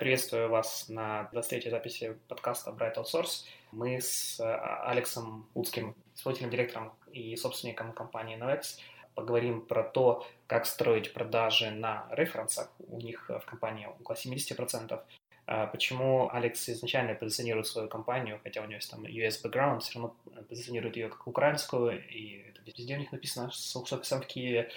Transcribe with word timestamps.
Приветствую 0.00 0.48
вас 0.48 0.88
на 0.88 1.28
23-й 1.30 1.68
записи 1.68 2.16
подкаста 2.26 2.70
Bright 2.70 2.94
Outsource. 2.94 3.44
Мы 3.70 4.00
с 4.00 4.40
а, 4.40 4.88
Алексом 4.88 5.46
Луцким, 5.54 5.94
исполнительным 6.16 6.50
директором 6.50 6.94
и 7.12 7.36
собственником 7.36 7.92
компании 7.92 8.38
Novex, 8.38 8.78
поговорим 9.14 9.60
про 9.60 9.82
то, 9.82 10.26
как 10.46 10.64
строить 10.64 11.12
продажи 11.12 11.70
на 11.70 12.08
референсах. 12.12 12.70
У 12.88 12.96
них 12.96 13.28
в 13.28 13.44
компании 13.44 13.88
около 14.00 14.16
70%. 14.16 14.98
А 15.46 15.66
почему 15.66 16.30
Алекс 16.32 16.66
изначально 16.70 17.14
позиционирует 17.14 17.66
свою 17.66 17.86
компанию, 17.90 18.40
хотя 18.42 18.62
у 18.62 18.64
него 18.64 18.76
есть 18.76 18.90
там 18.90 19.04
US 19.04 19.44
background, 19.44 19.80
все 19.80 19.98
равно 19.98 20.16
позиционирует 20.48 20.96
ее 20.96 21.10
как 21.10 21.26
украинскую, 21.26 22.02
и 22.08 22.46
это 22.48 22.62
везде 22.64 22.94
у 22.94 22.98
них 22.98 23.12
написано 23.12 23.50
с 23.52 23.76
офисом 23.76 24.22
в 24.22 24.26
Киеве, 24.26 24.70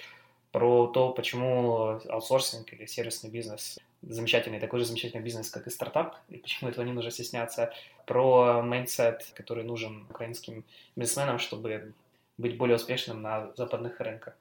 про 0.51 0.87
то, 0.87 1.13
почему 1.13 2.01
аутсорсинг 2.09 2.73
или 2.73 2.85
сервисный 2.85 3.29
бизнес 3.29 3.79
замечательный, 4.07 4.59
такой 4.59 4.79
же 4.79 4.85
замечательный 4.85 5.23
бизнес, 5.23 5.49
как 5.49 5.67
и 5.67 5.69
стартап, 5.69 6.17
и 6.29 6.37
почему 6.37 6.69
этого 6.69 6.85
не 6.85 6.91
нужно 6.91 7.11
стесняться, 7.11 7.73
про 8.05 8.61
mindset, 8.61 9.31
который 9.35 9.63
нужен 9.63 10.05
украинским 10.09 10.65
бизнесменам, 10.95 11.39
чтобы 11.39 11.93
быть 12.37 12.57
более 12.57 12.75
успешным 12.75 13.21
на 13.21 13.53
западных 13.55 13.99
рынках. 13.99 14.37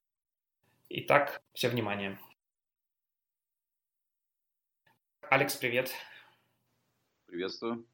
Итак, 0.89 1.41
все 1.55 1.69
внимание. 1.69 2.19
Алекс, 5.31 5.57
привет. 5.57 5.91
Приветствую. 7.27 7.87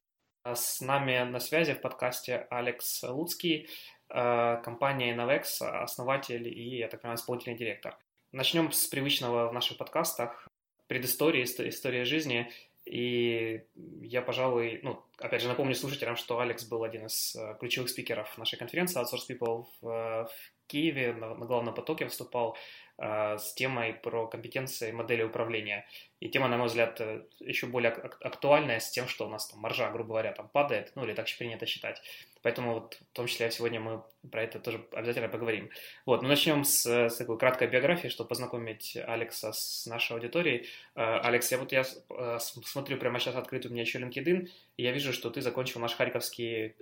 А 0.42 0.54
с 0.54 0.80
нами 0.80 1.22
на 1.22 1.38
связи 1.38 1.74
в 1.74 1.80
подкасте 1.80 2.46
Алекс 2.50 3.02
Луцкий, 3.02 3.68
э, 4.08 4.60
компания 4.64 5.14
Innovex, 5.14 5.62
основатель 5.62 6.48
и, 6.48 6.78
я 6.78 6.88
так 6.88 7.02
понимаю, 7.02 7.18
исполнительный 7.18 7.56
директор. 7.56 7.96
Начнем 8.32 8.72
с 8.72 8.86
привычного 8.86 9.48
в 9.48 9.52
наших 9.52 9.78
подкастах 9.78 10.47
предыстория, 10.88 11.44
история 11.44 12.04
жизни. 12.04 12.50
И 12.84 13.62
я, 14.00 14.22
пожалуй, 14.22 14.80
ну, 14.82 15.02
опять 15.18 15.42
же, 15.42 15.48
напомню 15.48 15.74
слушателям, 15.74 16.16
что 16.16 16.40
Алекс 16.40 16.64
был 16.64 16.82
один 16.84 17.06
из 17.06 17.36
э, 17.36 17.54
ключевых 17.60 17.90
спикеров 17.90 18.36
нашей 18.38 18.58
конференции 18.58 18.98
Outsource 18.98 19.28
People 19.28 19.66
в, 19.80 19.88
э, 19.88 20.24
в 20.24 20.52
Киеве, 20.66 21.12
на, 21.12 21.34
на 21.34 21.44
главном 21.44 21.74
потоке 21.74 22.06
выступал 22.06 22.56
с 22.98 23.54
темой 23.54 23.94
про 23.94 24.26
компетенции 24.26 24.90
модели 24.90 25.22
управления. 25.22 25.86
И 26.20 26.28
тема, 26.28 26.48
на 26.48 26.56
мой 26.56 26.66
взгляд, 26.66 27.00
э, 27.00 27.22
еще 27.38 27.66
более 27.66 27.92
актуальная 27.92 28.80
с 28.80 28.90
тем, 28.90 29.06
что 29.06 29.26
у 29.26 29.30
нас 29.30 29.46
там 29.46 29.60
маржа, 29.60 29.88
грубо 29.90 30.08
говоря, 30.08 30.32
там 30.32 30.48
падает, 30.48 30.90
ну 30.96 31.04
или 31.04 31.14
так 31.14 31.28
принято 31.38 31.64
считать. 31.64 32.02
Поэтому 32.42 32.74
вот, 32.74 32.94
в 32.94 33.14
том 33.14 33.26
числе 33.26 33.50
сегодня 33.52 33.78
мы 33.78 34.02
про 34.28 34.42
это 34.42 34.58
тоже 34.58 34.84
обязательно 34.92 35.28
поговорим. 35.28 35.70
Вот, 36.06 36.22
ну 36.22 36.28
начнем 36.28 36.64
с, 36.64 36.86
с 36.86 37.16
такой 37.16 37.38
краткой 37.38 37.68
биографии, 37.68 38.08
чтобы 38.08 38.28
познакомить 38.28 38.96
Алекса 39.06 39.52
с 39.52 39.86
нашей 39.86 40.14
аудиторией. 40.14 40.66
Э, 40.96 41.20
Алекс, 41.20 41.52
я 41.52 41.58
вот 41.58 41.70
я 41.70 41.82
э, 41.82 42.38
смотрю 42.40 42.98
прямо 42.98 43.20
сейчас 43.20 43.36
открыт 43.36 43.66
у 43.66 43.68
меня 43.68 43.82
еще 43.82 44.00
LinkedIn, 44.00 44.48
и 44.76 44.82
я 44.82 44.90
вижу, 44.90 45.12
что 45.12 45.30
ты 45.30 45.40
закончил 45.40 45.78
наш 45.78 45.94
Харьковский 45.94 46.74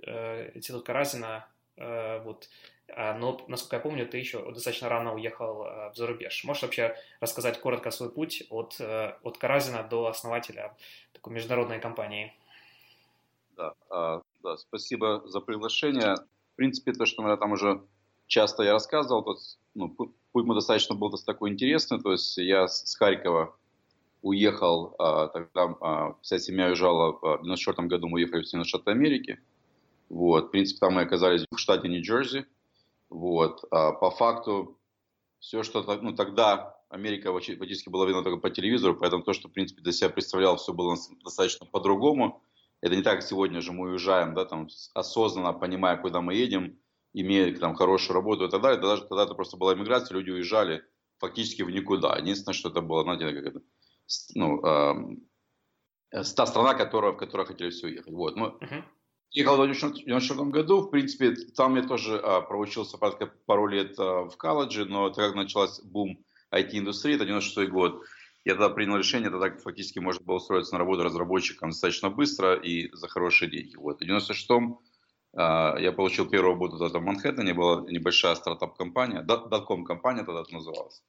институт 0.55 0.85
Каразина, 0.85 1.47
вот, 1.75 2.49
но, 2.95 3.43
насколько 3.47 3.75
я 3.75 3.81
помню, 3.81 4.07
ты 4.07 4.17
еще 4.17 4.49
достаточно 4.51 4.89
рано 4.89 5.13
уехал 5.13 5.63
а, 5.63 5.91
в 5.91 5.95
зарубеж. 5.95 6.43
Можешь 6.45 6.63
вообще 6.63 6.95
рассказать 7.19 7.59
коротко 7.59 7.91
свой 7.91 8.09
путь 8.09 8.43
от, 8.49 8.79
э, 8.79 9.13
от 9.23 9.37
Каразина 9.37 9.83
до 9.83 10.07
основателя 10.07 10.75
такой 11.13 11.33
международной 11.33 11.79
компании? 11.79 12.33
Да, 13.57 13.73
а, 13.89 14.21
да, 14.41 14.57
спасибо 14.57 15.21
за 15.25 15.41
приглашение. 15.41 16.15
В 16.53 16.55
принципе, 16.55 16.93
то, 16.93 17.05
что 17.05 17.27
я 17.27 17.35
там 17.37 17.51
уже 17.51 17.81
часто 18.27 18.63
я 18.63 18.71
рассказывал, 18.71 19.23
то, 19.23 19.35
ну, 19.75 19.89
путь 19.89 20.45
мой 20.45 20.55
достаточно 20.55 20.95
был 20.95 21.11
такой 21.11 21.51
интересный. 21.51 22.01
То 22.01 22.13
есть 22.13 22.37
я 22.37 22.67
с 22.67 22.95
Харькова 22.95 23.55
уехал, 24.21 24.95
тогда 25.33 26.15
вся 26.21 26.39
семья 26.39 26.67
уезжала, 26.67 27.13
в 27.13 27.17
1994 27.17 27.87
году 27.87 28.07
мы 28.07 28.15
уехали 28.15 28.41
в 28.41 28.45
Соединенные 28.45 28.67
Штаты 28.67 28.91
Америки. 28.91 29.39
Вот, 30.09 30.47
в 30.47 30.51
принципе, 30.51 30.79
там 30.79 30.93
мы 30.95 31.01
оказались 31.01 31.45
в 31.51 31.57
штате 31.57 31.87
Нью-Джерси. 31.87 32.45
Вот. 33.09 33.63
А 33.71 33.91
по 33.91 34.11
факту 34.11 34.79
все, 35.39 35.63
что 35.63 35.83
ну, 36.01 36.15
тогда 36.15 36.77
Америка 36.89 37.31
фактически 37.33 37.89
была 37.89 38.05
видна 38.05 38.23
только 38.23 38.39
по 38.39 38.49
телевизору, 38.49 38.95
поэтому 38.95 39.23
то, 39.23 39.33
что, 39.33 39.49
в 39.49 39.51
принципе, 39.51 39.81
для 39.81 39.91
себя 39.91 40.09
представлял, 40.09 40.57
все 40.57 40.73
было 40.73 40.97
достаточно 41.23 41.65
по-другому. 41.65 42.43
Это 42.81 42.95
не 42.95 43.01
так, 43.01 43.23
сегодня 43.23 43.61
же 43.61 43.71
мы 43.71 43.91
уезжаем, 43.91 44.33
да, 44.33 44.45
там, 44.45 44.67
осознанно 44.93 45.53
понимая, 45.53 45.97
куда 45.97 46.21
мы 46.21 46.35
едем, 46.35 46.79
имея 47.13 47.55
там 47.55 47.75
хорошую 47.75 48.15
работу 48.15 48.45
и 48.45 48.49
так 48.49 48.61
далее. 48.61 48.79
Тогда, 48.79 48.97
тогда 48.97 49.23
это 49.23 49.33
просто 49.33 49.57
была 49.57 49.73
иммиграция, 49.73 50.15
люди 50.15 50.29
уезжали 50.29 50.83
фактически 51.17 51.63
в 51.63 51.71
никуда. 51.71 52.15
Единственное, 52.17 52.53
что 52.53 52.69
это 52.69 52.81
было, 52.81 53.03
знаете, 53.03 53.25
как 53.25 53.45
это, 53.45 53.61
ну, 54.35 54.61
э, 54.65 55.17
та 56.11 56.45
страна, 56.45 56.75
которая, 56.75 57.13
в 57.13 57.17
которой 57.17 57.45
хотели 57.45 57.71
все 57.71 57.87
уехать. 57.87 58.13
Вот. 58.13 58.35
Мы, 58.35 58.47
uh-huh. 58.47 58.83
Ехал 59.31 59.57
в 59.57 59.61
1994 59.61 60.49
году, 60.49 60.81
в 60.81 60.89
принципе, 60.89 61.35
там 61.55 61.75
я 61.75 61.83
тоже 61.83 62.17
а, 62.17 62.41
проучился 62.41 62.97
порядка 62.97 63.27
пару 63.45 63.67
лет 63.67 63.99
а, 63.99 64.29
в 64.29 64.37
колледже, 64.37 64.85
но 64.85 65.09
так 65.09 65.27
как 65.27 65.35
началась 65.35 65.81
бум 65.81 66.23
IT-индустрии, 66.53 67.15
это 67.15 67.25
96 67.25 67.69
год, 67.69 68.03
я 68.45 68.53
тогда 68.53 68.69
принял 68.69 68.95
решение, 68.95 69.29
тогда 69.29 69.51
фактически 69.57 69.99
можно 69.99 70.23
было 70.25 70.37
устроиться 70.37 70.73
на 70.73 70.79
работу 70.79 71.03
разработчиком 71.03 71.71
достаточно 71.71 72.09
быстро 72.09 72.55
и 72.55 72.89
за 72.93 73.09
хорошие 73.09 73.51
деньги. 73.51 73.75
Вот. 73.75 73.99
В 73.99 74.03
96-м 74.03 74.79
а, 75.35 75.75
я 75.77 75.91
получил 75.91 76.29
первую 76.29 76.53
работу 76.53 76.77
тогда 76.77 76.99
в 76.99 77.03
Манхэттене, 77.03 77.53
была 77.53 77.81
небольшая 77.81 78.35
стартап-компания, 78.35 79.21
дотком-компания 79.21 80.23
тогда 80.23 80.41
это 80.41 80.53
называлась. 80.53 81.03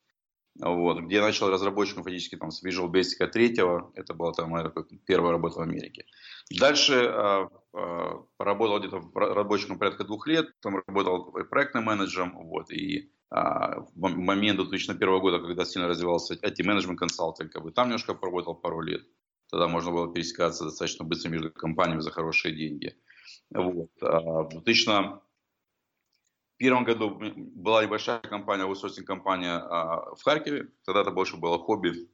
Вот, 0.61 1.01
где 1.01 1.17
я 1.17 1.23
начал 1.23 1.51
разработчиком 1.51 2.03
фактически 2.03 2.37
там, 2.37 2.51
с 2.51 2.65
Visual 2.65 2.91
Basic 2.91 3.25
3, 3.27 3.59
это 3.95 4.15
была 4.15 4.33
там, 4.33 4.51
моя 4.51 4.73
первая 5.07 5.33
работа 5.33 5.61
в 5.61 5.63
Америке. 5.63 6.05
Дальше 6.51 6.95
э, 6.95 7.49
э, 7.75 8.11
поработал 8.37 8.81
где-то 8.81 9.03
рабочим 9.15 9.79
порядка 9.79 10.05
двух 10.05 10.27
лет, 10.27 10.53
потом 10.57 10.83
работал 10.87 11.33
проектным 11.49 11.85
менеджером, 11.85 12.37
вот, 12.49 12.73
и 12.73 12.99
э, 12.99 13.07
в 13.31 13.95
момент 13.95 14.59
2001 14.59 15.21
года, 15.21 15.39
когда 15.39 15.65
сильно 15.65 15.87
развивался 15.87 16.35
IT-менеджмент 16.35 16.99
консалтинг, 16.99 17.53
как 17.53 17.63
бы, 17.63 17.71
там 17.71 17.89
немножко 17.89 18.15
поработал 18.15 18.57
пару 18.57 18.81
лет. 18.81 19.03
Тогда 19.51 19.69
можно 19.69 19.93
было 19.93 20.13
пересекаться 20.13 20.65
достаточно 20.65 21.05
быстро 21.05 21.31
между 21.31 21.51
компаниями 21.53 22.01
за 22.01 22.11
хорошие 22.11 22.55
деньги. 22.55 22.97
Вот. 23.51 23.91
В 24.01 24.61
2001 26.59 26.85
году 26.85 27.19
была 27.55 27.85
небольшая 27.85 28.21
компания, 28.21 28.65
аутсорсинг-компания 28.65 29.59
в 29.59 30.23
Харькове. 30.25 30.69
Тогда 30.85 31.03
это 31.03 31.11
больше 31.11 31.37
было 31.37 31.59
хобби. 31.59 32.09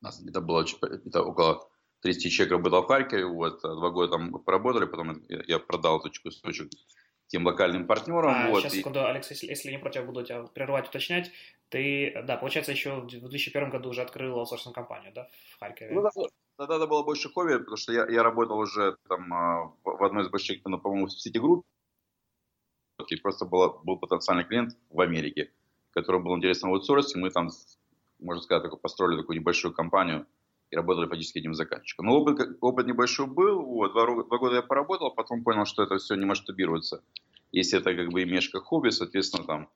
У 0.00 0.04
нас 0.04 0.20
где-то 0.20 0.40
было 0.40 0.64
это 0.82 1.22
около 1.22 1.68
30 2.04 2.30
человек 2.30 2.52
работал 2.52 2.82
в 2.82 2.86
Харькове, 2.86 3.24
вот, 3.24 3.64
э, 3.64 3.68
два 3.68 3.90
года 3.90 4.12
там 4.12 4.32
поработали, 4.32 4.84
потом 4.84 5.22
я 5.28 5.58
продал 5.58 6.00
этот 6.00 6.18
кусочек 6.18 6.70
тем 7.28 7.46
локальным 7.46 7.86
партнерам. 7.86 8.34
А, 8.34 8.50
вот, 8.50 8.60
сейчас, 8.60 8.74
секунду, 8.74 9.06
Алекс, 9.06 9.30
если, 9.30 9.46
если 9.46 9.70
не 9.70 9.78
против, 9.78 10.04
буду 10.04 10.22
тебя 10.22 10.42
прерывать, 10.42 10.88
уточнять. 10.88 11.30
Ты, 11.70 12.22
да, 12.26 12.36
получается, 12.36 12.72
еще 12.72 13.00
в 13.00 13.06
2001 13.06 13.70
году 13.70 13.88
уже 13.88 14.02
открыл 14.02 14.38
аутсорсинг 14.38 14.74
компанию, 14.74 15.12
да, 15.14 15.28
в 15.56 15.60
Харькове? 15.60 15.94
Ну, 15.94 16.02
да, 16.02 16.10
тогда 16.58 16.76
это 16.76 16.86
было 16.86 17.02
больше 17.02 17.32
хобби, 17.32 17.56
потому 17.56 17.78
что 17.78 17.94
я, 17.94 18.06
я 18.06 18.22
работал 18.22 18.58
уже 18.58 18.98
там 19.08 19.32
а, 19.32 19.72
в 19.82 20.04
одной 20.04 20.24
из 20.24 20.28
больших, 20.28 20.60
ну, 20.66 20.78
по-моему, 20.78 21.06
в 21.06 21.12
сети-групп, 21.12 21.64
и 23.12 23.16
просто 23.16 23.44
было, 23.44 23.80
был 23.82 23.98
потенциальный 23.98 24.44
клиент 24.44 24.76
в 24.90 25.00
Америке, 25.00 25.50
которому 25.92 26.24
был 26.24 26.36
интересен 26.36 26.68
аутсорсинг, 26.68 27.22
мы 27.22 27.30
там, 27.30 27.48
можно 28.18 28.42
сказать, 28.42 28.62
такой, 28.62 28.78
построили 28.78 29.20
такую 29.20 29.38
небольшую 29.38 29.74
компанию, 29.74 30.26
и 30.70 30.76
работали 30.76 31.06
фактически 31.06 31.38
одним 31.38 31.54
заказчиком. 31.54 32.06
Но 32.06 32.18
опыт, 32.18 32.58
опыт 32.60 32.86
небольшой 32.86 33.26
был, 33.26 33.62
вот, 33.64 33.92
два, 33.92 34.06
два 34.06 34.38
года 34.38 34.56
я 34.56 34.62
поработал, 34.62 35.14
потом 35.14 35.44
понял, 35.44 35.66
что 35.66 35.82
это 35.82 35.98
все 35.98 36.16
не 36.16 36.24
масштабируется. 36.24 37.02
Если 37.52 37.78
это 37.78 37.94
как 37.94 38.08
бы 38.10 38.22
имеешь 38.24 38.48
как 38.48 38.64
хобби, 38.64 38.90
соответственно, 38.90 39.44
там 39.46 39.68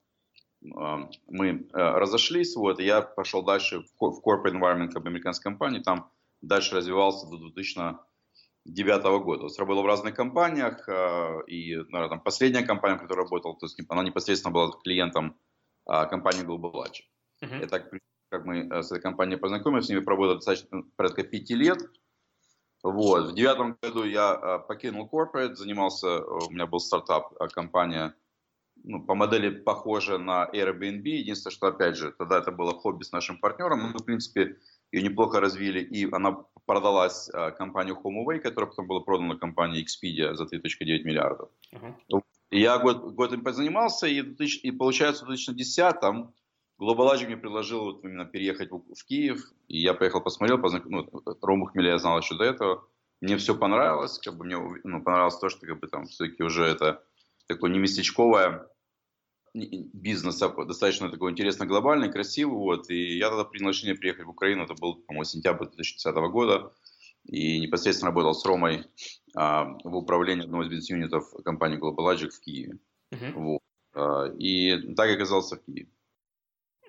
э, 0.63 1.09
мы 1.29 1.49
э, 1.49 1.63
разошлись, 1.73 2.57
вот, 2.57 2.81
и 2.81 2.85
я 2.85 3.03
пошел 3.03 3.45
дальше 3.45 3.85
в, 4.01 4.03
corporate 4.03 4.55
environment 4.55 4.89
как 4.89 5.03
бы 5.03 5.09
американской 5.09 5.53
компании, 5.53 5.81
там 5.81 6.11
дальше 6.41 6.75
развивался 6.75 7.29
до 7.29 7.39
2009 8.69 9.25
года. 9.25 9.41
То 9.41 9.47
есть 9.47 9.59
работал 9.59 9.83
в 9.83 9.87
разных 9.87 10.15
компаниях, 10.15 10.89
э, 10.89 11.43
и, 11.47 11.77
наверное, 11.77 12.09
там 12.09 12.21
последняя 12.21 12.63
компания, 12.63 12.97
в 12.97 13.03
которой 13.03 13.21
работал, 13.21 13.57
то 13.57 13.67
есть 13.67 13.81
она 13.89 14.03
непосредственно 14.03 14.53
была 14.53 14.71
клиентом 14.83 15.39
э, 15.91 16.07
компании 16.07 16.45
Global 16.45 16.73
Large. 16.73 17.03
Uh-huh. 17.43 17.61
Я 17.61 17.67
так 17.67 17.91
как 18.31 18.45
мы 18.45 18.69
э, 18.69 18.83
с 18.83 18.93
этой 18.93 19.01
компанией 19.01 19.39
познакомились, 19.39 19.87
с 19.87 19.89
ними 19.89 20.01
поработали 20.01 20.37
достаточно 20.37 20.83
порядка 20.97 21.23
пяти 21.25 21.55
лет. 21.55 21.79
Вот. 22.83 23.33
В 23.33 23.35
девятом 23.35 23.77
году 23.83 24.05
я 24.05 24.35
э, 24.35 24.67
покинул 24.67 25.09
corporate, 25.13 25.55
занимался, 25.55 26.23
у 26.25 26.51
меня 26.51 26.67
был 26.67 26.81
стартап, 26.81 27.35
компания 27.53 28.15
ну, 28.85 29.03
по 29.03 29.15
модели 29.15 29.51
похожа 29.51 30.19
на 30.19 30.49
Airbnb. 30.53 31.03
Единственное, 31.03 31.53
что, 31.53 31.67
опять 31.69 31.97
же, 31.97 32.13
тогда 32.13 32.39
это 32.39 32.53
было 32.53 32.73
хобби 32.73 33.03
с 33.03 33.13
нашим 33.13 33.39
партнером. 33.39 33.93
Мы, 33.93 33.99
в 33.99 34.05
принципе, 34.05 34.57
ее 34.93 35.03
неплохо 35.03 35.41
развили, 35.41 35.81
и 35.81 36.11
она 36.11 36.45
продалась 36.67 37.31
компанию 37.57 37.99
HomeAway, 38.03 38.39
которая 38.39 38.71
потом 38.71 38.87
была 38.87 39.01
продана 39.01 39.37
компании 39.37 39.85
Expedia 39.85 40.35
за 40.35 40.45
3,9 40.45 41.03
миллиардов. 41.05 41.51
Uh-huh. 41.73 42.23
И 42.51 42.61
я 42.61 42.79
год, 42.79 43.15
год 43.15 43.33
им 43.33 43.43
позанимался, 43.43 44.07
и, 44.07 44.21
и 44.21 44.71
получается 44.71 45.25
в 45.25 45.29
2010 45.29 45.95
Global 46.81 47.27
мне 47.27 47.37
предложил 47.37 47.85
вот 47.85 48.05
именно 48.05 48.25
переехать 48.25 48.71
в, 48.71 48.83
в 48.95 49.05
Киев, 49.05 49.41
и 49.67 49.81
я 49.81 49.95
поехал, 49.95 50.21
посмотрел, 50.21 50.59
познак... 50.59 50.87
ну, 50.87 51.09
Рому 51.43 51.67
Хмеля 51.67 51.91
я 51.93 51.99
знал 51.99 52.19
еще 52.19 52.37
до 52.37 52.45
этого, 52.45 52.87
мне 53.21 53.37
все 53.37 53.57
понравилось, 53.57 54.19
как 54.19 54.37
бы 54.37 54.45
мне 54.45 54.57
ну, 54.85 55.03
понравилось 55.03 55.39
то, 55.39 55.49
что 55.49 55.67
как 55.67 55.81
бы 55.81 55.89
там 55.89 56.07
все-таки 56.07 56.43
уже 56.43 56.65
это 56.65 57.03
такое 57.49 57.71
не 57.71 57.81
местечковое 57.81 58.69
бизнес, 59.55 60.43
а 60.43 60.49
достаточно 60.65 61.11
такой 61.11 61.33
интересно 61.33 61.67
глобальный, 61.67 62.13
красивый, 62.13 62.57
вот, 62.57 62.91
и 62.91 63.17
я 63.17 63.29
тогда 63.29 63.45
принял 63.45 63.71
решение 63.71 63.95
приехать 63.95 64.27
в 64.27 64.31
Украину, 64.31 64.65
это 64.65 64.75
был, 64.75 64.97
по-моему, 64.97 65.25
сентябрь 65.25 65.67
2010 65.67 66.15
года, 66.31 66.73
и 67.25 67.61
непосредственно 67.61 68.11
работал 68.11 68.35
с 68.35 68.45
Ромой 68.45 68.85
а, 69.35 69.77
в 69.85 69.97
управлении 69.97 70.45
одного 70.45 70.63
из 70.63 70.69
бизнес-юнитов 70.69 71.31
компании 71.45 71.79
Global 71.79 72.13
Logic 72.13 72.31
в 72.31 72.41
Киеве. 72.41 72.79
Uh-huh. 73.13 73.33
Вот. 73.35 73.63
А, 73.95 74.27
и 74.39 74.95
так 74.95 75.11
оказался 75.11 75.57
в 75.57 75.65
Киеве. 75.65 75.91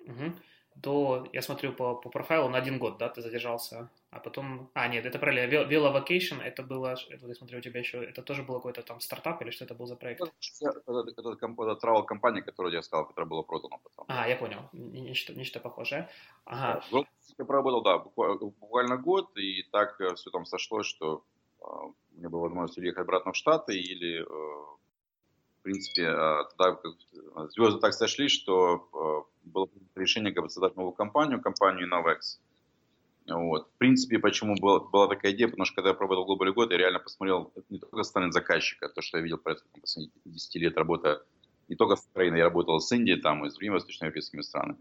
Uh-huh. 0.06 0.32
То 0.82 1.28
я 1.32 1.42
смотрю 1.42 1.72
по, 1.72 1.94
по 1.94 2.08
профайлу 2.08 2.48
на 2.48 2.58
один 2.58 2.78
год, 2.78 2.98
да, 2.98 3.08
ты 3.08 3.20
задержался, 3.20 3.90
а 4.10 4.18
потом... 4.18 4.70
А, 4.74 4.88
нет, 4.88 5.06
это 5.06 5.18
правильно, 5.18 5.48
Vela 5.48 5.92
Vacation, 5.94 6.42
это 6.42 6.62
было, 6.64 6.96
это, 7.10 7.26
я 7.26 7.34
смотрю, 7.34 7.58
у 7.58 7.62
тебя 7.62 7.78
еще, 7.78 8.02
это 8.04 8.22
тоже 8.22 8.42
был 8.42 8.56
какой-то 8.56 8.82
там 8.82 9.00
стартап 9.00 9.40
или 9.42 9.50
что 9.50 9.64
это 9.64 9.74
был 9.74 9.86
за 9.86 9.96
проект? 9.96 10.20
Это, 10.20 10.32
это, 10.86 11.10
это, 11.16 11.30
это 11.30 11.86
travel 11.86 12.04
компания, 12.04 12.42
которую 12.42 12.74
я 12.74 12.82
сказал, 12.82 13.06
которая 13.06 13.28
была 13.28 13.42
продана 13.42 13.76
потом. 13.78 14.06
А, 14.08 14.28
я 14.28 14.36
понял, 14.36 14.68
нечто, 14.72 15.32
нечто 15.34 15.60
похожее. 15.60 16.08
Ага. 16.44 16.82
Я 17.38 17.44
проработал, 17.44 17.82
да, 17.82 17.98
буквально 17.98 18.96
год, 18.96 19.36
и 19.36 19.62
так 19.70 20.00
э, 20.00 20.14
все 20.16 20.30
там 20.30 20.44
сошлось, 20.44 20.86
что 20.86 21.24
э, 21.60 21.64
у 21.64 21.94
меня 22.16 22.28
была 22.28 22.42
возможность 22.42 22.78
уехать 22.78 23.02
обратно 23.02 23.32
в 23.32 23.36
Штаты 23.36 23.78
или, 23.78 24.22
э, 24.22 24.24
в 24.24 25.62
принципе, 25.62 26.06
тогда 26.56 26.80
звезды 27.50 27.80
так 27.80 27.92
сошли, 27.92 28.28
что 28.28 29.28
было 29.44 29.68
решение 29.94 30.32
как 30.32 30.44
бы 30.44 30.50
создать 30.50 30.74
новую 30.74 30.94
компанию, 30.94 31.40
компанию 31.40 31.86
Innovex. 31.86 32.40
Вот. 33.30 33.68
В 33.68 33.78
принципе, 33.78 34.18
почему 34.18 34.56
была, 34.56 34.80
была 34.80 35.08
такая 35.08 35.32
идея, 35.32 35.48
потому 35.48 35.64
что 35.64 35.76
когда 35.76 35.90
я 35.90 35.94
поработал 35.94 36.24
глобальный 36.24 36.54
год, 36.54 36.70
я 36.72 36.78
реально 36.78 36.98
посмотрел 36.98 37.52
не 37.68 37.78
только 37.78 38.02
стороны 38.02 38.32
заказчика, 38.32 38.88
то, 38.88 39.02
что 39.02 39.18
я 39.18 39.22
видел 39.22 39.38
про 39.38 39.56
последние 39.80 40.12
10 40.24 40.54
лет 40.56 40.76
работы 40.76 41.18
не 41.68 41.76
только 41.76 41.96
с 41.96 42.04
Украиной, 42.10 42.38
я 42.38 42.44
работал 42.44 42.80
с 42.80 42.90
Индией, 42.92 43.20
там, 43.20 43.46
и 43.46 43.50
с 43.50 43.54
другими 43.54 43.74
восточноевропейскими 43.74 44.42
странами. 44.42 44.78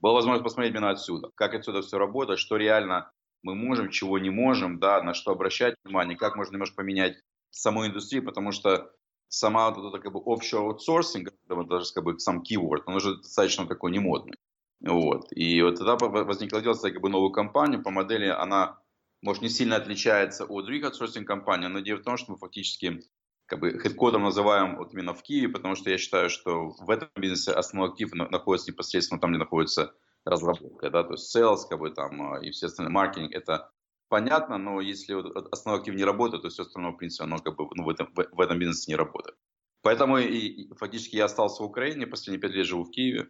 Была 0.00 0.14
возможность 0.14 0.42
посмотреть 0.42 0.74
именно 0.74 0.90
отсюда, 0.90 1.30
как 1.36 1.54
отсюда 1.54 1.82
все 1.82 1.98
работает, 1.98 2.40
что 2.40 2.56
реально 2.56 3.12
мы 3.42 3.54
можем, 3.54 3.90
чего 3.90 4.18
не 4.18 4.30
можем, 4.30 4.80
да, 4.80 5.00
на 5.02 5.14
что 5.14 5.30
обращать 5.30 5.76
внимание, 5.84 6.16
как 6.16 6.36
можно 6.36 6.54
немножко 6.54 6.76
поменять 6.76 7.20
саму 7.50 7.86
индустрию, 7.86 8.24
потому 8.24 8.50
что 8.50 8.90
сама 9.28 9.70
вот 9.70 9.88
эта 9.88 10.02
как 10.02 10.12
бы 10.12 10.20
offshore 10.20 10.76
outsourcing, 10.76 11.28
даже 11.68 11.92
как 11.94 12.04
бы 12.04 12.18
сам 12.18 12.42
keyword, 12.42 12.82
он 12.86 12.96
уже 12.96 13.16
достаточно 13.16 13.66
такой 13.66 13.92
немодный. 13.92 14.36
Вот. 14.82 15.28
И 15.32 15.62
вот 15.62 15.78
тогда 15.78 15.96
возникла 15.96 16.60
идея 16.60 16.74
как 16.74 17.00
бы 17.00 17.08
новую 17.08 17.30
компанию 17.30 17.82
по 17.82 17.90
модели, 17.90 18.26
она, 18.26 18.80
может, 19.22 19.42
не 19.42 19.48
сильно 19.48 19.76
отличается 19.76 20.44
от 20.44 20.64
других 20.64 20.84
аутсорсинг 20.84 21.26
компаний, 21.26 21.68
но 21.68 21.80
идея 21.80 21.96
в 21.96 22.02
том, 22.02 22.16
что 22.16 22.32
мы 22.32 22.38
фактически 22.38 23.02
как 23.46 23.60
бы 23.60 23.78
хедкодом 23.78 24.22
называем 24.22 24.76
вот 24.76 24.92
именно 24.92 25.14
в 25.14 25.22
Киеве, 25.22 25.48
потому 25.48 25.76
что 25.76 25.90
я 25.90 25.98
считаю, 25.98 26.30
что 26.30 26.70
в 26.70 26.90
этом 26.90 27.08
бизнесе 27.16 27.52
основной 27.52 27.90
актив 27.90 28.12
находится 28.14 28.70
непосредственно 28.70 29.20
там, 29.20 29.30
где 29.30 29.38
находится 29.38 29.94
разработка, 30.24 30.90
да, 30.90 31.02
то 31.04 31.12
есть 31.12 31.36
sales, 31.36 31.68
как 31.68 31.78
бы 31.78 31.90
там, 31.90 32.38
и 32.38 32.50
все 32.50 32.66
остальные 32.66 32.92
маркетинг, 32.92 33.32
это 33.32 33.70
понятно, 34.08 34.58
но 34.58 34.80
если 34.80 35.14
вот 35.14 35.48
основной 35.52 35.80
актив 35.80 35.94
не 35.94 36.04
работает, 36.04 36.42
то 36.42 36.48
все 36.48 36.62
остальное, 36.62 36.92
в 36.92 36.96
принципе, 36.96 37.24
оно 37.24 37.38
как 37.38 37.56
бы 37.56 37.66
ну, 37.74 37.84
в, 37.84 37.88
этом, 37.88 38.12
в 38.14 38.40
этом 38.40 38.58
бизнесе 38.58 38.90
не 38.92 38.96
работает. 38.96 39.36
Поэтому 39.82 40.18
и, 40.18 40.36
и, 40.36 40.74
фактически 40.74 41.16
я 41.16 41.24
остался 41.24 41.62
в 41.62 41.66
Украине, 41.66 42.06
последние 42.06 42.40
пять 42.40 42.52
лет 42.52 42.66
живу 42.66 42.84
в 42.84 42.90
Киеве, 42.90 43.28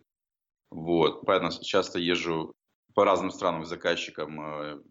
вот, 0.72 1.26
поэтому 1.26 1.52
часто 1.62 1.98
езжу 1.98 2.54
по 2.94 3.04
разным 3.04 3.30
странам 3.30 3.64
с 3.64 3.68
заказчикам 3.68 4.40
э, 4.40 4.82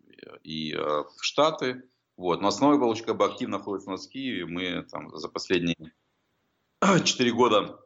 и 0.44 0.74
э, 0.74 0.78
в 0.78 1.18
Штаты. 1.22 1.84
Вот, 2.18 2.40
но 2.40 2.50
основной 2.50 2.80
получка 2.80 3.08
как 3.08 3.18
бы 3.18 3.26
активно 3.26 3.58
находится 3.58 3.90
у 3.90 3.94
нас 3.94 4.06
в 4.06 4.10
Киеве. 4.10 4.46
Мы 4.46 4.84
там 4.84 5.10
за 5.18 5.28
последние 5.28 5.76
4 7.04 7.32
года 7.32 7.80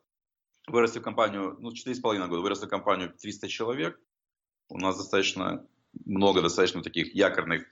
выросли 0.67 0.99
в 0.99 1.03
компанию, 1.03 1.55
ну, 1.59 1.71
4,5 1.71 2.27
года 2.27 2.41
выросли 2.41 2.65
в 2.65 2.69
компанию 2.69 3.13
300 3.13 3.47
человек. 3.47 3.99
У 4.67 4.77
нас 4.77 4.97
достаточно 4.97 5.65
много 6.05 6.41
достаточно 6.41 6.83
таких 6.83 7.15
якорных, 7.15 7.63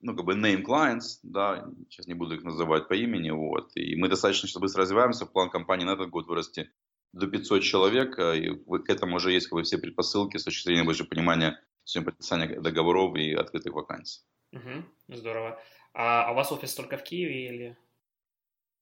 ну, 0.00 0.16
как 0.16 0.24
бы 0.24 0.34
name 0.34 0.64
clients, 0.64 1.18
да, 1.22 1.68
сейчас 1.90 2.06
не 2.06 2.14
буду 2.14 2.36
их 2.36 2.42
называть 2.42 2.88
по 2.88 2.94
имени, 2.94 3.30
вот. 3.30 3.72
И 3.76 3.96
мы 3.96 4.08
достаточно 4.08 4.48
сейчас 4.48 4.62
быстро 4.62 4.82
развиваемся. 4.82 5.26
План 5.26 5.50
компании 5.50 5.84
на 5.84 5.92
этот 5.92 6.08
год 6.08 6.26
вырасти 6.26 6.70
до 7.12 7.26
500 7.26 7.62
человек, 7.62 8.18
а, 8.18 8.34
и 8.34 8.54
к 8.54 8.90
этому 8.90 9.16
уже 9.16 9.32
есть 9.32 9.48
как 9.48 9.56
бы, 9.56 9.62
все 9.62 9.78
предпосылки 9.78 10.36
с 10.36 10.44
точки 10.44 10.64
зрения 10.64 10.84
больше 10.84 11.04
понимания 11.04 11.60
сегодня 11.84 12.12
подписания 12.12 12.60
договоров 12.60 13.16
и 13.16 13.32
открытых 13.32 13.72
вакансий. 13.72 14.22
Угу, 14.52 15.16
здорово. 15.16 15.60
А, 15.94 16.28
а 16.28 16.32
у 16.32 16.34
вас 16.34 16.52
офис 16.52 16.74
только 16.74 16.98
в 16.98 17.02
Киеве 17.02 17.48
или? 17.48 17.78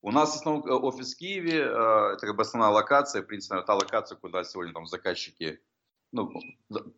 У 0.02 0.10
нас 0.10 0.34
основной 0.34 0.70
э, 0.70 0.74
офис 0.74 1.14
в 1.14 1.18
Киеве, 1.18 1.64
а, 1.64 2.12
это 2.14 2.26
как 2.26 2.36
бы 2.36 2.42
основная 2.42 2.70
локация, 2.70 3.22
в 3.22 3.26
принципе, 3.26 3.62
та 3.62 3.74
локация, 3.74 4.16
куда 4.16 4.44
сегодня 4.44 4.72
там 4.72 4.86
заказчики, 4.86 5.60
ну, 6.12 6.30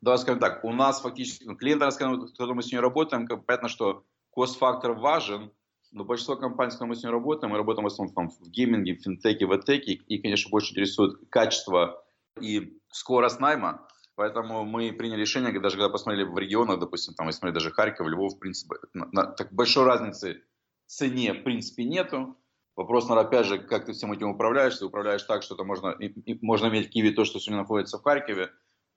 давай 0.00 0.18
скажем 0.18 0.40
так, 0.40 0.62
у 0.64 0.72
нас 0.72 1.00
фактически, 1.00 1.44
ну, 1.44 1.56
клиенты, 1.56 1.90
с 1.90 1.96
которыми 1.96 2.56
мы 2.56 2.62
сегодня 2.62 2.82
работаем, 2.82 3.26
как, 3.26 3.46
понятно, 3.46 3.68
что 3.68 4.04
кост-фактор 4.30 4.92
важен, 4.92 5.52
но 5.92 6.04
большинство 6.04 6.36
компаний, 6.36 6.70
с 6.70 6.74
которыми 6.74 6.90
мы 6.90 6.96
сегодня 6.96 7.12
работаем, 7.12 7.52
мы 7.52 7.58
работаем 7.58 7.84
в 7.84 7.92
основном 7.92 8.14
там, 8.14 8.28
в 8.28 8.50
гейминге, 8.50 8.96
в 8.96 9.02
финтеке, 9.02 9.46
в 9.46 9.56
этеке, 9.56 9.92
и, 9.92 10.18
конечно, 10.18 10.50
больше 10.50 10.72
интересует 10.72 11.18
качество 11.30 12.04
и 12.40 12.78
скорость 12.90 13.40
найма. 13.40 13.86
Поэтому 14.14 14.64
мы 14.64 14.92
приняли 14.92 15.20
решение, 15.20 15.58
даже 15.60 15.76
когда 15.76 15.90
посмотрели 15.90 16.24
в 16.24 16.36
регионах, 16.38 16.80
допустим, 16.80 17.14
там, 17.14 17.26
если 17.26 17.40
смотреть 17.40 17.54
даже 17.54 17.70
Харьков, 17.70 18.08
Львов, 18.08 18.34
в 18.34 18.38
принципе, 18.38 18.76
на, 18.94 19.08
на, 19.12 19.26
так 19.26 19.52
большой 19.52 19.84
разницы 19.84 20.42
в 20.86 20.90
цене, 20.90 21.34
в 21.34 21.44
принципе, 21.44 21.84
нету. 21.84 22.36
Вопрос, 22.76 23.08
наверное, 23.08 23.28
опять 23.28 23.46
же, 23.46 23.58
как 23.58 23.84
ты 23.84 23.92
всем 23.92 24.12
этим 24.12 24.30
управляешь. 24.30 24.76
Ты 24.76 24.86
управляешь 24.86 25.22
так, 25.22 25.42
что 25.42 25.54
это 25.54 25.64
можно, 25.64 25.90
и, 25.90 26.06
и, 26.06 26.38
можно 26.42 26.68
иметь 26.68 26.88
в 26.88 26.90
Киеве 26.90 27.10
то, 27.10 27.24
что 27.24 27.38
сегодня 27.38 27.62
находится 27.62 27.98
в 27.98 28.02
Харькове, 28.02 28.50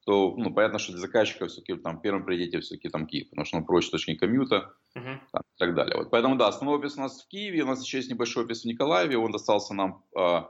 то, 0.10 0.34
ну, 0.36 0.52
понятно, 0.52 0.80
что 0.80 0.94
для 0.94 1.02
заказчика 1.02 1.46
все-таки 1.46 1.76
там 1.76 2.02
первым 2.02 2.26
приоритете 2.26 2.62
все-таки 2.62 2.90
там 2.90 3.06
Киев, 3.06 3.30
потому 3.30 3.46
что 3.46 3.58
он 3.58 3.66
проще 3.66 3.92
точки 3.92 4.16
комьюта 4.16 4.74
uh-huh. 4.98 5.20
там, 5.32 5.44
и 5.44 5.60
так 5.60 5.76
далее. 5.76 5.98
Вот. 5.98 6.10
Поэтому, 6.10 6.36
да, 6.36 6.48
основной 6.48 6.80
офис 6.80 6.98
у 6.98 7.02
нас 7.02 7.22
в 7.22 7.28
Киеве, 7.28 7.62
у 7.62 7.68
нас 7.68 7.86
еще 7.86 7.98
есть 7.98 8.10
небольшой 8.10 8.46
офис 8.46 8.64
в 8.64 8.66
Николаеве, 8.66 9.20
он 9.20 9.32
достался 9.32 9.76
нам 9.76 10.04
а, 10.18 10.50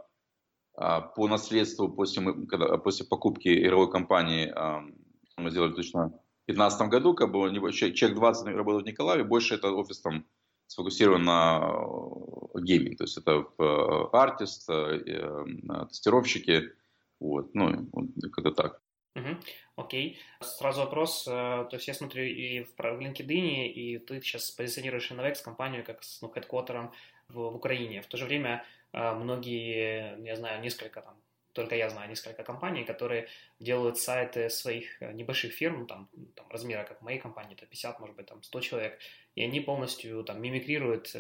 а, 0.78 1.02
по 1.02 1.28
наследству 1.28 1.90
после, 1.90 2.22
мы, 2.22 2.48
когда, 2.48 2.78
после 2.78 3.06
покупки 3.06 3.50
игровой 3.50 3.92
компании, 3.92 4.50
а, 4.56 4.82
мы 5.36 5.52
сделали 5.52 5.74
точно 5.74 6.06
в 6.06 6.52
2015 6.52 6.88
году, 6.88 7.14
как 7.14 7.30
бы 7.30 7.52
человек, 7.74 7.98
человек 7.98 8.18
20 8.18 8.48
работал 8.56 8.82
в 8.82 8.86
Николаеве, 8.86 9.26
больше 9.26 9.56
это 9.56 9.74
офис 9.74 10.00
там 10.00 10.26
сфокусирован 10.68 11.26
на 11.26 11.60
э, 12.56 12.62
гейминг, 12.62 12.98
то 12.98 13.04
есть 13.04 13.18
это 13.18 13.46
артист, 14.14 14.70
э, 14.70 15.04
э, 15.06 15.86
тестировщики, 15.90 16.72
вот, 17.20 17.54
ну, 17.54 17.90
как-то 18.32 18.52
так. 18.52 18.82
Угу. 19.16 19.38
Окей. 19.76 20.20
Сразу 20.42 20.82
вопрос. 20.82 21.28
Э, 21.28 21.66
то 21.70 21.76
есть 21.76 21.88
я 21.88 21.94
смотрю 21.94 22.24
и 22.24 22.64
в, 22.64 22.80
LinkedIn, 22.80 23.68
и 23.68 23.98
ты 23.98 24.22
сейчас 24.22 24.52
позиционируешь 24.52 25.12
Innovex 25.12 25.44
компанию 25.44 25.84
как 25.84 26.04
с 26.04 26.22
ну, 26.22 26.30
хедквотером 26.30 26.92
в, 27.28 27.36
в 27.36 27.56
Украине. 27.56 28.02
В 28.02 28.08
то 28.08 28.18
же 28.18 28.26
время 28.26 28.66
э, 28.94 29.14
многие, 29.14 30.18
я 30.24 30.36
знаю, 30.36 30.62
несколько 30.62 31.02
там, 31.02 31.16
только 31.54 31.76
я 31.76 31.90
знаю 31.90 32.10
несколько 32.10 32.44
компаний, 32.44 32.84
которые 32.84 33.28
делают 33.60 33.98
сайты 33.98 34.50
своих 34.50 35.02
э, 35.02 35.12
небольших 35.14 35.54
фирм, 35.54 35.88
там, 35.88 36.10
там 36.36 36.48
размера, 36.50 36.84
как 36.84 37.02
моей 37.02 37.20
компании, 37.20 37.56
это 37.56 37.66
50, 37.66 38.00
может 38.00 38.16
быть, 38.16 38.28
там 38.28 38.44
100 38.44 38.62
человек, 38.62 39.00
и 39.36 39.44
они 39.44 39.60
полностью 39.60 40.24
там 40.24 40.42
мимикрируют, 40.42 41.16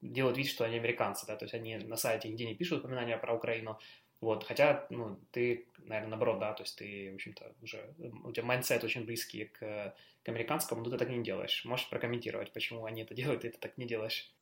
делают 0.00 0.38
вид, 0.38 0.48
что 0.48 0.64
они 0.64 0.76
американцы, 0.76 1.26
да, 1.26 1.36
то 1.36 1.44
есть 1.44 1.54
они 1.54 1.76
на 1.76 1.96
сайте 1.96 2.28
нигде 2.28 2.46
не 2.46 2.54
пишут 2.54 2.80
упоминания 2.80 3.18
про 3.18 3.34
Украину, 3.34 3.78
вот, 4.20 4.44
хотя, 4.44 4.86
ну, 4.90 5.16
ты, 5.30 5.68
наверное, 5.78 6.10
наоборот, 6.10 6.40
да, 6.40 6.52
то 6.52 6.64
есть 6.64 6.76
ты, 6.76 7.10
в 7.12 7.14
общем-то, 7.14 7.54
уже, 7.62 7.94
у 8.24 8.32
тебя 8.32 8.44
mindset 8.44 8.82
очень 8.82 9.04
близкий 9.04 9.44
к, 9.44 9.94
к 10.24 10.28
американскому, 10.28 10.82
но 10.82 10.90
ты 10.90 10.98
так 10.98 11.08
не 11.08 11.22
делаешь. 11.22 11.64
Можешь 11.64 11.88
прокомментировать, 11.88 12.52
почему 12.52 12.84
они 12.84 13.02
это 13.02 13.14
делают, 13.14 13.44
и 13.44 13.50
ты 13.50 13.58
так 13.58 13.78
не 13.78 13.86
делаешь? 13.86 14.32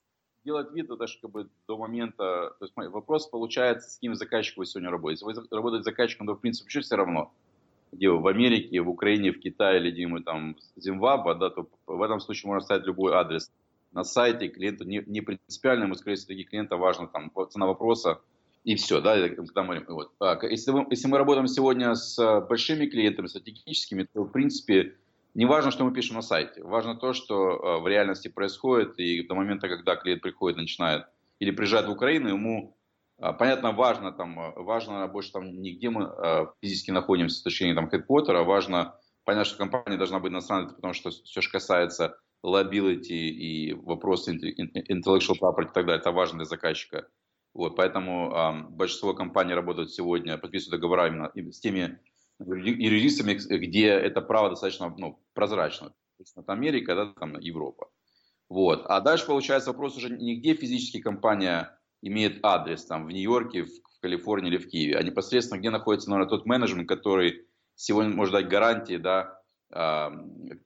Делать 0.44 0.72
вид, 0.72 0.90
это 0.90 1.06
же 1.06 1.18
как 1.20 1.30
бы 1.30 1.50
до 1.66 1.76
момента, 1.76 2.54
то 2.58 2.64
есть 2.64 2.74
вопрос 2.76 3.26
получается, 3.26 3.90
с 3.90 3.98
кем 3.98 4.14
заказчиком 4.14 4.62
вы 4.62 4.66
сегодня 4.66 4.90
работаете. 4.90 5.26
Если 5.26 5.42
вы 5.42 5.48
работаете 5.50 5.82
с 5.82 5.86
заказчиком, 5.86 6.26
то, 6.26 6.34
в 6.34 6.40
принципе, 6.40 6.64
вообще 6.64 6.80
все 6.80 6.96
равно, 6.96 7.34
где 7.92 8.08
вы 8.08 8.20
в 8.20 8.26
Америке, 8.28 8.80
в 8.80 8.88
Украине, 8.88 9.32
в 9.32 9.40
Китае 9.40 9.80
или 9.80 9.90
где 9.90 10.06
мы 10.06 10.22
там, 10.22 10.56
Зимбабве, 10.76 11.34
да, 11.34 11.50
то 11.50 11.68
в 11.86 12.00
этом 12.00 12.20
случае 12.20 12.48
можно 12.48 12.64
ставить 12.64 12.86
любой 12.86 13.12
адрес 13.12 13.52
на 13.92 14.04
сайте, 14.04 14.48
клиенту 14.48 14.84
не, 14.84 15.02
не 15.06 15.20
принципиально, 15.20 15.84
ему, 15.84 15.94
скорее 15.94 16.16
всего, 16.16 16.28
таких 16.28 16.48
клиентов 16.48 16.80
важно 16.80 17.08
там 17.08 17.30
цена 17.50 17.66
вопроса, 17.66 18.20
и 18.66 18.74
все, 18.74 19.00
да, 19.00 19.28
когда 19.28 19.62
мы, 19.62 19.84
вот. 19.88 20.12
Если, 20.42 20.72
мы, 20.72 20.86
если 20.90 21.06
мы 21.06 21.18
работаем 21.18 21.46
сегодня 21.46 21.94
с 21.94 22.18
э, 22.18 22.40
большими 22.40 22.86
клиентами, 22.86 23.28
стратегическими, 23.28 24.08
то, 24.12 24.24
в 24.24 24.32
принципе, 24.32 24.96
не 25.34 25.46
важно, 25.46 25.70
что 25.70 25.84
мы 25.84 25.94
пишем 25.94 26.16
на 26.16 26.22
сайте. 26.22 26.64
Важно 26.64 26.96
то, 26.96 27.12
что 27.12 27.34
э, 27.52 27.80
в 27.80 27.86
реальности 27.86 28.26
происходит, 28.26 28.98
и 28.98 29.22
до 29.22 29.36
момента, 29.36 29.68
когда 29.68 29.94
клиент 29.94 30.20
приходит, 30.20 30.58
начинает 30.58 31.06
или 31.38 31.52
приезжает 31.52 31.86
в 31.86 31.92
Украину, 31.92 32.28
ему 32.28 32.76
а, 33.18 33.32
понятно, 33.32 33.70
важно 33.70 34.10
там, 34.10 34.36
а, 34.40 34.50
важно 34.56 35.06
больше 35.06 35.30
там 35.30 35.62
не 35.62 35.76
где 35.76 35.88
мы 35.88 36.04
э, 36.04 36.46
физически 36.60 36.90
находимся 36.90 37.36
с 37.36 37.42
точки 37.42 37.58
зрения 37.60 37.76
там 37.76 37.88
хедквотера, 37.88 38.42
важно 38.42 38.96
понять, 39.24 39.46
что 39.46 39.58
компания 39.58 39.96
должна 39.96 40.18
быть 40.18 40.32
иностранной, 40.32 40.74
потому 40.74 40.92
что 40.92 41.10
все, 41.10 41.40
что 41.40 41.52
касается 41.52 42.18
liability 42.44 43.12
и 43.12 43.74
вопросы 43.74 44.34
intellectual 44.34 45.36
property 45.40 45.70
и 45.70 45.72
так 45.72 45.86
далее, 45.86 46.00
это 46.00 46.10
важно 46.10 46.38
для 46.38 46.46
заказчика. 46.46 47.06
Вот, 47.56 47.74
поэтому 47.74 48.30
э, 48.30 48.68
большинство 48.68 49.14
компаний 49.14 49.54
работают 49.54 49.90
сегодня, 49.90 50.36
подписывают 50.36 50.78
договора 50.78 51.06
именно 51.06 51.32
с 51.34 51.58
теми 51.58 51.98
юристами, 52.38 53.32
где 53.32 53.86
это 53.86 54.20
право 54.20 54.50
достаточно 54.50 54.94
ну, 54.98 55.18
прозрачно. 55.32 55.88
То 55.88 56.20
есть 56.22 56.36
это 56.36 56.52
Америка, 56.52 56.94
да, 56.94 57.06
там 57.18 57.38
Европа. 57.38 57.88
Вот. 58.50 58.84
А 58.84 59.00
дальше 59.00 59.24
получается 59.24 59.70
вопрос 59.70 59.96
уже 59.96 60.10
не 60.10 60.36
где 60.36 60.52
физически 60.52 61.00
компания 61.00 61.78
имеет 62.02 62.44
адрес, 62.44 62.84
там 62.84 63.06
в 63.06 63.10
Нью-Йорке, 63.10 63.62
в, 63.62 63.68
в 63.68 64.00
Калифорнии 64.02 64.50
или 64.50 64.58
в 64.58 64.68
Киеве, 64.68 64.98
а 64.98 65.02
непосредственно 65.02 65.58
где 65.58 65.70
находится, 65.70 66.10
наверное, 66.10 66.28
тот 66.28 66.44
менеджмент, 66.44 66.86
который 66.86 67.46
сегодня 67.74 68.14
может 68.14 68.34
дать 68.34 68.48
гарантии, 68.48 68.98
да, 68.98 69.40
э, 69.70 70.10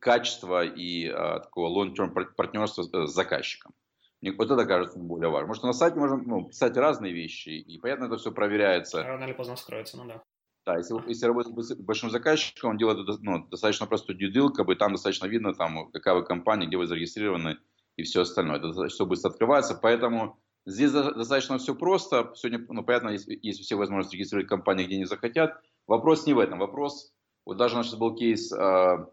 качества 0.00 0.64
и 0.64 1.06
э, 1.06 1.12
такого 1.12 1.68
long-term 1.68 2.12
партнерства 2.36 2.82
с 2.82 3.12
заказчиком. 3.12 3.74
Мне 4.20 4.32
вот 4.32 4.50
это 4.50 4.66
кажется 4.66 4.98
более 4.98 5.30
важным. 5.30 5.50
Потому 5.50 5.54
что 5.54 5.66
на 5.66 5.72
сайте 5.72 5.98
можно 5.98 6.16
ну, 6.18 6.48
писать 6.48 6.76
разные 6.76 7.12
вещи, 7.12 7.48
и 7.50 7.78
понятно, 7.78 8.04
это 8.04 8.16
все 8.16 8.32
проверяется. 8.32 9.02
Рано 9.02 9.24
или 9.24 9.32
поздно 9.32 9.56
скроется, 9.56 9.96
ну 9.96 10.06
да. 10.06 10.22
Да, 10.66 10.76
если, 10.76 10.94
если 11.08 11.26
работать 11.26 11.54
с 11.56 11.74
большим 11.76 12.10
заказчиком, 12.10 12.70
он 12.70 12.76
делает 12.76 13.06
ну, 13.22 13.46
достаточно 13.46 13.86
простую 13.86 14.18
deal, 14.18 14.50
как 14.50 14.66
бы 14.66 14.76
там 14.76 14.92
достаточно 14.92 15.26
видно, 15.26 15.54
там, 15.54 15.90
какая 15.90 16.14
вы 16.14 16.24
компания, 16.24 16.66
где 16.66 16.76
вы 16.76 16.86
зарегистрированы 16.86 17.56
и 17.96 18.02
все 18.02 18.22
остальное. 18.22 18.58
Это 18.58 18.88
все 18.88 19.06
быстро 19.06 19.30
открывается, 19.30 19.74
поэтому 19.74 20.38
здесь 20.66 20.92
достаточно 20.92 21.56
все 21.56 21.74
просто. 21.74 22.32
Сегодня, 22.34 22.66
ну, 22.68 22.84
понятно, 22.84 23.08
есть, 23.08 23.26
есть 23.26 23.60
все 23.60 23.76
возможности 23.76 24.16
регистрировать 24.16 24.48
компании, 24.48 24.84
где 24.84 24.98
не 24.98 25.06
захотят. 25.06 25.58
Вопрос 25.86 26.26
не 26.26 26.34
в 26.34 26.38
этом. 26.38 26.58
Вопрос, 26.58 27.12
вот 27.46 27.56
даже 27.56 27.74
у 27.74 27.78
нас 27.78 27.94
был 27.94 28.14
кейс 28.14 28.52
э, 28.52 29.06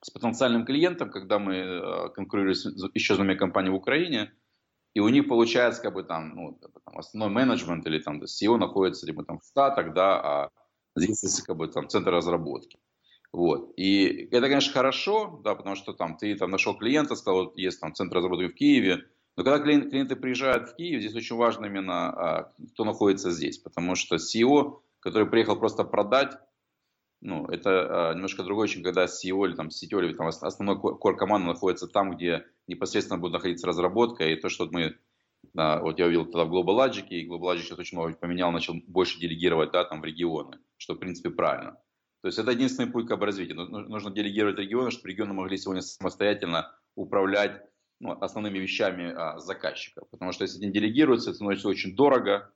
с 0.00 0.10
потенциальным 0.10 0.64
клиентом, 0.64 1.10
когда 1.10 1.38
мы 1.38 1.54
э, 1.54 2.08
конкурировали 2.14 2.54
с 2.54 2.66
еще 2.94 3.14
с 3.14 3.16
двумя 3.16 3.34
компаниями 3.34 3.74
в 3.74 3.78
Украине, 3.78 4.32
и 4.94 5.00
у 5.00 5.08
них 5.08 5.28
получается 5.28 5.82
как 5.82 5.94
бы 5.94 6.02
там, 6.02 6.34
ну, 6.34 6.60
там 6.84 6.98
основной 6.98 7.34
менеджмент 7.34 7.86
или 7.86 7.98
там 7.98 8.22
CEO 8.22 8.56
находится 8.56 9.06
либо 9.06 9.24
там 9.24 9.38
в 9.38 9.44
Штатах, 9.44 9.92
да, 9.94 10.20
а 10.20 10.50
здесь 10.96 11.42
как 11.42 11.56
бы 11.56 11.68
там 11.68 11.88
центр 11.88 12.10
разработки. 12.10 12.78
Вот. 13.32 13.72
И 13.76 14.28
это, 14.30 14.48
конечно, 14.48 14.72
хорошо, 14.72 15.40
да, 15.44 15.54
потому 15.54 15.76
что 15.76 15.92
там 15.92 16.16
ты 16.16 16.34
там 16.36 16.50
нашел 16.50 16.76
клиента, 16.76 17.14
сказал, 17.14 17.44
вот 17.44 17.58
есть 17.58 17.80
там 17.80 17.94
центр 17.94 18.16
разработки 18.16 18.48
в 18.48 18.54
Киеве. 18.54 19.04
Но 19.36 19.44
когда 19.44 19.58
клиент, 19.58 19.90
клиенты 19.90 20.16
приезжают 20.16 20.70
в 20.70 20.76
Киев, 20.76 21.00
здесь 21.00 21.14
очень 21.14 21.36
важно 21.36 21.66
именно, 21.66 22.08
а, 22.08 22.52
кто 22.72 22.84
находится 22.84 23.30
здесь. 23.30 23.58
Потому 23.58 23.94
что 23.94 24.16
CEO, 24.16 24.80
который 25.00 25.28
приехал 25.28 25.56
просто 25.56 25.84
продать, 25.84 26.38
ну, 27.20 27.46
это 27.46 28.10
а, 28.10 28.14
немножко 28.14 28.42
другое, 28.42 28.68
чем 28.68 28.82
когда 28.82 29.04
CEO 29.04 29.46
или 29.46 29.54
там 29.54 29.68
CTO 29.68 30.04
или 30.04 30.14
там 30.14 30.28
основной 30.28 30.78
кор 30.78 31.16
команда 31.16 31.48
находится 31.48 31.88
там, 31.88 32.16
где 32.16 32.46
непосредственно 32.66 33.18
будет 33.18 33.32
находиться 33.32 33.66
разработка. 33.66 34.28
И 34.28 34.36
то, 34.36 34.48
что 34.48 34.68
мы 34.70 34.96
да, 35.54 35.80
вот 35.80 35.98
я 35.98 36.06
увидел 36.06 36.26
тогда 36.26 36.44
в 36.44 36.52
Global 36.52 36.76
Logic, 36.76 37.06
и 37.08 37.28
Global 37.28 37.54
Logic 37.54 37.62
сейчас 37.62 37.78
очень 37.78 37.98
много 37.98 38.14
поменял, 38.14 38.50
начал 38.52 38.74
больше 38.86 39.18
делегировать, 39.18 39.72
да, 39.72 39.84
там 39.84 40.00
в 40.00 40.04
регионы, 40.04 40.58
что 40.76 40.94
в 40.94 40.98
принципе 40.98 41.30
правильно. 41.30 41.72
То 42.22 42.28
есть 42.28 42.38
это 42.38 42.50
единственный 42.50 42.90
путь 42.90 43.06
как 43.06 43.20
бы 43.20 43.26
развития. 43.26 43.54
Нужно 43.54 44.10
делегировать 44.10 44.58
регионы, 44.58 44.90
чтобы 44.90 45.08
регионы 45.08 45.34
могли 45.34 45.56
сегодня 45.56 45.82
самостоятельно 45.82 46.72
управлять 46.96 47.62
ну, 48.00 48.12
основными 48.20 48.58
вещами 48.58 49.12
а, 49.12 49.38
заказчика. 49.38 50.04
Потому 50.10 50.32
что 50.32 50.42
если 50.42 50.58
не 50.64 50.72
делегируется, 50.72 51.30
это 51.30 51.36
становится 51.36 51.68
очень 51.68 51.94
дорого 51.94 52.52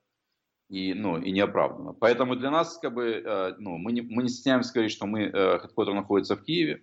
и, 0.72 0.94
ну, 0.94 1.18
и 1.18 1.30
неоправданно. 1.32 1.92
Поэтому 1.92 2.34
для 2.34 2.50
нас 2.50 2.78
как 2.78 2.94
бы, 2.94 3.22
э, 3.22 3.54
ну, 3.58 3.76
мы, 3.76 3.92
не, 3.92 4.00
мы 4.00 4.22
не 4.22 4.30
стесняемся 4.30 4.72
говорить, 4.72 4.92
что 4.92 5.04
мы, 5.04 5.24
э, 5.24 5.58
находится 5.92 6.34
в 6.34 6.42
Киеве. 6.42 6.82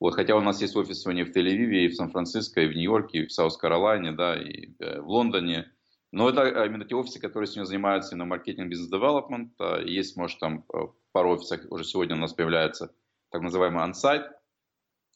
Вот, 0.00 0.14
хотя 0.14 0.34
у 0.34 0.40
нас 0.40 0.62
есть 0.62 0.74
офис 0.74 1.02
сегодня 1.02 1.26
в 1.26 1.28
Тель-Авиве, 1.28 1.84
и 1.84 1.88
в 1.88 1.94
Сан-Франциско, 1.96 2.62
и 2.62 2.66
в 2.66 2.72
Нью-Йорке, 2.74 3.18
и 3.18 3.26
в 3.26 3.32
Саус-Каролайне, 3.32 4.12
да, 4.12 4.40
и 4.40 4.70
э, 4.78 5.02
в 5.02 5.08
Лондоне. 5.08 5.70
Но 6.12 6.30
это 6.30 6.40
а, 6.40 6.64
именно 6.64 6.86
те 6.86 6.94
офисы, 6.94 7.20
которые 7.20 7.46
сегодня 7.46 7.66
занимаются 7.66 8.14
именно 8.14 8.24
маркетинг 8.24 8.70
бизнес-девелопмент. 8.70 9.52
Есть, 9.84 10.16
может, 10.16 10.38
там 10.38 10.64
пару 11.12 11.34
офисах 11.34 11.70
уже 11.70 11.84
сегодня 11.84 12.16
у 12.16 12.18
нас 12.18 12.32
появляется 12.32 12.94
так 13.30 13.42
называемый 13.42 13.84
ансайт, 13.84 14.32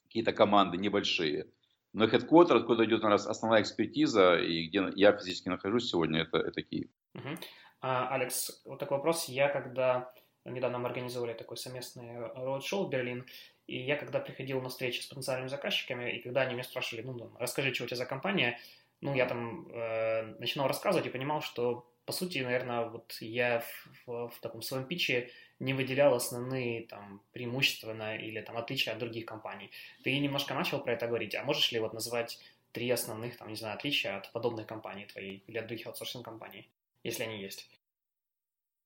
какие-то 0.03 0.31
команды 0.31 0.77
небольшие. 0.77 1.47
Но 1.91 2.05
headquarter, 2.05 2.57
откуда 2.57 2.85
идет 2.85 3.03
у 3.03 3.09
нас 3.09 3.25
основная 3.25 3.63
экспертиза, 3.63 4.35
и 4.35 4.67
где 4.67 4.91
я 4.95 5.11
физически 5.17 5.49
нахожусь 5.49 5.89
сегодня, 5.89 6.21
это, 6.21 6.37
это 6.37 6.61
Киев. 6.61 6.89
Uh-huh. 7.15 7.39
А, 7.87 8.07
Алекс, 8.15 8.63
вот 8.65 8.79
такой 8.79 8.97
вопрос. 8.97 9.25
Я 9.25 9.47
когда 9.47 10.11
недавно 10.43 10.79
мы 10.79 10.87
организовали 10.87 11.33
такой 11.33 11.55
совместный 11.55 12.17
роуд-шоу 12.33 12.87
в 12.87 12.89
Берлин, 12.89 13.27
и 13.67 13.77
я 13.77 13.95
когда 13.95 14.19
приходил 14.19 14.59
на 14.59 14.69
встречи 14.69 15.01
с 15.01 15.05
потенциальными 15.05 15.49
заказчиками, 15.49 16.09
и 16.09 16.19
когда 16.19 16.41
они 16.41 16.55
меня 16.55 16.63
спрашивали, 16.63 17.05
ну, 17.05 17.31
расскажи, 17.37 17.71
что 17.75 17.83
у 17.83 17.87
тебя 17.87 17.97
за 17.97 18.07
компания, 18.07 18.59
ну, 19.01 19.13
я 19.13 19.27
там 19.27 19.67
э, 19.69 20.23
начинал 20.39 20.67
рассказывать 20.67 21.05
и 21.05 21.11
понимал, 21.11 21.43
что, 21.43 21.87
по 22.05 22.11
сути, 22.11 22.39
наверное, 22.39 22.85
вот 22.85 23.15
я 23.19 23.59
в, 23.59 24.07
в, 24.07 24.29
в 24.29 24.39
таком 24.39 24.63
своем 24.63 24.85
питче 24.85 25.29
не 25.59 25.75
выделял 25.75 26.15
основные 26.15 26.87
там 26.87 27.21
преимущества 27.33 27.93
на, 27.93 28.15
или 28.15 28.41
там 28.41 28.57
отличия 28.57 28.93
от 28.93 28.99
других 28.99 29.27
компаний. 29.27 29.69
Ты 30.03 30.17
немножко 30.17 30.55
начал 30.55 30.79
про 30.79 30.93
это 30.93 31.05
говорить, 31.05 31.35
а 31.35 31.43
можешь 31.43 31.71
ли 31.71 31.79
вот 31.79 31.93
назвать 31.93 32.39
три 32.71 32.89
основных, 32.89 33.37
там, 33.37 33.49
не 33.49 33.55
знаю, 33.55 33.75
отличия 33.75 34.17
от 34.17 34.31
подобных 34.31 34.65
компаний 34.65 35.05
твоей 35.05 35.43
или 35.45 35.59
от 35.59 35.67
других 35.67 35.85
аутсорсинг-компаний, 35.85 36.67
если 37.05 37.23
они 37.23 37.39
есть? 37.39 37.69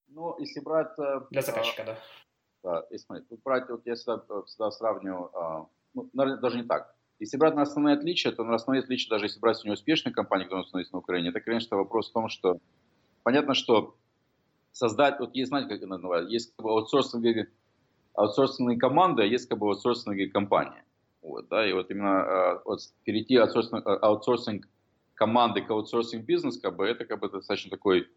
Ну, 0.08 0.38
если 0.40 0.60
брать... 0.60 0.98
Э, 1.00 1.22
Для 1.32 1.42
заказчика, 1.42 1.84
да. 1.86 2.00
Да, 2.64 2.86
если 2.92 3.24
брать, 3.44 3.70
вот 3.70 3.86
я 3.86 3.96
всегда, 3.96 4.22
всегда 4.46 4.72
сравниваю, 4.72 5.30
а, 5.34 5.70
ну, 5.94 6.10
даже 6.14 6.58
не 6.58 6.64
так. 6.64 6.94
Если 7.20 7.38
брать 7.38 7.56
на 7.56 7.62
основные 7.62 7.96
отличия, 7.96 8.34
то 8.34 8.44
на 8.44 8.56
основные 8.56 8.84
отличия, 8.84 9.10
даже 9.10 9.26
если 9.26 9.40
брать 9.40 9.58
сегодня 9.58 9.74
успешные 9.74 10.14
компании, 10.14 10.44
которые 10.44 10.64
установились 10.64 10.92
на 10.92 11.00
Украине, 11.00 11.30
это, 11.30 11.40
конечно, 11.40 11.78
вопрос 11.78 12.10
в 12.10 12.14
том, 12.14 12.28
что 12.28 12.60
понятно, 13.24 13.54
что 13.54 13.96
создать, 14.74 15.20
вот 15.20 15.34
есть, 15.36 15.50
знаете, 15.50 15.70
как 15.70 15.78
это 15.78 15.88
называют, 15.88 16.30
есть 16.30 16.54
как 16.56 16.66
бы 16.66 16.72
аутсорсинговые, 16.72 17.50
аутсорсинговые 18.14 18.78
команды, 18.78 19.24
а 19.24 19.26
есть 19.26 19.48
как 19.48 19.60
бы 19.60 19.68
аутсорсинговые 19.68 20.30
компании. 20.30 20.84
Вот, 21.22 21.48
да, 21.48 21.66
и 21.66 21.72
вот 21.72 21.90
именно 21.90 22.22
а, 22.22 22.62
вот, 22.66 22.80
перейти 23.06 23.38
аутсорсинг, 23.38 23.86
аутсорсинг 23.86 24.68
команды 25.20 25.66
аутсорсинг 25.68 26.24
бизнес, 26.24 26.58
как 26.58 26.78
бы, 26.78 26.88
это 26.88 27.04
как 27.04 27.20
бы 27.20 27.30
достаточно 27.30 27.70
такой 27.70 28.08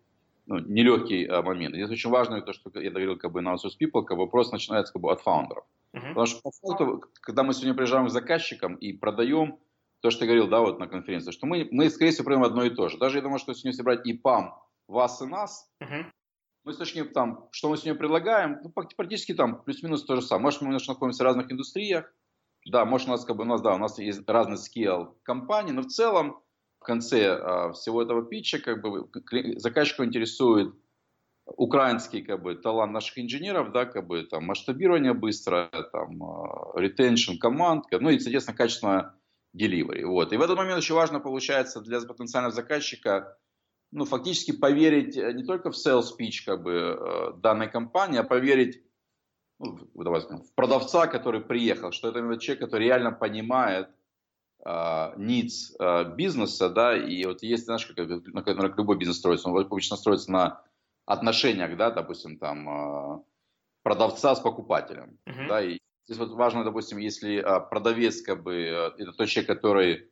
ну, 0.47 0.61
нелегкий 0.61 1.27
а, 1.27 1.43
момент. 1.43 1.75
Здесь 1.75 1.91
очень 1.91 2.11
важно 2.11 2.41
то, 2.41 2.53
что 2.53 2.71
я 2.81 2.91
говорил 2.91 3.19
как 3.19 3.33
бы 3.33 3.41
на 3.41 3.55
Outsource 3.55 3.77
People, 3.81 4.05
как 4.05 4.17
бы 4.17 4.25
вопрос 4.25 4.53
начинается 4.53 4.93
как 4.93 5.03
бы 5.03 5.11
от 5.11 5.21
founder 5.21 5.51
ов. 5.51 5.65
Uh-huh. 5.95 6.09
Потому 6.09 6.27
что 6.27 6.41
по 6.43 6.53
факту, 6.53 7.05
когда 7.21 7.43
мы 7.43 7.55
сегодня 7.55 7.75
приезжаем 7.75 8.07
к 8.07 8.11
заказчикам 8.11 8.77
и 8.77 8.93
продаем, 8.93 9.59
то, 10.01 10.11
что 10.11 10.25
я 10.25 10.29
говорил, 10.29 10.49
да, 10.49 10.61
вот 10.61 10.79
на 10.79 10.87
конференции, 10.87 11.33
что 11.33 11.47
мы, 11.47 11.69
мы 11.73 11.91
скорее 11.91 12.13
всего, 12.13 12.25
продаем 12.25 12.45
одно 12.45 12.65
и 12.65 12.71
то 12.71 12.89
же. 12.89 12.99
Даже 12.99 13.19
я 13.19 13.23
думаю, 13.23 13.41
что 13.41 13.53
сегодня 13.53 13.73
если 13.73 13.83
брать 13.83 14.07
EPAM, 14.07 14.55
вас 14.87 15.21
и 15.23 15.27
нас, 15.27 15.69
uh-huh. 15.83 16.05
мы 16.63 16.73
с 16.73 16.77
точки 16.77 17.03
там, 17.03 17.49
что 17.51 17.69
мы 17.69 17.77
сегодня 17.77 17.99
предлагаем, 17.99 18.61
ну, 18.63 18.71
практически 18.71 19.35
там 19.35 19.61
плюс-минус 19.65 20.05
то 20.05 20.15
же 20.15 20.23
самое. 20.23 20.45
Может, 20.45 20.61
мы 20.61 20.67
немножко 20.69 20.93
находимся 20.93 21.25
в 21.25 21.27
разных 21.27 21.51
индустриях, 21.51 22.15
да, 22.65 22.85
может, 22.85 23.09
у 23.09 23.11
нас 23.11 23.25
как 23.25 23.37
бы, 23.37 23.43
у 23.43 23.47
нас, 23.47 23.61
да, 23.61 23.75
у 23.75 23.79
нас 23.79 23.99
есть 23.99 24.23
разный 24.29 24.57
скилл 24.57 25.19
компании, 25.25 25.73
но 25.73 25.83
в 25.83 25.87
целом 25.87 26.41
в 26.83 26.85
конце 26.85 27.29
а, 27.29 27.73
всего 27.73 28.03
этого 28.03 28.25
питча 28.25 28.59
как 28.59 28.83
бы 28.83 29.09
заказчика 29.57 30.05
интересует 30.05 30.75
украинский 31.47 32.23
как 32.23 32.43
бы 32.43 32.55
талант 32.55 32.93
наших 32.93 33.19
инженеров, 33.19 33.73
да, 33.73 33.87
как 33.87 34.07
бы 34.07 34.25
там 34.25 34.45
масштабирование 34.45 35.15
быстро, 35.15 35.71
там 35.93 36.21
ретеншн 36.75 37.39
команд, 37.39 37.85
ну 37.91 38.11
и, 38.11 38.19
соответственно, 38.19 38.57
качественное 38.57 39.15
delivery. 39.57 40.05
Вот. 40.05 40.33
И 40.33 40.37
в 40.37 40.43
этот 40.43 40.57
момент 40.57 40.79
очень 40.79 40.95
важно 40.95 41.21
получается 41.21 41.81
для 41.81 42.01
потенциального 42.01 42.55
заказчика 42.55 43.39
ну, 43.93 44.05
фактически 44.05 44.53
поверить 44.53 45.17
э, 45.17 45.33
не 45.35 45.45
только 45.45 45.71
в 45.71 45.75
sales 45.75 46.09
pitch 46.19 46.45
как 46.47 46.63
бы, 46.63 46.73
э, 46.73 47.33
данной 47.37 47.71
компании, 47.71 48.19
а 48.19 48.25
поверить 48.25 48.83
ну, 49.59 49.79
давай 49.95 50.23
скажем, 50.23 50.45
в 50.45 50.55
продавца, 50.55 51.07
который 51.07 51.41
приехал, 51.41 51.93
что 51.93 52.09
это 52.09 52.19
человек, 52.39 52.65
который 52.65 52.87
реально 52.87 53.13
понимает, 53.13 53.89
а, 53.89 53.93
needs 54.65 55.75
а, 55.79 56.05
бизнеса, 56.05 56.69
да, 56.69 56.97
и 56.97 57.25
вот 57.25 57.43
есть, 57.43 57.65
знаешь, 57.65 57.87
как, 57.87 57.97
как 57.97 58.79
любой 58.79 58.97
бизнес 58.97 59.19
строится, 59.19 59.49
он 59.49 59.59
обычно 59.59 59.97
строится 59.97 60.31
на 60.31 60.63
отношениях, 61.05 61.77
да, 61.77 61.91
допустим, 61.91 62.39
там, 62.39 62.69
а, 62.69 63.23
продавца 63.83 64.35
с 64.37 64.41
покупателем, 64.41 65.19
uh-huh. 65.27 65.49
да, 65.49 65.63
и 65.63 65.79
здесь 66.07 66.19
вот 66.19 66.31
важно, 66.31 66.63
допустим, 66.63 66.99
если 66.99 67.45
продавец, 67.71 68.23
как 68.23 68.45
бы, 68.45 68.55
это 68.97 69.13
тот 69.13 69.27
человек, 69.27 69.49
который, 69.49 70.11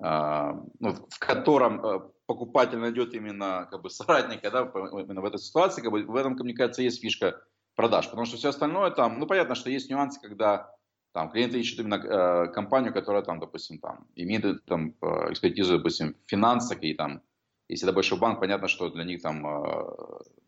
ну, 0.00 0.94
в 1.10 1.18
котором 1.18 2.10
покупатель 2.24 2.78
найдет 2.78 3.12
именно, 3.12 3.68
как 3.70 3.82
бы, 3.82 3.90
соратника, 3.90 4.50
да, 4.50 4.62
именно 4.62 5.20
в 5.20 5.26
этой 5.26 5.38
ситуации, 5.38 5.82
как 5.82 5.92
бы, 5.92 6.02
в 6.04 6.16
этом, 6.16 6.32
мне 6.32 6.54
кажется, 6.54 6.80
есть 6.80 7.02
фишка 7.02 7.42
продаж, 7.74 8.08
потому 8.08 8.24
что 8.24 8.38
все 8.38 8.48
остальное 8.48 8.90
там, 8.90 9.18
ну, 9.18 9.26
понятно, 9.26 9.54
что 9.54 9.68
есть 9.68 9.90
нюансы, 9.90 10.18
когда 10.20 10.74
там, 11.12 11.30
клиенты 11.30 11.60
ищут 11.60 11.80
именно 11.80 11.96
э, 11.96 12.52
компанию, 12.52 12.92
которая, 12.92 13.22
там, 13.22 13.38
допустим, 13.38 13.78
там, 13.78 14.06
имеет 14.16 14.64
там, 14.64 14.94
э, 15.02 15.32
экспертизу, 15.32 15.76
допустим, 15.76 16.16
в 16.26 16.30
финансах 16.30 16.82
и, 16.82 16.94
там, 16.94 17.22
Если 17.68 17.86
это 17.86 17.94
большой 17.94 18.18
банк, 18.18 18.40
понятно, 18.40 18.68
что 18.68 18.90
для 18.90 19.04
них 19.04 19.22
там 19.22 19.46
э, 19.46 19.84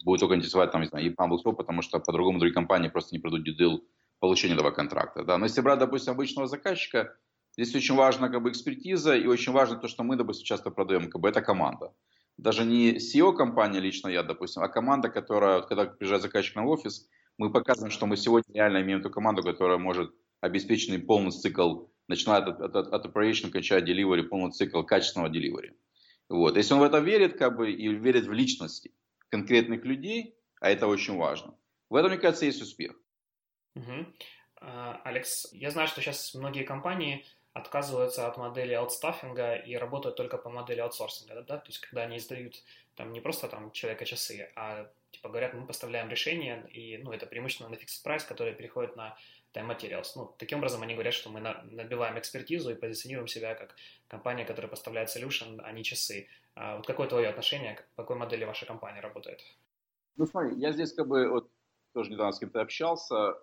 будет 0.04 0.21
только 0.21 0.35
интересовать 0.35 0.73
там, 0.73 0.80
не 0.80 0.88
знаю, 0.88 1.06
EPAM 1.06 1.28
был 1.28 1.54
потому 1.54 1.83
что 1.83 2.00
по-другому 2.00 2.38
другие 2.38 2.54
компании 2.54 2.88
просто 2.88 3.14
не 3.14 3.21
придут 3.21 3.44
дедил 3.44 3.85
получения 4.21 4.54
этого 4.54 4.71
контракта. 4.71 5.23
Да. 5.25 5.38
Но 5.38 5.47
если 5.47 5.62
брать, 5.62 5.78
допустим, 5.78 6.12
обычного 6.12 6.49
заказчика, 6.49 7.14
здесь 7.52 7.75
очень 7.75 7.94
важна 7.94 8.28
как 8.28 8.42
бы 8.42 8.50
экспертиза 8.50 9.14
и 9.14 9.26
очень 9.26 9.52
важно 9.52 9.76
то, 9.76 9.88
что 9.88 10.02
мы, 10.02 10.16
допустим, 10.16 10.44
часто 10.44 10.71
продаем, 10.71 11.11
как 11.11 11.21
бы 11.21 11.28
это 11.28 11.42
команда. 11.42 11.92
Даже 12.38 12.64
не 12.64 12.97
SEO-компания 12.97 13.80
лично 13.80 14.09
я, 14.09 14.23
допустим, 14.23 14.62
а 14.62 14.68
команда, 14.68 15.09
которая, 15.09 15.61
когда 15.61 15.85
приезжает 15.85 16.23
заказчик 16.23 16.56
на 16.56 16.66
офис, 16.66 17.09
мы 17.38 17.52
показываем, 17.52 17.90
что 17.90 18.06
мы 18.06 18.16
сегодня 18.16 18.54
реально 18.54 18.83
имеем 18.83 19.02
ту 19.02 19.11
команду, 19.11 19.42
которая 19.42 19.78
может 19.78 20.14
обеспечить 20.44 21.06
полный 21.06 21.32
цикл, 21.32 21.86
начиная 22.08 22.42
от, 22.42 22.60
от, 22.60 22.76
от 22.76 23.06
operation, 23.06 23.50
кончая 23.50 23.80
delivery, 23.80 24.22
полный 24.22 24.52
цикл 24.52 24.82
качественного 24.82 25.32
delivery. 25.32 25.74
Вот. 26.28 26.56
Если 26.56 26.74
он 26.74 26.80
в 26.80 26.84
это 26.84 26.98
верит, 26.98 27.38
как 27.38 27.56
бы, 27.56 27.72
и 27.72 27.88
верит 27.88 28.26
в 28.26 28.32
личности 28.32 28.92
конкретных 29.30 29.84
людей, 29.84 30.36
а 30.60 30.70
это 30.70 30.86
очень 30.86 31.16
важно, 31.16 31.56
в 31.90 31.96
этом, 31.96 32.10
мне 32.10 32.20
кажется, 32.20 32.46
есть 32.46 32.62
успех. 32.62 32.92
Угу. 33.74 34.06
Алекс, 35.04 35.52
я 35.52 35.70
знаю, 35.70 35.88
что 35.88 36.00
сейчас 36.00 36.34
многие 36.34 36.64
компании 36.64 37.24
отказываются 37.52 38.26
от 38.26 38.36
модели 38.36 38.72
аутстаффинга 38.72 39.54
и 39.54 39.76
работают 39.76 40.16
только 40.16 40.38
по 40.38 40.50
модели 40.50 40.80
аутсорсинга, 40.80 41.42
да, 41.42 41.58
то 41.58 41.68
есть 41.68 41.78
когда 41.78 42.02
они 42.02 42.16
издают 42.16 42.62
там 42.96 43.12
не 43.12 43.20
просто 43.20 43.48
там 43.48 43.70
человека 43.70 44.04
часы, 44.04 44.50
а 44.56 44.90
типа 45.10 45.28
говорят, 45.28 45.54
мы 45.54 45.66
поставляем 45.66 46.08
решение, 46.08 46.66
и 46.72 46.98
ну, 46.98 47.12
это 47.12 47.26
преимущественно 47.26 47.68
на 47.68 47.74
fixed 47.74 48.04
price, 48.04 48.26
который 48.26 48.54
переходит 48.54 48.96
на 48.96 49.16
Time 49.54 49.68
Materials. 49.68 50.08
Ну, 50.16 50.34
таким 50.38 50.58
образом 50.58 50.82
они 50.82 50.94
говорят, 50.94 51.14
что 51.14 51.30
мы 51.30 51.40
на, 51.40 51.62
набиваем 51.70 52.18
экспертизу 52.18 52.70
и 52.70 52.75
позиционируем 52.75 53.28
себя 53.28 53.54
как 53.54 53.75
компания, 54.08 54.44
которая 54.44 54.68
поставляет 54.68 55.08
solution, 55.08 55.61
а 55.62 55.73
не 55.73 55.84
часы. 55.84 56.28
А 56.54 56.76
вот 56.76 56.87
какое 56.87 57.08
твое 57.08 57.28
отношение, 57.28 57.75
к 57.75 57.87
какой 57.96 58.16
модели 58.16 58.44
ваша 58.44 58.66
компания 58.66 59.00
работает? 59.00 59.40
Ну, 60.16 60.26
смотри, 60.26 60.56
я 60.58 60.73
здесь 60.73 60.92
как 60.92 61.08
бы 61.08 61.28
вот 61.28 61.50
тоже 61.92 62.11
недавно 62.11 62.32
с 62.32 62.38
кем-то 62.38 62.61
общался. 62.61 63.34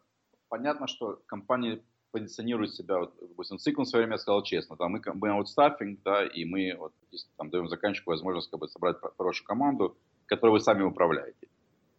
Понятно, 0.50 0.88
что 0.88 1.22
компании 1.26 1.82
позиционируют 2.12 2.76
себя, 2.76 3.00
вот, 3.00 3.16
допустим, 3.22 3.58
Ciklum 3.58 3.86
в 3.86 3.90
свое 3.90 4.06
время 4.06 4.18
сказал 4.18 4.44
честно, 4.44 4.76
там, 4.76 4.92
мы, 4.92 5.02
мы 5.14 5.30
аутстаффинг, 5.30 6.02
да, 6.04 6.26
и 6.26 6.44
мы 6.44 6.76
вот, 6.78 6.94
там, 7.38 7.50
даем 7.50 7.70
заказчику 7.70 8.12
возможность 8.12 8.50
как 8.50 8.60
бы, 8.60 8.68
собрать 8.68 8.98
хорошую 9.18 9.48
команду, 9.48 9.98
которую 10.26 10.54
вы 10.54 10.60
сами 10.60 10.84
управляете. 10.84 11.48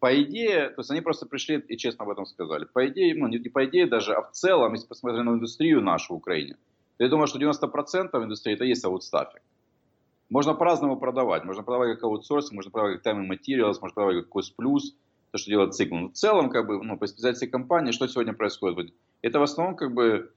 По 0.03 0.21
идее, 0.21 0.71
то 0.71 0.81
есть 0.81 0.91
они 0.91 1.01
просто 1.01 1.27
пришли 1.27 1.61
и 1.61 1.77
честно 1.77 2.05
об 2.05 2.11
этом 2.11 2.27
сказали. 2.27 2.65
По 2.65 2.89
идее, 2.89 3.15
ну 3.15 3.29
не, 3.29 3.39
не 3.39 3.49
по 3.49 3.65
идее 3.67 3.87
даже, 3.87 4.15
а 4.15 4.23
в 4.23 4.33
целом, 4.33 4.73
если 4.73 4.89
посмотреть 4.89 5.25
на 5.25 5.31
индустрию 5.31 5.81
нашу 5.81 6.15
в 6.15 6.17
Украине, 6.17 6.57
то 6.97 7.05
я 7.05 7.09
думаю, 7.09 7.29
что 7.29 7.39
90% 7.39 8.11
индустрии 8.13 8.55
это 8.55 8.65
есть 8.65 8.85
аутстаффинг. 8.85 9.45
Можно 10.29 10.55
по-разному 10.55 10.97
продавать. 10.97 11.45
Можно 11.45 11.63
продавать 11.63 11.95
как 11.95 12.03
аутсорсинг, 12.03 12.55
можно 12.55 12.73
продавать 12.73 13.01
как 13.01 13.15
time 13.15 13.21
and 13.21 13.31
materials, 13.31 13.79
можно 13.81 13.95
продавать 13.95 14.25
как 14.25 14.37
cost 14.37 14.55
plus, 14.61 14.81
то, 15.31 15.39
что 15.39 15.49
делает 15.49 15.75
цикл. 15.75 15.95
Но 15.95 16.09
в 16.09 16.15
целом, 16.15 16.51
как 16.51 16.67
бы, 16.67 16.83
ну, 16.83 16.99
по 16.99 17.07
специализации 17.07 17.47
компании, 17.47 17.93
что 17.93 18.09
сегодня 18.09 18.33
происходит? 18.33 18.93
Это 19.21 19.39
в 19.39 19.45
основном, 19.45 19.77
как 19.77 19.95
бы, 19.95 20.33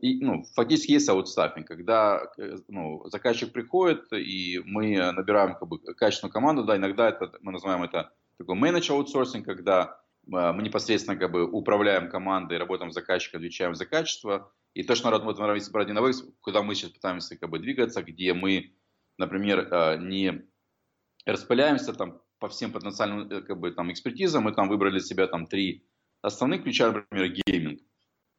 и, 0.00 0.18
ну, 0.24 0.42
фактически 0.56 0.90
есть 0.90 1.08
аутстаффинг, 1.08 1.68
когда 1.68 2.32
ну, 2.66 3.08
заказчик 3.10 3.52
приходит, 3.52 4.12
и 4.12 4.60
мы 4.64 5.12
набираем 5.12 5.54
как 5.54 5.68
бы, 5.68 5.78
качественную 5.78 6.32
команду, 6.32 6.64
да, 6.64 6.76
иногда 6.76 7.10
это, 7.10 7.30
мы 7.42 7.52
называем 7.52 7.84
это 7.84 8.10
такой 8.38 8.56
менедж 8.56 8.90
аутсорсинг, 8.90 9.44
когда 9.44 10.00
а, 10.32 10.52
мы 10.52 10.62
непосредственно 10.62 11.16
как 11.16 11.32
бы 11.32 11.44
управляем 11.44 12.08
командой, 12.08 12.58
работаем 12.58 12.90
с 12.90 12.94
заказчиком, 12.94 13.38
отвечаем 13.38 13.74
за 13.74 13.86
качество. 13.86 14.52
И 14.74 14.82
то, 14.82 14.94
что 14.94 15.06
народ 15.10 15.24
вот 15.24 15.38
в 15.38 15.72
Бродиновых, 15.72 16.16
куда 16.40 16.62
мы 16.62 16.74
сейчас 16.74 16.90
пытаемся 16.90 17.38
как 17.38 17.50
бы 17.50 17.58
двигаться, 17.58 18.02
где 18.02 18.34
мы, 18.34 18.74
например, 19.18 19.68
а, 19.70 19.96
не 19.96 20.46
распыляемся 21.26 21.92
там 21.92 22.20
по 22.38 22.48
всем 22.48 22.72
потенциальным 22.72 23.30
э, 23.30 23.42
как 23.42 23.58
бы, 23.58 23.70
там, 23.70 23.90
экспертизам, 23.92 24.44
мы 24.44 24.52
там 24.52 24.68
выбрали 24.68 24.98
себя 24.98 25.26
там 25.26 25.46
три 25.46 25.86
основных 26.20 26.64
ключа, 26.64 26.92
например, 26.92 27.32
гейминг. 27.46 27.80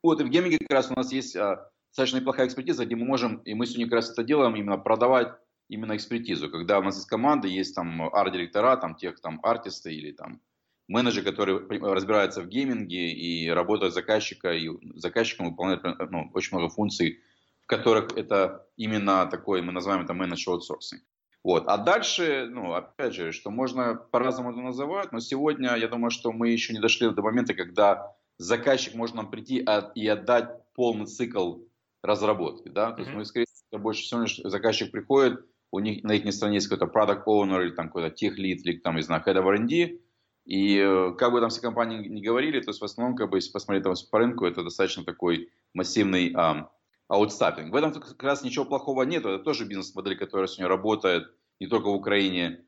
Вот, 0.04 0.22
и 0.22 0.24
в 0.24 0.30
гейминге 0.30 0.60
как 0.60 0.72
раз 0.72 0.92
у 0.92 0.94
нас 0.94 1.12
есть 1.12 1.36
а, 1.36 1.72
достаточно 1.90 2.18
неплохая 2.18 2.48
экспертиза, 2.48 2.86
где 2.86 2.96
мы 2.96 3.06
можем, 3.06 3.38
и 3.38 3.54
мы 3.54 3.66
сегодня 3.66 3.86
как 3.86 3.96
раз 3.96 4.12
это 4.12 4.24
делаем, 4.24 4.56
именно 4.56 4.78
продавать 4.78 5.30
именно 5.67 5.95
экспертизу, 5.95 6.50
когда 6.50 6.79
у 6.79 6.84
нас 6.84 6.95
есть 6.95 7.07
команда, 7.07 7.48
есть 7.48 7.75
там 7.75 8.01
арт-директора, 8.01 8.77
там 8.77 8.96
тех 8.96 9.20
там 9.20 9.40
артисты 9.44 9.94
или 9.94 10.11
там 10.11 10.42
менеджеры, 10.87 11.25
которые 11.25 11.59
разбираются 11.81 12.42
в 12.42 12.48
гейминге 12.48 13.11
и 13.11 13.50
работают 13.50 13.94
заказчика, 13.94 14.53
и 14.53 14.70
заказчиком 14.96 15.50
выполняют 15.50 15.83
ну, 16.11 16.29
очень 16.33 16.55
много 16.55 16.72
функций, 16.72 17.22
в 17.63 17.68
которых 17.68 18.16
это 18.18 18.68
именно 18.77 19.25
такой, 19.25 19.61
мы 19.61 19.72
называем 19.72 20.03
это 20.03 20.13
managed 20.14 20.48
аутсорсинг. 20.48 21.01
Вот. 21.44 21.68
А 21.68 21.77
дальше, 21.77 22.48
ну, 22.50 22.74
опять 22.74 23.13
же, 23.13 23.31
что 23.31 23.51
можно 23.51 23.96
по-разному 23.96 24.51
это 24.51 24.61
называть, 24.61 25.11
но 25.11 25.20
сегодня 25.20 25.75
я 25.75 25.87
думаю, 25.87 26.09
что 26.09 26.31
мы 26.31 26.50
еще 26.50 26.74
не 26.74 26.79
дошли 26.79 27.09
до 27.09 27.22
момента, 27.22 27.53
когда 27.53 28.16
заказчик 28.37 28.96
может 28.96 29.16
нам 29.16 29.29
прийти 29.29 29.66
и 29.96 30.07
отдать 30.07 30.50
полный 30.74 31.05
цикл 31.05 31.59
разработки, 32.01 32.70
да, 32.70 32.92
то 32.92 33.01
есть 33.01 33.13
мы, 33.13 33.25
скорее 33.25 33.46
всего, 33.46 33.81
больше 33.81 34.03
всего 34.03 34.50
заказчик 34.50 34.92
приходит, 34.92 35.46
у 35.75 35.79
них 35.79 36.03
на 36.03 36.14
их 36.14 36.33
стороне 36.33 36.57
есть 36.57 36.68
какой-то 36.68 36.92
product 36.92 37.25
owner 37.27 37.61
или 37.61 37.72
там 37.72 37.88
какой-то 37.88 38.09
тех 38.09 38.40
lead 38.40 38.61
или 38.64 38.77
там, 38.77 38.96
не 38.96 39.01
знаю, 39.01 39.22
head 39.25 39.35
of 39.35 39.46
R&D, 39.46 40.00
и 40.46 40.77
э, 40.77 41.14
как 41.18 41.31
бы 41.31 41.42
там 41.42 41.50
все 41.50 41.61
компании 41.61 42.07
не 42.07 42.22
говорили, 42.22 42.61
то 42.61 42.70
есть 42.70 42.79
в 42.79 42.85
основном, 42.85 43.16
как 43.16 43.29
бы, 43.29 43.38
если 43.38 43.51
посмотреть 43.51 43.83
там 43.83 43.94
по 44.09 44.20
рынку, 44.20 44.46
это 44.46 44.64
достаточно 44.64 45.03
такой 45.03 45.50
массивный 45.74 46.31
um, 46.33 46.68
аутстаффинг. 47.07 47.74
В 47.74 47.75
этом 47.75 47.92
как 47.92 48.24
раз 48.24 48.44
ничего 48.44 48.64
плохого 48.64 49.03
нет, 49.03 49.25
это 49.25 49.40
тоже 49.40 49.66
бизнес-модель, 49.66 50.18
которая 50.18 50.48
сегодня 50.48 50.70
работает 50.70 51.27
не 51.59 51.68
только 51.68 51.88
в 51.88 51.96
Украине, 51.96 52.66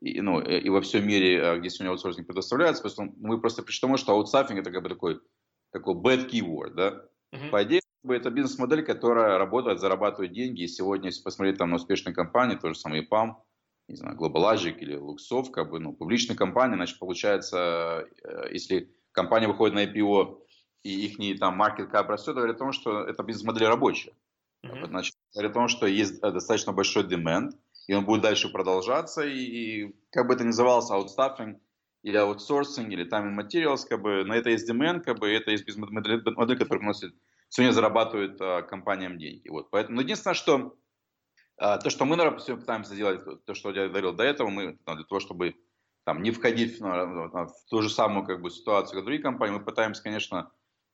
и, 0.00 0.20
ну, 0.20 0.40
э, 0.40 0.58
и 0.58 0.68
во 0.68 0.80
всем 0.80 1.06
мире, 1.06 1.42
а, 1.42 1.58
где 1.58 1.70
сегодня 1.70 1.92
аутсорсинг 1.92 2.26
предоставляется, 2.26 2.84
мы 3.16 3.40
просто 3.40 3.62
пришли 3.62 3.78
к 3.78 3.82
тому, 3.82 3.96
что 3.96 4.12
аутстаффинг 4.12 4.60
это 4.60 4.70
как 4.70 4.82
бы 4.82 4.88
такой, 4.88 5.20
такой 5.70 5.94
bad 5.94 6.28
keyword, 6.28 6.74
да. 6.74 7.04
Uh-huh. 7.32 7.50
По 7.50 7.62
идее, 7.62 7.80
это 8.08 8.30
бизнес-модель, 8.30 8.84
которая 8.84 9.38
работает, 9.38 9.80
зарабатывает 9.80 10.32
деньги. 10.32 10.62
И 10.62 10.68
сегодня, 10.68 11.06
если 11.06 11.22
посмотреть 11.22 11.58
там 11.58 11.70
на 11.70 11.76
успешные 11.76 12.14
компании, 12.14 12.56
то 12.56 12.68
же 12.68 12.74
самое 12.74 13.06
EPAM, 13.06 13.34
не 13.88 13.96
знаю, 13.96 14.16
GlobalLogic 14.16 14.78
или 14.78 14.98
Luxoft, 14.98 15.50
как 15.50 15.70
бы, 15.70 15.78
ну, 15.78 15.92
публичные 15.92 16.36
компании, 16.36 16.76
значит, 16.76 16.98
получается, 16.98 18.08
э, 18.24 18.52
если 18.52 18.90
компания 19.12 19.48
выходит 19.48 19.74
на 19.74 19.84
IPO 19.84 20.38
и 20.82 21.06
их 21.06 21.38
там 21.38 21.60
market 21.60 21.90
cap 21.90 22.06
растет, 22.06 22.34
говорит 22.34 22.56
о 22.56 22.58
том, 22.58 22.72
что 22.72 23.04
эта 23.04 23.22
бизнес-модель 23.22 23.68
рабочая. 23.68 24.12
Mm-hmm. 24.64 24.86
Значит, 24.86 25.14
говорит 25.34 25.50
о 25.50 25.54
том, 25.54 25.68
что 25.68 25.86
есть 25.86 26.22
э, 26.22 26.30
достаточно 26.30 26.72
большой 26.72 27.04
demand, 27.04 27.50
и 27.86 27.94
он 27.94 28.04
будет 28.04 28.22
дальше 28.22 28.48
продолжаться, 28.48 29.22
и, 29.22 29.38
и 29.38 29.96
как 30.10 30.26
бы 30.26 30.34
это 30.34 30.42
ни 30.42 30.48
называлось, 30.48 30.90
аутстаффинг, 30.90 31.60
или 32.02 32.16
аутсорсинг, 32.16 32.90
или 32.90 33.08
time 33.08 33.28
and 33.28 33.38
materials, 33.38 33.86
как 33.88 34.02
бы, 34.02 34.24
на 34.24 34.34
это 34.34 34.50
есть 34.50 34.68
demand, 34.68 35.00
как 35.00 35.18
бы, 35.18 35.30
это 35.30 35.50
есть 35.50 35.64
бизнес-модель, 35.64 36.22
модель, 36.34 36.58
которая 36.58 36.80
приносит 36.80 37.14
сегодня 37.52 37.72
зарабатывают 37.72 38.40
а, 38.40 38.62
компаниям 38.62 39.18
деньги. 39.18 39.48
Вот. 39.48 39.70
Поэтому, 39.70 39.96
но 39.96 40.02
единственное, 40.02 40.34
что 40.34 40.74
а, 41.58 41.76
то, 41.76 41.90
что 41.90 42.06
мы, 42.06 42.16
наверное, 42.16 42.56
пытаемся 42.56 42.94
сделать, 42.94 43.44
то, 43.44 43.54
что 43.54 43.70
я 43.72 43.88
говорил 43.88 44.14
до 44.14 44.24
этого, 44.24 44.48
мы 44.48 44.78
там, 44.86 44.96
для 44.96 45.04
того, 45.04 45.20
чтобы 45.20 45.54
там, 46.04 46.22
не 46.22 46.30
входить 46.30 46.80
в, 46.80 46.82
в 46.82 47.54
ту 47.68 47.82
же 47.82 47.90
самую 47.90 48.26
как 48.26 48.40
бы, 48.40 48.50
ситуацию, 48.50 48.96
как 48.96 49.04
другие 49.04 49.22
компании, 49.22 49.58
мы 49.58 49.64
пытаемся, 49.64 50.02
конечно, 50.02 50.50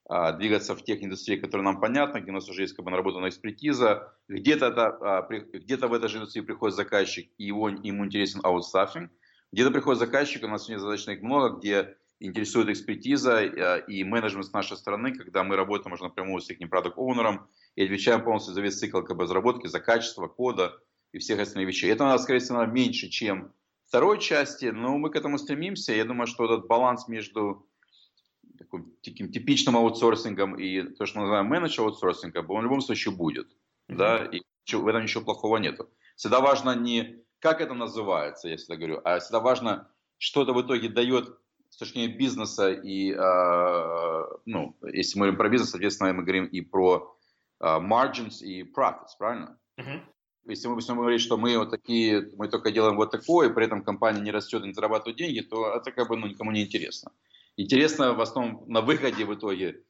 а, 0.08 0.32
двигаться 0.32 0.74
в 0.74 0.82
тех 0.82 1.00
индустриях, 1.00 1.42
которые 1.42 1.64
нам 1.64 1.80
понятны, 1.80 2.18
где 2.18 2.32
у 2.32 2.34
нас 2.34 2.48
уже 2.48 2.62
есть 2.62 2.74
как 2.74 2.84
бы, 2.84 2.90
наработанная 2.90 3.28
экспертиза. 3.28 4.12
Где-то, 4.26 4.66
это, 4.66 5.28
где-то 5.52 5.86
в 5.86 5.92
этой 5.94 6.08
же 6.08 6.18
индустрии 6.18 6.42
приходит 6.42 6.74
заказчик, 6.74 7.30
и 7.38 7.44
его, 7.44 7.68
ему 7.68 8.04
интересен 8.04 8.40
аутстаффинг. 8.42 9.12
Где-то 9.52 9.70
приходит 9.70 10.00
заказчик, 10.00 10.42
у 10.42 10.48
нас 10.48 10.64
сегодня 10.64 10.80
задачно 10.80 11.12
их 11.12 11.22
много, 11.22 11.56
где 11.56 11.96
интересует 12.20 12.68
экспертиза 12.68 13.42
э, 13.42 13.84
и 13.86 14.04
менеджмент 14.04 14.46
с 14.46 14.52
нашей 14.52 14.76
стороны, 14.76 15.14
когда 15.14 15.44
мы 15.44 15.56
работаем 15.56 15.92
уже 15.92 16.04
напрямую 16.04 16.40
с 16.40 16.50
их 16.50 16.58
продукт 16.70 16.98
оунером 16.98 17.48
и 17.76 17.84
отвечаем 17.84 18.24
полностью 18.24 18.54
за 18.54 18.60
весь 18.60 18.78
цикл 18.78 19.02
как 19.02 19.16
бы, 19.16 19.24
разработки, 19.24 19.66
за 19.66 19.80
качество 19.80 20.26
кода 20.26 20.80
и 21.12 21.18
всех 21.18 21.40
остальных 21.40 21.68
вещей. 21.68 21.90
Это 21.90 22.04
у 22.04 22.08
нас, 22.08 22.22
скорее 22.22 22.40
всего, 22.40 22.64
меньше, 22.66 23.08
чем 23.08 23.52
второй 23.86 24.20
части, 24.20 24.66
но 24.66 24.98
мы 24.98 25.10
к 25.10 25.16
этому 25.16 25.38
стремимся. 25.38 25.92
Я 25.92 26.04
думаю, 26.04 26.26
что 26.26 26.44
этот 26.44 26.66
баланс 26.66 27.08
между 27.08 27.66
таким, 28.58 28.92
таким 29.02 29.32
типичным 29.32 29.76
аутсорсингом 29.76 30.56
и 30.56 30.82
то, 30.82 31.06
что 31.06 31.18
мы 31.18 31.24
называем 31.24 31.50
менедж 31.50 31.80
аутсорсингом, 31.80 32.50
он 32.50 32.60
в 32.60 32.64
любом 32.64 32.80
случае 32.80 33.14
будет. 33.14 33.46
Mm-hmm. 33.88 33.96
Да? 33.96 34.24
И 34.26 34.42
в 34.70 34.86
этом 34.86 35.02
ничего 35.02 35.24
плохого 35.24 35.56
нету. 35.56 35.88
Всегда 36.16 36.40
важно 36.40 36.74
не 36.74 37.24
как 37.40 37.60
это 37.60 37.74
называется, 37.74 38.48
я 38.48 38.56
всегда 38.56 38.76
говорю, 38.76 39.00
а 39.04 39.18
всегда 39.20 39.40
важно, 39.40 39.88
что 40.18 40.42
это 40.42 40.52
в 40.52 40.60
итоге 40.62 40.88
дает 40.88 41.38
с 41.78 41.80
точки 41.80 41.98
зрения 41.98 42.16
бизнеса 42.16 42.72
и, 42.72 43.12
э, 43.12 44.24
ну, 44.46 44.76
если 44.92 45.16
мы 45.16 45.26
говорим 45.26 45.38
про 45.38 45.48
бизнес, 45.48 45.70
соответственно, 45.70 46.12
мы 46.12 46.24
говорим 46.24 46.46
и 46.46 46.60
про 46.60 47.16
э, 47.60 47.64
margins 47.64 48.42
и 48.42 48.64
profits, 48.64 49.14
правильно? 49.16 49.56
Uh-huh. 49.78 50.00
Если 50.48 50.66
мы 50.66 50.74
будем 50.74 50.96
говорить, 50.96 51.20
что 51.20 51.36
мы 51.36 51.56
вот 51.56 51.70
такие, 51.70 52.32
мы 52.36 52.48
только 52.48 52.72
делаем 52.72 52.96
вот 52.96 53.12
такое, 53.12 53.48
и 53.48 53.52
при 53.52 53.64
этом 53.64 53.84
компания 53.84 54.20
не 54.20 54.32
растет 54.32 54.64
и 54.64 54.66
не 54.66 54.72
зарабатывает 54.72 55.18
деньги, 55.18 55.38
то 55.38 55.72
это 55.72 55.92
как 55.92 56.08
бы 56.08 56.16
ну, 56.16 56.26
никому 56.26 56.50
не 56.50 56.64
интересно. 56.64 57.12
Интересно 57.56 58.12
в 58.12 58.20
основном 58.20 58.64
на 58.66 58.80
выходе 58.80 59.24
в 59.24 59.32
итоге, 59.32 59.84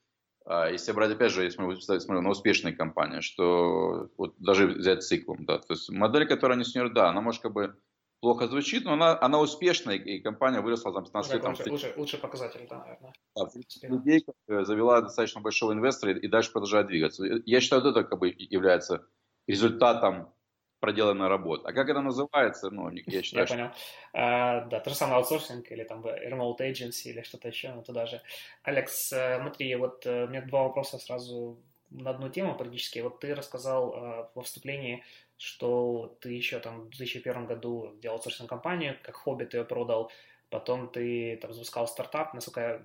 э, 0.45 0.73
если 0.73 0.93
брать 0.93 1.13
опять 1.13 1.33
же, 1.33 1.45
если 1.45 1.63
мы 1.63 1.81
смотрим 1.81 2.23
на 2.23 2.31
успешные 2.31 2.75
компании, 2.75 3.21
что 3.21 4.11
вот 4.19 4.35
даже 4.39 4.67
взять 4.67 5.05
циклом, 5.05 5.47
да, 5.47 5.57
то 5.57 5.73
есть 5.73 5.89
модель, 5.91 6.27
которая 6.27 6.59
не 6.59 6.65
снер, 6.65 6.93
да, 6.93 7.09
она 7.09 7.23
может 7.23 7.41
как 7.41 7.55
бы 7.55 7.79
плохо 8.21 8.47
звучит, 8.49 8.85
но 8.85 8.93
она, 8.93 9.19
она 9.21 9.41
успешная, 9.41 9.97
и 9.97 10.21
компания 10.21 10.61
выросла 10.61 10.93
там 10.93 11.05
15 11.05 11.33
лет. 11.33 11.45
Лучше, 11.45 11.71
лучше, 11.71 11.95
лучший 11.97 12.19
показатель, 12.19 12.67
да, 12.69 12.79
наверное. 12.79 13.13
Да, 13.37 13.49
людей 13.83 14.25
завела 14.47 15.01
достаточно 15.01 15.41
большого 15.41 15.73
инвестора 15.73 16.13
и 16.13 16.29
дальше 16.29 16.53
продолжает 16.53 16.87
двигаться. 16.89 17.25
Я 17.47 17.61
считаю, 17.61 17.83
это 17.83 18.05
как 18.05 18.19
бы 18.19 18.35
является 18.37 19.07
результатом 19.47 20.33
проделанной 20.81 21.29
работы. 21.29 21.69
А 21.69 21.73
как 21.73 21.89
это 21.89 22.01
называется? 22.01 22.71
Ну, 22.71 22.91
я 22.91 23.23
считаю, 23.23 23.43
я 23.43 23.47
что... 23.47 23.57
понял. 23.57 23.71
А, 24.13 24.65
да, 24.67 24.81
то 24.81 24.91
же 24.91 24.97
самое 24.97 25.19
аутсорсинг 25.19 25.71
или 25.73 25.85
там 25.85 26.05
remote 26.05 26.59
agency 26.61 27.11
или 27.11 27.23
что-то 27.23 27.49
еще, 27.49 27.73
но 27.73 27.83
туда 27.83 28.07
же. 28.07 28.23
Алекс, 28.63 29.13
э, 29.13 29.41
смотри, 29.41 29.75
вот 29.75 30.07
э, 30.07 30.25
у 30.25 30.29
меня 30.29 30.43
два 30.43 30.65
вопроса 30.65 30.99
сразу 30.99 31.59
на 31.91 32.11
одну 32.11 32.29
тему 32.29 32.57
практически. 32.57 33.01
Вот 33.01 33.21
ты 33.21 33.35
рассказал 33.35 33.93
э, 33.93 34.29
во 34.35 34.43
вступлении, 34.43 35.03
что 35.39 36.19
ты 36.21 36.33
еще 36.33 36.59
там 36.59 36.83
в 36.83 36.89
2001 36.91 37.47
году 37.47 37.97
делал 38.03 38.17
аутсорсинг 38.17 38.49
компанию, 38.49 38.97
как 39.03 39.17
хобби 39.17 39.45
ты 39.45 39.59
ее 39.59 39.65
продал, 39.65 40.11
потом 40.51 40.91
ты 40.91 41.37
там 41.37 41.53
запускал 41.53 41.87
стартап, 41.87 42.35
насколько 42.35 42.83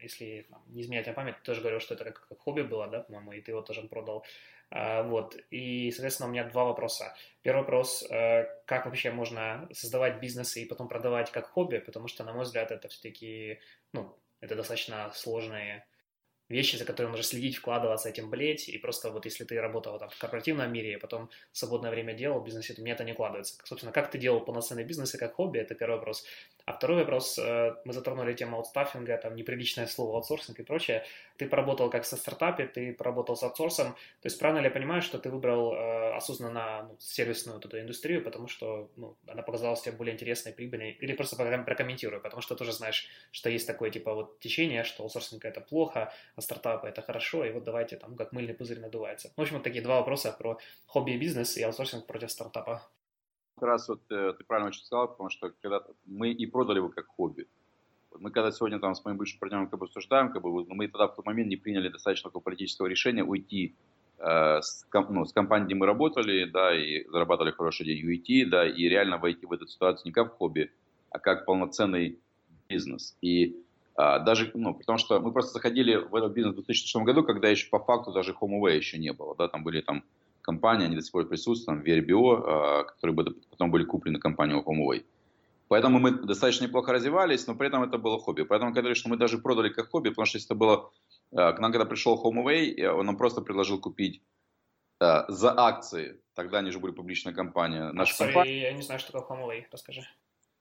если 0.00 0.46
там, 0.50 0.62
не 0.68 0.82
изменять 0.82 1.06
мне 1.06 1.14
память, 1.14 1.36
ты 1.38 1.42
тоже 1.42 1.60
говорил, 1.60 1.80
что 1.80 1.94
это 1.94 2.04
как, 2.04 2.26
как 2.28 2.38
хобби 2.38 2.62
было, 2.62 2.86
да, 2.86 3.00
по-моему, 3.00 3.32
и 3.32 3.40
ты 3.40 3.50
его 3.50 3.62
тоже 3.62 3.82
продал. 3.82 4.24
А, 4.70 5.02
вот, 5.02 5.36
и, 5.50 5.90
соответственно, 5.90 6.28
у 6.28 6.32
меня 6.32 6.44
два 6.44 6.64
вопроса. 6.64 7.14
Первый 7.42 7.60
вопрос, 7.60 8.04
э, 8.10 8.46
как 8.66 8.86
вообще 8.86 9.10
можно 9.10 9.68
создавать 9.72 10.20
бизнесы 10.20 10.62
и 10.62 10.66
потом 10.66 10.88
продавать 10.88 11.30
как 11.30 11.46
хобби, 11.46 11.78
потому 11.78 12.08
что, 12.08 12.24
на 12.24 12.32
мой 12.32 12.44
взгляд, 12.44 12.70
это 12.70 12.88
все-таки, 12.88 13.60
ну, 13.92 14.16
это 14.40 14.56
достаточно 14.56 15.10
сложные 15.14 15.86
вещи, 16.48 16.76
за 16.76 16.84
которые 16.84 17.10
нужно 17.10 17.24
следить, 17.24 17.56
вкладываться, 17.56 18.08
этим 18.08 18.30
болеть, 18.30 18.68
и 18.68 18.78
просто 18.78 19.10
вот 19.10 19.24
если 19.24 19.44
ты 19.44 19.60
работал 19.60 19.98
там 19.98 20.10
в 20.10 20.18
корпоративном 20.18 20.72
мире, 20.72 20.94
и 20.94 20.96
потом 20.96 21.30
свободное 21.52 21.90
время 21.90 22.14
делал 22.14 22.40
в 22.40 22.44
бизнесе, 22.44 22.74
то 22.74 22.82
мне 22.82 22.92
это 22.92 23.04
не 23.04 23.12
укладывается. 23.12 23.54
Собственно, 23.64 23.92
как 23.92 24.10
ты 24.10 24.18
делал 24.18 24.40
полноценный 24.40 24.84
бизнес 24.84 25.14
и 25.14 25.18
как 25.18 25.34
хобби, 25.34 25.58
это 25.58 25.74
первый 25.74 25.96
вопрос. 25.96 26.24
А 26.66 26.72
второй 26.72 27.00
вопрос, 27.00 27.38
э, 27.38 27.74
мы 27.84 27.92
затронули 27.92 28.32
тему 28.32 28.56
аутстаффинга, 28.56 29.18
там 29.18 29.36
неприличное 29.36 29.86
слово 29.86 30.16
аутсорсинг 30.16 30.58
и 30.60 30.62
прочее. 30.62 31.04
Ты 31.36 31.46
поработал 31.46 31.90
как 31.90 32.06
со 32.06 32.16
стартапе, 32.16 32.66
ты 32.66 32.94
поработал 32.94 33.36
с 33.36 33.42
аутсорсом, 33.42 33.92
то 33.92 34.26
есть 34.26 34.38
правильно 34.38 34.60
ли 34.60 34.66
я 34.66 34.70
понимаю, 34.70 35.02
что 35.02 35.18
ты 35.18 35.28
выбрал 35.28 35.74
э, 35.74 36.14
осознанно 36.14 36.86
ну, 36.88 36.96
сервисную 36.98 37.56
вот 37.56 37.66
эту 37.66 37.80
индустрию, 37.80 38.24
потому 38.24 38.48
что 38.48 38.90
ну, 38.96 39.14
она 39.26 39.42
показалась 39.42 39.82
тебе 39.82 39.92
более 39.92 40.14
интересной, 40.14 40.52
прибыльной, 40.52 40.92
или 40.92 41.12
просто 41.12 41.36
прокомментирую, 41.36 42.22
потому 42.22 42.40
что 42.40 42.54
тоже 42.54 42.72
знаешь, 42.72 43.08
что 43.30 43.50
есть 43.50 43.66
такое 43.66 43.90
типа 43.90 44.14
вот 44.14 44.40
течение, 44.40 44.84
что 44.84 45.02
аутсорсинг 45.02 45.44
это 45.44 45.60
плохо, 45.60 46.14
а 46.34 46.40
стартапы 46.40 46.88
это 46.88 47.02
хорошо, 47.02 47.44
и 47.44 47.52
вот 47.52 47.64
давайте 47.64 47.96
там 47.96 48.16
как 48.16 48.32
мыльный 48.32 48.54
пузырь 48.54 48.80
надувается. 48.80 49.30
В 49.36 49.40
общем, 49.40 49.56
вот 49.56 49.64
такие 49.64 49.82
два 49.82 49.98
вопроса 49.98 50.32
про 50.32 50.58
хобби 50.86 51.10
и 51.10 51.18
бизнес 51.18 51.58
и 51.58 51.62
аутсорсинг 51.62 52.06
против 52.06 52.30
стартапа 52.30 52.82
как 53.54 53.68
раз 53.68 53.88
вот 53.88 54.00
э, 54.10 54.34
ты 54.36 54.44
правильно 54.44 54.68
очень 54.68 54.84
сказал, 54.84 55.08
потому 55.08 55.30
что 55.30 55.52
когда 55.62 55.82
мы 56.06 56.30
и 56.30 56.46
продали 56.46 56.78
его 56.78 56.88
как 56.88 57.06
хобби. 57.06 57.46
Мы 58.18 58.30
когда 58.30 58.52
сегодня 58.52 58.78
там 58.78 58.94
с 58.94 59.04
моим 59.04 59.16
бывшим 59.16 59.40
партнером 59.40 59.68
как 59.68 59.80
бы 59.80 59.86
обсуждаем, 59.86 60.32
как 60.32 60.42
бы, 60.42 60.64
мы 60.68 60.88
тогда 60.88 61.08
в 61.08 61.16
тот 61.16 61.26
момент 61.26 61.48
не 61.48 61.56
приняли 61.56 61.88
достаточно 61.88 62.30
такого 62.30 62.42
политического 62.42 62.86
решения 62.86 63.24
уйти 63.24 63.74
э, 64.18 64.60
с, 64.60 64.86
ну, 64.92 65.24
с 65.24 65.32
компанией, 65.32 65.66
где 65.66 65.74
мы 65.74 65.86
работали, 65.86 66.44
да, 66.44 66.74
и 66.74 67.04
зарабатывали 67.08 67.52
хорошие 67.52 67.86
деньги, 67.86 68.06
уйти, 68.06 68.44
да, 68.44 68.66
и 68.68 68.88
реально 68.88 69.18
войти 69.18 69.46
в 69.46 69.52
эту 69.52 69.66
ситуацию 69.66 70.06
не 70.06 70.12
как 70.12 70.36
хобби, 70.36 70.72
а 71.10 71.18
как 71.18 71.44
полноценный 71.44 72.18
бизнес. 72.68 73.16
И 73.20 73.56
а, 73.96 74.20
даже, 74.20 74.50
ну, 74.54 74.74
потому 74.74 74.98
что 74.98 75.20
мы 75.20 75.32
просто 75.32 75.52
заходили 75.54 75.96
в 75.96 76.14
этот 76.14 76.32
бизнес 76.32 76.54
в 76.54 76.58
2006 76.58 76.96
году, 77.04 77.24
когда 77.24 77.48
еще 77.48 77.68
по 77.68 77.78
факту 77.78 78.12
даже 78.12 78.32
HomeAway 78.32 78.76
еще 78.76 78.98
не 78.98 79.12
было, 79.12 79.34
да, 79.36 79.48
там 79.48 79.64
были 79.64 79.80
там 79.80 80.04
компании, 80.44 80.86
они 80.86 80.96
до 80.96 81.02
сих 81.02 81.12
пор 81.12 81.26
присутствуют, 81.26 81.84
там, 81.84 81.84
VRBO, 81.84 82.42
а, 82.44 82.84
которые 82.84 83.34
потом 83.50 83.70
были 83.70 83.84
куплены 83.84 84.18
компанией 84.18 84.60
HomeAway. 84.60 85.04
Поэтому 85.68 85.98
мы 85.98 86.10
достаточно 86.10 86.64
неплохо 86.64 86.92
развивались, 86.92 87.46
но 87.46 87.54
при 87.54 87.68
этом 87.68 87.82
это 87.82 87.98
было 87.98 88.18
хобби. 88.18 88.42
Поэтому 88.42 88.74
я 88.74 88.80
говорю, 88.80 88.94
что 88.94 89.08
мы 89.08 89.16
даже 89.16 89.38
продали 89.38 89.70
как 89.70 89.90
хобби, 89.90 90.10
потому 90.10 90.26
что 90.26 90.36
если 90.36 90.48
это 90.48 90.54
было... 90.54 90.90
А, 91.32 91.52
к 91.52 91.60
нам 91.60 91.72
когда 91.72 91.86
пришел 91.86 92.22
HomeAway, 92.22 92.86
он 92.86 93.06
нам 93.06 93.16
просто 93.16 93.40
предложил 93.40 93.80
купить 93.80 94.22
а, 95.00 95.24
за 95.28 95.58
акции, 95.58 96.20
тогда 96.34 96.58
они 96.58 96.70
же 96.70 96.78
были 96.78 96.92
публичная 96.92 97.32
компания, 97.32 97.90
наша 97.92 98.14
а, 98.14 98.26
компания. 98.26 98.60
Я 98.60 98.72
не 98.72 98.82
знаю, 98.82 99.00
что 99.00 99.12
такое 99.12 99.38
HomeAway, 99.38 99.64
расскажи. 99.72 100.02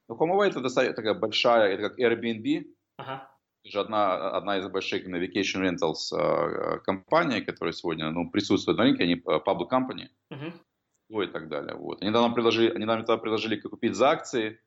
Ну, 0.08 0.16
HomeAway 0.16 0.48
это 0.48 0.62
достаточно 0.62 0.96
такая 0.96 1.14
большая, 1.14 1.74
это 1.74 1.90
как 1.90 2.00
Airbnb, 2.00 2.66
ага 2.98 3.33
же 3.64 3.80
одна, 3.80 4.32
одна 4.32 4.58
из 4.58 4.68
больших 4.68 5.08
на 5.08 5.16
Vacation 5.16 5.62
Rentals 5.62 6.12
э, 6.12 6.80
компаний, 6.80 7.42
которая 7.42 7.74
сегодня 7.74 8.12
ну, 8.12 8.30
присутствует 8.30 8.78
на 8.78 8.84
рынке, 8.84 9.04
они 9.04 9.14
э, 9.14 9.40
public 9.46 9.70
company 9.70 10.10
uh-huh. 10.32 11.24
и 11.24 11.28
так 11.28 11.48
далее. 11.48 11.76
Вот. 11.76 12.02
Они, 12.02 12.12
нам 12.12 12.34
предложили, 12.34 12.70
они 12.70 12.86
нам 12.86 13.00
тогда 13.00 13.18
предложили 13.18 13.56
купить 13.60 13.96
за 13.96 14.10
акции. 14.10 14.60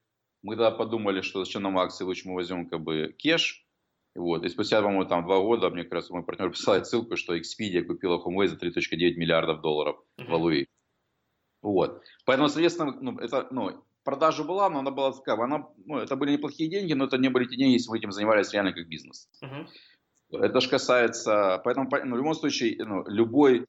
Мы 0.42 0.56
тогда 0.56 0.70
подумали, 0.70 1.20
что 1.20 1.44
зачем 1.44 1.62
нам 1.62 1.78
акции, 1.78 2.04
лучше 2.04 2.28
мы 2.28 2.34
возьмем 2.34 2.68
как 2.68 2.80
бы 2.80 3.14
кеш. 3.18 3.66
Вот. 4.14 4.44
И 4.44 4.48
спустя, 4.48 4.80
по-моему, 4.80 5.04
там 5.04 5.24
два 5.24 5.40
года, 5.40 5.68
мне 5.68 5.84
как 5.84 5.92
раз 5.92 6.10
мой 6.10 6.22
партнер 6.22 6.50
прислал 6.50 6.82
ссылку, 6.84 7.16
что 7.16 7.36
Expedia 7.36 7.82
купила 7.82 8.16
HomeAway 8.16 8.48
за 8.48 8.56
3.9 8.56 9.16
миллиардов 9.16 9.60
долларов 9.60 9.96
uh-huh. 10.18 10.24
в 10.24 10.28
Валуи. 10.30 10.66
Вот. 11.62 12.02
Поэтому, 12.24 12.48
соответственно, 12.48 12.96
ну, 13.00 13.18
это, 13.18 13.48
ну, 13.50 13.84
продажа 14.06 14.44
была, 14.44 14.70
но 14.70 14.78
она 14.78 14.90
была 14.92 15.12
такая, 15.12 15.36
она, 15.36 15.68
ну, 15.84 15.98
это 15.98 16.16
были 16.16 16.32
неплохие 16.32 16.70
деньги, 16.70 16.94
но 16.94 17.04
это 17.04 17.18
не 17.18 17.28
были 17.28 17.46
те 17.46 17.56
деньги, 17.56 17.72
если 17.72 17.90
вы 17.90 17.98
этим 17.98 18.12
занимались 18.12 18.52
реально 18.52 18.72
как 18.72 18.88
бизнес. 18.88 19.28
Uh-huh. 19.42 19.66
Это 20.30 20.60
же 20.60 20.70
касается, 20.70 21.60
поэтому 21.64 21.88
ну, 22.04 22.14
в 22.14 22.18
любом 22.18 22.34
случае, 22.34 22.76
ну, 22.84 23.04
любой, 23.08 23.66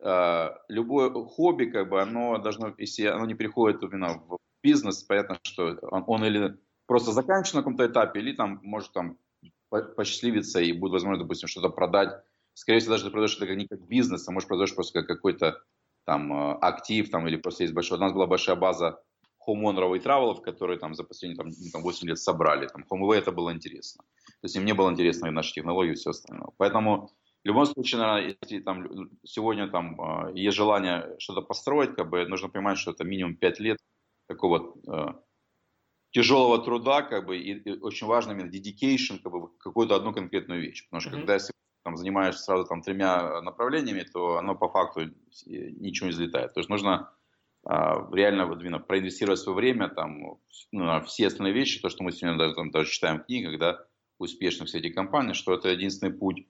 э, 0.00 0.48
любое 0.68 1.10
хобби, 1.10 1.66
как 1.66 1.88
бы, 1.88 2.00
оно 2.00 2.38
должно, 2.38 2.72
если 2.78 3.06
оно 3.06 3.26
не 3.26 3.34
переходит 3.34 3.82
именно 3.82 4.22
в 4.28 4.38
бизнес, 4.62 5.02
понятно, 5.02 5.38
что 5.42 5.76
он, 5.82 6.04
он 6.06 6.24
или 6.24 6.56
просто 6.86 7.10
заканчивается 7.10 7.56
на 7.56 7.62
каком-то 7.62 7.86
этапе, 7.86 8.20
или 8.20 8.36
там 8.36 8.60
может 8.62 8.92
там 8.92 9.18
посчастливиться 9.96 10.60
и 10.60 10.72
будет 10.72 10.92
возможно, 10.92 11.22
допустим, 11.22 11.48
что-то 11.48 11.68
продать. 11.68 12.10
Скорее 12.54 12.78
всего, 12.78 12.92
даже 12.92 13.06
ты 13.06 13.10
продаешь 13.10 13.36
это 13.36 13.54
не 13.56 13.66
как 13.66 13.86
бизнес, 13.88 14.26
а 14.28 14.32
может 14.32 14.48
продаешь 14.48 14.74
просто 14.74 15.00
как 15.00 15.08
какой-то 15.08 15.60
там 16.04 16.32
э, 16.32 16.58
актив, 16.60 17.10
там, 17.10 17.26
или 17.26 17.36
просто 17.36 17.64
есть 17.64 17.74
большой. 17.74 17.98
У 17.98 18.00
нас 18.00 18.12
была 18.12 18.26
большая 18.26 18.56
база 18.56 19.02
хоумонеров 19.48 19.94
и 19.94 20.00
травелов, 20.00 20.42
которые 20.42 20.78
там 20.78 20.94
за 20.94 21.04
последние 21.04 21.36
там, 21.36 21.48
ну, 21.48 21.70
там, 21.72 21.82
8 21.82 22.08
лет 22.08 22.18
собрали. 22.18 22.68
Там 22.68 22.84
HomeAway 22.90 23.16
это 23.16 23.32
было 23.32 23.52
интересно. 23.52 24.04
То 24.26 24.44
есть 24.44 24.56
им 24.56 24.66
не 24.66 24.74
было 24.74 24.90
интересно 24.90 25.28
и 25.28 25.30
наши 25.30 25.54
технологии 25.54 25.92
и 25.92 25.94
все 25.94 26.10
остальное. 26.10 26.50
Поэтому 26.58 27.10
в 27.44 27.48
любом 27.48 27.64
случае, 27.64 28.00
наверное, 28.00 28.36
если 28.42 28.60
там 28.60 29.10
сегодня 29.24 29.68
там 29.68 30.00
а, 30.00 30.30
есть 30.34 30.56
желание 30.56 31.16
что-то 31.18 31.40
построить, 31.40 31.94
как 31.96 32.10
бы 32.10 32.26
нужно 32.26 32.48
понимать, 32.50 32.78
что 32.78 32.90
это 32.90 33.04
минимум 33.04 33.36
5 33.36 33.60
лет 33.60 33.78
такого 34.28 34.74
э, 34.86 35.14
тяжелого 36.10 36.58
труда, 36.58 37.00
как 37.02 37.24
бы, 37.24 37.38
и, 37.38 37.52
и 37.52 37.80
очень 37.80 38.06
важно 38.06 38.32
именно 38.32 38.50
dedication, 38.50 39.18
как 39.22 39.32
бы, 39.32 39.48
какую-то 39.58 39.96
одну 39.96 40.12
конкретную 40.12 40.60
вещь. 40.60 40.84
Потому 40.84 41.00
что 41.00 41.10
mm-hmm. 41.10 41.18
когда 41.20 41.34
если 41.34 41.52
там, 41.84 41.96
занимаешься 41.96 42.42
сразу 42.42 42.66
там 42.66 42.82
тремя 42.82 43.40
направлениями, 43.40 44.02
то 44.02 44.36
оно 44.36 44.54
по 44.54 44.68
факту 44.68 45.10
ничего 45.46 46.08
не 46.08 46.12
взлетает. 46.12 46.52
То 46.52 46.60
есть 46.60 46.68
нужно 46.68 47.10
реально 47.68 48.46
вот 48.46 48.60
именно 48.60 48.78
проинвестировать 48.78 49.38
свое 49.38 49.56
время 49.56 49.88
там, 49.88 50.38
ну, 50.72 51.00
все 51.04 51.26
остальные 51.26 51.52
вещи, 51.52 51.80
то, 51.80 51.90
что 51.90 52.02
мы 52.02 52.12
сегодня 52.12 52.38
даже, 52.38 52.54
там, 52.54 52.70
даже 52.70 52.90
читаем 52.90 53.20
в 53.20 53.26
книгах, 53.26 53.58
да, 53.58 53.84
успешных 54.18 54.74
эти 54.74 54.88
компаний, 54.88 55.34
что 55.34 55.52
это 55.52 55.68
единственный 55.68 56.12
путь 56.12 56.46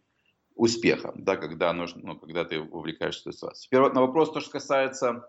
успеха, 0.55 1.13
да, 1.17 1.37
когда, 1.37 1.73
нужно, 1.73 2.03
ну, 2.05 2.19
когда 2.19 2.45
ты 2.45 2.61
увлекаешься 2.61 3.33
ситуацией. 3.33 3.67
Теперь 3.67 3.81
вот 3.81 3.95
на 3.95 4.01
вопрос, 4.01 4.33
то, 4.33 4.41
что 4.41 4.53
касается, 4.53 5.29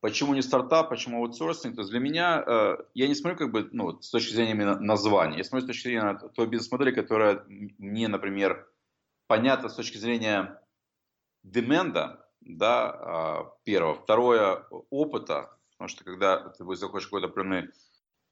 почему 0.00 0.34
не 0.34 0.42
стартап, 0.42 0.88
почему 0.88 1.22
аутсорсинг, 1.22 1.74
то 1.74 1.80
есть 1.82 1.90
для 1.90 2.00
меня, 2.00 2.42
э, 2.46 2.76
я 2.94 3.08
не 3.08 3.14
смотрю 3.14 3.38
как 3.38 3.52
бы, 3.52 3.68
ну, 3.72 4.00
с 4.00 4.10
точки 4.10 4.34
зрения 4.34 4.52
именно 4.52 4.78
названия, 4.78 5.38
я 5.38 5.44
смотрю 5.44 5.66
с 5.66 5.68
точки 5.68 5.88
зрения 5.88 6.18
той 6.34 6.46
бизнес-модели, 6.46 6.92
которая 6.92 7.44
мне, 7.48 8.08
например, 8.08 8.68
понятна 9.26 9.68
с 9.68 9.74
точки 9.74 9.96
зрения 9.96 10.60
деменда, 11.42 12.25
да, 12.46 12.90
а, 12.90 13.52
первое. 13.64 13.94
Второе, 13.94 14.64
опыта, 14.90 15.50
потому 15.72 15.88
что 15.88 16.04
когда 16.04 16.48
ты 16.50 16.64
заходишь 16.76 17.06
в 17.06 17.10
какой-то 17.10 17.26
определенный 17.26 17.68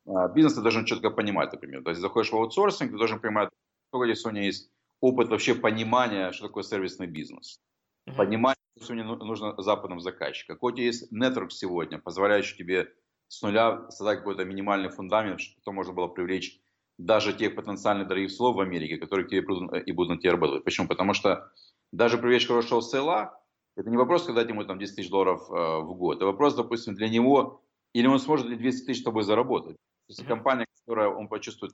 а, 0.07 0.29
бизнес, 0.29 0.55
ты 0.55 0.63
должен 0.63 0.85
четко 0.85 1.11
понимать, 1.11 1.53
например. 1.53 1.83
То 1.83 1.91
есть 1.91 2.01
заходишь 2.01 2.31
в 2.31 2.37
аутсорсинг, 2.37 2.93
ты 2.93 2.97
должен 2.97 3.21
понимать, 3.21 3.51
сколько 3.89 4.07
здесь 4.07 4.21
сегодня 4.21 4.45
есть 4.45 4.71
опыт 5.01 5.29
вообще 5.29 5.55
понимания, 5.55 6.31
что 6.33 6.47
такое 6.47 6.63
сервисный 6.63 7.09
бизнес. 7.09 7.61
Mm-hmm. 8.09 8.17
Понимание, 8.17 8.63
что 8.77 8.87
сегодня 8.87 9.05
нужно 9.05 9.61
западным 9.61 10.01
заказчикам. 10.01 10.57
Какой 10.57 10.73
у 10.73 10.77
тебя 10.77 10.87
есть 10.87 11.11
нетворк 11.11 11.51
сегодня, 11.51 11.99
позволяющий 11.99 12.57
тебе 12.57 12.93
с 13.29 13.43
нуля 13.43 13.91
создать 13.91 14.19
какой-то 14.19 14.45
минимальный 14.45 14.91
фундамент, 14.91 15.41
чтобы 15.41 15.75
можно 15.75 15.93
было 15.93 16.07
привлечь 16.07 16.61
даже 16.99 17.33
тех 17.33 17.57
потенциальных 17.57 18.07
дорогих 18.07 18.31
слов 18.31 18.55
в 18.55 18.61
Америке, 18.61 18.99
которые 18.99 19.27
к 19.27 19.31
тебе 19.31 19.43
придут 19.43 19.73
и 19.75 19.91
будут 19.91 20.17
на 20.17 20.19
тебе 20.19 20.31
работать. 20.31 20.63
Почему? 20.63 20.87
Потому 20.87 21.15
что 21.15 21.51
даже 21.91 22.19
привлечь 22.19 22.47
хорошего 22.47 22.81
сейла, 22.81 23.41
это 23.77 23.91
не 23.91 23.97
вопрос, 23.97 24.25
когда 24.25 24.43
ему 24.43 24.65
там 24.65 24.79
10 24.79 24.97
тысяч 24.97 25.11
долларов 25.11 25.51
э, 25.51 25.55
в 25.81 25.95
год. 25.95 26.17
Это 26.17 26.27
вопрос, 26.27 26.55
допустим, 26.55 26.95
для 26.95 27.09
него, 27.09 27.63
или 27.93 28.07
он 28.07 28.19
сможет 28.19 28.47
ли 28.47 28.57
200 28.57 28.87
тысяч 28.87 29.01
с 29.01 29.05
тобой 29.05 29.25
заработать. 29.25 29.77
Если 30.09 30.25
компания, 30.25 30.67
которая 30.81 31.09
он 31.09 31.29
почувствует, 31.29 31.73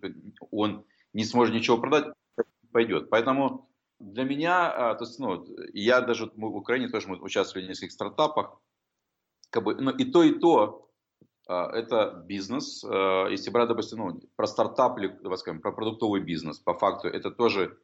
он 0.50 0.84
не 1.12 1.24
сможет 1.24 1.54
ничего 1.54 1.78
продать, 1.78 2.06
пойдет. 2.72 3.10
Поэтому 3.10 3.68
для 3.98 4.24
меня, 4.24 4.70
э, 4.70 4.98
то 4.98 5.04
есть, 5.04 5.18
ну, 5.18 5.44
я 5.74 6.00
даже 6.00 6.30
в 6.34 6.56
Украине 6.56 6.88
тоже 6.88 7.08
мы 7.08 7.18
участвовали 7.20 7.66
в 7.66 7.68
нескольких 7.68 7.92
стартапах, 7.92 8.58
как 9.50 9.64
бы, 9.64 9.74
ну, 9.74 9.90
и 9.90 10.04
то, 10.04 10.22
и 10.22 10.38
то 10.38 10.86
это 11.48 12.22
бизнес. 12.28 12.84
Если 12.84 13.50
брать, 13.50 13.66
допустим, 13.66 13.98
ну, 13.98 14.20
про 14.36 14.46
стартап 14.46 14.98
или, 14.98 15.18
скажем, 15.34 15.60
про 15.60 15.72
продуктовый 15.72 16.20
бизнес, 16.20 16.60
по 16.60 16.74
факту 16.74 17.08
это 17.08 17.32
тоже 17.32 17.76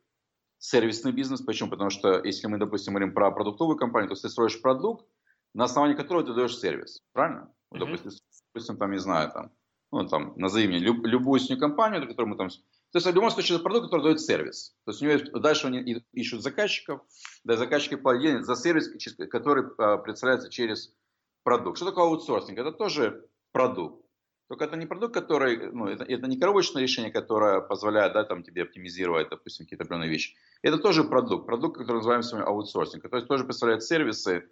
сервисный 0.58 1.12
бизнес. 1.12 1.42
Почему? 1.42 1.70
Потому 1.70 1.90
что 1.90 2.22
если 2.24 2.46
мы, 2.46 2.58
допустим, 2.58 2.94
говорим 2.94 3.14
про 3.14 3.30
продуктовую 3.30 3.76
компанию, 3.76 4.08
то 4.08 4.20
ты 4.20 4.28
строишь 4.28 4.60
продукт, 4.60 5.06
на 5.54 5.64
основании 5.64 5.96
которого 5.96 6.24
ты 6.24 6.34
даешь 6.34 6.58
сервис. 6.58 7.02
Правильно? 7.12 7.50
Mm-hmm. 7.72 7.78
Допустим, 7.78 8.10
допустим, 8.52 8.76
там, 8.76 8.92
не 8.92 8.98
знаю, 8.98 9.30
там, 9.32 9.52
ну, 9.92 10.06
там, 10.06 10.34
назови 10.36 10.68
мне 10.68 10.78
люб, 10.78 11.04
любую 11.04 11.40
свою 11.40 11.60
компанию, 11.60 12.00
на 12.00 12.06
которую 12.06 12.30
мы 12.30 12.36
там... 12.36 12.48
То 12.48 12.98
есть, 12.98 13.06
в 13.06 13.14
любом 13.14 13.30
случае, 13.30 13.56
это 13.56 13.64
продукт, 13.64 13.86
который 13.86 14.02
дает 14.02 14.20
сервис. 14.20 14.74
То 14.84 14.90
есть, 14.90 15.02
у 15.02 15.04
него 15.04 15.18
есть, 15.18 15.32
дальше 15.32 15.66
они 15.66 16.04
ищут 16.12 16.42
заказчиков, 16.42 17.02
да, 17.44 17.56
заказчики 17.56 17.96
платят 17.96 18.44
за 18.44 18.56
сервис, 18.56 18.88
который 19.28 19.64
а, 19.78 19.98
представляется 19.98 20.50
через 20.50 20.94
продукт. 21.42 21.76
Что 21.76 21.86
такое 21.86 22.04
аутсорсинг? 22.04 22.58
Это 22.58 22.72
тоже 22.72 23.28
продукт. 23.52 24.05
Только 24.48 24.64
это 24.64 24.76
не 24.76 24.86
продукт, 24.86 25.14
который, 25.14 25.72
ну, 25.72 25.88
это, 25.88 26.04
это 26.04 26.28
не 26.28 26.38
коробочное 26.38 26.82
решение, 26.82 27.10
которое 27.10 27.60
позволяет, 27.60 28.12
да, 28.12 28.24
там, 28.24 28.44
тебе 28.44 28.62
оптимизировать, 28.62 29.28
допустим, 29.28 29.66
какие-то 29.66 29.84
определенные 29.84 30.10
вещи. 30.10 30.36
Это 30.62 30.78
тоже 30.78 31.02
продукт, 31.02 31.46
продукт, 31.46 31.78
который 31.78 31.96
называем 31.96 32.22
сегодня 32.22 32.46
аутсорсинг, 32.46 33.02
который 33.02 33.26
тоже 33.26 33.44
представляет 33.44 33.82
сервисы, 33.82 34.48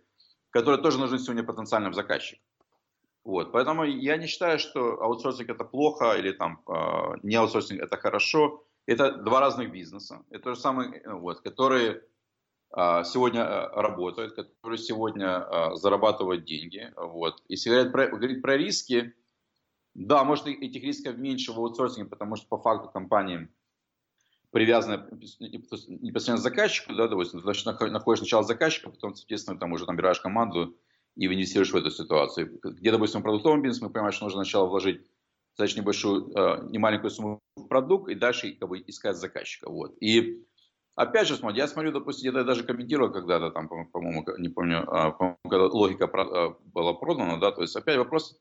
которые 0.51 0.83
тоже 0.83 0.99
нужны 0.99 1.19
сегодня 1.19 1.45
потенциальным 1.45 1.95
заказчикам. 1.95 2.43
Вот, 3.25 3.53
поэтому 3.53 3.85
я 3.85 4.17
не 4.17 4.27
считаю, 4.27 4.59
что 4.59 5.01
аутсорсинг 5.01 5.49
это 5.49 5.65
плохо 5.65 6.15
или 6.19 6.33
там 6.33 6.61
э, 6.69 7.17
не 7.23 7.37
аутсорсинг 7.37 7.81
это 7.81 7.97
хорошо. 7.97 8.65
Это 8.87 9.13
два 9.13 9.41
разных 9.41 9.73
бизнеса. 9.73 10.23
Это 10.29 10.43
то 10.43 10.55
же 10.55 10.61
самое, 10.61 11.03
вот, 11.07 11.41
которые 11.41 12.03
э, 12.77 13.05
сегодня 13.05 13.43
э, 13.43 13.81
работают, 13.81 14.35
которые 14.35 14.79
сегодня 14.79 15.39
э, 15.39 15.77
зарабатывают 15.77 16.45
деньги. 16.45 16.93
Вот. 16.97 17.43
Если 17.49 17.71
говорить 17.71 17.93
про, 17.93 18.09
говорить 18.09 18.43
про 18.43 18.57
риски, 18.59 19.15
да, 19.95 20.25
может 20.25 20.47
этих 20.47 20.83
рисков 20.83 21.17
меньше 21.17 21.53
в 21.53 21.59
аутсорсинге, 21.59 22.09
потому 22.09 22.37
что 22.37 22.47
по 22.49 22.59
факту 22.59 22.91
компании 22.91 23.49
привязаны 24.51 25.03
непосредственно 25.11 26.39
к 26.39 26.43
заказчику, 26.43 26.95
да, 26.95 27.09
допустим, 27.09 27.41
ты 27.41 27.91
находишь 27.91 28.21
сначала 28.21 28.45
заказчика, 28.45 28.91
потом, 28.91 29.15
соответственно, 29.15 29.59
там 29.59 29.73
уже 29.73 29.87
набираешь 29.87 30.21
команду, 30.21 30.77
и 31.17 31.27
инвестируешь 31.27 31.73
в 31.73 31.77
эту 31.77 31.91
ситуацию. 31.91 32.59
Где, 32.63 32.91
допустим, 32.91 33.23
в 33.23 33.63
бизнесе 33.63 33.85
мы 33.85 33.91
понимаем, 33.91 34.13
что 34.13 34.25
нужно 34.25 34.43
сначала 34.43 34.67
вложить 34.67 35.03
достаточно 35.51 35.81
небольшую, 35.81 36.31
э, 36.37 36.69
немаленькую 36.71 37.11
сумму 37.11 37.41
в 37.57 37.67
продукт 37.67 38.11
и 38.11 38.15
дальше 38.15 38.53
как 38.59 38.69
бы, 38.69 38.83
искать 38.85 39.17
заказчика. 39.17 39.71
Вот. 39.71 39.95
И 40.01 40.45
опять 40.97 41.29
же, 41.29 41.37
смотри, 41.37 41.59
я 41.59 41.69
смотрю, 41.69 41.93
допустим, 41.93 42.35
я 42.35 42.45
даже 42.45 42.65
комментировал 42.65 43.13
когда-то, 43.13 43.51
там, 43.51 43.69
по-моему, 43.69 44.25
не 44.39 44.49
помню, 44.49 44.85
а, 44.89 45.13
когда 45.45 45.67
логика 45.67 46.07
э, 46.07 46.55
была 46.73 46.95
продана, 46.95 47.37
да, 47.37 47.53
то 47.53 47.63
есть 47.63 47.77
опять 47.77 47.99
вопрос, 47.99 48.37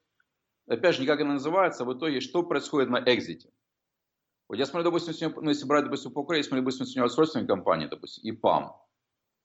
опять 0.67 0.95
же, 0.95 1.01
не 1.01 1.07
как 1.07 1.21
она 1.21 1.33
называется, 1.33 1.83
а 1.83 1.85
в 1.85 1.97
итоге, 1.97 2.21
что 2.21 2.43
происходит 2.43 2.89
на 2.89 3.03
экзите. 3.05 3.49
Вот 4.49 4.57
я 4.57 4.65
смотрю, 4.65 4.85
допустим, 4.85 5.13
сегодня, 5.13 5.41
ну, 5.41 5.49
если 5.49 5.65
брать, 5.65 5.85
допустим, 5.85 6.11
по 6.11 6.19
Украине, 6.19 6.43
смотрю, 6.43 6.63
допустим, 6.63 6.85
сегодня 6.85 7.03
аутсорсинг 7.03 7.47
компании, 7.47 7.87
допустим, 7.87 8.23
и 8.23 8.31
ПАМ, 8.35 8.75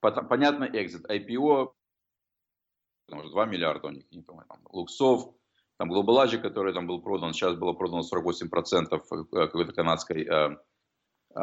понятно, 0.00 0.68
экзит, 0.72 1.08
IPO, 1.08 1.72
потому 3.06 3.22
что 3.22 3.32
2 3.32 3.46
миллиарда 3.46 3.88
у 3.88 3.90
них, 3.90 4.04
не 4.10 4.22
помню, 4.22 4.44
там, 4.48 4.60
Луксов, 4.70 5.32
там 5.78 5.92
Global 5.92 6.40
который 6.40 6.74
там 6.74 6.86
был 6.86 7.00
продан, 7.00 7.32
сейчас 7.32 7.54
было 7.54 7.72
продано 7.72 8.02
48% 8.02 8.84
э, 8.92 9.24
какой-то 9.30 9.72
канадской 9.72 10.24
э, 10.24 10.56
э, 11.36 11.40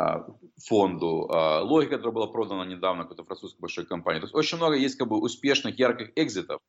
фонду. 0.68 1.30
Э, 1.34 1.62
Логика, 1.62 1.96
которая 1.96 2.14
была 2.14 2.28
продана 2.28 2.66
недавно 2.66 3.04
какой-то 3.04 3.24
французской 3.24 3.62
большой 3.62 3.86
компании. 3.86 4.20
То 4.20 4.26
есть 4.26 4.36
очень 4.36 4.58
много 4.58 4.76
есть 4.76 4.98
как 4.98 5.08
бы 5.08 5.22
успешных, 5.22 5.80
ярких 5.80 6.12
экзитов. 6.18 6.62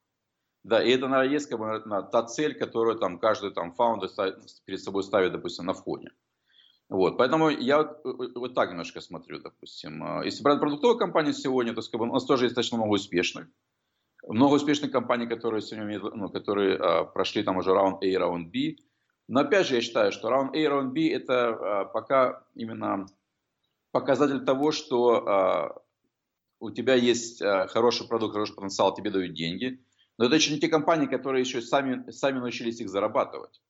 Да, 0.67 0.83
и 0.83 0.91
это, 0.91 1.07
наверное, 1.07 1.33
есть 1.33 1.49
как 1.49 1.61
бы 1.61 1.81
та 2.11 2.25
цель, 2.25 2.59
которую 2.59 2.99
там 2.99 3.21
каждый 3.21 3.53
там 3.53 3.73
фаундер 3.73 4.11
перед 4.65 4.81
собой 4.81 5.05
ставит, 5.05 5.31
допустим, 5.31 5.65
на 5.65 5.75
входе. 5.75 6.11
Вот, 6.89 7.17
поэтому 7.19 7.51
я 7.51 7.79
вот, 7.79 8.01
э, 8.05 8.33
вот 8.35 8.55
так 8.55 8.71
немножко 8.71 9.01
смотрю, 9.01 9.39
допустим. 9.39 10.23
Если 10.25 10.43
брать 10.43 10.59
продуктовую 10.59 10.99
компанию 10.99 11.35
сегодня, 11.35 11.73
то 11.73 11.83
как 11.83 12.01
бы, 12.01 12.09
у 12.09 12.13
нас 12.13 12.25
тоже 12.25 12.47
есть 12.47 12.57
достаточно 12.57 12.79
много 12.79 12.95
успешных. 12.95 13.47
Много 14.27 14.55
успешных 14.55 14.91
компаний, 14.91 15.29
которые 15.29 15.63
сегодня 15.63 16.01
ну, 16.01 16.29
которые 16.31 16.77
а, 16.77 17.05
прошли 17.05 17.45
там 17.45 17.59
уже 17.59 17.73
раунд 17.73 18.03
A 18.03 18.19
раунд 18.19 18.51
B. 18.51 18.75
Но 19.29 19.43
опять 19.43 19.69
же, 19.69 19.77
я 19.77 19.81
считаю, 19.81 20.11
что 20.11 20.31
раунд 20.31 20.57
A 20.57 20.69
раунд 20.69 20.93
B 20.93 21.11
это 21.11 21.49
а, 21.51 21.85
пока 21.85 22.45
именно 22.57 23.07
показатель 23.93 24.45
того, 24.45 24.73
что 24.73 25.29
а, 25.29 25.83
у 26.59 26.73
тебя 26.73 26.95
есть 26.95 27.41
а, 27.41 27.69
хороший 27.69 28.09
продукт, 28.09 28.33
хороший 28.33 28.57
потенциал, 28.57 28.93
тебе 28.95 29.11
дают 29.11 29.33
деньги. 29.33 29.81
Но 30.19 30.27
это 30.27 30.37
еще 30.37 30.53
не 30.53 30.61
те 30.61 30.69
компании, 30.69 31.07
которые 31.07 31.43
еще 31.43 31.61
сами, 31.61 32.11
сами 32.11 32.39
научились 32.39 32.81
их 32.81 32.89
зарабатывать. 32.89 33.61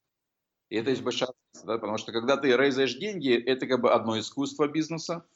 И 0.68 0.76
это 0.76 0.90
есть 0.90 1.02
большая 1.02 1.28
разница, 1.28 1.66
да, 1.66 1.78
потому 1.78 1.98
что 1.98 2.12
когда 2.12 2.36
ты 2.36 2.56
рейзаешь 2.56 2.94
деньги, 2.94 3.32
это 3.32 3.66
как 3.66 3.80
бы 3.80 3.92
одно 3.92 4.18
искусство 4.18 4.68
бизнеса, 4.68 5.26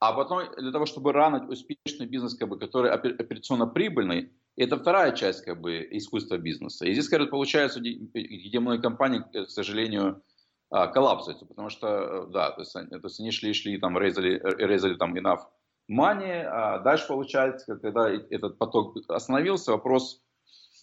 а 0.00 0.12
потом 0.12 0.42
для 0.56 0.70
того, 0.70 0.86
чтобы 0.86 1.12
ранить 1.12 1.48
успешный 1.48 2.06
бизнес, 2.06 2.36
как 2.36 2.48
бы, 2.48 2.58
который 2.58 2.90
операционно 2.90 3.66
прибыльный, 3.66 4.32
это 4.56 4.76
вторая 4.76 5.12
часть 5.12 5.44
как 5.44 5.60
бы, 5.60 5.86
искусства 5.90 6.38
бизнеса. 6.38 6.86
И 6.86 6.92
здесь, 6.92 7.08
говорят, 7.08 7.30
получается, 7.30 7.80
где 7.80 8.60
многие 8.60 8.82
компании, 8.82 9.24
к 9.32 9.50
сожалению, 9.50 10.22
а, 10.70 10.86
коллапсуются, 10.88 11.46
потому 11.46 11.70
что, 11.70 11.86
э, 11.88 12.26
да, 12.30 12.50
то 12.50 12.60
есть, 12.60 12.72
то 12.72 13.00
есть 13.02 13.20
они 13.20 13.30
шли, 13.30 13.54
шли, 13.54 13.78
там, 13.78 13.98
резали, 13.98 14.40
резали 14.58 14.94
там 14.96 15.16
enough 15.16 15.40
money, 15.90 16.42
а 16.42 16.78
дальше 16.78 17.06
получается, 17.08 17.76
когда 17.76 18.10
этот 18.10 18.58
поток 18.58 18.96
остановился, 19.08 19.72
вопрос, 19.72 20.22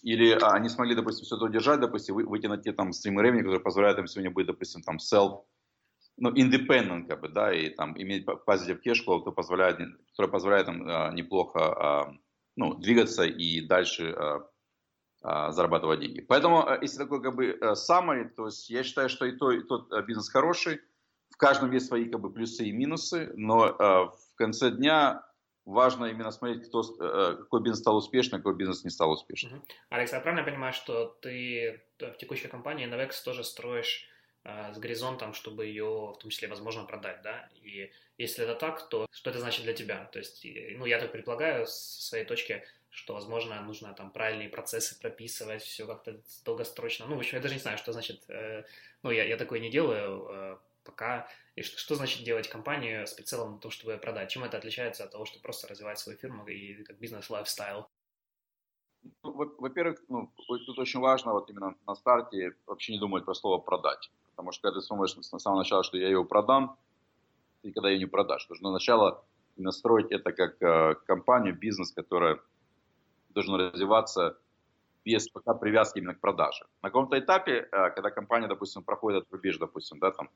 или 0.02 0.32
а, 0.32 0.52
они 0.52 0.68
смогли, 0.68 0.94
допустим, 0.94 1.24
все 1.24 1.36
это 1.36 1.46
удержать, 1.46 1.80
допустим, 1.80 2.14
выйти 2.14 2.46
на 2.46 2.58
те 2.58 2.72
там 2.72 2.92
стримы 2.92 3.22
ревни, 3.22 3.40
которые 3.40 3.60
позволяют 3.60 3.98
им 3.98 4.06
сегодня 4.06 4.30
быть, 4.30 4.46
допустим, 4.46 4.82
там, 4.82 4.96
self 4.96 5.44
ну, 6.18 6.32
independent, 6.32 7.06
как 7.08 7.20
бы, 7.20 7.28
да, 7.28 7.52
и 7.52 7.70
там 7.70 8.00
иметь 8.00 8.26
positive 8.26 8.80
cash 8.84 9.04
flow, 9.06 9.22
то 9.22 9.32
позволяет, 9.32 9.78
который 10.12 10.30
позволяет 10.30 10.68
им 10.68 10.88
а, 10.88 11.12
неплохо, 11.12 11.58
а, 11.60 12.12
ну, 12.56 12.74
двигаться 12.74 13.24
и 13.24 13.60
дальше 13.60 14.12
а, 14.12 14.48
а, 15.22 15.52
зарабатывать 15.52 16.00
деньги. 16.00 16.20
Поэтому, 16.20 16.66
а, 16.66 16.78
если 16.80 16.98
такой, 16.98 17.22
как 17.22 17.34
бы, 17.34 17.58
summary, 17.74 18.28
то 18.30 18.46
есть 18.46 18.70
я 18.70 18.82
считаю, 18.82 19.08
что 19.08 19.26
и, 19.26 19.32
то, 19.32 19.50
и 19.50 19.62
тот 19.62 19.92
а, 19.92 20.02
бизнес 20.02 20.30
хороший, 20.30 20.80
в 21.30 21.36
каждом 21.36 21.70
есть 21.72 21.86
свои, 21.86 22.06
как 22.06 22.20
бы, 22.20 22.32
плюсы 22.32 22.64
и 22.64 22.72
минусы, 22.72 23.32
но 23.36 23.64
а, 23.78 24.06
в 24.06 24.25
конце 24.36 24.70
дня 24.70 25.24
важно 25.64 26.06
именно 26.06 26.30
смотреть, 26.30 26.68
кто, 26.68 26.82
какой 26.82 27.62
бизнес 27.62 27.80
стал 27.80 27.96
успешным, 27.96 28.40
какой 28.40 28.56
бизнес 28.56 28.84
не 28.84 28.90
стал 28.90 29.10
успешным. 29.10 29.62
Алекс, 29.88 30.12
я 30.12 30.20
правильно 30.20 30.44
понимаю, 30.44 30.72
что 30.72 31.06
ты 31.20 31.82
в 31.98 32.16
текущей 32.18 32.48
компании 32.48 32.86
Navex 32.86 33.14
тоже 33.24 33.42
строишь 33.42 34.08
Э, 34.46 34.72
с 34.72 34.78
горизонтом, 34.78 35.34
чтобы 35.34 35.66
ее 35.66 36.12
в 36.12 36.18
том 36.18 36.30
числе 36.30 36.46
возможно 36.46 36.84
продать, 36.84 37.20
да, 37.22 37.48
и 37.62 37.90
если 38.16 38.44
это 38.44 38.54
так, 38.54 38.88
то 38.88 39.06
что 39.10 39.30
это 39.30 39.40
значит 39.40 39.64
для 39.64 39.72
тебя? 39.72 40.04
То 40.12 40.20
есть, 40.20 40.46
ну, 40.76 40.86
я 40.86 41.00
так 41.00 41.10
предполагаю 41.10 41.66
с 41.66 42.06
своей 42.08 42.24
точки, 42.24 42.64
что, 42.88 43.14
возможно, 43.14 43.60
нужно 43.62 43.92
там 43.92 44.12
правильные 44.12 44.48
процессы 44.48 45.00
прописывать, 45.00 45.62
все 45.62 45.84
как-то 45.84 46.20
долгосрочно. 46.44 47.06
Ну, 47.06 47.16
в 47.16 47.18
общем, 47.18 47.38
я 47.38 47.42
даже 47.42 47.54
не 47.54 47.60
знаю, 47.60 47.76
что 47.76 47.92
значит, 47.92 48.22
э, 48.28 48.62
ну, 49.02 49.10
я, 49.10 49.24
я 49.24 49.36
такое 49.36 49.58
не 49.58 49.68
делаю 49.68 50.28
э, 50.28 50.58
пока. 50.86 51.28
И 51.56 51.62
что, 51.62 51.78
что 51.78 51.94
значит 51.96 52.24
делать 52.24 52.48
компанию 52.48 53.06
с 53.06 53.12
прицелом 53.12 53.52
на 53.52 53.58
то, 53.58 53.70
чтобы 53.70 53.98
продать? 53.98 54.30
Чем 54.30 54.44
это 54.44 54.56
отличается 54.56 55.04
от 55.04 55.10
того, 55.10 55.24
что 55.24 55.40
просто 55.40 55.68
развивать 55.68 55.98
свою 55.98 56.18
фирму 56.18 56.46
и 56.46 56.82
как 56.84 56.98
бизнес-лайфстайл? 56.98 57.86
Ну, 59.22 59.54
во-первых, 59.58 60.02
ну, 60.08 60.32
тут 60.46 60.78
очень 60.78 61.00
важно 61.00 61.32
вот 61.32 61.50
именно 61.50 61.74
на 61.86 61.94
старте 61.94 62.56
вообще 62.66 62.92
не 62.92 62.98
думать 62.98 63.24
про 63.24 63.34
слово 63.34 63.58
«продать». 63.58 64.10
Потому 64.30 64.52
что 64.52 64.62
когда 64.62 64.80
ты 64.80 64.86
думаешь 64.88 65.12
с 65.12 65.38
самого 65.38 65.60
начала, 65.60 65.82
что 65.82 65.96
я 65.96 66.08
его 66.08 66.24
продам, 66.24 66.78
ты 67.62 67.72
когда 67.72 67.90
ее 67.90 67.98
не 67.98 68.06
продашь. 68.06 68.48
Нужно 68.48 68.70
сначала 68.70 69.24
настроить 69.56 70.12
это 70.12 70.32
как 70.32 70.62
э, 70.62 70.94
компанию, 71.06 71.58
бизнес, 71.58 71.92
которая 71.92 72.38
должен 73.30 73.54
развиваться 73.54 74.38
без 75.04 75.28
пока 75.28 75.54
привязки 75.54 75.98
именно 75.98 76.14
к 76.14 76.20
продаже. 76.20 76.66
На 76.82 76.88
каком-то 76.88 77.18
этапе, 77.18 77.68
э, 77.70 77.90
когда 77.90 78.10
компания, 78.10 78.48
допустим, 78.48 78.82
проходит 78.82 79.22
этот 79.22 79.32
рубеж, 79.32 79.58
допустим, 79.58 79.98
да, 79.98 80.10
там, 80.10 80.28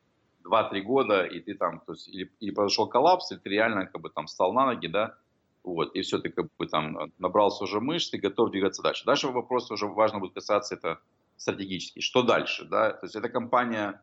2-3 0.45 0.81
года, 0.83 1.25
и 1.25 1.41
ты 1.41 1.55
там, 1.55 1.81
то 1.81 1.93
есть, 1.93 2.09
или, 2.09 2.31
или 2.41 2.51
произошел 2.51 2.89
коллапс, 2.89 3.31
или 3.33 3.39
ты 3.39 3.51
реально 3.51 3.87
как 3.87 4.01
бы 4.01 4.11
там 4.11 4.27
встал 4.27 4.53
на 4.53 4.67
ноги, 4.67 4.87
да, 4.87 5.17
вот, 5.63 5.95
и 5.95 6.01
все, 6.03 6.19
ты 6.19 6.31
как 6.31 6.47
бы 6.59 6.67
там 6.67 7.13
набрался 7.19 7.65
уже 7.65 7.81
мышц, 7.81 8.11
ты 8.11 8.19
готов 8.19 8.51
двигаться 8.51 8.83
дальше. 8.83 9.05
Дальше 9.05 9.29
вопрос 9.29 9.71
уже 9.71 9.87
важно 9.87 10.19
будет 10.19 10.35
касаться 10.35 10.75
это 10.75 11.01
стратегический. 11.37 12.01
Что 12.01 12.23
дальше? 12.23 12.65
Да? 12.65 12.93
То 12.93 13.05
есть 13.05 13.15
это 13.15 13.29
компания, 13.29 14.03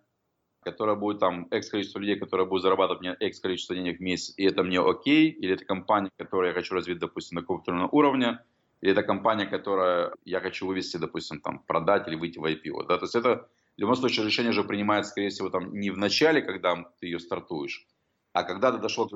которая 0.62 0.96
будет 0.96 1.20
там 1.20 1.44
X 1.46 1.70
количество 1.70 2.00
людей, 2.00 2.20
которая 2.20 2.46
будет 2.46 2.62
зарабатывать 2.62 3.02
мне 3.02 3.16
X 3.20 3.40
количество 3.40 3.76
денег 3.76 3.98
в 3.98 4.02
месяц, 4.02 4.34
и 4.38 4.46
это 4.46 4.64
мне 4.64 4.80
окей, 4.80 5.30
или 5.30 5.54
это 5.54 5.66
компания, 5.66 6.12
которую 6.18 6.50
я 6.50 6.54
хочу 6.54 6.76
развить, 6.76 7.00
допустим, 7.00 7.36
на 7.36 7.42
какого-то 7.42 7.90
уровня, 7.92 8.44
или 8.82 8.92
это 8.92 9.02
компания, 9.02 9.48
которая 9.48 10.14
я 10.26 10.40
хочу 10.40 10.68
вывести, 10.68 10.98
допустим, 10.98 11.42
там, 11.42 11.60
продать 11.60 12.08
или 12.08 12.16
выйти 12.16 12.38
в 12.38 12.46
IPO. 12.46 12.86
Да? 12.88 12.98
То 12.98 13.06
есть 13.06 13.16
это 13.16 13.50
в 13.78 13.82
любом 13.82 13.96
случае 13.96 14.26
решение 14.26 14.52
же 14.52 14.64
принимается, 14.64 15.12
скорее 15.12 15.30
всего, 15.30 15.50
там, 15.50 15.74
не 15.74 15.92
в 15.92 15.98
начале, 15.98 16.42
когда 16.42 16.76
ты 17.00 17.08
ее 17.08 17.20
стартуешь, 17.20 17.88
а 18.34 18.44
когда 18.44 18.72
ты 18.72 18.80
дошел 18.80 19.08
к 19.08 19.14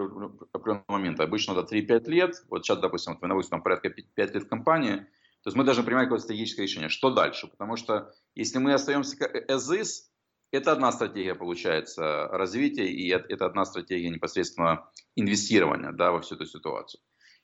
определенному 0.54 0.86
моменту. 0.88 1.24
Обычно 1.24 1.54
это 1.54 1.76
3-5 1.76 2.10
лет. 2.10 2.36
Вот 2.50 2.64
сейчас, 2.64 2.80
допустим, 2.80 3.14
вот, 3.14 3.28
допустим, 3.28 3.52
там 3.52 3.64
порядка 3.64 3.90
5 3.90 4.34
лет 4.34 4.44
в 4.44 4.48
компании– 4.48 5.06
То 5.44 5.48
есть 5.48 5.58
мы 5.58 5.64
должны 5.64 5.84
принимать 5.84 6.06
какое-то 6.06 6.24
стратегическое 6.24 6.64
решение. 6.64 6.90
Что 6.90 7.10
дальше? 7.10 7.48
Потому 7.48 7.76
что 7.76 8.14
если 8.36 8.60
мы 8.60 8.74
остаемся 8.74 9.18
as 9.50 9.72
is, 9.72 9.88
это 10.52 10.72
одна 10.72 10.92
стратегия, 10.92 11.34
получается, 11.34 12.28
развития, 12.28 12.88
и 12.88 13.08
это 13.10 13.46
одна 13.46 13.66
стратегия 13.66 14.10
непосредственно 14.10 14.90
инвестирования 15.16 15.92
да, 15.92 16.12
во 16.12 16.22
всю 16.22 16.36
эту 16.36 16.46
ситуацию. 16.46 17.02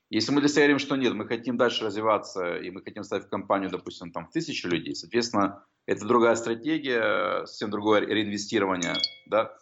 Если 0.10 0.32
мы 0.32 0.42
для 0.42 0.78
что 0.78 0.96
нет, 0.96 1.14
мы 1.14 1.26
хотим 1.26 1.58
дальше 1.58 1.86
развиваться, 1.86 2.58
и 2.58 2.70
мы 2.70 2.82
хотим 2.82 3.04
ставить 3.04 3.30
компанию, 3.30 3.70
допустим, 3.70 4.12
там, 4.12 4.28
в 4.28 4.32
тысячу 4.32 4.70
людей, 4.70 4.96
соответственно, 4.96 5.66
это 5.88 6.06
другая 6.06 6.36
стратегия, 6.36 7.46
совсем 7.46 7.72
другое 7.72 8.02
реинвестирование 8.02 8.94
да, 9.26 9.56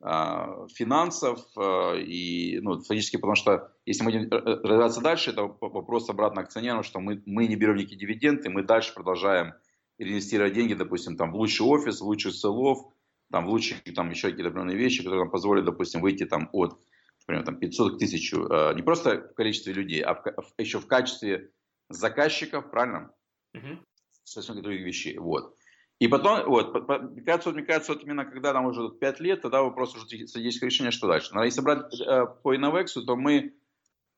а, 0.00 0.66
финансов, 0.68 1.40
а, 1.56 1.94
и, 1.94 2.60
ну, 2.60 2.80
фактически, 2.80 3.16
потому 3.16 3.34
что 3.34 3.72
если 3.84 4.02
мы 4.04 4.12
будем 4.12 4.30
развиваться 4.30 5.02
дальше, 5.02 5.30
это 5.30 5.42
вопрос 5.42 6.08
обратно 6.08 6.40
акционерам, 6.40 6.82
что 6.82 7.00
мы, 7.00 7.22
мы 7.26 7.46
не 7.46 7.56
берем 7.56 7.76
никакие 7.76 7.98
дивиденды, 7.98 8.48
мы 8.48 8.62
дальше 8.62 8.94
продолжаем 8.94 9.54
инвестировать 9.98 10.54
деньги, 10.54 10.74
допустим, 10.74 11.16
там, 11.16 11.32
в 11.32 11.36
лучший 11.36 11.66
офис, 11.66 12.00
в 12.00 12.04
лучший 12.04 12.32
селов, 12.32 12.90
там, 13.30 13.46
в 13.46 13.50
лучшие, 13.50 13.80
там, 13.94 14.10
еще 14.10 14.30
какие-то 14.30 14.48
определенные 14.48 14.78
вещи, 14.78 15.02
которые 15.02 15.24
нам 15.24 15.30
позволят, 15.30 15.64
допустим, 15.64 16.00
выйти 16.00 16.24
там 16.24 16.48
от 16.52 16.78
например, 17.26 17.44
там 17.44 17.56
500 17.56 17.92
к 17.92 17.96
1000, 17.96 18.36
э, 18.36 18.74
не 18.74 18.82
просто 18.82 19.28
в 19.30 19.34
количестве 19.34 19.72
людей, 19.72 20.02
а 20.02 20.14
в, 20.14 20.22
еще 20.58 20.78
в 20.78 20.86
качестве 20.86 21.50
заказчиков, 21.88 22.70
правильно? 22.70 23.10
Угу. 23.54 23.78
Совсем 24.24 24.60
других 24.62 24.84
вещей, 24.84 25.18
вот. 25.18 25.56
И 26.00 26.08
потом, 26.08 26.44
вот, 26.48 26.74
мне 27.12 27.22
кажется, 27.22 27.50
мне 27.50 27.62
кажется, 27.62 27.92
вот 27.92 28.02
именно 28.02 28.24
когда 28.24 28.52
нам 28.52 28.66
уже 28.66 28.90
5 28.90 29.20
лет, 29.20 29.42
тогда 29.42 29.62
вопрос 29.62 29.94
уже 29.94 30.06
стратегического 30.26 30.66
решения, 30.66 30.90
что 30.90 31.06
дальше. 31.06 31.30
Но 31.32 31.44
если 31.44 31.60
брать 31.60 32.00
э, 32.00 32.26
по 32.42 32.54
Innovex, 32.54 32.86
то 33.06 33.16
мы 33.16 33.54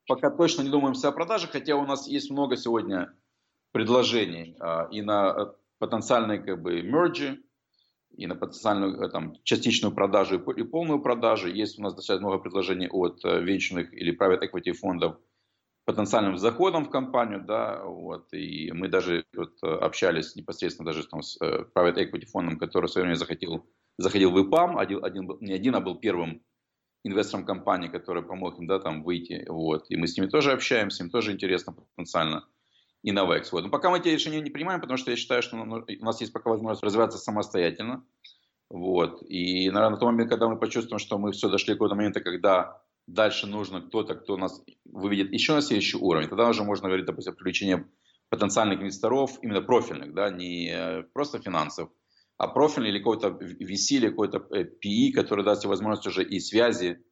пока 0.07 0.31
точно 0.31 0.63
не 0.63 0.69
думаем 0.69 0.95
о 1.01 1.11
продаже, 1.11 1.47
хотя 1.47 1.75
у 1.75 1.85
нас 1.85 2.07
есть 2.07 2.31
много 2.31 2.57
сегодня 2.57 3.13
предложений 3.71 4.55
э, 4.59 4.87
и 4.91 5.01
на 5.01 5.53
потенциальные 5.77 6.39
как 6.39 6.61
бы 6.61 6.81
мерджи, 6.81 7.43
и 8.17 8.25
на 8.25 8.35
потенциальную 8.35 8.99
э, 8.99 9.09
там, 9.09 9.35
частичную 9.43 9.93
продажу 9.93 10.39
и 10.39 10.63
полную 10.63 10.99
продажу. 10.99 11.47
Есть 11.47 11.77
у 11.77 11.83
нас 11.83 11.93
достаточно 11.93 12.27
много 12.27 12.41
предложений 12.41 12.89
от 12.89 13.23
э, 13.23 13.41
венчурных 13.41 13.93
или 13.93 14.17
private 14.17 14.41
equity 14.41 14.73
фондов 14.73 15.17
потенциальным 15.87 16.37
заходом 16.37 16.83
в 16.83 16.89
компанию, 16.89 17.41
да, 17.47 17.81
вот, 17.85 18.33
и 18.33 18.73
мы 18.73 18.89
даже 18.89 19.23
вот, 19.33 19.53
э, 19.63 19.67
общались 19.67 20.35
непосредственно 20.35 20.85
даже 20.85 21.07
там, 21.07 21.21
с 21.21 21.39
private 21.39 21.95
equity 21.95 22.25
фондом, 22.25 22.59
который 22.59 22.87
в 22.87 22.91
свое 22.91 23.05
время 23.05 23.15
захотел, 23.15 23.65
заходил 23.97 24.31
в 24.31 24.41
ИПАМ, 24.45 24.77
один, 24.77 25.03
один, 25.03 25.37
не 25.39 25.53
один, 25.53 25.75
а 25.75 25.79
был 25.79 25.95
первым 25.95 26.41
инвестором 27.05 27.45
компании, 27.45 27.87
который 27.87 28.21
помог 28.21 28.59
им, 28.59 28.67
да, 28.67 28.79
там 28.79 29.01
выйти, 29.01 29.45
вот, 29.47 29.85
и 29.87 29.95
мы 29.95 30.07
с 30.07 30.17
ними 30.17 30.27
тоже 30.27 30.51
общаемся, 30.51 31.05
им 31.05 31.09
тоже 31.09 31.31
интересно 31.31 31.71
потенциально 31.71 32.45
и 33.01 33.13
на 33.13 33.21
Vex. 33.21 33.45
Вот. 33.53 33.63
Но 33.63 33.69
пока 33.69 33.89
мы 33.89 33.99
эти 33.99 34.09
решения 34.09 34.41
не 34.41 34.49
принимаем, 34.49 34.81
потому 34.81 34.97
что 34.97 35.11
я 35.11 35.15
считаю, 35.15 35.41
что 35.41 35.55
у 35.55 36.05
нас 36.05 36.19
есть 36.19 36.33
пока 36.33 36.49
возможность 36.49 36.83
развиваться 36.83 37.17
самостоятельно. 37.17 38.03
Вот. 38.69 39.21
И, 39.21 39.69
наверное, 39.69 39.91
на 39.91 39.97
том 39.97 40.11
момент, 40.11 40.29
когда 40.29 40.49
мы 40.49 40.59
почувствуем, 40.59 40.99
что 40.99 41.17
мы 41.17 41.31
все 41.31 41.49
дошли 41.49 41.75
до 41.75 41.87
момента, 41.87 42.19
когда 42.19 42.81
дальше 43.07 43.47
нужно 43.47 43.81
кто-то, 43.81 44.15
кто 44.15 44.37
нас 44.37 44.63
выведет 44.85 45.31
еще 45.31 45.53
на 45.53 45.61
следующий 45.61 45.97
уровень, 45.97 46.27
тогда 46.27 46.49
уже 46.49 46.63
можно 46.63 46.87
говорить, 46.87 47.05
допустим, 47.05 47.33
о 47.33 47.35
привлечении 47.35 47.85
потенциальных 48.29 48.81
инвесторов, 48.81 49.39
именно 49.41 49.61
профильных, 49.61 50.13
да, 50.13 50.29
не 50.29 50.69
э, 50.69 51.03
просто 51.13 51.39
финансов, 51.39 51.89
а 52.37 52.47
профильный 52.47 52.89
или 52.89 52.99
какой-то 52.99 53.29
VC, 53.29 53.95
или 53.95 54.09
какой-то 54.09 54.37
PE, 54.37 55.13
который 55.13 55.45
даст 55.45 55.61
тебе 55.61 55.69
возможность 55.69 56.05
уже 56.05 56.23
и 56.23 56.39
связи, 56.39 57.03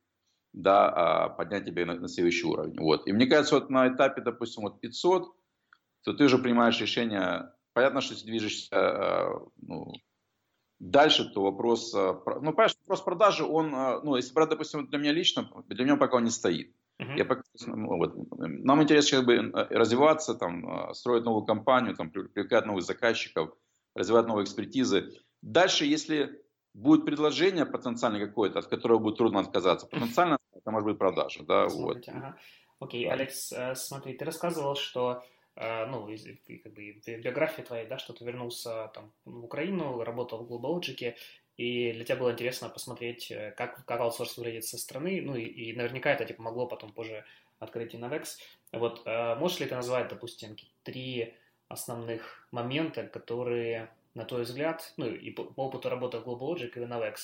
да, 0.53 0.89
а, 0.89 1.29
поднять 1.29 1.65
тебя 1.65 1.85
на, 1.85 1.95
на 1.95 2.07
следующий 2.07 2.45
уровень. 2.45 2.79
Вот. 2.79 3.07
И 3.07 3.11
мне 3.11 3.25
кажется, 3.25 3.55
вот 3.55 3.69
на 3.69 3.87
этапе, 3.87 4.21
допустим, 4.21 4.63
вот 4.63 4.79
500, 4.79 5.35
то 6.03 6.13
ты 6.13 6.25
уже 6.25 6.37
принимаешь 6.37 6.79
решение. 6.79 7.51
Понятно, 7.73 7.99
что 8.01 8.13
если 8.13 8.27
движешься 8.27 8.73
э, 8.73 9.29
ну, 9.57 9.91
дальше, 10.95 11.25
то 11.25 11.41
вопрос, 11.41 11.93
э, 11.93 12.13
ну, 12.41 12.51
понимаешь, 12.53 12.75
вопрос 12.83 13.01
продажи, 13.01 13.43
он, 13.43 13.75
э, 13.75 13.99
ну, 14.03 14.15
если 14.15 14.33
брать, 14.33 14.49
допустим, 14.49 14.87
для 14.87 14.97
меня 14.97 15.11
лично, 15.11 15.49
для 15.67 15.83
меня 15.83 15.97
пока 15.97 16.17
он 16.17 16.23
не 16.23 16.31
стоит. 16.31 16.73
Uh-huh. 16.99 17.17
Я 17.17 17.25
пока, 17.25 17.41
ну, 17.67 17.97
вот, 17.97 18.13
нам 18.39 18.81
интересно 18.81 19.17
как 19.17 19.25
бы 19.25 19.51
развиваться, 19.69 20.35
там, 20.35 20.93
строить 20.93 21.25
новую 21.25 21.45
компанию, 21.45 21.95
там, 21.95 22.09
привлекать 22.09 22.65
новых 22.65 22.83
заказчиков, 22.83 23.49
развивать 23.95 24.27
новые 24.27 24.45
экспертизы. 24.45 25.11
Дальше, 25.41 25.85
если 25.85 26.41
будет 26.73 27.05
предложение 27.05 27.65
потенциальное 27.65 28.25
какое-то, 28.25 28.59
от 28.59 28.67
которого 28.67 28.99
будет 28.99 29.17
трудно 29.17 29.39
отказаться, 29.39 29.87
потенциально 29.87 30.37
это 30.53 30.71
может 30.71 30.87
быть 30.87 30.97
продажа, 30.97 31.43
да, 31.43 31.69
Смотрите, 31.69 32.11
вот. 32.11 32.23
Ага. 32.23 32.37
Окей, 32.79 33.09
Алекс, 33.09 33.53
смотри, 33.73 34.13
ты 34.13 34.25
рассказывал, 34.25 34.75
что 34.75 35.21
Э, 35.21 35.34
ну, 35.55 36.09
из, 36.09 36.25
как 36.63 36.73
бы, 36.73 37.01
биографии 37.05 37.61
твоей, 37.61 37.87
да, 37.87 37.97
что 37.97 38.13
ты 38.13 38.25
вернулся 38.25 38.91
там 38.93 39.11
в 39.23 39.45
Украину, 39.45 40.03
работал 40.03 40.43
в 40.43 40.51
GlobalLogic, 40.51 41.15
и 41.57 41.93
для 41.93 42.03
тебя 42.03 42.17
было 42.17 42.31
интересно 42.31 42.69
посмотреть, 42.69 43.31
э, 43.31 43.51
как, 43.51 43.85
как 43.85 43.99
аутсорс 44.01 44.37
выглядит 44.37 44.65
со 44.65 44.77
стороны, 44.77 45.21
ну, 45.21 45.35
и, 45.35 45.43
и 45.43 45.75
наверняка 45.75 46.11
это, 46.11 46.25
типа, 46.25 46.41
могло 46.41 46.67
потом 46.67 46.91
позже 46.91 47.23
открыть 47.59 47.95
Innovex. 47.95 48.25
Вот, 48.73 49.03
э, 49.05 49.35
можешь 49.35 49.59
ли 49.59 49.65
ты 49.65 49.75
назвать, 49.75 50.09
допустим, 50.09 50.57
три 50.83 51.33
основных 51.69 52.47
момента, 52.51 53.07
которые, 53.07 53.89
на 54.13 54.25
твой 54.25 54.43
взгляд, 54.43 54.93
ну, 54.97 55.07
и 55.07 55.31
по, 55.31 55.45
по 55.45 55.67
опыту 55.67 55.89
работы 55.89 56.19
в 56.19 56.27
GlobalLogic 56.27 56.71
и 56.75 56.79
в 56.79 56.83
Innovex, 56.83 57.15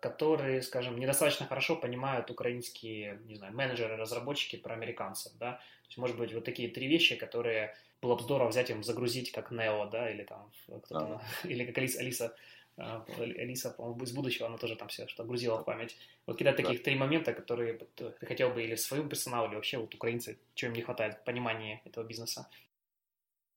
которые, 0.00 0.62
скажем, 0.62 0.98
недостаточно 0.98 1.46
хорошо 1.46 1.76
понимают 1.76 2.30
украинские, 2.30 3.20
не 3.24 3.34
знаю, 3.34 3.54
менеджеры, 3.54 3.96
разработчики 3.96 4.56
про 4.56 4.74
американцев, 4.74 5.32
да, 5.38 5.60
есть, 5.90 5.98
может 5.98 6.16
быть, 6.16 6.32
вот 6.32 6.44
такие 6.44 6.68
три 6.68 6.86
вещи, 6.86 7.16
которые 7.16 7.74
было 8.00 8.14
бы 8.14 8.22
здорово 8.22 8.48
взять 8.48 8.70
им, 8.70 8.82
загрузить, 8.82 9.32
как 9.32 9.50
Нео, 9.50 9.86
да, 9.86 10.10
или 10.10 10.24
там, 10.24 10.50
кто-то, 10.66 11.00
да. 11.00 11.22
или 11.48 11.64
как 11.64 11.78
Алиса, 11.78 12.00
Алиса, 12.00 12.36
а, 12.76 13.04
Алиса, 13.18 13.70
по-моему, 13.70 14.04
из 14.04 14.12
будущего, 14.12 14.46
она 14.46 14.56
тоже 14.56 14.76
там 14.76 14.88
все 14.88 15.06
что 15.08 15.24
грузила 15.24 15.58
в 15.58 15.64
память. 15.64 15.96
Вот 16.26 16.38
какие-то 16.38 16.56
таких 16.56 16.78
да. 16.78 16.84
три 16.84 16.94
момента, 16.96 17.34
которые 17.34 17.74
ты 17.74 18.26
хотел 18.26 18.50
бы 18.50 18.62
или 18.62 18.76
своему 18.76 19.08
персоналу, 19.08 19.48
или 19.48 19.56
вообще 19.56 19.78
вот 19.78 19.94
украинцы, 19.94 20.38
чего 20.54 20.70
им 20.70 20.76
не 20.76 20.82
хватает 20.82 21.16
в 21.16 21.24
понимании 21.24 21.82
этого 21.84 22.04
бизнеса? 22.04 22.48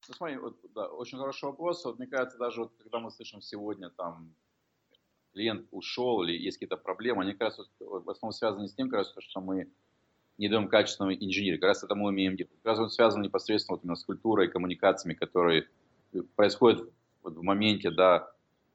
Ну, 0.10 0.16
смотри, 0.16 0.38
вот, 0.38 0.58
да, 0.74 0.88
очень 0.88 1.18
хороший 1.18 1.46
вопрос. 1.46 1.86
Вот, 1.86 2.00
мне 2.00 2.08
кажется, 2.08 2.38
даже 2.38 2.62
вот, 2.62 2.74
когда 2.78 3.00
мы 3.00 3.12
слышим 3.12 3.42
сегодня, 3.42 3.90
там, 3.90 4.36
клиент 5.34 5.68
ушел 5.72 6.24
или 6.24 6.38
есть 6.38 6.58
какие-то 6.58 6.78
проблемы, 6.78 7.24
мне 7.24 7.34
кажется, 7.34 7.64
в 7.80 8.10
основном 8.10 8.32
связано 8.32 8.68
с 8.68 8.74
тем, 8.74 8.90
кажется, 8.90 9.20
что 9.22 9.42
мы 9.42 9.68
не 10.38 10.50
даем 10.50 10.68
качественного 10.68 11.16
инженера. 11.16 11.58
Как 11.58 11.70
раз 11.70 11.84
это 11.84 11.96
мы 11.96 12.10
умеем 12.10 12.36
делать. 12.36 12.54
Как 12.64 12.72
раз 12.72 12.80
он 12.80 12.90
связан 12.90 13.22
непосредственно 13.22 13.78
вот 13.78 13.84
именно 13.84 13.96
с 13.96 14.04
культурой, 14.04 14.50
коммуникациями, 14.50 15.14
которые 15.14 15.68
происходят 16.36 16.90
вот 17.24 17.36
в 17.36 17.42
моменте 17.42 17.92
да, 17.92 18.32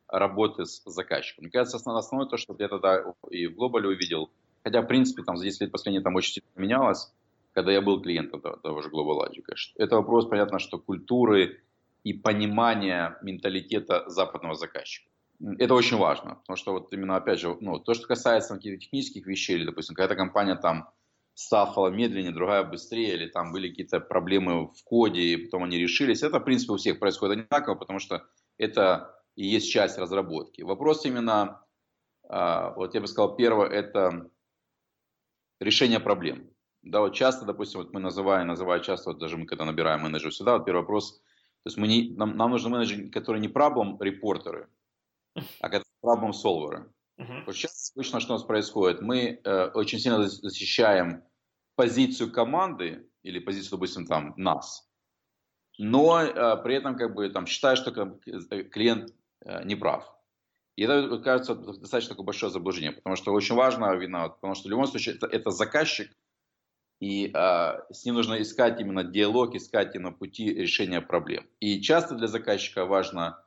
работы 0.08 0.64
с 0.64 0.82
заказчиком. 0.84 1.44
Мне 1.44 1.50
кажется, 1.50 1.76
основное 1.76 2.28
то, 2.28 2.36
что 2.36 2.56
я 2.58 2.68
тогда 2.68 3.02
и 3.30 3.46
в 3.46 3.54
Глобале 3.54 3.88
увидел, 3.88 4.30
хотя, 4.64 4.82
в 4.82 4.86
принципе, 4.86 5.22
там 5.22 5.36
за 5.36 5.44
10 5.44 5.62
лет 5.62 5.72
последнее 5.72 6.02
там 6.02 6.14
очень 6.14 6.34
сильно 6.34 6.48
менялось, 6.56 7.12
когда 7.52 7.72
я 7.72 7.80
был 7.80 8.00
клиентом 8.00 8.40
того, 8.40 8.56
того 8.56 8.82
же 8.82 8.88
Global 8.88 9.26
Logic. 9.26 9.44
Это 9.76 9.96
вопрос, 9.96 10.26
понятно, 10.26 10.58
что 10.58 10.78
культуры 10.78 11.60
и 12.04 12.12
понимания 12.12 13.18
менталитета 13.22 14.08
западного 14.08 14.54
заказчика. 14.54 15.08
Это 15.40 15.74
очень 15.74 15.96
важно, 15.98 16.36
потому 16.36 16.56
что 16.56 16.72
вот 16.72 16.92
именно, 16.92 17.16
опять 17.16 17.38
же, 17.38 17.56
ну, 17.60 17.78
то, 17.78 17.94
что 17.94 18.08
касается 18.08 18.54
каких-то 18.54 18.80
технических 18.80 19.26
вещей, 19.26 19.56
или, 19.56 19.66
допустим, 19.66 19.94
какая-то 19.94 20.16
компания 20.16 20.56
там 20.56 20.90
стафала 21.34 21.88
медленнее, 21.88 22.32
другая 22.32 22.64
быстрее, 22.64 23.14
или 23.14 23.28
там 23.28 23.52
были 23.52 23.68
какие-то 23.68 24.00
проблемы 24.00 24.66
в 24.66 24.82
коде, 24.84 25.20
и 25.20 25.36
потом 25.36 25.62
они 25.62 25.78
решились. 25.78 26.24
Это, 26.24 26.40
в 26.40 26.44
принципе, 26.44 26.72
у 26.72 26.76
всех 26.76 26.98
происходит 26.98 27.38
одинаково, 27.38 27.76
потому 27.76 28.00
что 28.00 28.26
это 28.56 29.14
и 29.36 29.46
есть 29.46 29.70
часть 29.70 29.98
разработки. 29.98 30.62
Вопрос 30.62 31.06
именно, 31.06 31.64
а, 32.28 32.72
вот 32.74 32.94
я 32.94 33.00
бы 33.00 33.06
сказал, 33.06 33.36
первое, 33.36 33.68
это 33.68 34.28
решение 35.60 36.00
проблем. 36.00 36.50
Да, 36.82 37.00
вот 37.00 37.14
часто, 37.14 37.46
допустим, 37.46 37.80
вот 37.80 37.92
мы 37.92 38.00
называем, 38.00 38.48
называем 38.48 38.82
часто, 38.82 39.10
вот 39.10 39.20
даже 39.20 39.36
мы 39.36 39.46
когда 39.46 39.64
набираем 39.64 40.00
менеджеров 40.00 40.34
сюда, 40.34 40.54
вот 40.54 40.64
первый 40.64 40.80
вопрос, 40.80 41.20
то 41.62 41.66
есть 41.66 41.76
мы 41.76 41.86
не, 41.86 42.16
нам, 42.16 42.36
нам 42.36 42.50
нужны 42.50 42.70
менеджеры, 42.70 43.10
которые 43.10 43.40
не 43.40 43.48
проблем 43.48 43.96
репортеры, 44.00 44.68
а 45.60 45.68
которые 45.68 45.84
проблем 46.00 46.32
солверы. 46.32 46.92
Uh-huh. 47.18 47.44
Вот 47.46 47.56
сейчас 47.56 47.92
обычно 47.94 48.20
что 48.20 48.34
у 48.34 48.36
нас 48.36 48.44
происходит? 48.44 49.00
Мы 49.00 49.40
э, 49.42 49.64
очень 49.74 49.98
сильно 49.98 50.28
защищаем 50.28 51.24
позицию 51.74 52.32
команды 52.32 53.08
или 53.22 53.40
позицию, 53.40 53.72
допустим, 53.72 54.06
там 54.06 54.34
нас, 54.36 54.88
но 55.78 56.20
э, 56.20 56.62
при 56.62 56.76
этом 56.76 56.96
как 56.96 57.14
бы 57.14 57.28
там 57.30 57.46
считая, 57.46 57.76
что 57.76 57.90
э, 58.26 58.62
клиент 58.64 59.14
э, 59.44 59.64
не 59.64 59.76
прав. 59.76 60.14
И 60.76 60.82
это 60.82 61.18
кажется 61.18 61.56
достаточно 61.56 62.10
такое 62.10 62.26
большое 62.26 62.52
заблуждение, 62.52 62.92
потому 62.92 63.16
что 63.16 63.32
очень 63.32 63.56
важно, 63.56 63.92
видно, 63.96 64.28
потому 64.28 64.54
что 64.54 64.68
в 64.68 64.70
любом 64.70 64.86
случае 64.86 65.16
это, 65.16 65.26
это 65.26 65.50
заказчик, 65.50 66.12
и 67.00 67.32
э, 67.32 67.92
с 67.92 68.04
ним 68.04 68.14
нужно 68.14 68.40
искать 68.40 68.80
именно 68.80 69.04
диалог, 69.04 69.54
искать 69.54 69.94
именно 69.94 70.12
пути 70.12 70.52
решения 70.52 71.00
проблем. 71.00 71.48
И 71.60 71.80
часто 71.80 72.14
для 72.14 72.26
заказчика 72.26 72.84
важно 72.84 73.44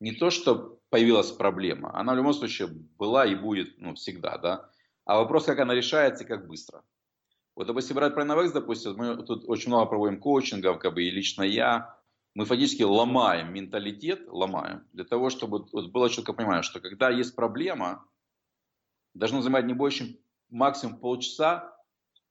не 0.00 0.12
то, 0.12 0.30
что 0.30 0.80
появилась 0.92 1.32
проблема, 1.32 1.90
она 1.98 2.12
в 2.12 2.16
любом 2.16 2.34
случае 2.34 2.68
была 2.98 3.24
и 3.24 3.34
будет 3.34 3.78
ну, 3.78 3.94
всегда, 3.94 4.36
да, 4.36 4.70
а 5.06 5.16
вопрос, 5.16 5.46
как 5.46 5.58
она 5.58 5.74
решается 5.74 6.22
и 6.22 6.26
как 6.26 6.46
быстро. 6.46 6.84
Вот, 7.56 7.66
допустим, 7.66 7.96
брать 7.96 8.12
про 8.12 8.24
Innovex, 8.24 8.52
допустим, 8.52 8.96
мы 8.98 9.16
тут 9.24 9.48
очень 9.48 9.70
много 9.70 9.86
проводим 9.86 10.20
коучингов, 10.20 10.78
как 10.78 10.92
бы, 10.92 11.02
и 11.02 11.10
лично 11.10 11.44
я, 11.44 11.98
мы 12.34 12.44
фактически 12.44 12.82
ломаем 12.82 13.54
менталитет, 13.54 14.28
ломаем, 14.28 14.86
для 14.92 15.04
того, 15.04 15.30
чтобы 15.30 15.64
вот, 15.72 15.90
было 15.90 16.10
четко 16.10 16.34
понимание, 16.34 16.62
что 16.62 16.78
когда 16.78 17.08
есть 17.08 17.34
проблема, 17.34 18.06
должно 19.14 19.40
занимать 19.40 19.64
не 19.64 19.72
больше, 19.72 20.18
максимум 20.50 20.98
полчаса, 20.98 21.74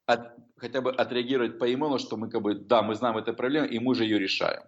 от, 0.05 0.36
хотя 0.57 0.82
бы 0.82 0.91
отреагировать 0.91 1.57
по 1.57 1.66
имейлу, 1.74 1.97
что 1.97 2.16
мы 2.16 2.30
как 2.30 2.43
бы, 2.43 2.53
да, 2.53 2.84
мы 2.84 2.93
знаем 2.93 3.18
эту 3.18 3.34
проблему, 3.34 3.66
и 3.66 3.80
мы 3.80 3.95
же 3.95 4.03
ее 4.03 4.20
решаем. 4.20 4.62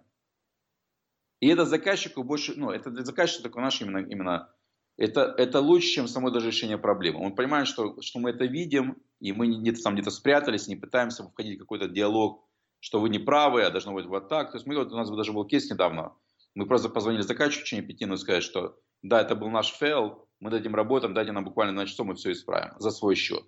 И 1.44 1.48
это 1.48 1.66
заказчику 1.66 2.22
больше, 2.22 2.54
ну, 2.56 2.70
это 2.70 2.88
для 2.88 3.04
заказчика 3.04 3.42
такой 3.42 3.60
наш 3.60 3.78
именно, 3.82 3.98
именно 3.98 4.50
это, 4.96 5.34
это 5.36 5.60
лучше, 5.60 5.88
чем 5.88 6.08
само 6.08 6.30
даже 6.30 6.46
решение 6.46 6.78
проблемы. 6.78 7.22
Он 7.22 7.34
понимает, 7.34 7.68
что, 7.68 8.00
что 8.00 8.18
мы 8.18 8.30
это 8.30 8.46
видим, 8.46 8.96
и 9.20 9.30
мы 9.32 9.48
где-то 9.48 9.82
там 9.82 9.92
где-то 9.92 10.10
спрятались, 10.10 10.68
не 10.68 10.76
пытаемся 10.76 11.22
входить 11.22 11.56
в 11.56 11.60
какой-то 11.60 11.86
диалог, 11.86 12.48
что 12.80 12.98
вы 12.98 13.10
не 13.10 13.18
правы, 13.18 13.62
а 13.62 13.68
должно 13.68 13.92
быть 13.92 14.06
вот 14.06 14.30
так. 14.30 14.52
То 14.52 14.56
есть 14.56 14.66
мы, 14.66 14.74
вот 14.74 14.90
у 14.90 14.96
нас 14.96 15.10
даже 15.10 15.34
был 15.34 15.44
кейс 15.44 15.70
недавно, 15.70 16.14
мы 16.54 16.64
просто 16.64 16.88
позвонили 16.88 17.20
заказчику 17.20 17.60
в 17.60 17.64
течение 17.64 17.86
пяти 17.86 18.06
минут 18.06 18.20
сказать, 18.20 18.42
что 18.42 18.80
да, 19.02 19.20
это 19.20 19.36
был 19.36 19.50
наш 19.50 19.68
фейл, 19.68 20.26
мы 20.40 20.48
над 20.48 20.62
этим 20.62 20.74
работаем, 20.74 21.12
дайте 21.12 21.32
нам 21.32 21.44
буквально 21.44 21.74
на 21.74 21.86
часов, 21.86 22.06
мы 22.06 22.14
все 22.14 22.32
исправим 22.32 22.72
за 22.78 22.90
свой 22.90 23.16
счет. 23.16 23.44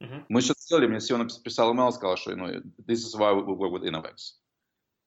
Uh-huh. 0.00 0.24
Мы 0.28 0.42
все 0.42 0.54
сделали, 0.56 0.86
мне 0.86 1.00
CEO 1.00 1.24
написал 1.24 1.74
email, 1.74 1.90
сказал, 1.90 2.16
что 2.16 2.36
ну, 2.36 2.46
this 2.86 3.02
is 3.02 3.18
why 3.18 3.34
we 3.34 3.44
work 3.44 3.72
with 3.72 3.82
Innovex. 3.82 4.41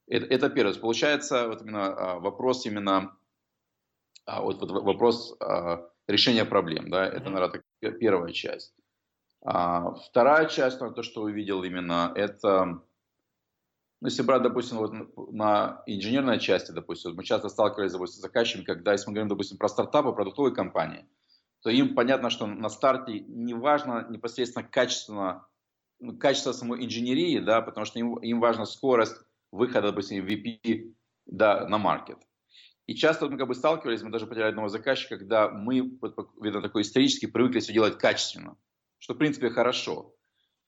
Это, 0.07 0.25
это 0.27 0.49
первое. 0.49 0.73
Получается 0.75 1.47
вот 1.47 1.61
именно 1.61 1.85
а, 1.87 2.19
вопрос 2.19 2.65
именно 2.65 3.17
а, 4.25 4.41
вот, 4.41 4.59
вот 4.59 4.83
вопрос 4.83 5.35
а, 5.39 5.89
решения 6.07 6.45
проблем, 6.45 6.89
да, 6.89 7.05
это, 7.05 7.29
наверное, 7.29 7.63
первая 7.99 8.31
часть. 8.31 8.73
Вторая 9.41 10.47
часть, 10.47 10.79
то, 10.79 11.03
что 11.03 11.21
увидел 11.21 11.63
именно, 11.63 12.11
это, 12.15 12.65
ну, 14.01 14.07
если 14.07 14.23
брать, 14.23 14.41
допустим, 14.41 14.77
вот 14.77 14.91
на 15.31 15.83
инженерной 15.85 16.39
части, 16.39 16.71
допустим, 16.71 17.13
мы 17.15 17.23
часто 17.23 17.49
сталкивались 17.49 17.91
допустим, 17.91 18.17
с 18.17 18.21
заказчиками, 18.21 18.63
когда, 18.63 18.93
если 18.93 19.07
мы 19.07 19.13
говорим, 19.13 19.29
допустим, 19.29 19.59
про 19.59 19.67
стартапы, 19.67 20.13
продуктовые 20.13 20.55
компании, 20.55 21.05
то 21.61 21.69
им 21.69 21.93
понятно, 21.93 22.31
что 22.31 22.47
на 22.47 22.69
старте 22.69 23.19
не 23.19 23.53
важно 23.53 24.07
непосредственно 24.09 24.67
качественно, 24.67 25.47
ну, 25.99 26.17
качество 26.17 26.51
самой 26.51 26.83
инженерии, 26.83 27.37
да, 27.37 27.61
потому 27.61 27.85
что 27.85 27.99
им, 27.99 28.17
им 28.17 28.39
важна 28.39 28.65
скорость 28.65 29.15
выхода, 29.55 29.89
допустим, 29.89 30.25
VP 30.25 30.93
да, 31.25 31.67
на 31.67 31.77
маркет. 31.77 32.17
И 32.87 32.93
часто 32.93 33.27
мы 33.27 33.37
как 33.37 33.47
бы 33.47 33.55
сталкивались, 33.55 34.03
мы 34.03 34.11
даже 34.11 34.27
потеряли 34.27 34.49
одного 34.49 34.67
заказчика, 34.67 35.17
когда 35.17 35.49
мы, 35.49 35.97
видно, 36.41 36.61
такой 36.61 36.83
исторически 36.83 37.25
привыкли 37.25 37.59
все 37.59 37.73
делать 37.73 37.97
качественно, 37.97 38.57
что 38.99 39.15
в 39.15 39.17
принципе 39.17 39.49
хорошо. 39.49 40.13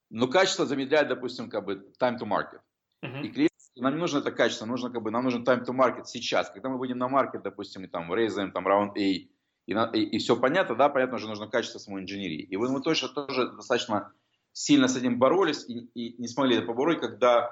Но 0.09 0.27
качество 0.27 0.65
замедляет, 0.65 1.09
допустим, 1.09 1.49
как 1.49 1.65
бы 1.65 1.91
time 2.01 2.17
to 2.17 2.27
market. 2.27 2.61
Uh-huh. 3.03 3.23
И 3.23 3.29
клиент, 3.29 3.51
нам 3.75 3.93
не 3.93 3.99
нужно 3.99 4.19
это 4.19 4.31
качество, 4.31 4.65
нужно 4.65 4.89
как 4.89 5.03
бы, 5.03 5.11
нам 5.11 5.23
нужен 5.23 5.43
time 5.43 5.63
to 5.63 5.75
market 5.75 6.05
сейчас. 6.05 6.49
Когда 6.49 6.69
мы 6.69 6.79
выйдем 6.79 6.97
на 6.97 7.07
маркет, 7.07 7.43
допустим, 7.43 7.83
и 7.83 7.87
там 7.87 8.11
рейзаем 8.13 8.51
там 8.51 8.65
раунд 8.65 8.97
A, 8.97 8.99
и, 8.99 9.29
и, 9.67 9.73
и 9.73 10.17
все 10.17 10.37
понятно, 10.37 10.75
да, 10.75 10.89
понятно, 10.89 11.19
что 11.19 11.27
нужно 11.27 11.47
качество 11.47 11.77
самой 11.77 12.01
инженерии. 12.01 12.41
И 12.41 12.55
вот 12.55 12.69
мы 12.71 12.81
точно 12.81 13.09
тоже 13.09 13.51
достаточно 13.51 14.11
сильно 14.53 14.87
с 14.87 14.95
этим 14.95 15.19
боролись 15.19 15.65
и, 15.67 15.79
и 15.93 16.19
не 16.19 16.27
смогли 16.27 16.55
это 16.57 16.65
побороть, 16.65 16.99
когда 16.99 17.51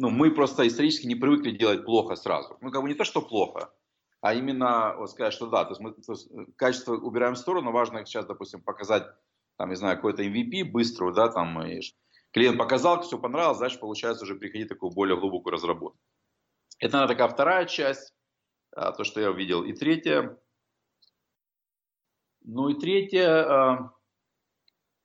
ну, 0.00 0.08
мы 0.08 0.30
просто 0.30 0.66
исторически 0.66 1.06
не 1.06 1.14
привыкли 1.14 1.50
делать 1.50 1.84
плохо 1.84 2.16
сразу. 2.16 2.56
Ну, 2.62 2.70
как 2.70 2.80
бы 2.80 2.88
не 2.88 2.94
то, 2.94 3.04
что 3.04 3.20
плохо, 3.20 3.70
а 4.22 4.32
именно 4.32 4.94
вот 4.96 5.10
сказать, 5.10 5.34
что 5.34 5.46
да, 5.46 5.64
то 5.64 5.72
есть 5.72 5.80
мы 5.80 5.92
то 5.92 6.12
есть 6.12 6.30
э, 6.30 6.46
качество 6.56 6.94
убираем 6.94 7.34
в 7.34 7.38
сторону, 7.38 7.70
важно 7.70 8.06
сейчас, 8.06 8.24
допустим, 8.24 8.62
показать, 8.62 9.04
там, 9.58 9.68
не 9.68 9.76
знаю, 9.76 9.96
какой-то 9.96 10.22
MVP 10.22 10.64
быструю, 10.64 11.12
да, 11.12 11.28
там, 11.28 11.62
и 11.66 11.82
клиент 12.30 12.56
показал, 12.56 13.02
все 13.02 13.18
понравилось, 13.18 13.58
дальше 13.58 13.78
получается 13.78 14.24
уже 14.24 14.36
приходить 14.36 14.68
такую 14.68 14.90
более 14.90 15.20
глубокую 15.20 15.52
разработку. 15.52 16.00
Это, 16.78 16.94
наверное, 16.94 17.14
такая 17.14 17.28
вторая 17.28 17.66
часть, 17.66 18.14
а, 18.74 18.92
то, 18.92 19.04
что 19.04 19.20
я 19.20 19.30
увидел. 19.30 19.64
И 19.64 19.74
третья, 19.74 20.38
ну 22.40 22.70
и 22.70 22.80
третья, 22.80 23.28
а, 23.28 23.92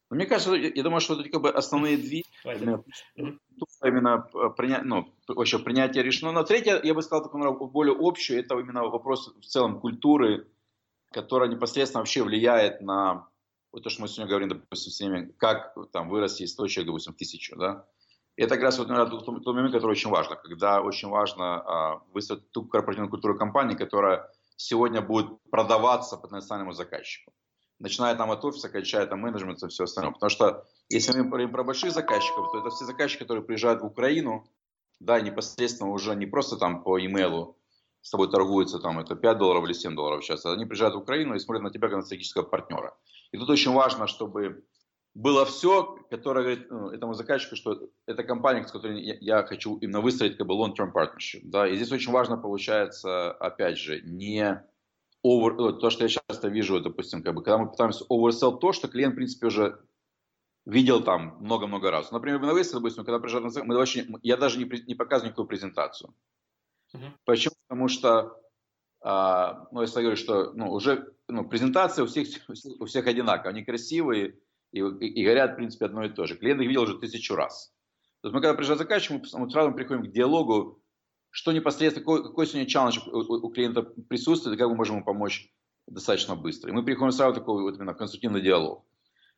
ну, 0.10 0.16
мне 0.16 0.26
кажется, 0.26 0.54
я 0.54 0.84
думаю, 0.84 1.02
что 1.02 1.20
это 1.20 1.30
как 1.30 1.42
бы 1.42 1.50
основные 1.50 1.98
две. 1.98 2.24
Именно 3.84 4.28
э, 4.34 4.50
принять, 4.56 4.84
ну, 4.84 5.14
вообще 5.28 5.60
принятие 5.60 6.04
решено. 6.04 6.32
Но 6.32 6.44
третье, 6.44 6.80
я 6.84 6.94
бы 6.94 7.02
сказал, 7.02 7.24
такое 7.24 7.52
более 7.52 7.96
общее, 7.96 8.40
это 8.40 8.58
именно 8.60 8.84
вопрос 8.84 9.34
в 9.40 9.46
целом 9.46 9.80
культуры, 9.80 10.48
которая 11.12 11.50
непосредственно 11.50 12.02
вообще 12.02 12.24
влияет 12.24 12.82
на 12.82 13.28
вот 13.72 13.84
то, 13.84 13.90
что 13.90 14.02
мы 14.02 14.08
сегодня 14.08 14.30
говорим, 14.30 14.50
допустим, 14.50 14.92
с 14.92 15.00
ними, 15.00 15.34
как 15.38 15.76
там 15.92 16.10
вырасти 16.10 16.44
из 16.44 16.52
100 16.54 16.68
человек, 16.68 16.88
допустим, 16.88 17.14
в 17.14 17.18
тысячу, 17.18 17.56
да. 17.56 17.86
Это 18.38 18.56
как 18.56 18.64
раз 18.64 18.78
вот, 18.78 18.90
наверное, 18.90 19.12
тот, 19.12 19.26
тот 19.26 19.56
момент, 19.56 19.74
который 19.74 19.92
очень 19.92 20.10
важно, 20.10 20.36
когда 20.36 20.82
очень 20.82 21.08
важно 21.08 21.62
а, 21.62 22.02
выстроить 22.14 22.52
ту 22.52 22.66
корпоративную 22.66 23.10
культуру 23.10 23.38
компании, 23.38 23.76
которая 23.76 24.30
сегодня 24.58 25.02
будет 25.02 25.28
продаваться 25.50 26.18
потенциальному 26.18 26.74
заказчику 26.74 27.34
начиная 27.80 28.16
там 28.16 28.32
от 28.32 28.44
офиса, 28.44 28.70
кончая 28.70 29.06
там 29.06 29.20
менеджментом 29.20 29.70
и 29.70 29.72
все 29.72 29.84
остальное. 29.84 30.14
Потому 30.14 30.30
что 30.30 30.66
если 30.90 31.18
мы 31.18 31.26
говорим 31.26 31.52
про 31.52 31.64
больших 31.64 31.92
заказчиков, 31.92 32.52
то 32.52 32.60
это 32.60 32.70
все 32.70 32.86
заказчики, 32.86 33.22
которые 33.22 33.44
приезжают 33.44 33.82
в 33.82 33.86
Украину, 33.86 34.48
да, 35.00 35.20
непосредственно 35.20 35.92
уже 35.92 36.16
не 36.16 36.26
просто 36.26 36.58
там 36.58 36.84
по 36.84 37.00
имейлу 37.00 37.58
с 38.02 38.12
тобой 38.12 38.30
торгуются, 38.30 38.80
там 38.80 39.00
это 39.00 39.16
5 39.16 39.38
долларов 39.38 39.66
или 39.66 39.74
7 39.74 39.96
долларов 39.96 40.24
сейчас, 40.24 40.46
а 40.46 40.54
они 40.54 40.66
приезжают 40.66 40.96
в 40.96 41.00
Украину 41.00 41.34
и 41.34 41.40
смотрят 41.40 41.64
на 41.64 41.72
тебя 41.72 41.88
как 41.88 41.98
на 41.98 42.04
стратегического 42.04 42.44
партнера. 42.44 42.96
И 43.32 43.38
тут 43.38 43.50
очень 43.50 43.72
важно, 43.72 44.06
чтобы 44.06 44.64
было 45.16 45.46
все, 45.46 45.98
которое 46.10 46.42
говорит 46.42 46.70
ну, 46.70 46.90
этому 46.90 47.14
заказчику, 47.14 47.56
что 47.56 47.90
это 48.06 48.24
компания, 48.24 48.64
с 48.64 48.72
которой 48.72 49.02
я, 49.02 49.16
я 49.20 49.44
хочу 49.44 49.78
именно 49.78 50.02
выстроить 50.02 50.38
как 50.38 50.46
бы 50.46 50.54
long-term 50.54 50.92
partnership. 50.94 51.42
Да? 51.44 51.68
И 51.68 51.76
здесь 51.78 51.92
очень 51.92 52.12
важно 52.12 52.38
получается, 52.38 53.32
опять 53.32 53.78
же, 53.78 54.02
не 54.02 54.62
over, 55.26 55.80
то, 55.80 55.90
что 55.90 56.04
я 56.04 56.10
часто 56.10 56.50
вижу, 56.50 56.80
допустим, 56.82 57.24
как 57.24 57.34
бы, 57.34 57.42
когда 57.42 57.58
мы 57.58 57.72
пытаемся 57.72 58.06
oversell 58.12 58.60
то, 58.60 58.72
что 58.74 58.88
клиент, 58.88 59.14
в 59.14 59.16
принципе, 59.16 59.48
уже 59.48 59.80
видел 60.66 61.04
там 61.04 61.38
много-много 61.40 61.92
раз. 61.92 62.12
Например, 62.12 62.40
в 62.40 62.44
Innovation, 62.44 62.74
допустим, 62.74 63.06
когда 63.06 63.20
приезжают 63.20 63.46
на 63.46 63.52
цех, 63.52 63.64
мы 63.66 63.76
вообще, 63.76 64.08
я 64.24 64.38
даже 64.38 64.58
не, 64.58 64.66
не 64.88 64.96
показываю 64.96 65.30
никакую 65.30 65.48
презентацию. 65.48 66.14
Uh-huh. 66.94 67.12
Почему? 67.24 67.56
Потому 67.68 67.88
что, 67.88 68.42
а, 69.02 69.68
ну, 69.72 69.82
если 69.82 69.98
я 69.98 70.02
говорю, 70.02 70.18
что 70.18 70.54
ну, 70.54 70.72
уже 70.72 71.14
ну, 71.28 71.48
презентация 71.48 72.04
у 72.04 72.08
всех, 72.08 72.28
у 72.80 72.86
всех 72.86 73.08
одинаковая, 73.08 73.54
они 73.54 73.64
красивые 73.64 74.40
и, 74.72 74.80
и, 74.80 74.82
и 74.82 75.24
говорят, 75.24 75.54
в 75.54 75.56
принципе, 75.56 75.86
одно 75.86 76.04
и 76.04 76.10
то 76.10 76.26
же. 76.26 76.36
Клиент 76.36 76.62
их 76.62 76.68
видел 76.68 76.84
уже 76.84 76.98
тысячу 76.98 77.36
раз. 77.36 77.74
То 78.22 78.30
есть 78.30 78.34
мы, 78.34 78.42
когда 78.42 78.56
приезжаем 78.56 78.80
заказчик, 78.80 79.12
мы, 79.12 79.40
мы 79.40 79.50
сразу 79.52 79.72
приходим 79.72 80.04
к 80.04 80.12
диалогу, 80.12 80.82
что 81.30 81.52
непосредственно, 81.52 82.04
какой, 82.04 82.24
какой 82.24 82.48
сегодня 82.48 82.68
челлендж 82.68 83.00
у, 83.08 83.20
у 83.20 83.50
клиента 83.52 83.84
присутствует, 83.84 84.56
и 84.56 84.60
как 84.60 84.70
мы 84.70 84.76
можем 84.76 84.96
ему 84.96 85.06
помочь 85.06 85.52
достаточно 85.86 86.36
быстро. 86.36 86.72
И 86.72 86.74
мы 86.74 86.84
переходим 86.84 87.12
сразу 87.12 87.34
в 87.34 87.38
такой 87.38 87.62
вот 87.62 87.76
именно 87.76 87.94
конструктивный 87.94 88.42
диалог. 88.42 88.84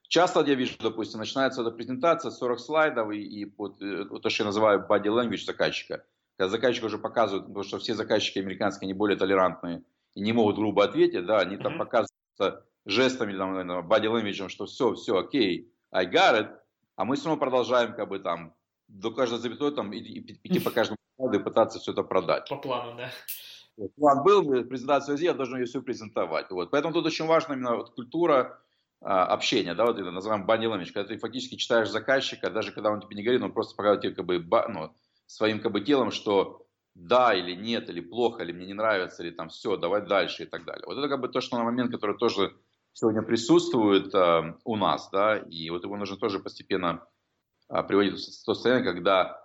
Часто 0.07 0.41
я 0.45 0.55
вижу, 0.55 0.75
допустим, 0.79 1.19
начинается 1.19 1.61
эта 1.61 1.71
презентация, 1.71 2.31
40 2.31 2.59
слайдов, 2.59 3.11
и, 3.11 3.21
и 3.21 3.53
вот, 3.57 3.81
э, 3.81 4.05
вот 4.09 4.21
то, 4.21 4.29
что 4.29 4.43
я 4.43 4.47
называю 4.47 4.85
body 4.87 5.07
language 5.07 5.43
заказчика. 5.45 6.05
Когда 6.37 6.49
заказчик 6.49 6.85
уже 6.85 6.97
показывает, 6.97 7.47
потому 7.47 7.63
что 7.63 7.77
все 7.79 7.93
заказчики 7.93 8.39
американские, 8.39 8.87
они 8.87 8.93
более 8.93 9.17
толерантные 9.17 9.83
и 10.15 10.21
не 10.21 10.33
могут 10.33 10.55
грубо 10.55 10.83
ответить, 10.83 11.25
да, 11.25 11.39
они 11.39 11.57
там 11.57 11.75
mm-hmm. 11.75 11.77
показывают 11.77 12.65
жестами, 12.85 13.37
там, 13.37 13.87
body 13.87 14.05
language, 14.05 14.49
что 14.49 14.65
все, 14.65 14.93
все, 14.93 15.17
окей, 15.17 15.73
I 15.91 16.05
got 16.05 16.39
it, 16.39 16.57
а 16.95 17.05
мы 17.05 17.15
все 17.15 17.25
равно 17.25 17.39
продолжаем 17.39 17.93
как 17.93 18.07
бы 18.07 18.19
там 18.19 18.55
до 18.87 19.11
каждой 19.11 19.39
запятой 19.39 19.71
там 19.73 19.93
идти 19.93 20.59
по 20.59 20.71
каждому 20.71 20.97
и 21.19 21.39
пытаться 21.39 21.79
все 21.79 21.91
это 21.91 22.03
продать. 22.03 22.47
По 22.47 22.57
плану, 22.57 22.95
да. 22.95 23.11
План 23.97 24.23
был, 24.23 24.63
презентацию 24.65 25.17
я 25.17 25.33
должен 25.33 25.59
ее 25.59 25.65
все 25.65 25.81
презентовать. 25.81 26.49
Вот. 26.49 26.71
Поэтому 26.71 26.93
тут 26.93 27.05
очень 27.05 27.25
важна 27.25 27.53
именно 27.53 27.75
вот 27.75 27.91
культура 27.91 28.59
общения, 29.01 29.75
да, 29.75 29.85
вот 29.85 29.99
это 29.99 30.11
называем 30.11 30.45
body 30.45 30.85
когда 30.91 31.03
ты 31.03 31.17
фактически 31.17 31.55
читаешь 31.55 31.89
заказчика, 31.89 32.49
даже 32.49 32.71
когда 32.71 32.89
он 32.89 33.01
тебе 33.01 33.15
не 33.15 33.23
говорит, 33.23 33.41
он 33.41 33.53
просто 33.53 33.75
показывает 33.75 34.01
тебе 34.01 34.15
как 34.15 34.25
бы, 34.25 34.43
ну, 34.69 34.93
своим 35.27 35.59
как 35.59 35.71
бы 35.71 35.81
телом, 35.81 36.11
что 36.11 36.65
да 36.95 37.33
или 37.33 37.53
нет, 37.53 37.89
или 37.89 38.01
плохо, 38.01 38.43
или 38.43 38.51
мне 38.51 38.65
не 38.65 38.73
нравится, 38.73 39.23
или 39.23 39.31
там 39.31 39.49
все, 39.49 39.77
давай 39.77 40.01
дальше 40.01 40.43
и 40.43 40.45
так 40.47 40.65
далее. 40.65 40.83
Вот 40.87 40.97
это 40.97 41.07
как 41.07 41.21
бы 41.21 41.27
то, 41.27 41.41
что 41.41 41.57
на 41.57 41.63
момент, 41.63 41.91
который 41.91 42.17
тоже 42.17 42.55
сегодня 42.93 43.21
присутствует 43.21 44.13
э, 44.15 44.55
у 44.63 44.75
нас, 44.75 45.09
да, 45.11 45.37
и 45.37 45.69
вот 45.69 45.83
его 45.83 45.95
нужно 45.95 46.17
тоже 46.17 46.39
постепенно 46.39 47.05
э, 47.69 47.83
приводить 47.83 48.13
в 48.13 48.45
то 48.45 48.53
состояние, 48.55 48.91
когда 48.91 49.39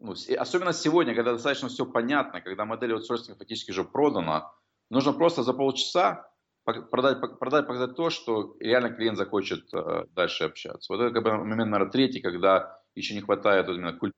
ну, 0.00 0.14
особенно 0.36 0.72
сегодня, 0.72 1.14
когда 1.14 1.32
достаточно 1.32 1.68
все 1.68 1.86
понятно, 1.86 2.40
когда 2.40 2.64
модель 2.64 2.92
аутсорсинга 2.92 3.38
фактически 3.38 3.70
уже 3.70 3.84
продана, 3.84 4.52
нужно 4.90 5.12
просто 5.12 5.44
за 5.44 5.54
полчаса 5.54 6.28
продать, 6.64 7.20
продать, 7.38 7.66
показать 7.66 7.96
то, 7.96 8.10
что 8.10 8.56
реально 8.60 8.90
клиент 8.90 9.18
захочет 9.18 9.72
э, 9.74 10.04
дальше 10.10 10.44
общаться. 10.44 10.92
Вот 10.92 11.02
это 11.02 11.14
как 11.14 11.22
бы 11.22 11.32
момент, 11.32 11.70
наверное, 11.70 11.90
третий, 11.90 12.20
когда 12.20 12.80
еще 12.94 13.14
не 13.14 13.20
хватает 13.20 13.66
вот 13.66 13.74
именно 13.74 13.92
культ 13.92 14.14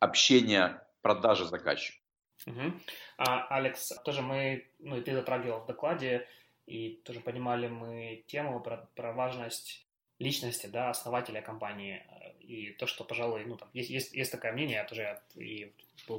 общения, 0.00 0.86
продажи 1.02 1.44
заказчика. 1.46 1.98
Угу. 2.46 2.72
А, 3.18 3.46
Алекс, 3.48 3.92
тоже 4.04 4.22
мы, 4.22 4.66
ну 4.78 4.96
и 4.96 5.02
ты 5.02 5.14
затрагивал 5.14 5.60
в 5.60 5.66
докладе, 5.66 6.26
и 6.66 7.00
тоже 7.04 7.20
понимали 7.20 7.68
мы 7.68 8.24
тему 8.26 8.60
про, 8.60 8.88
про 8.94 9.12
важность 9.12 9.86
личности, 10.18 10.66
да, 10.66 10.90
основателя 10.90 11.40
компании 11.40 12.04
И 12.40 12.72
то, 12.78 12.86
что, 12.86 13.04
пожалуй, 13.04 13.44
ну, 13.46 13.56
там, 13.56 13.68
есть, 13.72 13.90
есть, 13.90 14.12
есть 14.12 14.32
такое 14.32 14.52
мнение, 14.52 14.76
я 14.76 14.84
тоже 14.84 15.20
и 15.34 15.72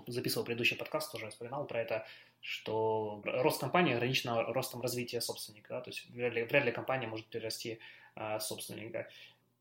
записывал 0.08 0.46
предыдущий 0.46 0.78
подкаст, 0.78 1.12
тоже 1.12 1.30
вспоминал 1.30 1.66
про 1.68 1.82
это, 1.82 2.06
что 2.42 3.22
рост 3.24 3.62
компании 3.62 3.94
ограничен 3.94 4.32
ростом 4.32 4.82
развития 4.82 5.22
собственника, 5.22 5.76
да, 5.76 5.82
то 5.82 5.90
есть 5.92 6.10
вряд 6.10 6.34
ли, 6.34 6.44
вряд 6.44 6.66
ли 6.66 6.72
компания 6.72 7.08
может 7.08 7.28
перерасти 7.28 7.80
а, 8.16 8.40
собственника. 8.40 9.08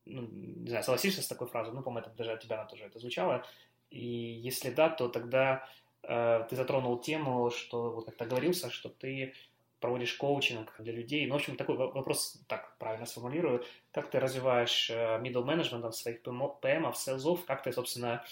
Ну, 0.05 0.27
не 0.31 0.67
знаю, 0.67 0.83
согласишься 0.83 1.21
с 1.21 1.27
такой 1.27 1.47
фразой? 1.47 1.73
Ну, 1.73 1.83
по-моему, 1.83 2.07
это 2.07 2.17
даже 2.17 2.31
от 2.31 2.41
тебя 2.41 2.65
тоже 2.65 2.85
это 2.85 2.99
звучало. 2.99 3.45
И 3.91 4.03
если 4.03 4.71
да, 4.71 4.89
то 4.89 5.09
тогда 5.09 5.67
э, 6.01 6.45
ты 6.49 6.55
затронул 6.55 6.99
тему, 6.99 7.51
что 7.51 7.91
вот 7.91 8.05
как-то 8.05 8.25
говорился, 8.25 8.71
что 8.71 8.89
ты 8.89 9.33
проводишь 9.79 10.13
коучинг 10.13 10.73
для 10.79 10.93
людей. 10.93 11.25
Ну, 11.27 11.33
в 11.33 11.37
общем, 11.37 11.55
такой 11.55 11.75
вопрос, 11.75 12.41
так 12.47 12.77
правильно 12.77 13.05
сформулирую. 13.05 13.63
Как 13.91 14.09
ты 14.09 14.19
развиваешь 14.19 14.89
э, 14.89 15.19
middle 15.21 15.45
management 15.45 15.91
своих 15.91 16.21
PM, 16.23 16.93
селзов? 16.95 17.45
Как 17.45 17.63
ты, 17.63 17.71
собственно, 17.71 18.23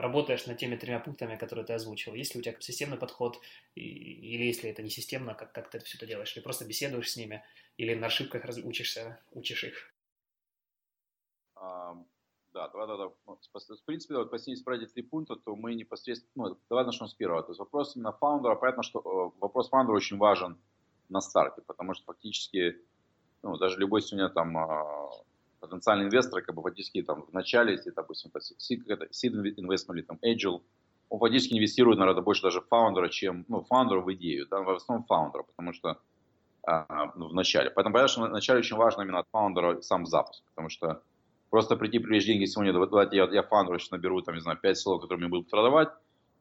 работаешь 0.00 0.46
над 0.46 0.58
теми 0.58 0.76
тремя 0.76 1.00
пунктами, 1.00 1.36
которые 1.36 1.64
ты 1.64 1.72
озвучил? 1.72 2.14
Есть 2.14 2.34
ли 2.34 2.40
у 2.40 2.42
тебя 2.42 2.56
системный 2.60 2.98
подход? 2.98 3.40
Или 3.74 4.44
если 4.44 4.70
это 4.70 4.82
не 4.82 4.90
системно, 4.90 5.34
как, 5.34 5.52
как 5.52 5.70
ты 5.70 5.78
все 5.80 5.96
это 5.98 6.06
делаешь? 6.06 6.34
Или 6.36 6.42
просто 6.42 6.64
беседуешь 6.64 7.10
с 7.10 7.16
ними? 7.16 7.44
Или 7.76 7.94
на 7.94 8.06
ошибках 8.06 8.44
учишься, 8.64 9.20
учишь 9.32 9.64
их? 9.64 9.94
Эм, 11.56 12.04
да, 12.58 12.68
давай, 12.68 12.86
давай, 12.88 13.10
ну, 13.26 13.36
в 13.36 13.84
принципе, 13.84 14.16
вот, 14.16 14.32
если 14.32 14.64
про 14.64 14.76
эти 14.76 14.86
три 14.86 15.02
пункта, 15.02 15.36
то 15.36 15.54
мы 15.54 15.74
непосредственно, 15.74 16.48
ну, 16.48 16.58
давай 16.68 16.84
начнем 16.84 17.06
с 17.06 17.14
первого. 17.14 17.42
То 17.42 17.50
есть 17.50 17.60
вопрос 17.60 17.94
именно 17.94 18.12
фаундера, 18.12 18.56
понятно, 18.56 18.82
что 18.82 18.98
э, 18.98 19.40
вопрос 19.40 19.68
фаундера 19.68 19.94
очень 19.94 20.18
важен 20.18 20.58
на 21.08 21.20
старте, 21.20 21.62
потому 21.62 21.94
что 21.94 22.04
фактически, 22.06 22.76
ну, 23.42 23.56
даже 23.58 23.78
любой 23.78 24.02
сегодня 24.02 24.28
там 24.28 24.56
а, 25.60 25.66
потенциальный 25.66 26.06
инвестор, 26.06 26.42
как 26.42 26.54
бы 26.54 26.62
фактически 26.62 27.02
там 27.02 27.22
в 27.22 27.32
начале, 27.32 27.72
если, 27.72 27.90
допустим, 27.90 28.30
это 28.34 28.40
seed 28.40 29.56
investment 29.58 29.94
или 29.94 30.02
там 30.02 30.18
angel, 30.24 30.62
он 31.08 31.18
фактически 31.18 31.54
инвестирует, 31.54 31.98
наверное, 31.98 32.22
больше 32.22 32.42
даже 32.42 32.60
фаундера, 32.60 33.08
чем, 33.08 33.44
ну, 33.48 33.62
фаундера 33.62 34.00
в 34.00 34.12
идею, 34.14 34.46
да, 34.48 34.60
в 34.60 34.68
основном 34.70 35.06
фаундера, 35.06 35.42
потому 35.42 35.72
что 35.72 35.98
а, 36.66 37.12
ну, 37.16 37.28
в 37.28 37.34
начале. 37.34 37.70
Поэтому 37.70 37.94
понятно, 37.94 38.12
что 38.12 38.22
в 38.22 38.30
начале 38.30 38.58
очень 38.60 38.76
важно 38.76 39.02
именно 39.02 39.20
от 39.20 39.28
фаундера 39.30 39.80
сам 39.80 40.06
запуск, 40.06 40.44
потому 40.50 40.68
что 40.68 41.02
просто 41.50 41.76
прийти, 41.76 41.98
привлечь 41.98 42.26
деньги 42.26 42.44
сегодня, 42.44 42.72
давайте 42.72 43.16
я, 43.16 43.24
я 43.24 43.42
фаундера 43.42 43.78
сейчас 43.78 43.90
наберу, 43.90 44.20
там, 44.22 44.34
не 44.34 44.40
знаю, 44.40 44.58
5 44.58 44.78
слов, 44.78 45.00
которые 45.00 45.20
мне 45.20 45.30
будут 45.30 45.50
продавать, 45.50 45.88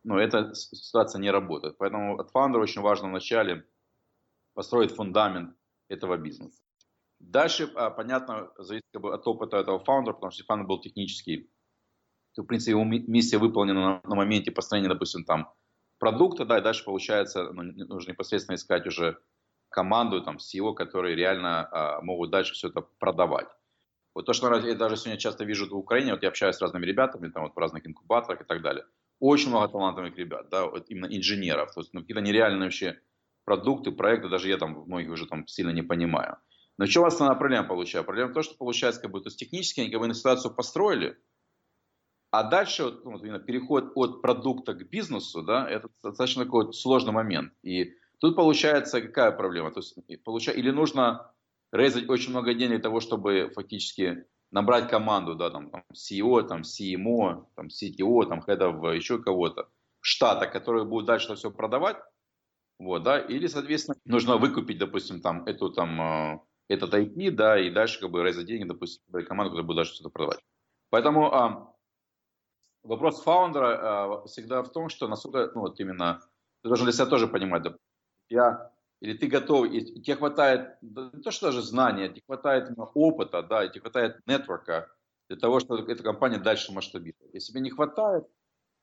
но 0.04 0.20
эта 0.20 0.54
ситуация 0.54 1.20
не 1.20 1.32
работает. 1.32 1.78
Поэтому 1.78 2.20
от 2.20 2.30
фаундера 2.32 2.62
очень 2.62 2.82
важно 2.82 3.08
в 3.08 3.12
начале 3.12 3.66
построить 4.54 4.92
фундамент 4.92 5.56
этого 5.88 6.18
бизнеса. 6.18 6.62
Дальше, 7.20 7.72
а, 7.76 7.90
понятно, 7.90 8.52
зависит 8.58 8.86
как 8.94 9.02
бы, 9.02 9.14
от 9.14 9.28
опыта 9.28 9.58
этого 9.58 9.80
фаундера, 9.80 10.14
потому 10.14 10.32
что 10.32 10.44
фаундер 10.46 10.68
был 10.68 10.80
технический, 10.80 11.50
то, 12.36 12.44
в 12.44 12.46
принципе, 12.46 12.72
его 12.72 12.84
миссия 12.84 13.38
выполнена 13.38 13.82
на, 13.82 14.02
на 14.04 14.16
моменте 14.16 14.52
построения, 14.52 14.90
допустим, 14.90 15.26
там, 15.26 15.54
продукта, 16.00 16.46
да, 16.46 16.60
и 16.60 16.62
дальше, 16.64 16.86
получается, 16.86 17.52
ну, 17.54 17.64
нужно 17.64 18.12
непосредственно 18.12 18.56
искать 18.56 18.88
уже 18.88 19.20
команду, 19.70 20.24
там, 20.24 20.38
SEO, 20.38 20.74
которые 20.76 21.16
реально 21.16 21.68
а, 21.72 22.02
могут 22.02 22.32
дальше 22.32 22.54
все 22.54 22.70
это 22.70 22.82
продавать. 23.00 23.48
Вот 24.14 24.26
то, 24.26 24.34
что 24.34 24.54
я 24.56 24.76
даже 24.76 24.98
сегодня 24.98 25.20
часто 25.20 25.46
вижу 25.46 25.68
в 25.70 25.78
Украине, 25.78 26.14
вот 26.14 26.24
я 26.24 26.30
общаюсь 26.30 26.56
с 26.56 26.62
разными 26.62 26.86
ребятами, 26.86 27.30
там, 27.30 27.44
вот 27.44 27.56
в 27.56 27.60
разных 27.60 27.88
инкубаторах 27.88 28.42
и 28.42 28.46
так 28.46 28.62
далее, 28.62 28.86
очень 29.20 29.50
много 29.50 29.68
талантливых 29.70 30.18
ребят, 30.18 30.50
да, 30.50 30.66
вот 30.68 30.90
именно 30.90 31.08
инженеров, 31.08 31.74
то 31.74 31.82
есть, 31.82 31.94
ну, 31.94 32.02
какие-то 32.02 32.22
нереальные 32.22 32.64
вообще 32.66 33.02
продукты, 33.46 33.92
проекты, 33.92 34.30
даже 34.30 34.50
я 34.50 34.58
там 34.58 34.84
многих 34.86 35.12
уже 35.12 35.28
там 35.28 35.48
сильно 35.48 35.72
не 35.72 35.84
понимаю. 35.84 36.38
Но 36.78 36.86
у 36.86 37.02
вас 37.02 37.14
основная 37.14 37.38
проблема 37.38 37.68
получается? 37.68 38.06
Проблема 38.06 38.32
в 38.32 38.34
том, 38.34 38.44
что 38.44 38.56
получается, 38.56 39.02
как 39.02 39.12
бы, 39.12 39.20
то 39.22 39.28
есть 39.28 39.40
технически 39.40 39.82
они 39.82 39.90
как 39.90 40.00
бы 40.00 40.08
на 40.08 40.14
ситуацию 40.14 40.54
построили, 40.54 41.18
а 42.32 42.44
дальше 42.44 42.84
вот, 42.84 43.06
ну, 43.06 43.18
именно 43.18 43.40
переход 43.40 43.92
от 43.96 44.22
продукта 44.22 44.74
к 44.74 44.90
бизнесу, 44.90 45.42
да, 45.44 45.68
это 45.68 45.90
достаточно 46.04 46.46
такой 46.46 46.66
вот 46.66 46.76
сложный 46.76 47.14
момент. 47.14 47.54
И 47.64 47.94
тут 48.20 48.36
получается 48.36 49.02
какая 49.02 49.32
проблема? 49.32 49.72
То 49.72 49.80
есть, 49.80 49.98
получается, 50.24 50.62
или 50.62 50.72
нужно 50.72 51.34
резать 51.72 52.10
очень 52.10 52.32
много 52.32 52.54
денег 52.54 52.76
для 52.76 52.80
того, 52.80 53.00
чтобы 53.00 53.52
фактически 53.56 54.26
набрать 54.52 54.90
команду, 54.90 55.36
да, 55.36 55.50
там, 55.50 55.70
там 55.70 55.84
CEO, 55.94 56.44
там, 56.48 56.62
CMO, 56.62 57.46
там, 57.56 57.68
CTO, 57.68 58.28
там, 58.28 58.42
хедов 58.42 58.84
еще 58.94 59.22
кого-то, 59.22 59.70
штата, 60.00 60.48
которые 60.48 60.86
будут 60.86 61.08
дальше 61.08 61.36
все 61.36 61.52
продавать, 61.52 61.98
вот, 62.80 63.04
да, 63.04 63.20
или, 63.20 63.48
соответственно, 63.48 63.98
нужно 64.06 64.38
выкупить, 64.38 64.78
допустим, 64.78 65.22
там, 65.22 65.44
эту, 65.46 65.70
там, 65.72 66.02
э, 66.02 66.40
этот 66.68 66.94
IP, 66.94 67.32
да, 67.32 67.60
и 67.60 67.70
дальше, 67.70 68.00
как 68.00 68.12
бы, 68.12 68.24
раздать 68.24 68.46
деньги, 68.46 68.68
допустим, 68.68 69.04
команду, 69.26 69.52
которая 69.52 69.68
будет 69.68 69.78
дальше 69.78 69.94
что-то 69.94 70.10
продавать. 70.10 70.40
Поэтому 70.90 71.34
а, 71.34 71.74
вопрос 72.84 73.22
фаундера 73.22 73.80
а, 73.80 74.26
всегда 74.28 74.64
в 74.64 74.72
том, 74.72 74.90
что 74.90 75.08
насколько, 75.08 75.52
ну, 75.56 75.62
вот 75.62 75.80
именно, 75.80 76.22
ты 76.62 76.70
должен 76.70 76.86
для 76.86 76.94
себя 76.94 77.06
тоже 77.06 77.28
понимать, 77.28 77.64
да, 77.64 77.76
я, 78.30 78.72
или 79.02 79.16
ты 79.16 79.28
готов, 79.28 79.68
и 79.68 80.02
тебе 80.02 80.16
хватает, 80.16 80.82
не 80.82 81.22
то, 81.22 81.32
что 81.32 81.48
даже 81.48 81.62
знания, 81.62 82.10
тебе 82.10 82.24
хватает 82.26 82.70
опыта, 82.94 83.44
да, 83.44 83.64
и 83.64 83.70
тебе 83.70 83.82
хватает 83.82 84.20
нетворка 84.26 84.92
для 85.30 85.38
того, 85.38 85.60
чтобы 85.60 85.92
эта 85.92 86.04
компания 86.04 86.40
дальше 86.40 86.72
масштабировать. 86.72 87.34
Если 87.34 87.52
тебе 87.52 87.62
не 87.62 87.70
хватает, 87.70 88.26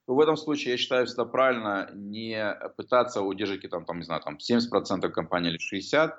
то 0.07 0.14
в 0.14 0.20
этом 0.20 0.37
случае 0.37 0.72
я 0.72 0.76
считаю 0.76 1.07
всегда 1.07 1.24
правильно 1.24 1.91
не 1.95 2.55
пытаться 2.76 3.22
удержать 3.22 3.68
там, 3.70 3.85
там, 3.85 3.99
не 3.99 4.05
знаю, 4.05 4.22
там 4.22 4.37
70% 4.37 5.09
компании 5.11 5.51
или 5.51 5.59
60%. 5.59 6.12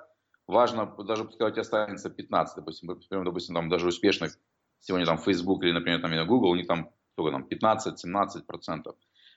Важно, 0.46 0.86
даже 0.86 1.24
пускай 1.24 1.48
у 1.48 1.50
тебя 1.50 1.62
останется 1.62 2.08
15, 2.10 2.56
допустим, 2.56 2.98
допустим, 3.10 3.54
там 3.54 3.68
даже 3.68 3.88
успешных 3.88 4.38
сегодня 4.80 5.06
там 5.06 5.18
Facebook 5.18 5.64
или, 5.64 5.72
например, 5.72 6.00
там 6.00 6.26
Google, 6.26 6.50
у 6.50 6.56
них 6.56 6.66
там 6.66 6.90
сколько 7.14 7.32
там, 7.32 7.46
15-17%. 7.50 8.82
То 8.82 8.96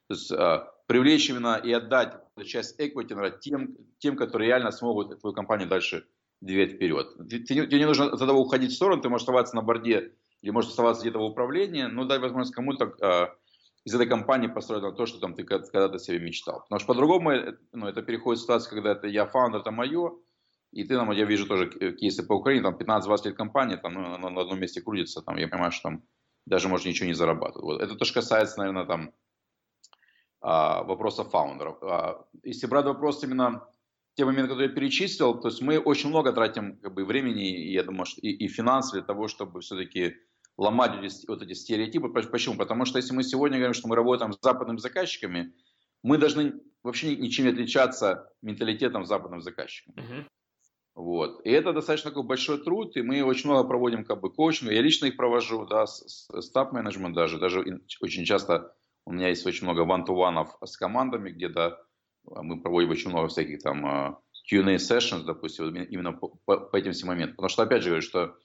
есть 0.10 0.32
э, 0.32 0.64
привлечь 0.88 1.30
именно 1.30 1.55
и 1.55 1.72
отдать 1.72 2.16
часть 2.45 2.78
наверное, 2.80 3.32
тем, 3.32 3.78
тем, 3.99 4.18
которые 4.18 4.47
реально 4.47 4.72
смогут 4.72 5.20
твою 5.20 5.34
компанию 5.34 5.68
дальше 5.68 6.05
двигать 6.41 6.74
вперед. 6.74 7.16
Тебе, 7.30 7.68
тебе 7.68 7.80
не 7.80 7.86
нужно 7.86 8.07
от 8.07 8.22
этого 8.22 8.38
уходить 8.38 8.72
в 8.72 8.76
сторону, 8.76 9.01
ты 9.01 9.10
можешь 9.10 9.24
оставаться 9.24 9.55
на 9.55 9.62
борде 9.62 10.14
или 10.41 10.51
можешь 10.51 10.72
оставаться 10.72 11.03
где-то 11.03 11.20
в 11.20 11.24
управлении, 11.24 11.84
но 11.84 12.05
дай 12.05 12.20
возможность 12.20 12.53
кому-то 12.53 12.95
э, 13.01 13.28
из 13.86 13.93
этой 13.93 14.07
компании 14.07 14.47
построить 14.47 14.84
на 14.84 14.91
то, 14.91 15.05
что 15.05 15.20
там 15.20 15.36
ты 15.36 15.43
когда-то 15.43 15.99
себе 15.99 16.20
мечтал. 16.20 16.62
Потому 16.62 16.80
что 16.80 16.88
по-другому 16.88 17.32
э, 17.32 17.57
ну, 17.72 17.88
это 17.88 18.01
переходит 18.01 18.39
в 18.39 18.43
ситуацию, 18.43 18.76
когда 18.76 18.91
это 18.93 19.07
я 19.07 19.26
фаундер, 19.26 19.62
это 19.62 19.72
мое, 19.72 20.14
и 20.72 20.84
ты, 20.84 20.95
там, 20.95 21.11
я 21.11 21.26
вижу 21.26 21.47
тоже 21.47 21.70
кейсы 21.70 22.24
по 22.26 22.34
Украине, 22.34 22.63
там 22.63 22.76
15-20 22.76 23.26
лет 23.26 23.36
компания, 23.36 23.78
там 23.78 23.93
ну, 23.93 24.17
на, 24.17 24.30
на 24.30 24.41
одном 24.41 24.59
месте 24.59 24.82
крутится, 24.82 25.22
там, 25.22 25.38
я 25.38 25.47
понимаю, 25.47 25.72
что 25.72 25.89
там 25.89 26.03
даже, 26.45 26.67
может, 26.67 26.86
ничего 26.86 27.07
не 27.07 27.13
зарабатывать. 27.13 27.63
Вот. 27.63 27.82
Это 27.82 27.95
тоже 27.95 28.13
касается, 28.13 28.59
наверное, 28.59 28.86
там 28.86 29.13
а, 30.41 30.84
вопроса 30.84 31.24
фаундеров. 31.24 31.82
А, 31.84 32.26
если 32.43 32.67
брать 32.67 32.86
вопрос 32.86 33.24
именно 33.24 33.67
те 34.15 34.26
моменты, 34.26 34.49
которые 34.49 34.70
я 34.70 34.76
перечислил, 34.76 35.39
то 35.39 35.47
есть 35.47 35.61
мы 35.61 35.80
очень 35.80 36.09
много 36.09 36.34
тратим 36.34 36.78
как 36.78 36.93
бы, 36.93 37.05
времени, 37.05 37.49
и, 37.49 37.74
я 37.74 37.84
думаю, 37.84 38.05
что 38.05 38.22
и, 38.22 38.30
и 38.30 38.47
финансов 38.47 38.93
для 38.93 39.03
того, 39.03 39.28
чтобы 39.28 39.61
все-таки 39.61 40.15
ломать 40.57 40.91
вот 41.28 41.41
эти 41.41 41.53
стереотипы. 41.53 42.09
Почему? 42.09 42.55
Потому 42.57 42.86
что 42.86 42.97
если 42.97 43.13
мы 43.13 43.24
сегодня 43.24 43.57
говорим, 43.57 43.74
что 43.74 43.88
мы 43.88 43.95
работаем 43.95 44.34
с 44.34 44.39
западными 44.41 44.78
заказчиками, 44.78 45.53
мы 46.03 46.17
должны 46.17 46.53
вообще 46.84 47.15
ничем 47.15 47.45
не 47.45 47.51
отличаться 47.51 48.32
менталитетом 48.41 49.05
западных 49.05 49.41
заказчиков. 49.41 49.95
Uh-huh. 49.95 50.26
Вот. 51.00 51.39
И 51.45 51.50
это 51.50 51.72
достаточно 51.72 52.12
такой 52.12 52.24
большой 52.24 52.62
труд, 52.62 52.97
и 52.97 53.02
мы 53.02 53.24
очень 53.24 53.50
много 53.50 53.66
проводим 53.66 54.04
как 54.04 54.20
бы 54.20 54.30
коучинг. 54.34 54.70
Я 54.70 54.82
лично 54.82 55.06
их 55.06 55.16
провожу, 55.16 55.66
да, 55.66 55.86
стап-менеджмент 55.88 57.16
даже. 57.16 57.39
Даже 57.39 57.64
очень 58.02 58.26
часто 58.26 58.76
у 59.06 59.14
меня 59.14 59.30
есть 59.30 59.45
очень 59.45 59.64
много 59.64 59.86
ван-ту-ванов 59.86 60.58
с 60.62 60.76
командами, 60.76 61.30
где 61.30 61.47
да, 61.47 61.80
мы 62.26 62.62
проводим 62.62 62.89
очень 62.89 63.12
много 63.12 63.30
всяких 63.30 63.62
там 63.62 63.86
а, 63.86 64.20
Q&A 64.50 64.76
sessions, 64.76 65.24
допустим, 65.24 65.74
именно 65.74 66.12
по, 66.12 66.28
по, 66.28 66.76
этим 66.76 66.91
всем 66.91 67.08
моментам. 67.08 67.38
Потому 67.38 67.50
что, 67.50 67.64
опять 67.64 67.82
же, 67.82 67.91
говорю, 67.91 68.02
что 68.02 68.36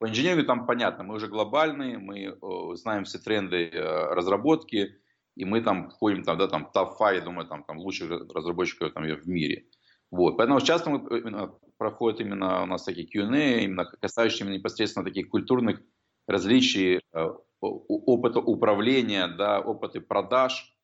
по 0.00 0.08
инженерию 0.08 0.44
там 0.44 0.66
понятно, 0.66 1.04
мы 1.04 1.14
уже 1.14 1.28
глобальные, 1.28 1.98
мы 1.98 2.36
знаем 2.74 3.04
все 3.04 3.20
тренды 3.20 3.68
э, 3.68 4.12
разработки, 4.12 4.96
и 5.36 5.44
мы 5.44 5.60
там 5.60 5.88
входим 5.90 6.24
там, 6.24 6.36
да, 6.36 6.48
там, 6.48 6.68
топ-5, 6.74 7.14
я 7.14 7.20
думаю, 7.20 7.46
там, 7.46 7.62
там 7.62 7.78
лучших 7.78 8.10
разработчиков 8.34 8.92
там, 8.92 9.04
в 9.04 9.28
мире. 9.28 9.66
Вот. 10.12 10.36
Поэтому 10.36 10.60
часто 10.60 10.90
мы, 10.90 10.98
э, 10.98 11.48
проходят 11.82 12.20
именно 12.20 12.62
у 12.62 12.66
нас 12.66 12.84
такие 12.84 13.08
Q&A, 13.08 13.64
именно 13.64 13.84
касающиеся 13.84 14.44
непосредственно 14.44 15.04
таких 15.04 15.28
культурных 15.28 15.80
различий, 16.28 17.00
э, 17.12 17.28
опыта 17.60 18.38
управления, 18.38 19.26
да, 19.26 19.60
опыта 19.60 20.00
продаж 20.00 20.76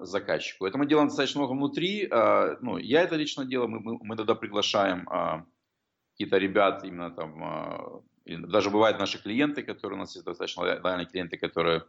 заказчику. 0.00 0.66
Это 0.66 0.78
мы 0.78 0.86
делаем 0.86 1.08
достаточно 1.08 1.40
много 1.40 1.52
внутри. 1.52 2.08
Ну, 2.60 2.78
я 2.78 3.02
это 3.02 3.16
лично 3.16 3.44
делаю, 3.44 3.68
мы, 3.68 3.80
мы, 3.80 3.98
мы 4.00 4.16
тогда 4.16 4.36
приглашаем 4.36 5.06
какие-то 6.12 6.38
ребят 6.38 6.84
именно 6.84 7.10
там 7.10 8.04
даже 8.24 8.70
бывают 8.70 9.00
наши 9.00 9.20
клиенты, 9.20 9.64
которые 9.64 9.96
у 9.96 10.00
нас 10.00 10.14
есть 10.14 10.24
достаточно 10.24 10.62
лояльные 10.62 11.06
клиенты, 11.06 11.36
которые 11.36 11.82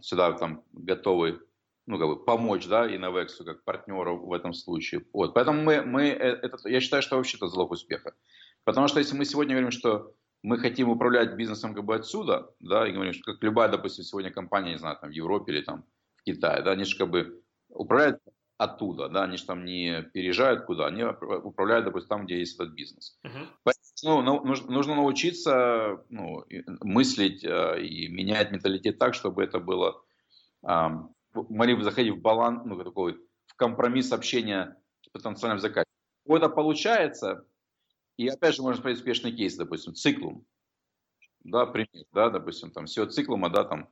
сюда 0.00 0.32
там 0.32 0.62
готовы 0.72 1.40
ну, 1.86 1.98
как 1.98 2.08
бы 2.08 2.24
помочь, 2.24 2.66
да, 2.66 2.86
и 2.86 2.98
Novexu 2.98 3.44
как 3.44 3.64
партнеру 3.64 4.18
в 4.26 4.32
этом 4.32 4.54
случае. 4.54 5.04
Вот. 5.12 5.34
Поэтому 5.34 5.62
мы, 5.62 5.82
мы 5.82 6.04
э, 6.04 6.38
это, 6.42 6.56
я 6.68 6.80
считаю, 6.80 7.02
что 7.02 7.16
вообще 7.16 7.36
это 7.36 7.48
залог 7.48 7.72
успеха. 7.72 8.14
Потому 8.64 8.88
что 8.88 9.00
если 9.00 9.16
мы 9.16 9.24
сегодня 9.24 9.54
говорим, 9.54 9.70
что 9.70 10.14
мы 10.42 10.58
хотим 10.58 10.88
управлять 10.88 11.36
бизнесом 11.36 11.74
как 11.74 11.84
бы 11.84 11.94
отсюда, 11.94 12.50
да, 12.60 12.88
и 12.88 12.92
говорим, 12.92 13.12
что 13.12 13.32
как 13.32 13.42
любая, 13.42 13.68
допустим, 13.68 14.04
сегодня 14.04 14.30
компания, 14.30 14.72
не 14.72 14.78
знаю, 14.78 14.96
там 15.00 15.10
в 15.10 15.12
Европе 15.12 15.52
или 15.52 15.62
там 15.62 15.84
в 16.16 16.22
Китае, 16.22 16.62
да, 16.62 16.72
они 16.72 16.84
же 16.84 16.96
как 16.96 17.10
бы 17.10 17.42
управляют 17.68 18.20
оттуда, 18.56 19.08
да, 19.08 19.24
они 19.24 19.36
же 19.36 19.44
там 19.44 19.64
не 19.64 20.02
переезжают 20.14 20.64
куда, 20.64 20.86
они 20.86 21.02
управляют, 21.02 21.84
допустим, 21.84 22.08
там, 22.08 22.26
где 22.26 22.38
есть 22.38 22.54
этот 22.54 22.74
бизнес. 22.74 23.18
Uh-huh. 23.24 23.46
Поэтому 23.64 24.22
ну, 24.22 24.44
нужно, 24.44 24.70
нужно 24.70 24.94
научиться 24.94 26.04
ну, 26.08 26.44
мыслить 26.80 27.44
э, 27.44 27.82
и 27.82 28.08
менять 28.08 28.52
менталитет 28.52 28.98
так, 28.98 29.14
чтобы 29.14 29.42
это 29.42 29.58
было, 29.58 30.02
могли 31.34 31.80
заходить 31.82 32.14
в 32.14 32.20
баланс, 32.20 32.62
ну, 32.64 32.82
такой, 32.82 33.14
в 33.46 33.54
компромисс 33.56 34.12
общения 34.12 34.80
с 35.02 35.08
потенциальным 35.08 35.58
заказчиком. 35.58 35.92
это 36.26 36.48
получается, 36.48 37.46
и 38.16 38.28
опять 38.28 38.54
же 38.54 38.62
можно 38.62 38.80
сказать 38.80 38.98
успешный 38.98 39.32
кейс, 39.32 39.56
допустим, 39.56 39.94
циклум. 39.94 40.46
Да, 41.40 41.66
пример, 41.66 42.06
да, 42.12 42.30
допустим, 42.30 42.70
там 42.70 42.86
все 42.86 43.06
циклума, 43.06 43.50
да, 43.50 43.64
там 43.64 43.88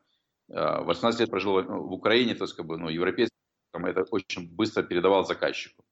18 0.48 1.20
э, 1.20 1.22
лет 1.22 1.30
прожил 1.30 1.62
в 1.62 1.92
Украине, 1.92 2.34
то 2.34 2.44
есть, 2.44 2.54
как 2.54 2.66
бы, 2.66 2.78
ну, 2.78 2.88
европейский, 2.88 3.36
там, 3.72 3.86
это 3.86 4.02
очень 4.10 4.48
быстро 4.54 4.82
передавал 4.82 5.24
заказчику. 5.24 5.84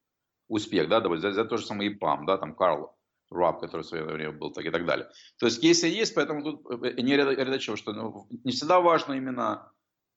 Успех, 0.48 0.88
да, 0.88 1.00
допустим, 1.00 1.30
за, 1.30 1.32
за 1.32 1.44
то 1.44 1.56
же 1.56 1.66
самое 1.66 1.90
и 1.90 1.94
ПАМ, 1.94 2.26
да, 2.26 2.38
там, 2.38 2.54
Карл 2.54 2.96
Раб, 3.30 3.60
который 3.60 3.82
в 3.82 3.86
свое 3.86 4.04
время 4.04 4.32
был, 4.32 4.50
так 4.52 4.64
и 4.64 4.70
так 4.70 4.84
далее. 4.84 5.08
То 5.38 5.46
есть 5.46 5.60
кейсы 5.60 5.86
есть, 5.86 6.14
поэтому 6.14 6.42
тут 6.42 6.84
э, 6.84 7.00
не 7.00 7.16
ряд 7.16 7.60
чего, 7.60 7.76
что 7.76 7.92
ну, 7.92 8.26
не 8.44 8.50
всегда 8.50 8.80
важно 8.80 9.14
именно 9.14 9.72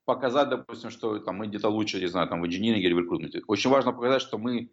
показать, 0.06 0.50
допустим, 0.50 0.90
что 0.90 1.20
там, 1.20 1.38
мы 1.38 1.48
где-то 1.48 1.70
лучше, 1.70 2.00
не 2.00 2.08
знаю, 2.08 2.28
там, 2.28 2.42
в 2.42 2.48
инжиниринге 2.48 2.88
или 2.88 2.94
в 2.94 3.00
рекрутменте. 3.00 3.42
Очень 3.48 3.70
важно 3.70 3.94
показать, 3.94 4.22
что 4.22 4.38
мы 4.38 4.72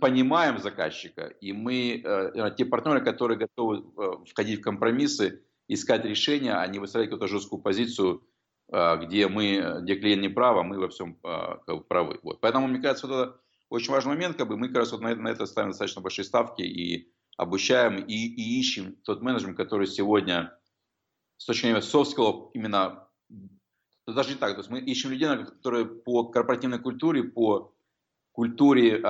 понимаем 0.00 0.58
заказчика, 0.58 1.26
и 1.26 1.52
мы, 1.52 2.02
э, 2.02 2.54
те 2.56 2.64
партнеры, 2.64 3.04
которые 3.04 3.38
готовы 3.38 3.84
э, 3.96 4.10
входить 4.30 4.60
в 4.60 4.62
компромиссы, 4.62 5.42
искать 5.68 6.04
решения, 6.04 6.54
а 6.54 6.66
не 6.66 6.78
выставлять 6.78 7.10
какую-то 7.10 7.28
жесткую 7.32 7.62
позицию, 7.62 8.26
э, 8.72 8.96
где 9.04 9.28
мы, 9.28 9.80
где 9.82 9.96
клиент 9.96 10.22
не 10.22 10.28
прав, 10.28 10.56
а 10.56 10.62
мы 10.62 10.78
во 10.78 10.88
всем 10.88 11.18
э, 11.22 11.78
правы. 11.88 12.18
Вот. 12.22 12.40
Поэтому, 12.40 12.68
мне 12.68 12.80
кажется, 12.80 13.06
вот 13.06 13.14
это 13.14 13.40
очень 13.68 13.92
важный 13.92 14.14
момент, 14.14 14.36
как 14.36 14.48
бы 14.48 14.56
мы 14.56 14.68
как 14.68 14.78
раз 14.78 14.92
вот 14.92 15.02
на, 15.02 15.14
на 15.14 15.28
это 15.28 15.46
ставим 15.46 15.70
достаточно 15.70 16.02
большие 16.02 16.24
ставки 16.24 16.62
и 16.62 17.12
обучаем, 17.36 17.96
и, 17.96 18.14
и 18.14 18.60
ищем 18.60 18.96
тот 19.04 19.22
менеджмент, 19.22 19.56
который 19.56 19.86
сегодня 19.86 20.56
с 21.38 21.46
точки 21.46 21.62
зрения 21.62 21.80
soft 21.80 22.50
именно, 22.54 23.01
даже 24.06 24.30
не 24.30 24.36
так, 24.36 24.52
то 24.52 24.58
есть 24.58 24.70
мы 24.70 24.80
ищем 24.80 25.10
людей, 25.10 25.28
которые 25.28 25.86
по 25.86 26.24
корпоративной 26.24 26.78
культуре, 26.78 27.22
по 27.22 27.72
культуре 28.32 29.00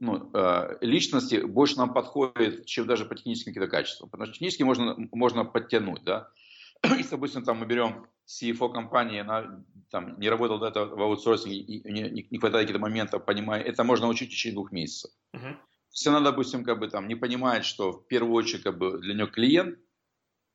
ну, 0.00 0.30
э, 0.34 0.78
личности 0.80 1.36
больше 1.36 1.76
нам 1.76 1.92
подходит, 1.92 2.66
чем 2.66 2.86
даже 2.86 3.04
по 3.04 3.14
техническим 3.14 3.52
каким-то 3.52 3.70
качествам. 3.70 4.10
Потому 4.10 4.26
что 4.26 4.34
технически 4.34 4.62
можно, 4.62 4.96
можно 5.12 5.44
подтянуть, 5.44 6.02
да. 6.04 6.28
Если, 6.84 7.10
допустим, 7.10 7.44
там 7.44 7.58
мы 7.58 7.66
берем 7.66 8.06
CFO 8.26 8.72
компании, 8.72 9.20
она 9.20 9.64
там, 9.90 10.18
не 10.20 10.28
работала 10.28 10.60
до 10.60 10.68
этого 10.68 10.96
в 10.96 11.02
аутсорсинге, 11.02 11.58
и 11.58 11.92
не, 11.92 12.26
не, 12.30 12.38
хватает 12.38 12.66
каких-то 12.66 12.80
моментов, 12.80 13.24
понимая, 13.24 13.62
это 13.62 13.84
можно 13.84 14.06
научить 14.06 14.28
в 14.28 14.32
течение 14.32 14.54
двух 14.54 14.72
месяцев. 14.72 15.10
Uh-huh. 15.34 15.56
Если 15.92 16.08
она, 16.10 16.20
допустим, 16.20 16.64
как 16.64 16.78
бы 16.78 16.88
там 16.88 17.08
не 17.08 17.16
понимает, 17.16 17.64
что 17.64 17.92
в 17.92 18.06
первую 18.06 18.34
очередь 18.34 18.62
как 18.62 18.78
бы 18.78 18.98
для 18.98 19.14
нее 19.14 19.26
клиент, 19.26 19.78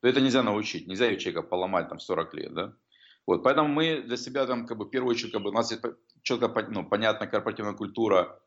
то 0.00 0.08
это 0.08 0.20
нельзя 0.20 0.42
научить, 0.42 0.86
нельзя 0.86 1.14
человека 1.16 1.42
поломать 1.42 1.88
там 1.88 1.98
40 1.98 2.34
лет, 2.34 2.54
да. 2.54 2.74
Вот, 3.26 3.42
поэтому 3.42 3.68
мы 3.68 4.02
для 4.02 4.16
себя 4.16 4.46
там 4.46 4.66
как 4.66 4.78
бы 4.78 4.84
в 4.84 4.90
первую 4.90 5.10
очередь 5.10 5.32
как 5.32 5.42
бы 5.42 5.50
у 5.50 5.52
нас 5.52 5.70
есть 5.72 5.82
четко 6.22 6.48
ну, 6.70 6.88
понятная 6.88 7.28
корпоративная 7.28 7.74
культура, 7.74 8.40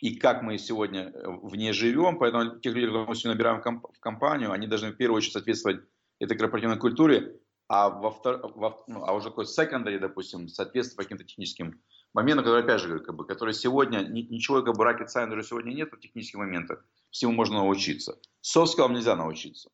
и 0.00 0.16
как 0.16 0.42
мы 0.42 0.58
сегодня 0.58 1.10
э, 1.10 1.22
в 1.26 1.54
ней 1.56 1.72
живем. 1.72 2.18
Поэтому 2.18 2.58
тех 2.60 2.74
людей, 2.74 2.88
которые 2.88 3.06
мы 3.06 3.14
сегодня 3.14 3.34
набираем 3.34 3.80
в 3.80 4.00
компанию, 4.00 4.52
они 4.52 4.66
должны 4.66 4.92
в 4.92 4.96
первую 4.96 5.18
очередь 5.18 5.32
соответствовать 5.32 5.80
этой 6.18 6.36
корпоративной 6.36 6.78
культуре, 6.78 7.40
а, 7.68 7.88
во 7.88 8.10
втор... 8.10 8.40
во... 8.54 8.84
Ну, 8.86 9.04
а 9.04 9.12
уже 9.14 9.30
такой 9.30 9.46
secondary, 9.46 9.98
допустим, 9.98 10.48
соответствовать 10.48 11.08
каким-то 11.08 11.24
техническим 11.24 11.80
моментам, 12.12 12.44
которые, 12.44 12.64
опять 12.64 12.80
же, 12.80 12.88
говорю, 12.88 13.04
как 13.04 13.16
бы, 13.16 13.26
которые 13.26 13.54
сегодня, 13.54 14.00
ничего 14.00 14.62
как 14.62 14.76
бы 14.76 14.84
rocket 14.84 15.06
science 15.06 15.32
уже 15.32 15.42
сегодня 15.42 15.72
нет 15.72 15.90
в 15.90 15.98
технических 15.98 16.38
моментах, 16.38 16.84
всему 17.10 17.32
можно 17.32 17.56
научиться. 17.56 18.18
Skills 18.44 18.92
нельзя 18.92 19.16
научиться 19.16 19.70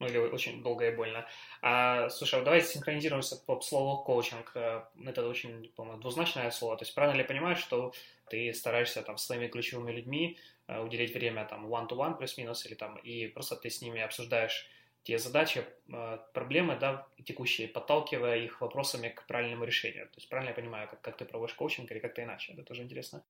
ну 0.00 0.06
или 0.06 0.18
очень 0.18 0.62
долго 0.62 0.88
и 0.88 0.94
больно. 0.94 1.26
А, 1.62 2.08
слушай, 2.08 2.40
а 2.40 2.44
давайте 2.44 2.66
синхронизируемся 2.68 3.36
по 3.36 3.60
слову 3.60 4.02
коучинг. 4.02 4.52
Э, 4.54 4.82
это 5.04 5.26
очень, 5.26 5.72
по-моему, 5.76 6.00
двузначное 6.00 6.50
слово. 6.50 6.76
То 6.76 6.84
есть 6.84 6.94
правильно 6.94 7.16
ли 7.16 7.22
я 7.22 7.28
понимаю, 7.28 7.56
что 7.56 7.92
ты 8.28 8.52
стараешься 8.52 9.02
там 9.02 9.18
своими 9.18 9.48
ключевыми 9.48 9.92
людьми 9.92 10.38
э, 10.66 10.80
уделить 10.80 11.14
время 11.14 11.44
там 11.44 11.66
one-to-one 11.66 12.16
плюс-минус 12.18 12.66
или 12.66 12.74
там 12.74 12.96
и 12.96 13.28
просто 13.28 13.56
ты 13.56 13.70
с 13.70 13.80
ними 13.82 14.00
обсуждаешь 14.00 14.68
те 15.04 15.18
задачи, 15.18 15.64
э, 15.92 16.18
проблемы, 16.32 16.76
да, 16.76 17.06
текущие, 17.24 17.68
подталкивая 17.68 18.38
их 18.38 18.60
вопросами 18.60 19.10
к 19.10 19.26
правильному 19.26 19.64
решению. 19.64 20.06
То 20.06 20.16
есть 20.16 20.28
правильно 20.28 20.50
я 20.50 20.54
понимаю, 20.54 20.88
как, 20.88 21.00
как 21.02 21.16
ты 21.18 21.24
проводишь 21.24 21.54
коучинг 21.54 21.90
или 21.92 21.98
как-то 21.98 22.22
иначе? 22.22 22.54
Это 22.54 22.62
тоже 22.62 22.82
интересно. 22.82 23.22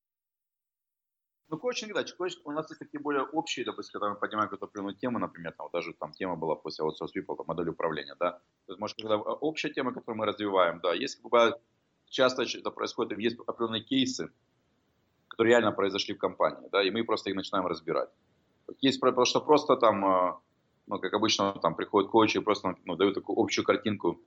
Ну, 1.51 1.59
коучинг, 1.59 1.93
да, 1.95 2.05
коучинг, 2.05 2.47
у 2.47 2.53
нас 2.53 2.71
есть 2.71 2.79
такие 2.79 3.01
более 3.01 3.23
общие, 3.23 3.65
допустим, 3.65 3.93
когда 3.93 4.11
мы 4.11 4.17
поднимаем 4.17 4.49
какую-то 4.49 4.67
определенную 4.67 4.97
тему, 4.97 5.19
например, 5.19 5.53
там, 5.53 5.67
вот 5.67 5.73
даже 5.73 5.93
там 5.93 6.13
тема 6.13 6.37
была 6.37 6.57
после 6.57 6.85
outsource 6.85 7.13
people, 7.15 7.37
там, 7.37 7.47
модель 7.47 7.69
управления, 7.69 8.17
да. 8.19 8.33
То 8.67 8.73
есть, 8.73 8.81
может, 8.81 8.97
когда 8.97 9.17
общая 9.17 9.71
тема, 9.71 9.93
которую 9.93 10.19
мы 10.19 10.27
развиваем, 10.27 10.81
да, 10.81 10.95
есть, 10.95 11.23
бывает, 11.23 11.57
часто 12.09 12.43
это 12.43 12.71
происходит, 12.71 13.19
есть 13.19 13.39
определенные 13.47 13.83
кейсы, 13.83 14.31
которые 15.29 15.53
реально 15.53 15.73
произошли 15.73 16.15
в 16.15 16.19
компании, 16.19 16.69
да, 16.73 16.83
и 16.83 16.91
мы 16.91 17.05
просто 17.05 17.31
их 17.31 17.37
начинаем 17.37 17.67
разбирать. 17.67 18.09
Есть, 18.81 19.01
потому 19.01 19.27
что 19.27 19.41
просто 19.41 19.77
там, 19.77 20.05
а, 20.05 20.41
ну, 20.87 20.99
как 20.99 21.13
обычно, 21.13 21.53
там 21.61 21.75
приходят 21.75 22.11
коучи 22.11 22.39
и 22.39 22.41
просто 22.41 22.77
ну, 22.85 22.97
дают 22.97 23.15
такую 23.15 23.39
общую 23.39 23.65
картинку. 23.65 24.21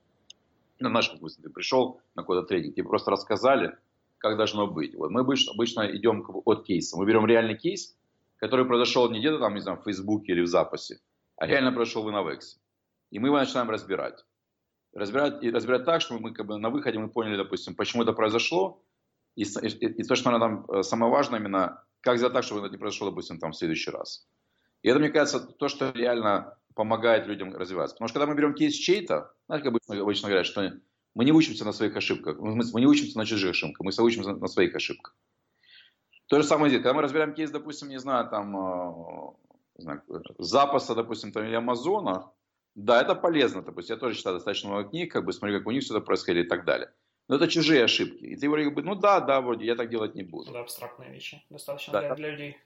Ну, 0.80 0.89
наш, 0.89 1.09
как 1.09 1.20
бы, 1.20 1.30
ты 1.30 1.49
пришел 1.49 1.99
на 2.15 2.22
какой-то 2.22 2.45
тренинг, 2.45 2.76
тебе 2.76 2.88
просто 2.88 3.09
рассказали, 3.09 3.76
как 4.30 4.38
должно 4.38 4.67
быть. 4.67 4.95
Вот 4.95 5.11
мы 5.11 5.21
обычно, 5.21 5.53
обычно 5.53 5.82
идем 5.95 6.25
от 6.45 6.65
кейса. 6.65 6.97
Мы 6.97 7.05
берем 7.05 7.25
реальный 7.25 7.57
кейс, 7.57 7.97
который 8.38 8.65
произошел 8.65 9.09
не 9.09 9.19
где-то 9.19 9.39
там, 9.39 9.55
не 9.55 9.61
знаю, 9.61 9.80
в 9.80 9.84
Фейсбуке 9.84 10.34
или 10.34 10.41
в 10.41 10.47
записи, 10.47 10.99
а 11.36 11.47
реально 11.47 11.71
произошел 11.71 12.03
в 12.03 12.07
Innovex. 12.07 12.57
И 13.11 13.19
мы 13.19 13.30
его 13.30 13.38
начинаем 13.38 13.69
разбирать. 13.69 14.25
Разбирать, 14.93 15.43
и 15.43 15.51
разбирать 15.51 15.86
так, 15.86 16.01
чтобы 16.01 16.21
мы 16.21 16.34
как 16.34 16.47
бы 16.47 16.57
на 16.57 16.69
выходе 16.69 16.97
мы 16.97 17.09
поняли, 17.09 17.38
допустим, 17.38 17.75
почему 17.75 18.03
это 18.03 18.13
произошло, 18.13 18.84
и, 19.36 19.43
и, 19.43 19.67
и 19.67 20.03
то, 20.03 20.15
что 20.15 20.32
нам 20.32 20.65
э, 20.65 20.84
самое 20.84 21.11
важное 21.11 21.39
именно, 21.39 21.84
как 22.01 22.17
сделать 22.17 22.34
так, 22.34 22.43
чтобы 22.43 22.61
это 22.61 22.69
не 22.71 22.78
произошло, 22.78 23.09
допустим, 23.09 23.39
там 23.39 23.51
в 23.51 23.55
следующий 23.55 23.91
раз. 23.91 24.28
И 24.82 24.89
это, 24.89 24.99
мне 24.99 25.09
кажется, 25.09 25.39
то, 25.39 25.67
что 25.67 25.91
реально 25.91 26.57
помогает 26.73 27.28
людям 27.28 27.55
развиваться. 27.55 27.95
Потому 27.95 28.07
что 28.07 28.19
когда 28.19 28.32
мы 28.32 28.38
берем 28.38 28.53
кейс 28.53 28.73
чей-то, 28.73 29.34
знаете, 29.47 29.63
как 29.63 29.73
обычно, 29.73 30.01
обычно 30.01 30.28
говорят, 30.30 30.45
что 30.45 30.71
мы 31.18 31.26
не 31.26 31.32
учимся 31.32 31.65
на 31.65 31.72
своих 31.72 31.95
ошибках. 31.95 32.38
Мы, 32.38 32.63
мы 32.72 32.80
не 32.80 32.86
учимся 32.86 33.18
на 33.18 33.26
чужих 33.26 33.49
ошибках, 33.49 33.80
мы 33.80 33.91
учимся 34.05 34.34
на 34.34 34.47
своих 34.47 34.76
ошибках. 34.76 35.15
То 36.28 36.39
же 36.39 36.47
самое 36.47 36.70
здесь. 36.70 36.84
Когда 36.84 36.93
мы 36.93 37.01
разбираем 37.01 37.34
кейс, 37.34 37.49
допустим, 37.49 37.89
не 37.89 37.97
знаю, 37.97 38.30
там, 38.30 38.55
э, 38.55 39.32
не 39.80 39.84
знаю, 39.84 40.03
запаса, 40.38 40.93
допустим, 40.93 41.32
там, 41.32 41.43
или 41.43 41.55
Амазона, 41.55 42.32
да, 42.76 43.01
это 43.01 43.15
полезно. 43.15 43.63
Допустим, 43.63 43.95
я 43.95 43.99
тоже 43.99 44.15
читаю 44.15 44.36
достаточно 44.36 44.70
много 44.70 44.89
книг, 44.89 45.11
как 45.11 45.26
бы 45.26 45.34
смотрю, 45.34 45.57
как 45.57 45.68
у 45.68 45.72
них 45.72 45.84
все 45.84 45.97
это 45.97 46.05
происходит 46.05 46.45
и 46.45 46.49
так 46.49 46.65
далее. 46.65 46.93
Но 47.28 47.38
это 47.38 47.47
чужие 47.47 47.84
ошибки. 47.84 48.24
И 48.24 48.36
ты 48.36 48.47
вроде 48.47 48.70
бы, 48.70 48.84
ну 48.84 48.93
да, 48.93 49.20
да, 49.20 49.41
вроде, 49.41 49.65
я 49.65 49.76
так 49.76 49.89
делать 49.89 50.13
не 50.13 50.24
буду. 50.24 50.51
Да, 50.51 50.59
абстрактные 50.59 51.11
вещи. 51.11 51.43
Достаточно 51.49 51.93
да, 51.93 52.01
для, 52.01 52.15
для 52.15 52.30
людей. 52.30 52.57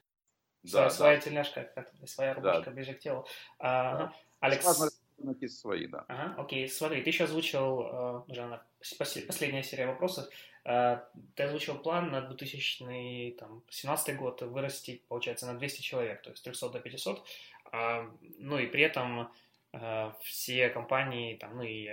Да, 0.64 0.70
своя, 0.70 0.88
да. 0.88 0.90
своя 0.90 1.18
тельняшка, 1.20 1.86
своя 2.06 2.34
рубашка 2.34 2.66
да. 2.66 2.72
ближе 2.72 2.94
к 2.96 3.00
телу. 3.00 3.26
А, 3.60 3.98
да. 3.98 4.14
Алекс, 4.42 5.01
какие 5.22 5.50
свои, 5.50 5.88
да. 5.88 6.06
Ага, 6.08 6.36
окей, 6.42 6.68
смотри, 6.70 7.02
ты 7.02 7.10
еще 7.10 7.26
озвучил, 7.26 7.82
э, 7.82 8.22
уже 8.28 8.46
на 8.46 8.64
последняя 8.98 9.64
серия 9.64 9.88
вопросов, 9.88 10.28
э, 10.66 11.00
ты 11.36 11.44
озвучил 11.44 11.78
план 11.78 12.12
на 12.12 12.22
2017 12.22 14.18
год 14.18 14.42
вырастить, 14.42 15.04
получается, 15.08 15.46
на 15.46 15.58
200 15.58 15.82
человек, 15.82 16.22
то 16.22 16.30
есть 16.32 16.44
300 16.44 16.70
до 16.70 16.80
500, 16.80 17.26
а, 17.72 18.10
ну 18.38 18.58
и 18.60 18.68
при 18.68 18.84
этом 18.84 19.32
э, 19.74 20.12
все 20.22 20.70
компании, 20.70 21.38
там, 21.38 21.58
ну 21.58 21.64
и 21.64 21.90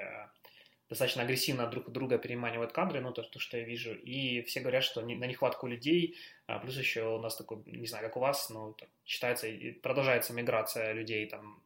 достаточно 0.89 1.23
агрессивно 1.23 1.67
друг 1.67 1.91
друга 1.91 2.19
переманивают 2.19 2.73
кадры, 2.73 3.01
ну, 3.01 3.13
то, 3.13 3.23
то, 3.23 3.39
что 3.39 3.59
я 3.59 3.65
вижу, 3.65 3.95
и 3.95 4.43
все 4.43 4.61
говорят, 4.61 4.85
что 4.85 5.03
на 5.03 5.27
нехватку 5.27 5.67
людей, 5.67 6.17
а 6.47 6.59
плюс 6.59 6.77
еще 6.77 7.17
у 7.17 7.19
нас 7.19 7.37
такой, 7.37 7.59
не 7.67 7.87
знаю, 7.87 8.05
как 8.05 8.17
у 8.17 8.21
вас, 8.21 8.49
но 8.49 8.75
считается, 9.05 9.49
продолжается 9.83 10.33
миграция 10.33 10.93
людей 10.93 11.27
там 11.27 11.63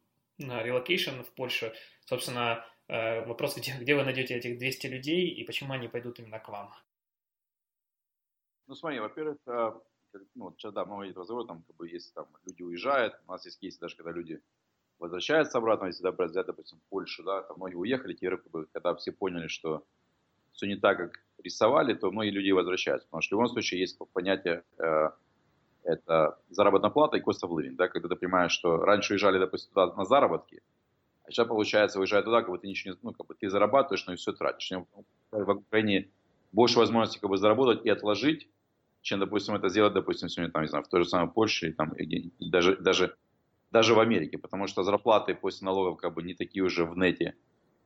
relocation 0.51 1.21
в 1.21 1.31
Польшу. 1.33 1.71
Собственно, 2.05 2.65
э, 2.87 3.25
вопрос, 3.25 3.57
где, 3.57 3.73
где 3.79 3.95
вы 3.95 4.03
найдете 4.03 4.35
этих 4.35 4.57
200 4.57 4.87
людей 4.87 5.29
и 5.29 5.43
почему 5.43 5.73
они 5.73 5.87
пойдут 5.87 6.19
именно 6.19 6.39
к 6.39 6.49
вам? 6.49 6.73
Ну, 8.67 8.75
смотри, 8.75 8.99
во-первых, 8.99 9.37
э, 9.47 9.71
ну, 10.35 10.53
сейчас, 10.57 10.73
да, 10.73 10.85
много 10.85 11.05
идет 11.05 11.17
разговор, 11.17 11.45
там, 11.45 11.63
как 11.63 11.75
бы, 11.75 11.89
если 11.89 12.13
там 12.13 12.27
люди 12.45 12.63
уезжают, 12.63 13.19
у 13.27 13.31
нас 13.31 13.45
есть 13.45 13.59
кейсы 13.59 13.79
даже, 13.79 13.95
когда 13.95 14.11
люди 14.11 14.41
возвращаются 14.99 15.57
обратно, 15.57 15.87
если 15.87 16.07
взять, 16.07 16.45
допустим, 16.45 16.79
Польшу, 16.89 17.23
да, 17.23 17.41
там 17.43 17.57
многие 17.57 17.75
уехали, 17.75 18.13
теперь, 18.13 18.37
как 18.37 18.51
бы, 18.51 18.67
когда 18.71 18.95
все 18.95 19.11
поняли, 19.11 19.47
что 19.47 19.85
все 20.53 20.67
не 20.67 20.75
так, 20.75 20.97
как 20.97 21.11
рисовали, 21.39 21.93
то 21.93 22.11
многие 22.11 22.29
люди 22.29 22.51
возвращаются, 22.51 23.07
потому 23.07 23.21
что 23.21 23.35
в 23.35 23.39
любом 23.39 23.51
случае 23.51 23.81
есть 23.81 23.97
понятие 24.13 24.63
э, 24.77 25.09
это 25.83 26.39
заработная 26.49 26.89
плата 26.89 27.17
и 27.17 27.21
cost 27.21 27.43
of 27.43 27.49
living, 27.49 27.75
да, 27.75 27.87
когда 27.87 28.09
ты 28.09 28.15
понимаешь, 28.15 28.51
что 28.51 28.77
раньше 28.77 29.13
уезжали, 29.13 29.39
допустим, 29.39 29.69
туда 29.73 29.93
на 29.95 30.05
заработки, 30.05 30.61
а 31.25 31.31
сейчас, 31.31 31.47
получается, 31.47 31.99
уезжая 31.99 32.21
туда, 32.23 32.41
как 32.41 32.51
бы 32.51 32.57
ты 32.57 32.67
ничего 32.67 32.93
не, 32.93 32.99
ну, 33.01 33.13
как 33.13 33.27
бы 33.27 33.35
ты 33.35 33.49
зарабатываешь, 33.49 34.05
но 34.07 34.13
и 34.13 34.15
все 34.17 34.33
тратишь. 34.33 34.71
В 35.31 35.49
Украине 35.49 36.09
больше 36.51 36.79
возможностей 36.79 37.19
как 37.19 37.29
бы 37.29 37.37
заработать 37.37 37.85
и 37.85 37.89
отложить, 37.89 38.49
чем, 39.01 39.19
допустим, 39.19 39.55
это 39.55 39.69
сделать, 39.69 39.93
допустим, 39.93 40.29
сегодня, 40.29 40.51
там, 40.51 40.63
не 40.63 40.67
знаю, 40.67 40.83
в 40.83 40.87
той 40.87 41.03
же 41.03 41.09
самой 41.09 41.31
Польше, 41.31 41.73
там, 41.73 41.93
и, 41.93 42.03
и 42.03 42.49
даже, 42.49 42.77
даже, 42.77 43.15
даже 43.71 43.93
в 43.93 43.99
Америке, 43.99 44.37
потому 44.37 44.67
что 44.67 44.83
зарплаты 44.83 45.35
после 45.35 45.65
налогов 45.65 45.97
как 45.99 46.13
бы 46.13 46.23
не 46.23 46.33
такие 46.33 46.63
уже 46.63 46.85
в 46.85 46.97
нете, 46.97 47.35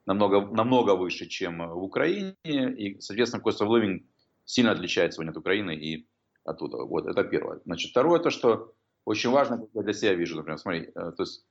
намного, 0.06 0.42
намного 0.42 0.96
выше, 0.96 1.28
чем 1.28 1.68
в 1.70 1.84
Украине, 1.84 2.36
и, 2.44 3.00
соответственно, 3.00 3.44
cost 3.44 3.62
of 3.62 3.68
living 3.68 4.06
сильно 4.46 4.72
отличается 4.72 5.18
сегодня 5.18 5.32
от 5.32 5.38
Украины. 5.38 5.76
И 5.76 6.08
оттуда. 6.48 6.78
Вот, 6.78 7.06
это 7.06 7.24
первое. 7.24 7.60
Значит, 7.66 7.92
второе, 7.92 8.20
то, 8.20 8.30
что 8.30 8.74
очень 9.06 9.30
важно, 9.30 9.58
как 9.58 9.70
я 9.74 9.82
для 9.84 9.94
себя 9.94 10.14
вижу, 10.14 10.38
например, 10.38 10.58
смотри, 10.58 10.82
э, 10.84 10.92
то 10.94 11.24
есть 11.24 11.46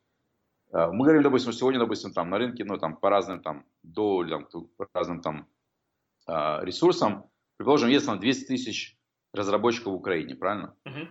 э, 0.72 0.86
мы 0.90 1.04
говорим, 1.04 1.22
допустим, 1.22 1.52
сегодня, 1.52 1.78
допустим, 1.78 2.12
там 2.12 2.30
на 2.30 2.38
рынке, 2.38 2.64
ну, 2.64 2.78
там, 2.78 2.96
по 2.96 3.10
разным 3.10 3.42
там 3.42 3.66
долям, 3.82 4.48
по 4.76 4.88
разным 4.94 5.20
там 5.20 5.46
э, 6.26 6.64
ресурсам, 6.64 7.30
предположим, 7.56 7.90
есть 7.90 8.06
там 8.06 8.18
200 8.18 8.46
тысяч 8.46 8.98
разработчиков 9.32 9.92
в 9.92 9.96
Украине, 9.96 10.34
правильно? 10.34 10.74
Uh-huh. 10.86 11.08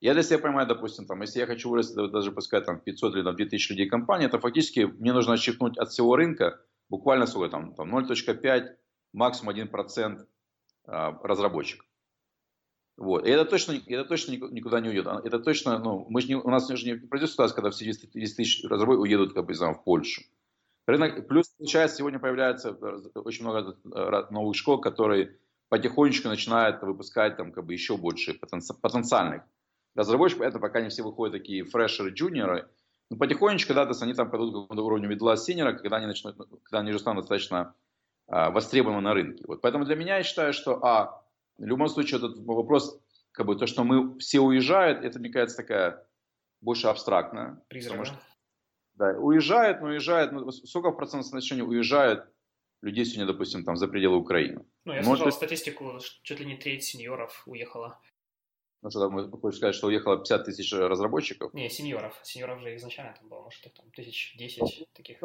Я 0.00 0.14
для 0.14 0.22
себя 0.22 0.38
понимаю, 0.38 0.66
допустим, 0.66 1.06
там, 1.06 1.20
если 1.20 1.40
я 1.40 1.46
хочу 1.46 1.68
вырасти 1.68 1.94
даже 1.94 2.32
пускай 2.32 2.62
там 2.62 2.80
500 2.80 3.14
или 3.16 3.22
там, 3.22 3.36
2000 3.36 3.72
людей 3.72 3.88
компании, 3.88 4.26
это 4.26 4.38
фактически 4.38 4.80
мне 4.80 5.12
нужно 5.12 5.34
отщипнуть 5.34 5.76
от 5.76 5.90
всего 5.90 6.16
рынка 6.16 6.58
буквально 6.88 7.26
сколько 7.26 7.50
там, 7.50 7.74
там 7.74 7.94
0.5, 7.94 8.76
максимум 9.12 9.54
1% 9.54 10.26
разработчиков. 10.86 11.89
Вот. 13.00 13.26
И 13.26 13.30
это 13.30 13.46
точно, 13.46 13.80
это 13.86 14.04
точно 14.04 14.32
никуда 14.32 14.78
не 14.80 14.90
уйдет. 14.90 15.06
Это 15.24 15.38
точно, 15.38 15.78
ну, 15.78 16.04
мы 16.10 16.20
же 16.20 16.28
не, 16.28 16.34
у 16.34 16.50
нас 16.50 16.68
же 16.68 16.84
не 16.84 16.96
пройдет 16.96 17.30
ситуация, 17.30 17.56
когда 17.56 17.70
все 17.70 17.86
10 17.86 18.12
тысяч 18.12 18.62
разработчиков 18.64 19.04
уедут, 19.04 19.32
как 19.32 19.46
бы, 19.46 19.54
знаю, 19.54 19.74
в 19.74 19.82
Польшу. 19.82 20.20
Рынок, 20.86 21.26
плюс, 21.26 21.48
получается, 21.48 21.96
сегодня 21.96 22.18
появляется 22.18 22.72
очень 23.14 23.44
много 23.44 23.74
э, 23.90 24.26
новых 24.30 24.54
школ, 24.54 24.82
которые 24.82 25.38
потихонечку 25.70 26.28
начинают 26.28 26.82
выпускать 26.82 27.38
там, 27.38 27.52
как 27.52 27.64
бы, 27.64 27.72
еще 27.72 27.96
больше 27.96 28.34
потенциальных 28.34 29.44
разработчиков. 29.94 30.42
Это 30.42 30.58
пока 30.58 30.82
не 30.82 30.90
все 30.90 31.02
выходят 31.02 31.32
такие 31.32 31.64
фрешеры, 31.64 32.10
джуниоры. 32.10 32.68
Но 33.08 33.16
потихонечку, 33.16 33.68
когда 33.68 33.86
то 33.86 33.98
они 34.04 34.12
там 34.12 34.30
пойдут 34.30 34.68
к 34.68 34.72
уровню 34.74 35.08
медла 35.08 35.38
синера, 35.38 35.72
когда 35.72 35.96
они, 35.96 36.06
начнут, 36.06 36.36
когда 36.36 36.80
они 36.80 36.90
уже 36.90 36.98
станут 36.98 37.22
достаточно 37.22 37.74
а, 38.28 38.50
востребованы 38.50 39.00
на 39.00 39.14
рынке. 39.14 39.42
Вот. 39.48 39.62
Поэтому 39.62 39.86
для 39.86 39.96
меня 39.96 40.18
я 40.18 40.22
считаю, 40.22 40.52
что, 40.52 40.84
а, 40.84 41.19
в 41.60 41.66
любом 41.66 41.88
случае, 41.88 42.18
этот 42.18 42.38
вопрос, 42.38 43.00
как 43.32 43.46
бы 43.46 43.54
то, 43.54 43.66
что 43.66 43.84
мы 43.84 44.18
все 44.18 44.40
уезжают, 44.40 45.04
это, 45.04 45.18
мне 45.18 45.30
кажется, 45.30 45.58
такая 45.58 46.06
больше 46.60 46.88
абстрактная. 46.88 47.62
Призрак, 47.68 48.06
что, 48.06 48.16
да, 48.94 49.10
уезжают, 49.18 49.80
но 49.80 49.88
уезжают, 49.88 50.32
ну, 50.32 50.50
сколько 50.50 50.90
в 50.90 50.96
процентном 50.96 51.24
соотношении 51.24 51.62
уезжают 51.62 52.28
людей 52.82 53.04
сегодня, 53.04 53.32
допустим, 53.32 53.64
там 53.64 53.76
за 53.76 53.88
пределы 53.88 54.16
Украины? 54.16 54.64
Ну, 54.84 54.94
я 54.94 55.02
слышал 55.02 55.30
статистику, 55.30 55.98
чуть 56.22 56.40
ли 56.40 56.46
не 56.46 56.56
треть 56.56 56.84
сеньоров 56.84 57.42
уехала. 57.46 58.00
Ну, 58.82 58.90
что 58.90 59.00
там, 59.00 59.30
хочешь 59.30 59.58
сказать, 59.58 59.74
что 59.74 59.88
уехало 59.88 60.16
50 60.16 60.44
тысяч 60.46 60.72
разработчиков? 60.72 61.52
Не, 61.52 61.68
сеньоров. 61.68 62.18
Сеньоров 62.22 62.60
же 62.62 62.74
изначально 62.76 63.14
там 63.18 63.28
было, 63.28 63.42
может, 63.42 63.62
там 63.74 63.90
тысяч 63.90 64.34
десять 64.38 64.88
таких. 64.94 65.18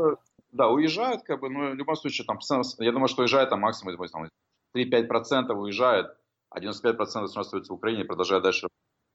Да, 0.52 0.70
уезжают, 0.70 1.24
как 1.24 1.40
бы, 1.40 1.50
но 1.50 1.72
в 1.72 1.76
любом 1.76 1.96
случае, 1.96 2.28
там, 2.28 2.40
я 2.80 2.92
думаю, 2.92 3.08
что 3.08 3.22
уезжает 3.22 3.50
там 3.50 3.62
максимум, 3.62 3.96
там, 4.10 4.30
3-5% 4.76 5.54
уезжает, 5.54 6.18
а 6.50 6.60
95% 6.60 7.26
остается 7.26 7.74
в 7.74 7.76
Украине 7.76 8.04
и 8.04 8.08
продолжает 8.08 8.44
дальше 8.44 8.68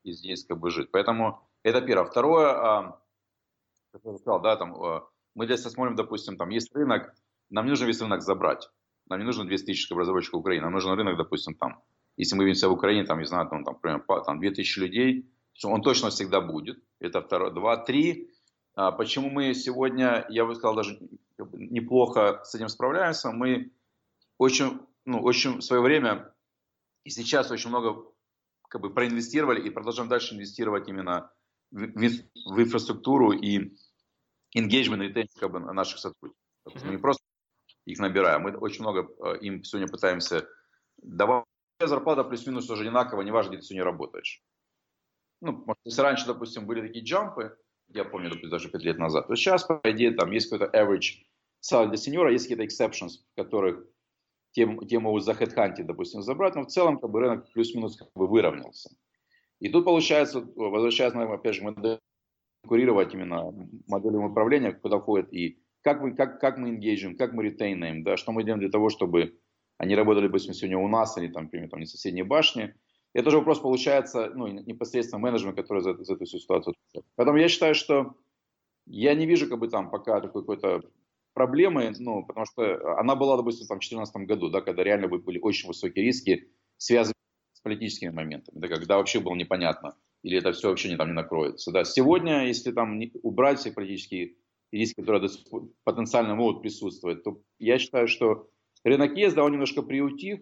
здесь 0.05 0.45
как 0.45 0.59
бы 0.59 0.70
жить. 0.70 0.91
Поэтому 0.91 1.49
это 1.62 1.81
первое. 1.81 2.07
Второе, 2.07 2.49
а, 2.49 3.01
как 3.93 4.03
я 4.05 4.16
сказал, 4.18 4.41
да, 4.41 4.57
там, 4.57 4.74
а, 4.83 5.09
мы 5.35 5.47
здесь 5.47 5.62
смотрим, 5.62 5.97
допустим, 5.97 6.37
там 6.37 6.49
есть 6.51 6.74
рынок, 6.74 7.14
нам 7.51 7.64
не 7.64 7.70
нужно 7.70 7.87
весь 7.87 8.01
рынок 8.01 8.22
забрать. 8.22 8.68
Нам 9.09 9.18
не 9.18 9.24
нужно 9.24 9.45
200 9.45 9.66
тысяч 9.66 9.91
разработчиков 9.91 10.41
Украины, 10.41 10.64
нам 10.64 10.72
нужен 10.72 10.93
рынок, 10.93 11.16
допустим, 11.16 11.55
там, 11.55 11.83
если 12.16 12.37
мы 12.37 12.45
видимся 12.45 12.68
в 12.68 12.72
Украине, 12.72 13.05
там, 13.05 13.18
не 13.18 13.26
знаю, 13.26 13.49
там, 13.49 13.64
там, 13.64 13.74
например, 13.74 14.05
там 14.24 14.41
2000 14.41 14.78
людей, 14.78 15.31
он 15.64 15.83
точно 15.83 16.11
всегда 16.11 16.41
будет. 16.41 16.83
Это 17.01 17.20
второе. 17.20 17.51
Два, 17.51 17.76
три. 17.76 18.31
А, 18.74 18.93
почему 18.93 19.31
мы 19.31 19.55
сегодня, 19.55 20.26
я 20.28 20.45
бы 20.45 20.55
сказал, 20.55 20.76
даже 20.76 20.99
неплохо 21.53 22.41
с 22.45 22.55
этим 22.55 22.68
справляемся. 22.68 23.31
Мы 23.31 23.72
очень, 24.39 24.81
ну, 25.05 25.20
очень 25.20 25.59
в 25.59 25.62
свое 25.62 25.83
время 25.83 26.33
и 27.05 27.11
сейчас 27.11 27.51
очень 27.51 27.70
много 27.70 28.05
как 28.68 28.80
бы 28.80 28.92
проинвестировали 28.92 29.61
и 29.61 29.70
продолжаем 29.70 30.09
дальше 30.09 30.34
инвестировать 30.34 30.88
именно 30.88 31.32
в, 31.70 31.86
в, 31.86 32.55
в 32.55 32.62
инфраструктуру 32.62 33.32
и 33.32 33.74
engagement 34.57 35.05
и 35.05 35.12
retention 35.12 35.38
как 35.38 35.51
бы, 35.51 35.61
наших 35.61 35.98
сотрудников. 35.98 36.38
Mm-hmm. 36.66 36.84
Мы 36.84 36.90
не 36.92 36.98
просто 36.98 37.22
их 37.86 37.98
набираем, 37.98 38.42
мы 38.42 38.57
очень 38.57 38.82
много 38.82 39.09
э, 39.24 39.38
им 39.40 39.64
сегодня 39.64 39.88
пытаемся 39.88 40.46
давать 40.98 41.44
зарплата 41.80 42.24
плюс-минус 42.24 42.66
тоже 42.66 42.82
одинаково, 42.82 43.22
неважно, 43.22 43.51
где 43.51 43.59
ты 43.59 43.64
сегодня 43.64 43.84
работаешь. 43.84 44.42
Ну, 45.40 45.53
может, 45.53 45.80
если 45.84 46.03
раньше, 46.03 46.26
допустим, 46.26 46.66
были 46.66 46.86
такие 46.86 47.05
джампы, 47.05 47.57
я 47.88 48.05
помню, 48.05 48.28
допустим, 48.28 48.51
даже 48.51 48.68
5 48.68 48.82
лет 48.82 48.98
назад, 48.98 49.26
то 49.26 49.34
сейчас, 49.34 49.64
по 49.64 49.80
идее, 49.84 50.12
там 50.12 50.30
есть 50.30 50.51
какой-то 50.51 50.70
average 50.76 51.24
salary 51.62 51.88
для 51.88 51.96
сеньора, 51.96 52.32
есть 52.32 52.48
какие-то 52.48 52.64
exceptions, 52.64 53.22
в 53.32 53.36
которых 53.36 53.84
те, 54.53 54.68
те 54.88 54.98
могут 54.98 55.24
за 55.24 55.34
хедхантинг, 55.34 55.86
допустим, 55.86 56.22
забрать, 56.22 56.55
но 56.55 56.62
в 56.62 56.66
целом 56.66 56.98
как 56.98 57.11
бы, 57.11 57.20
рынок 57.20 57.51
плюс-минус 57.53 57.96
как 57.96 58.09
бы 58.14 58.26
выровнялся. 58.26 58.90
И 59.61 59.68
тут 59.68 59.84
получается, 59.84 60.40
возвращаясь, 60.57 61.12
наверное, 61.12 61.36
опять 61.36 61.55
же, 61.55 61.62
модель 61.62 61.98
конкурировать 62.62 63.14
именно 63.14 63.53
моделью 63.86 64.24
управления, 64.24 64.72
куда 64.72 64.98
входит 64.98 65.32
и 65.32 65.59
как 65.82 66.03
мы, 66.03 66.14
как, 66.14 66.40
как 66.40 66.59
мы 66.59 66.76
engaging, 66.76 67.14
как 67.14 67.32
мы 67.32 67.44
ретейнаем, 67.44 68.03
да, 68.03 68.16
что 68.16 68.32
мы 68.32 68.44
делаем 68.44 68.61
для 68.61 68.70
того, 68.70 68.90
чтобы 68.90 69.38
они 69.78 69.94
работали, 69.94 70.26
допустим, 70.26 70.53
сегодня 70.53 70.78
у 70.78 70.88
нас, 70.88 71.16
или 71.16 71.28
там, 71.28 71.44
например, 71.44 71.70
там, 71.70 71.80
не 71.80 71.86
соседней 71.86 72.22
башни. 72.22 72.74
Это 73.14 73.30
же 73.30 73.38
вопрос 73.38 73.61
получается, 73.61 74.30
ну, 74.34 74.46
непосредственно 74.46 75.20
менеджмент, 75.20 75.57
который 75.57 75.82
за, 75.82 75.94
за 76.05 76.14
эту 76.14 76.26
ситуацию. 76.26 76.74
Поэтому 77.16 77.38
я 77.38 77.48
считаю, 77.48 77.74
что 77.74 78.14
я 78.86 79.14
не 79.14 79.26
вижу, 79.26 79.48
как 79.48 79.59
бы 79.59 79.68
там 79.68 79.90
пока 79.90 80.20
такой 80.20 80.42
какой-то 80.42 80.82
проблемы, 81.35 81.93
ну, 81.99 82.24
потому 82.24 82.47
что 82.47 82.99
она 82.99 83.14
была, 83.14 83.37
допустим, 83.37 83.66
там, 83.66 83.78
в 83.78 83.81
2014 83.81 84.16
году, 84.26 84.51
да, 84.51 84.61
когда 84.61 84.83
реально 84.83 85.09
были 85.09 85.39
очень 85.39 85.68
высокие 85.68 86.05
риски, 86.05 86.51
связанные 86.76 87.14
с 87.53 87.61
политическими 87.61 88.11
моментами, 88.11 88.59
да, 88.59 88.68
когда 88.68 88.97
вообще 88.97 89.20
было 89.20 89.35
непонятно, 89.35 89.97
или 90.22 90.39
это 90.39 90.53
все 90.53 90.68
вообще 90.68 90.89
не, 90.89 90.97
там 90.97 91.09
не 91.09 91.14
накроется. 91.14 91.72
Да. 91.72 91.85
Сегодня, 91.85 92.47
если 92.47 92.72
там 92.72 93.01
убрать 93.22 93.59
все 93.59 93.72
политические 93.72 94.37
риски, 94.72 95.01
которые 95.01 95.28
потенциально 95.85 96.35
могут 96.35 96.62
присутствовать, 96.62 97.22
то 97.22 97.41
я 97.59 97.78
считаю, 97.78 98.09
что 98.09 98.49
рынок 98.85 99.16
есть, 99.16 99.37
да, 99.37 99.45
он 99.45 99.53
немножко 99.53 99.83
приутих, 99.83 100.41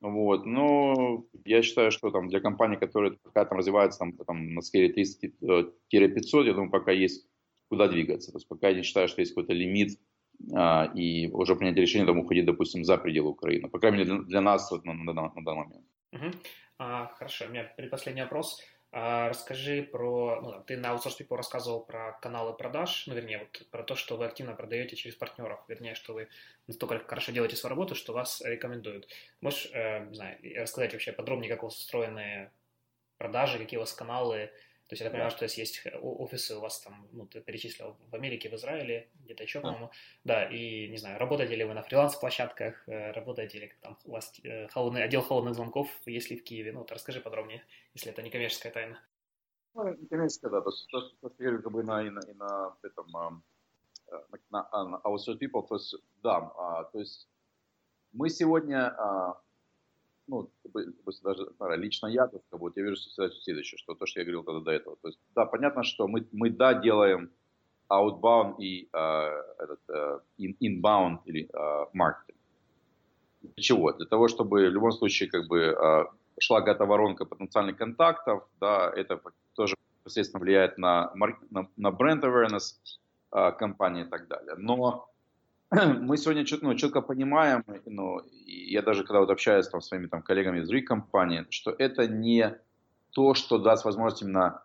вот, 0.00 0.46
но 0.46 1.24
я 1.44 1.62
считаю, 1.62 1.92
что 1.92 2.10
там 2.10 2.28
для 2.28 2.40
компаний, 2.40 2.76
которые 2.76 3.18
пока 3.22 3.44
там 3.44 3.58
развиваются 3.58 4.00
там, 4.00 4.16
там 4.16 4.54
на 4.54 4.60
скейле 4.60 4.92
300-500, 4.92 5.72
я 5.92 6.54
думаю, 6.54 6.70
пока 6.70 6.90
есть 6.90 7.28
куда 7.72 7.88
двигаться. 7.88 8.30
То 8.32 8.36
есть 8.36 8.48
пока 8.48 8.68
я 8.68 8.74
не 8.74 8.82
считаю, 8.82 9.08
что 9.08 9.22
есть 9.22 9.32
какой-то 9.32 9.54
лимит 9.54 9.98
а, 10.54 10.92
и 10.94 11.28
уже 11.28 11.56
принять 11.56 11.76
решение 11.76 12.06
там 12.06 12.18
уходить, 12.18 12.44
допустим, 12.44 12.84
за 12.84 12.98
пределы 12.98 13.30
Украины. 13.30 13.70
По 13.70 13.78
крайней 13.78 13.98
мере, 13.98 14.10
для, 14.10 14.22
для 14.24 14.40
нас 14.42 14.70
вот, 14.70 14.84
на, 14.84 14.92
на, 14.92 15.14
на 15.14 15.42
данный 15.42 15.64
момент. 15.64 15.86
Угу. 16.12 16.30
А, 16.78 17.06
хорошо, 17.16 17.46
у 17.46 17.48
меня 17.48 17.64
предпоследний 17.74 18.24
вопрос. 18.24 18.60
А, 18.90 19.30
расскажи 19.30 19.82
про, 19.82 20.42
ну, 20.42 20.62
ты 20.66 20.76
на 20.76 20.88
Outsource 20.88 21.18
People 21.18 21.36
рассказывал 21.36 21.80
про 21.80 22.12
каналы 22.20 22.52
продаж, 22.52 23.06
ну, 23.06 23.14
вернее, 23.14 23.38
вот 23.38 23.66
про 23.70 23.82
то, 23.84 23.94
что 23.94 24.18
вы 24.18 24.26
активно 24.26 24.52
продаете 24.52 24.94
через 24.94 25.16
партнеров, 25.16 25.64
вернее, 25.66 25.94
что 25.94 26.12
вы 26.12 26.28
настолько 26.66 26.98
хорошо 27.06 27.32
делаете 27.32 27.56
свою 27.56 27.70
работу, 27.70 27.94
что 27.94 28.12
вас 28.12 28.42
рекомендуют. 28.44 29.08
Можешь, 29.40 29.70
э, 29.72 30.04
не 30.08 30.14
знаю, 30.14 30.36
рассказать 30.60 30.92
вообще 30.92 31.12
подробнее, 31.12 31.48
как 31.48 31.62
у 31.62 31.66
вас 31.68 31.78
устроены 31.78 32.50
продажи, 33.16 33.56
какие 33.56 33.78
у 33.78 33.80
вас 33.80 33.94
каналы, 33.94 34.50
то 34.92 34.94
есть 34.94 35.00
я 35.00 35.06
так 35.06 35.12
понимаю, 35.12 35.30
что 35.30 35.46
есть 35.46 35.86
э, 35.86 35.98
офисы 35.98 36.54
у 36.54 36.60
вас 36.60 36.80
там, 36.80 37.08
ну, 37.12 37.26
ты 37.26 37.40
перечислил 37.40 37.96
в 38.10 38.14
Америке, 38.14 38.50
в 38.50 38.54
Израиле, 38.56 39.08
где-то 39.24 39.42
еще, 39.42 39.60
по-моему. 39.60 39.90
Да, 40.22 40.44
и, 40.44 40.86
не 40.88 40.98
знаю, 40.98 41.18
работаете 41.18 41.56
ли 41.56 41.64
вы 41.64 41.72
на 41.72 41.82
фриланс-площадках, 41.82 42.86
э, 42.86 43.12
работаете 43.12 43.58
ли 43.58 43.72
там 43.80 43.96
у 44.04 44.10
вас 44.10 44.38
э, 44.44 44.68
холодный, 44.68 45.02
отдел 45.02 45.22
холодных 45.22 45.54
звонков, 45.54 45.88
если 46.04 46.36
в 46.36 46.44
Киеве? 46.44 46.72
Ну, 46.72 46.80
вот 46.80 46.92
расскажи 46.92 47.22
подробнее, 47.22 47.64
если 47.94 48.12
это 48.12 48.20
не 48.20 48.28
коммерческая 48.28 48.70
тайна. 48.70 49.02
Ну, 49.72 49.96
не 49.96 50.06
коммерческая, 50.08 50.50
да. 50.50 50.60
То, 50.60 50.68
есть, 50.68 50.86
то, 50.90 51.00
что 51.00 51.42
я 51.42 51.56
как 51.56 51.72
бы 51.72 51.82
на, 51.82 52.02
и 52.02 52.10
на, 52.10 52.20
и 52.20 52.34
на 52.34 52.76
этом, 52.82 53.06
на, 53.08 53.42
на, 54.50 54.84
на 54.84 55.00
Our 55.04 55.16
People, 55.40 55.66
то 55.66 55.76
есть, 55.76 55.94
да, 56.22 56.36
а, 56.36 56.84
то 56.84 56.98
есть 56.98 57.30
мы 58.12 58.28
сегодня 58.28 58.88
а, 58.88 59.40
ну, 60.26 60.50
даже 61.22 61.46
лично 61.76 62.06
я, 62.06 62.28
есть, 62.32 62.44
как 62.50 62.60
бы, 62.60 62.72
я 62.74 62.82
вижу 62.82 62.96
следующее, 62.96 63.78
что 63.78 63.94
то, 63.94 64.06
что 64.06 64.20
я 64.20 64.24
говорил 64.24 64.44
тогда 64.44 64.60
до 64.60 64.70
этого. 64.70 64.96
То 65.02 65.08
есть, 65.08 65.18
да, 65.34 65.46
понятно, 65.46 65.82
что 65.82 66.08
мы, 66.08 66.26
мы 66.32 66.50
да, 66.50 66.74
делаем 66.74 67.30
outbound 67.90 68.56
и 68.58 68.88
э, 68.92 69.42
этот, 69.58 69.80
э, 69.88 70.20
inbound 70.38 71.18
или 71.26 71.48
э, 71.52 71.86
маркетинг. 71.92 72.38
Для 73.42 73.62
чего? 73.62 73.92
Для 73.92 74.06
того, 74.06 74.28
чтобы 74.28 74.68
в 74.68 74.72
любом 74.72 74.92
случае 74.92 75.28
как 75.28 75.46
бы 75.48 75.58
э, 75.58 76.04
шла 76.38 76.60
какая-то 76.60 76.86
воронка 76.86 77.24
потенциальных 77.24 77.76
контактов, 77.76 78.48
да, 78.60 78.92
это 78.94 79.20
тоже 79.54 79.76
непосредственно 80.00 80.40
влияет 80.42 80.78
на, 80.78 81.12
на, 81.50 81.68
на 81.76 81.90
бренд 81.90 82.24
awareness 82.24 82.76
э, 83.32 83.52
компании 83.52 84.04
и 84.04 84.08
так 84.08 84.28
далее. 84.28 84.54
Но 84.56 85.11
мы 86.00 86.18
сегодня 86.18 86.44
ну, 86.60 86.74
четко 86.74 87.00
понимаем, 87.00 87.64
ну, 87.86 88.20
я 88.44 88.82
даже 88.82 89.04
когда 89.04 89.20
вот 89.20 89.30
общаюсь 89.30 89.68
там, 89.68 89.80
с 89.80 89.88
своими 89.88 90.06
там, 90.06 90.22
коллегами 90.22 90.60
из 90.60 90.68
других 90.68 90.86
компаний, 90.86 91.46
что 91.48 91.70
это 91.70 92.06
не 92.06 92.58
то, 93.10 93.32
что 93.32 93.58
даст 93.58 93.86
возможность 93.86 94.22
именно 94.22 94.62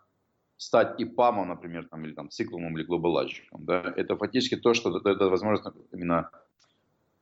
стать 0.58 1.00
ИПАМом, 1.00 1.48
например, 1.48 1.88
там, 1.88 2.04
или 2.04 2.12
там, 2.12 2.28
циклумом 2.28 2.76
или 2.76 2.84
глобалайзером. 2.84 3.64
Да? 3.64 3.94
Это 3.96 4.16
фактически 4.16 4.56
то, 4.56 4.74
что 4.74 5.00
дает 5.00 5.18
возможность 5.18 5.64
именно 5.92 6.30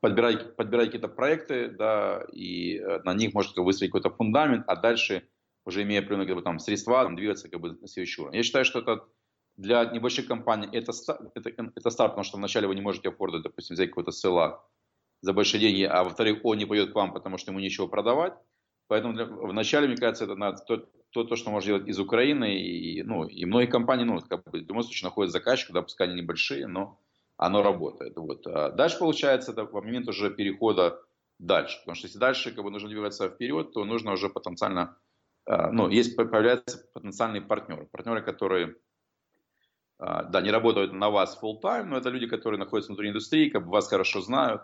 подбирать, 0.00 0.56
подбирать 0.56 0.86
какие-то 0.86 1.08
проекты, 1.08 1.68
да, 1.68 2.24
и 2.32 2.78
э, 2.78 3.02
на 3.04 3.14
них 3.14 3.34
может 3.34 3.56
выстроить 3.56 3.92
какой-то 3.92 4.10
фундамент, 4.10 4.64
а 4.66 4.74
дальше, 4.74 5.28
уже 5.64 5.84
имея 5.84 6.00
определенные 6.00 6.26
как 6.26 6.36
бы, 6.36 6.42
там, 6.42 6.58
средства, 6.58 7.04
там, 7.04 7.14
двигаться 7.14 7.48
как 7.48 7.60
бы, 7.60 7.72
на 7.80 7.86
следующий 7.86 8.20
уровень. 8.20 8.38
Я 8.38 8.42
считаю, 8.42 8.64
что 8.64 8.80
это 8.80 9.04
для 9.56 9.84
небольших 9.86 10.26
компаний 10.26 10.68
это, 10.72 10.92
это, 11.34 11.72
это 11.74 11.90
старт, 11.90 12.12
потому 12.12 12.24
что 12.24 12.36
вначале 12.36 12.68
вы 12.68 12.74
не 12.74 12.82
можете 12.82 13.08
афордать, 13.08 13.42
допустим, 13.42 13.74
взять 13.74 13.90
какой-то 13.90 14.12
села 14.12 14.64
за 15.22 15.32
большие 15.32 15.60
деньги, 15.60 15.82
а 15.82 16.04
во-вторых, 16.04 16.40
он 16.44 16.58
не 16.58 16.66
пойдет 16.66 16.92
к 16.92 16.94
вам, 16.94 17.12
потому 17.12 17.38
что 17.38 17.50
ему 17.50 17.60
нечего 17.60 17.86
продавать. 17.86 18.34
Поэтому 18.88 19.14
для, 19.14 19.24
вначале, 19.24 19.88
мне 19.88 19.96
кажется, 19.96 20.24
это 20.24 20.36
надо, 20.36 20.62
то, 20.64 20.76
то, 21.10 21.24
то, 21.24 21.36
что 21.36 21.50
можно 21.50 21.66
делать 21.66 21.88
из 21.88 21.98
Украины, 21.98 22.60
и, 22.60 23.02
ну, 23.02 23.24
и 23.24 23.44
многие 23.44 23.66
компании, 23.66 24.04
ну, 24.04 24.20
как 24.20 24.44
бы, 24.44 24.50
в 24.52 24.54
любом 24.54 24.82
случае, 24.82 25.08
находят 25.08 25.32
заказчика, 25.32 25.72
да, 25.72 25.82
пускай 25.82 26.06
они 26.06 26.20
небольшие, 26.20 26.66
но 26.66 27.00
оно 27.36 27.62
работает. 27.62 28.16
Вот. 28.16 28.46
А 28.46 28.70
дальше, 28.70 28.98
получается, 28.98 29.52
это 29.52 29.64
в 29.64 29.72
момент 29.72 30.08
уже 30.08 30.30
перехода 30.30 31.02
дальше. 31.38 31.78
Потому 31.80 31.96
что 31.96 32.06
если 32.06 32.18
дальше 32.18 32.52
как 32.52 32.62
бы, 32.62 32.70
нужно 32.70 32.88
двигаться 32.88 33.28
вперед, 33.28 33.72
то 33.72 33.84
нужно 33.84 34.12
уже 34.12 34.28
потенциально, 34.28 34.96
а, 35.46 35.72
ну, 35.72 35.88
есть, 35.88 36.14
появляются 36.14 36.86
потенциальные 36.94 37.42
партнеры. 37.42 37.86
Партнеры, 37.86 38.22
которые 38.22 38.76
да, 39.98 40.40
не 40.42 40.50
работают 40.50 40.92
на 40.92 41.10
вас 41.10 41.38
full 41.42 41.60
time, 41.62 41.84
но 41.84 41.96
это 41.96 42.10
люди, 42.10 42.26
которые 42.26 42.58
находятся 42.58 42.92
внутри 42.92 43.08
индустрии, 43.08 43.48
как 43.48 43.64
бы 43.64 43.70
вас 43.70 43.88
хорошо 43.88 44.20
знают, 44.20 44.62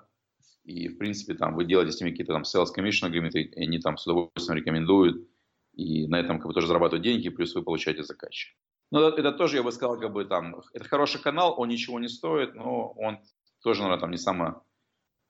и, 0.64 0.88
в 0.88 0.98
принципе, 0.98 1.34
там, 1.34 1.54
вы 1.54 1.64
делаете 1.64 1.92
с 1.92 2.00
ними 2.00 2.10
какие-то 2.10 2.34
там 2.34 2.42
sales 2.42 2.68
commission 2.76 3.10
agreement, 3.10 3.32
и 3.32 3.62
они 3.62 3.78
там 3.78 3.96
с 3.96 4.06
удовольствием 4.06 4.58
рекомендуют, 4.58 5.28
и 5.74 6.06
на 6.06 6.20
этом 6.20 6.38
как 6.38 6.48
бы 6.48 6.54
тоже 6.54 6.66
зарабатывают 6.66 7.02
деньги, 7.02 7.30
плюс 7.30 7.54
вы 7.54 7.62
получаете 7.62 8.02
заказчика. 8.02 8.56
Ну, 8.90 9.00
это, 9.00 9.20
это 9.20 9.32
тоже, 9.32 9.56
я 9.56 9.62
бы 9.62 9.72
сказал, 9.72 9.98
как 9.98 10.12
бы 10.12 10.24
там, 10.24 10.60
это 10.74 10.84
хороший 10.84 11.20
канал, 11.20 11.54
он 11.58 11.68
ничего 11.68 11.98
не 11.98 12.08
стоит, 12.08 12.54
но 12.54 12.90
он 12.90 13.18
тоже, 13.62 13.80
наверное, 13.80 14.00
там 14.00 14.10
не 14.10 14.18
самый 14.18 14.52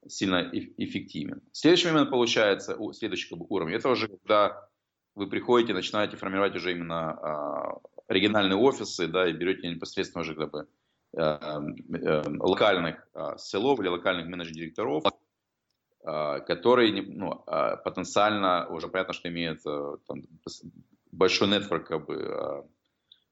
сильно 0.09 0.51
эффективен. 0.53 1.43
Следующий 1.53 1.89
момент 1.89 2.11
получается, 2.11 2.77
следующий 2.93 3.29
как 3.29 3.39
бы, 3.39 3.47
уровень, 3.49 3.75
это 3.75 3.89
уже 3.89 4.09
когда 4.09 4.69
вы 5.15 5.29
приходите, 5.29 5.75
начинаете 5.75 6.17
формировать 6.17 6.57
уже 6.57 6.73
именно 6.73 7.13
а, 7.13 7.81
региональные 8.09 8.57
офисы, 8.57 9.07
да, 9.07 9.29
и 9.29 9.33
берете 9.33 9.69
непосредственно 9.69 10.23
уже 10.23 10.35
как 10.35 10.51
бы 10.51 10.69
э, 11.17 11.21
э, 11.21 12.23
локальных 12.39 13.09
э, 13.15 13.37
селов 13.39 13.81
или 13.81 13.89
локальных 13.89 14.27
менеджер-директоров, 14.27 15.05
э, 16.05 16.41
которые 16.41 17.03
ну, 17.03 17.45
э, 17.47 17.77
потенциально 17.85 18.69
уже 18.69 18.89
понятно, 18.89 19.15
что 19.15 19.29
имеют 19.29 19.63
там, 19.63 20.23
большой 21.11 21.49
нетворк 21.49 21.87
как 21.87 22.07
бы, 22.07 22.65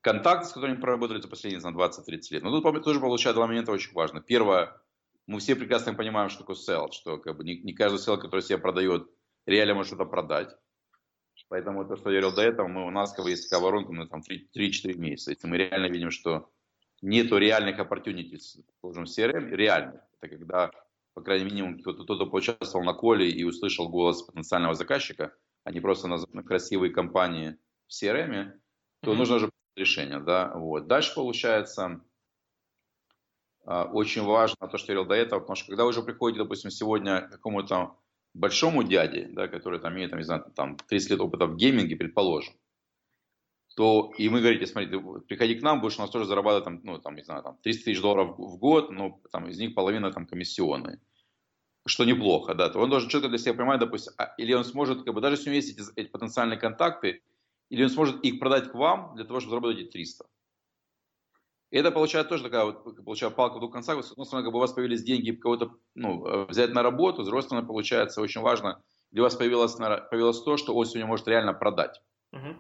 контакт, 0.00 0.46
с 0.46 0.52
которыми 0.52 0.80
проработали 0.80 1.20
за 1.20 1.28
последние 1.28 1.62
20-30 1.62 2.02
лет. 2.30 2.42
Но 2.42 2.60
тут 2.60 2.84
тоже 2.84 3.00
получают 3.00 3.36
два 3.36 3.46
момента 3.46 3.72
очень 3.72 3.92
важно. 3.92 4.20
Первое, 4.20 4.80
мы 5.26 5.38
все 5.38 5.54
прекрасно 5.54 5.94
понимаем, 5.94 6.28
что 6.28 6.40
такое 6.40 6.56
sell, 6.56 6.90
что 6.92 7.18
как 7.18 7.36
бы, 7.36 7.44
не, 7.44 7.58
не 7.60 7.72
каждый 7.72 7.98
sell, 7.98 8.18
который 8.18 8.40
себя 8.40 8.58
продает, 8.58 9.08
реально 9.46 9.74
может 9.74 9.88
что-то 9.88 10.04
продать. 10.04 10.56
Поэтому 11.50 11.84
то, 11.84 11.96
что 11.96 12.10
я 12.10 12.20
говорил 12.20 12.36
до 12.36 12.42
этого, 12.42 12.68
мы, 12.68 12.86
у 12.86 12.90
нас 12.90 13.12
есть 13.26 13.50
такая 13.50 13.64
воронка 13.64 13.92
на 13.92 14.06
там, 14.06 14.20
3-4 14.20 14.96
месяца. 14.96 15.32
Если 15.32 15.48
мы 15.48 15.56
реально 15.56 15.86
видим, 15.86 16.12
что 16.12 16.48
нету 17.02 17.38
реальных 17.38 17.80
opportunities, 17.80 18.62
скажем, 18.78 19.02
CRM, 19.02 19.50
реальных, 19.50 20.00
это 20.20 20.28
когда, 20.28 20.70
по 21.12 21.22
крайней 21.22 21.50
мере, 21.50 21.82
кто-то, 21.82 22.04
кто-то 22.04 22.26
поучаствовал 22.26 22.84
на 22.84 22.92
коле 22.92 23.28
и 23.28 23.42
услышал 23.42 23.88
голос 23.88 24.22
потенциального 24.22 24.74
заказчика, 24.74 25.34
а 25.64 25.72
не 25.72 25.80
просто 25.80 26.06
на, 26.06 26.18
красивые 26.44 26.92
компании 26.92 27.58
в 27.88 28.00
CRM, 28.00 28.52
то 29.02 29.10
mm-hmm. 29.10 29.16
нужно 29.16 29.38
же 29.40 29.50
решение. 29.74 30.20
Да? 30.20 30.52
Вот. 30.54 30.86
Дальше 30.86 31.16
получается 31.16 32.00
а, 33.64 33.86
очень 33.86 34.22
важно 34.22 34.68
то, 34.68 34.78
что 34.78 34.92
я 34.92 34.98
говорил 34.98 35.08
до 35.08 35.16
этого, 35.16 35.40
потому 35.40 35.56
что 35.56 35.66
когда 35.66 35.82
вы 35.82 35.90
уже 35.90 36.02
приходите, 36.04 36.44
допустим, 36.44 36.70
сегодня 36.70 37.22
к 37.22 37.32
какому-то 37.32 37.96
большому 38.34 38.82
дяде, 38.82 39.28
да, 39.30 39.48
который 39.48 39.80
там 39.80 39.94
имеет, 39.94 40.10
там, 40.10 40.18
не 40.18 40.24
знаю, 40.24 40.44
там 40.54 40.76
30 40.76 41.10
лет 41.10 41.20
опыта 41.20 41.46
в 41.46 41.56
гейминге, 41.56 41.96
предположим, 41.96 42.54
то 43.76 44.12
и 44.18 44.28
мы 44.28 44.40
говорите, 44.40 44.66
смотри, 44.66 44.90
ты 44.90 45.00
приходи 45.00 45.54
к 45.54 45.62
нам, 45.62 45.80
будешь 45.80 45.98
у 45.98 46.02
нас 46.02 46.10
тоже 46.10 46.26
зарабатывать, 46.26 46.64
там, 46.64 46.80
ну, 46.82 46.98
там, 46.98 47.16
не 47.16 47.22
знаю, 47.22 47.42
там, 47.42 47.58
300 47.62 47.84
тысяч 47.84 48.00
долларов 48.00 48.38
в 48.38 48.58
год, 48.58 48.90
но 48.90 49.20
там, 49.32 49.48
из 49.48 49.58
них 49.58 49.74
половина 49.74 50.12
там 50.12 50.26
комиссионные, 50.26 51.00
что 51.86 52.04
неплохо, 52.04 52.54
да, 52.54 52.68
то 52.68 52.80
он 52.80 52.90
должен 52.90 53.08
четко 53.08 53.28
для 53.28 53.38
себя 53.38 53.54
понимать, 53.54 53.80
допустим, 53.80 54.12
а, 54.18 54.34
или 54.38 54.52
он 54.52 54.64
сможет, 54.64 55.04
как 55.04 55.14
бы, 55.14 55.20
даже 55.20 55.36
если 55.36 55.50
у 55.50 55.52
него 55.52 55.62
есть 55.62 55.78
эти, 55.78 56.00
эти 56.00 56.08
потенциальные 56.08 56.58
контакты, 56.58 57.22
или 57.70 57.84
он 57.84 57.90
сможет 57.90 58.22
их 58.24 58.38
продать 58.38 58.70
к 58.70 58.74
вам 58.74 59.14
для 59.14 59.24
того, 59.24 59.40
чтобы 59.40 59.50
заработать 59.50 59.80
эти 59.80 59.90
300. 59.90 60.26
И 61.70 61.78
это 61.78 61.92
получается 61.92 62.30
тоже 62.30 62.42
такая 62.42 62.64
вот, 62.64 63.04
получается, 63.04 63.36
палка 63.36 63.56
в 63.56 63.60
двух 63.60 63.72
концах. 63.72 64.04
С 64.04 64.10
одной 64.10 64.26
стороны, 64.26 64.44
как 64.44 64.52
бы 64.52 64.58
у 64.58 64.60
вас 64.60 64.72
появились 64.72 65.02
деньги 65.02 65.30
кого-то 65.30 65.72
ну, 65.94 66.26
э, 66.26 66.46
взять 66.46 66.72
на 66.72 66.82
работу, 66.82 67.22
с 67.22 67.26
другой 67.26 67.42
стороны, 67.42 67.66
получается 67.66 68.20
очень 68.20 68.40
важно, 68.40 68.82
у 69.12 69.20
вас 69.20 69.36
появилось, 69.36 69.74
появилось 69.74 70.42
то, 70.42 70.56
что 70.56 70.74
он 70.74 70.86
сегодня 70.86 71.06
может 71.06 71.28
реально 71.28 71.52
продать. 71.52 72.00
Uh-huh. 72.34 72.56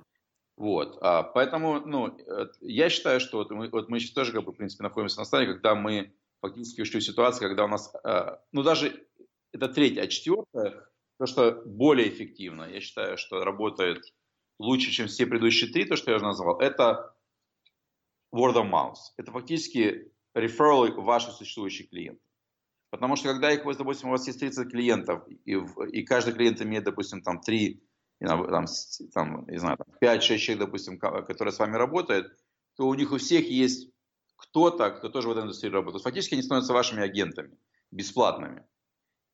Вот, 0.56 0.98
а, 1.00 1.22
поэтому, 1.22 1.80
ну, 1.80 2.08
э, 2.08 2.46
я 2.60 2.90
считаю, 2.90 3.20
что 3.20 3.38
вот 3.38 3.50
мы, 3.50 3.68
вот 3.68 3.88
мы 3.88 3.98
сейчас 3.98 4.12
тоже, 4.12 4.32
как 4.32 4.44
бы, 4.44 4.52
в 4.52 4.56
принципе, 4.56 4.82
находимся 4.82 5.18
на 5.18 5.24
стадии, 5.24 5.46
когда 5.46 5.74
мы 5.74 6.12
фактически 6.40 6.82
ушли 6.82 7.00
в 7.00 7.04
ситуацию, 7.04 7.48
когда 7.48 7.64
у 7.64 7.68
нас, 7.68 7.92
э, 8.04 8.36
ну, 8.52 8.62
даже 8.62 9.06
это 9.52 9.68
третье, 9.68 10.02
а 10.02 10.06
четвертое, 10.06 10.86
то, 11.18 11.26
что 11.26 11.62
более 11.64 12.08
эффективно, 12.08 12.64
я 12.64 12.80
считаю, 12.80 13.16
что 13.16 13.44
работает 13.44 14.04
лучше, 14.58 14.90
чем 14.90 15.06
все 15.06 15.26
предыдущие 15.26 15.72
три, 15.72 15.84
то, 15.84 15.96
что 15.96 16.10
я 16.10 16.16
уже 16.16 16.26
назвал, 16.26 16.60
это 16.60 17.14
word 18.32 18.54
of 18.54 18.70
mouth. 18.70 18.98
Это 19.16 19.32
фактически 19.32 20.12
рефералы 20.34 20.92
ваших 20.92 21.34
существующих 21.34 21.90
клиентов. 21.90 22.22
Потому 22.90 23.16
что 23.16 23.28
когда 23.28 23.52
их, 23.52 23.64
допустим, 23.64 24.08
у 24.08 24.12
вас 24.12 24.26
есть 24.26 24.40
30 24.40 24.70
клиентов, 24.70 25.24
и, 25.28 25.52
и 25.92 26.02
каждый 26.02 26.34
клиент 26.34 26.60
имеет, 26.60 26.84
допустим, 26.84 27.22
там 27.22 27.40
3, 27.40 27.82
там, 28.18 28.66
там, 29.12 29.46
не 29.46 29.58
знаю, 29.58 29.78
5-6 30.02 30.38
человек, 30.38 30.64
допустим, 30.66 30.98
которые 30.98 31.52
с 31.52 31.58
вами 31.58 31.76
работают, 31.76 32.36
то 32.76 32.88
у 32.88 32.94
них 32.94 33.12
у 33.12 33.18
всех 33.18 33.48
есть 33.48 33.92
кто-то, 34.36 34.90
кто 34.90 35.08
тоже 35.08 35.28
в 35.28 35.32
этой 35.32 35.42
индустрии 35.42 35.70
работает. 35.70 36.02
Фактически 36.02 36.34
они 36.34 36.42
становятся 36.42 36.72
вашими 36.72 37.02
агентами, 37.02 37.56
бесплатными. 37.90 38.66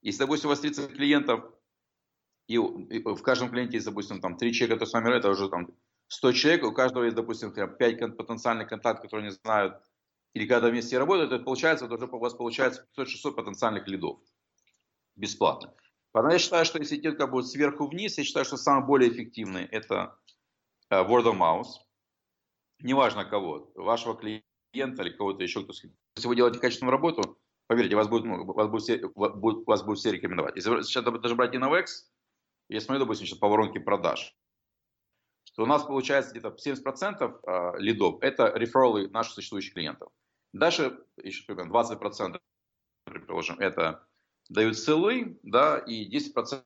Если, 0.03 0.19
допустим, 0.19 0.49
у 0.49 0.51
вас 0.51 0.61
30 0.61 0.93
клиентов, 0.93 1.45
и 2.49 2.59
в 2.59 3.23
каждом 3.23 3.51
клиенте 3.51 3.77
есть, 3.77 3.87
допустим, 3.87 4.21
там 4.21 4.37
3 4.37 4.53
человека, 4.53 4.75
которые 4.75 4.91
с 4.91 4.93
вами 4.93 5.05
работают, 5.05 5.25
это 5.25 5.33
уже 5.33 5.51
там 5.51 5.75
100 6.09 6.33
человек, 6.33 6.65
у 6.65 6.73
каждого 6.73 7.05
есть, 7.05 7.17
допустим, 7.17 7.53
5 7.53 8.17
потенциальных 8.17 8.69
контактов, 8.69 9.07
которые 9.07 9.31
не 9.31 9.35
знают, 9.35 9.83
или 10.35 10.47
когда 10.47 10.69
вместе 10.69 10.99
работают, 10.99 11.33
это 11.33 11.43
получается, 11.43 11.87
уже 11.87 12.07
у 12.07 12.19
вас 12.19 12.35
получается 12.35 12.87
500-600 12.97 13.33
потенциальных 13.33 13.89
лидов. 13.89 14.21
Бесплатно. 15.17 15.75
Поэтому 16.13 16.33
я 16.33 16.39
считаю, 16.39 16.65
что 16.65 16.79
если 16.79 16.99
идти 16.99 17.11
как 17.13 17.31
бы 17.31 17.43
сверху 17.43 17.87
вниз, 17.89 18.19
я 18.19 18.25
считаю, 18.25 18.45
что 18.45 18.57
самый 18.57 18.87
более 18.87 19.11
эффективный 19.11 19.65
это 19.65 20.19
э, 20.91 20.97
word 20.97 21.25
of 21.25 21.39
mouth. 21.39 21.69
Неважно 22.81 23.25
кого, 23.25 23.71
вашего 23.75 24.15
клиента 24.15 25.03
или 25.03 25.11
кого-то 25.11 25.43
еще, 25.43 25.65
кто 25.65 25.73
Если 25.73 26.29
вы 26.29 26.37
делаете 26.37 26.59
качественную 26.59 26.93
работу, 26.93 27.39
поверьте, 27.67 27.97
вас 27.97 28.09
будут, 28.09 28.27
ну, 28.27 28.45
вас 28.45 28.69
будут, 28.69 28.83
все, 28.83 29.11
вас 29.15 29.83
будут 29.83 29.99
все 29.99 30.13
рекомендовать. 30.13 30.57
Если 30.57 30.83
сейчас 30.83 31.05
даже 31.05 31.35
брать 31.35 31.55
Innovex, 31.55 31.87
я 32.69 32.81
смотрю, 32.81 33.05
допустим, 33.05 33.27
сейчас 33.27 33.39
по 33.39 33.49
воронке 33.49 33.81
продаж, 33.81 34.37
то 35.57 35.63
у 35.63 35.67
нас 35.67 35.85
получается 35.85 36.33
где-то 36.33 36.55
70% 36.55 37.41
а, 37.47 37.77
лидов– 37.79 38.19
это 38.21 38.53
рефералы 38.55 39.09
наших 39.09 39.35
существующих 39.35 39.73
клиентов. 39.73 40.13
Дальше 40.53 40.99
еще 41.23 41.45
примерно 41.47 41.73
20%, 41.73 42.39
предположим, 43.05 43.59
это 43.59 44.07
дают 44.51 44.79
селы, 44.79 45.39
да, 45.43 45.79
и 45.79 46.15
10% 46.15 46.63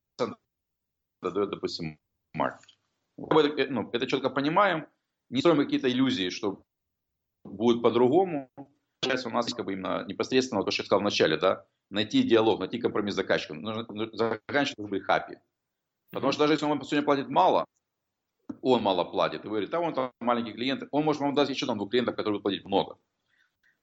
дает, 1.23 1.51
допустим, 1.51 1.99
маркет. 2.35 2.69
Это, 3.17 3.73
ну, 3.73 3.89
это 3.93 4.07
четко 4.07 4.29
понимаем, 4.29 4.87
не 5.29 5.41
строим 5.41 5.59
какие-то 5.59 5.89
иллюзии, 5.89 6.31
что 6.31 6.65
будет 7.45 7.83
по-другому. 7.83 8.51
Сейчас 9.03 9.25
у 9.25 9.31
нас 9.31 9.53
как 9.55 9.67
бы 9.67 9.75
именно 9.75 10.05
непосредственно, 10.07 10.65
то, 10.65 10.71
что 10.73 10.83
я 10.83 10.87
сказал 10.87 11.01
в 11.01 11.05
начале, 11.05 11.37
да, 11.37 11.65
найти 11.91 12.25
диалог, 12.25 12.59
найти 12.59 12.79
компромисс 12.79 13.15
с 13.15 13.17
заказчиком. 13.17 13.63
Нужно, 13.63 13.87
заказчик 14.13 14.77
должен 14.77 14.91
быть 14.91 15.09
happy. 15.09 15.39
Потому 16.11 16.33
что 16.33 16.41
даже 16.41 16.55
если 16.55 16.67
он 16.67 16.83
сегодня 16.83 17.05
платит 17.05 17.29
мало, 17.29 17.67
он 18.63 18.83
мало 18.83 19.05
платит, 19.05 19.45
и 19.45 19.49
вы 19.49 19.51
говорите, 19.51 19.77
а 19.77 19.81
он 19.81 19.95
там 19.95 20.13
маленький 20.21 20.53
клиент, 20.53 20.85
он 20.91 21.05
может 21.05 21.21
вам 21.21 21.35
дать 21.35 21.49
еще 21.49 21.67
там 21.67 21.79
двух 21.79 21.91
клиентов, 21.91 22.17
которые 22.17 22.41
будут 22.41 22.43
платить 22.43 22.65
много. 22.65 22.99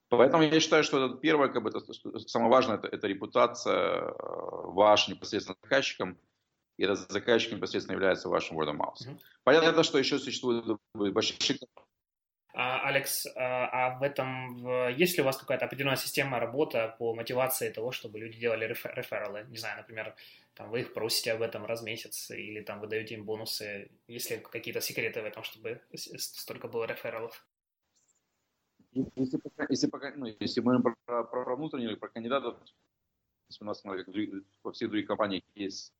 Поэтому 0.08 0.42
я 0.42 0.60
считаю, 0.60 0.84
что 0.84 1.04
это 1.04 1.16
первое, 1.16 1.48
как 1.48 1.62
бы, 1.62 1.68
это, 1.68 1.80
самое 2.28 2.50
важное, 2.50 2.76
это, 2.76 2.88
это 2.88 3.06
репутация 3.06 4.00
э, 4.00 4.12
ваша 4.18 5.10
непосредственно 5.10 5.56
заказчиком. 5.62 6.18
и 6.78 6.84
этот 6.84 7.10
заказчик 7.10 7.52
непосредственно 7.52 7.96
является 7.96 8.28
вашим 8.28 8.58
word 8.58 8.70
of 8.70 8.76
mouth. 8.76 9.06
Mm-hmm. 9.06 9.18
Понятно, 9.44 9.82
что 9.82 9.98
еще 9.98 10.18
существует 10.18 10.64
большие 10.94 11.58
а, 12.54 12.88
Алекс, 12.88 13.26
а, 13.36 13.68
а 13.70 13.98
в 13.98 14.02
этом 14.02 14.88
есть 14.96 15.16
ли 15.16 15.22
у 15.22 15.26
вас 15.26 15.36
какая-то 15.36 15.66
определенная 15.66 15.96
система 15.96 16.40
работы 16.40 16.92
по 16.98 17.14
мотивации 17.14 17.70
того, 17.70 17.92
чтобы 17.92 18.18
люди 18.18 18.40
делали 18.40 18.64
рефералы? 18.64 19.46
Не 19.48 19.58
знаю, 19.58 19.76
например, 19.76 20.16
там 20.58 20.70
вы 20.70 20.80
их 20.80 20.92
просите 20.92 21.32
об 21.32 21.42
этом 21.42 21.64
раз 21.64 21.82
в 21.82 21.84
месяц 21.84 22.32
или 22.32 22.60
там 22.60 22.80
вы 22.80 22.88
даете 22.88 23.14
им 23.14 23.24
бонусы. 23.24 23.92
Есть 24.08 24.28
ли 24.32 24.38
какие-то 24.38 24.80
секреты 24.80 25.22
в 25.22 25.24
этом, 25.24 25.44
чтобы 25.44 25.80
столько 25.94 26.66
было 26.66 26.84
рефералов? 26.84 27.46
Если, 28.90 29.38
если, 29.68 29.90
ну, 30.16 30.26
если 30.40 30.60
мы 30.60 30.82
про, 30.82 30.96
про, 31.04 31.22
про 31.22 31.54
внутренних 31.54 31.90
или 31.90 31.94
про 31.94 32.08
кандидатов, 32.08 32.56
у 33.60 33.64
нас 33.64 33.84
во 33.84 34.72
всех 34.72 34.90
других 34.90 35.06
компаниях 35.06 35.44
есть 35.54 35.94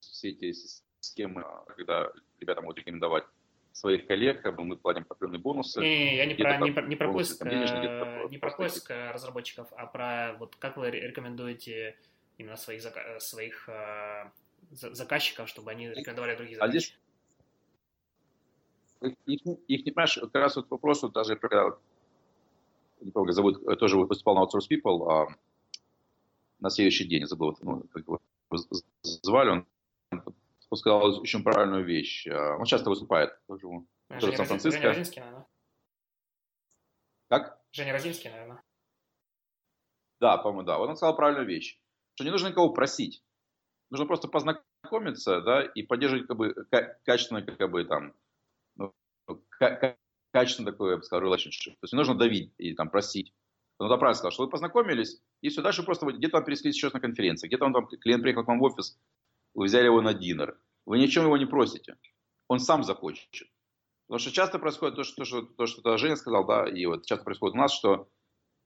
все 0.00 0.28
эти 0.28 0.52
схемы, 1.00 1.42
когда 1.74 2.12
ребята 2.40 2.60
могут 2.60 2.76
рекомендовать 2.76 3.24
своих 3.72 4.06
коллег, 4.06 4.42
как 4.42 4.56
бы 4.56 4.64
мы 4.64 4.76
платим 4.76 5.06
определенные 5.08 5.40
бонусы. 5.40 5.80
Не, 5.80 6.16
я 6.16 6.26
не 6.26 6.34
про, 6.34 6.58
не, 6.58 6.72
про, 6.72 6.82
не 6.82 6.96
про 6.96 7.06
бонусы, 7.06 7.38
поиск, 7.38 7.50
денежные, 7.50 8.28
не 8.28 8.36
про 8.36 8.50
поиск 8.50 8.90
э, 8.90 9.12
разработчиков, 9.12 9.72
а 9.72 9.86
про 9.86 10.36
вот 10.38 10.56
как 10.56 10.76
вы 10.76 10.90
рекомендуете 10.90 11.96
именно 12.40 12.56
своих, 12.56 12.82
своих 13.18 13.68
э, 13.68 14.30
заказчиков, 14.70 15.48
чтобы 15.48 15.70
они 15.70 15.88
рекомендовали 15.88 16.36
других 16.36 16.56
заказчиков. 16.56 16.98
А 19.00 19.08
здесь 19.08 19.16
их, 19.26 19.40
их 19.68 19.84
не 19.86 19.92
понимаешь, 19.92 20.18
как 20.20 20.34
раз 20.34 20.56
вот 20.56 20.70
вопрос, 20.70 21.02
вот 21.02 21.12
даже 21.12 21.36
про, 21.36 21.78
не 23.00 23.10
помню, 23.10 23.32
зовут, 23.32 23.62
э, 23.66 23.76
тоже 23.76 23.96
выступал 23.98 24.34
на 24.34 24.44
Outsource 24.44 24.68
People, 24.70 25.10
а 25.10 25.26
на 26.60 26.70
следующий 26.70 27.04
день, 27.04 27.26
забыл, 27.26 27.56
ну, 27.62 27.84
как 27.92 28.02
его 28.02 28.20
звали, 29.22 29.50
он 29.50 29.66
он 30.70 30.76
сказал 30.76 31.20
очень 31.20 31.42
правильную 31.42 31.84
вещь. 31.84 32.26
А, 32.28 32.56
он 32.56 32.64
часто 32.64 32.90
выступает. 32.90 33.36
Тоже, 33.46 33.66
тоже 34.20 34.36
Сан-Франциско. 34.36 34.80
Женя 34.80 34.88
Розинский, 34.88 35.20
наверное. 35.20 35.46
Как? 37.28 37.60
Женя 37.72 37.92
Розинский, 37.92 38.30
наверное. 38.30 38.62
Да, 40.20 40.36
по-моему, 40.38 40.62
да. 40.62 40.78
Вот 40.78 40.88
он 40.88 40.96
сказал 40.96 41.16
правильную 41.16 41.46
вещь. 41.46 41.79
Что 42.20 42.26
не 42.26 42.32
нужно 42.32 42.48
никого 42.48 42.68
просить. 42.68 43.24
Нужно 43.90 44.04
просто 44.04 44.28
познакомиться, 44.28 45.40
да, 45.40 45.62
и 45.62 45.82
поддерживать 45.82 46.26
как 46.26 46.36
бы 46.36 46.54
качественное, 47.02 47.40
как 47.40 47.70
бы 47.70 47.82
там, 47.86 48.12
ну, 48.76 48.92
качественное 50.30 50.72
такое, 50.72 50.90
я 50.90 50.96
бы 50.98 51.02
сказал, 51.02 51.26
relationship. 51.26 51.70
То 51.70 51.84
есть 51.84 51.94
не 51.94 51.96
нужно 51.96 52.14
давить 52.14 52.52
и 52.58 52.74
там 52.74 52.90
просить. 52.90 53.32
Он 53.78 53.88
да, 53.88 53.96
правильно 53.96 54.18
сказал, 54.18 54.32
что 54.32 54.42
вы 54.44 54.50
познакомились, 54.50 55.22
и 55.40 55.48
все 55.48 55.62
дальше 55.62 55.82
просто 55.82 56.04
где-то 56.12 56.36
вам 56.36 56.44
переслись 56.44 56.74
сейчас 56.74 56.92
на 56.92 57.00
конференции, 57.00 57.46
где-то 57.46 57.64
он 57.64 57.72
там, 57.72 57.86
клиент 57.86 58.22
приехал 58.22 58.44
к 58.44 58.48
вам 58.48 58.58
в 58.58 58.64
офис, 58.64 58.98
вы 59.54 59.64
взяли 59.64 59.86
его 59.86 60.02
на 60.02 60.12
динер. 60.12 60.60
Вы 60.84 60.98
ни 60.98 61.06
о 61.06 61.08
чем 61.08 61.24
его 61.24 61.38
не 61.38 61.46
просите. 61.46 61.96
Он 62.48 62.60
сам 62.60 62.84
захочет. 62.84 63.30
Потому 64.08 64.18
что 64.18 64.30
часто 64.30 64.58
происходит 64.58 64.96
то, 64.96 65.04
что, 65.04 65.16
то, 65.16 65.24
что, 65.24 65.42
то, 65.42 65.66
что 65.66 65.96
Женя 65.96 66.16
сказал, 66.16 66.44
да, 66.44 66.68
и 66.68 66.84
вот 66.84 67.06
часто 67.06 67.24
происходит 67.24 67.54
у 67.54 67.58
нас, 67.60 67.72
что 67.72 68.10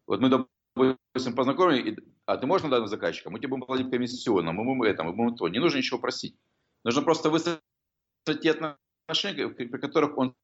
вот 0.08 0.18
мы, 0.18 0.28
допустим, 0.28 1.36
познакомились, 1.36 2.02
а 2.26 2.36
ты 2.36 2.46
можешь 2.46 2.68
надать 2.68 2.88
заказчика, 2.88 3.30
мы 3.30 3.38
тебе 3.38 3.48
будем 3.48 3.66
платить 3.66 3.90
комиссионно, 3.90 4.52
мы 4.52 4.64
будем 4.64 4.82
это, 4.82 5.02
мы 5.02 5.12
будем 5.12 5.36
то. 5.36 5.48
Не 5.48 5.58
нужно 5.58 5.78
ничего 5.78 5.98
просить. 5.98 6.36
Нужно 6.84 7.02
просто 7.02 7.30
выстроить 7.30 7.60
те 8.42 8.52
отношения, 8.52 9.48
при 9.48 9.66
которых 9.66 10.16
он 10.16 10.34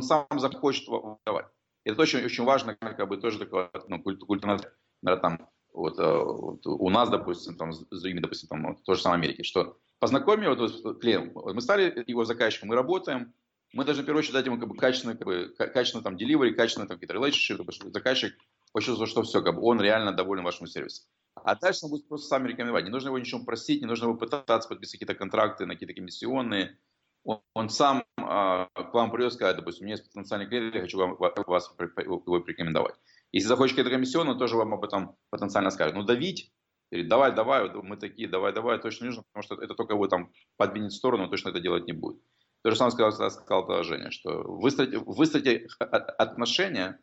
сам 0.00 0.26
захочет 0.36 0.86
давать. 1.24 1.46
Это 1.84 2.02
очень, 2.02 2.24
очень 2.24 2.44
важно, 2.44 2.74
как 2.74 3.08
бы 3.08 3.16
тоже 3.16 3.38
такое, 3.38 3.70
ну, 3.88 4.02
культурно, 4.02 4.58
там, 5.02 5.48
вот, 5.72 5.98
э, 5.98 6.02
вот 6.02 6.66
у 6.66 6.90
нас, 6.90 7.10
допустим, 7.10 7.56
там, 7.56 7.72
с 7.72 7.84
другими, 8.00 8.20
допустим, 8.20 8.48
там, 8.48 8.66
вот, 8.66 8.82
то 8.82 8.94
же 8.94 9.02
самое 9.02 9.20
в 9.20 9.24
Америке, 9.24 9.42
что 9.44 9.78
познакомили 9.98 10.48
вот, 10.48 10.82
вот, 10.82 11.00
клиент, 11.00 11.34
мы 11.34 11.60
стали 11.60 12.02
его 12.06 12.24
заказчиком, 12.24 12.70
мы 12.70 12.74
работаем, 12.74 13.34
мы 13.72 13.84
должны 13.84 14.02
в 14.02 14.06
первую 14.06 14.20
очередь 14.20 14.34
дать 14.34 14.46
ему 14.46 14.58
как 14.58 14.68
бы 14.68 14.76
качественный, 14.76 15.16
как 15.16 15.26
бы, 15.26 15.54
качественный 15.56 16.02
там 16.02 16.16
delivery, 16.16 16.52
качественный 16.52 16.88
там 16.88 16.98
какие-то 16.98 17.14
relationship, 17.14 17.70
чтобы 17.70 17.92
заказчик 17.92 18.34
почувствовал, 18.76 19.08
что 19.08 19.22
все, 19.22 19.40
как 19.40 19.54
бы 19.54 19.62
он 19.62 19.80
реально 19.80 20.12
доволен 20.12 20.44
вашим 20.44 20.66
сервисом. 20.66 21.06
А 21.34 21.54
дальше 21.54 21.86
он 21.86 21.92
будет 21.92 22.06
просто 22.08 22.28
сами 22.28 22.48
рекомендовать. 22.48 22.84
Не 22.84 22.90
нужно 22.90 23.08
его 23.08 23.18
ничего 23.18 23.42
просить, 23.42 23.80
не 23.80 23.86
нужно 23.86 24.04
его 24.04 24.18
пытаться 24.18 24.68
подписать 24.68 25.00
какие-то 25.00 25.14
контракты 25.14 25.64
на 25.64 25.72
какие-то 25.72 25.94
комиссионные. 25.94 26.78
Он, 27.24 27.40
он 27.54 27.70
сам 27.70 28.04
а, 28.18 28.66
к 28.66 28.92
вам 28.92 29.10
придет 29.10 29.32
и 29.32 29.34
скажет, 29.34 29.56
допустим, 29.56 29.84
у 29.84 29.86
меня 29.86 29.94
есть 29.94 30.04
потенциальный 30.04 30.46
клиент, 30.46 30.74
я 30.74 30.82
хочу 30.82 30.98
вам, 30.98 31.16
вас 31.16 31.74
его 31.78 32.20
порекомендовать. 32.20 32.96
Если 33.32 33.48
захочешь 33.48 33.72
какие-то 33.72 33.90
комиссионные, 33.90 34.34
он 34.34 34.38
тоже 34.38 34.56
вам 34.56 34.74
об 34.74 34.84
этом 34.84 35.16
потенциально 35.30 35.70
скажет. 35.70 35.94
Ну, 35.94 36.02
давить, 36.02 36.52
говорит, 36.90 37.08
давай, 37.08 37.34
давай, 37.34 37.70
мы 37.72 37.96
такие, 37.96 38.28
давай, 38.28 38.52
давай, 38.52 38.78
точно 38.78 39.04
не 39.04 39.08
нужно, 39.08 39.22
потому 39.32 39.42
что 39.42 39.54
это 39.54 39.74
только 39.74 39.94
его 39.94 40.06
там 40.06 40.30
подвинет 40.58 40.92
в 40.92 40.96
сторону, 40.96 41.30
точно 41.30 41.48
это 41.48 41.60
делать 41.60 41.86
не 41.86 41.94
будет. 41.94 42.20
То 42.62 42.72
же 42.72 42.76
самое 42.76 42.92
сказал, 42.92 43.30
сказал 43.30 43.84
Женя, 43.84 44.10
что 44.10 44.42
выстроить, 44.42 44.96
выстроить 45.06 45.66
отношения, 45.78 47.00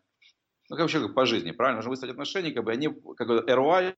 ну, 0.74 0.78
как 0.78 0.91
вообще 0.91 1.07
по 1.07 1.26
жизни, 1.28 1.51
правильно, 1.51 1.78
нужно 1.78 1.91
выстроить 1.91 2.13
отношения, 2.13 2.51
как 2.51 2.63
бы 2.63 2.71
они, 2.71 2.89
как 3.15 3.28
бы 3.28 3.45
ROI, 3.47 3.95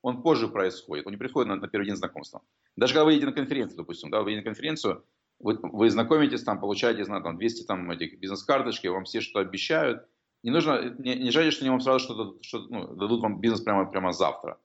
он 0.00 0.22
позже 0.22 0.46
происходит, 0.46 1.06
он 1.06 1.12
не 1.12 1.18
приходит 1.18 1.48
на, 1.48 1.56
на 1.56 1.66
первый 1.66 1.86
день 1.86 1.96
знакомства. 1.96 2.42
Даже 2.76 2.92
когда 2.92 3.04
вы 3.04 3.12
едете 3.14 3.26
на 3.26 3.32
конференцию, 3.32 3.78
допустим, 3.78 4.10
да, 4.10 4.22
вы 4.22 4.30
едете 4.30 4.48
на 4.48 4.54
конференцию, 4.54 5.04
вы, 5.40 5.58
вы 5.60 5.90
знакомитесь 5.90 6.44
там, 6.44 6.60
получаете, 6.60 7.04
знаю, 7.04 7.24
там 7.24 7.36
200 7.36 7.66
там, 7.66 7.90
этих 7.90 8.20
бизнес-карточки, 8.20 8.86
вам 8.86 9.04
все 9.04 9.20
что 9.20 9.40
обещают, 9.40 10.06
не 10.44 10.50
нужно, 10.50 10.94
не, 10.98 11.16
не 11.16 11.30
ждите, 11.32 11.50
что 11.50 11.62
они 11.62 11.70
вам 11.70 11.80
сразу 11.80 11.98
что-то, 11.98 12.40
что, 12.42 12.60
ну, 12.60 12.94
дадут 12.94 13.20
вам 13.20 13.40
бизнес 13.40 13.62
прямо, 13.62 13.90
прямо 13.90 14.12
завтра. 14.12 14.60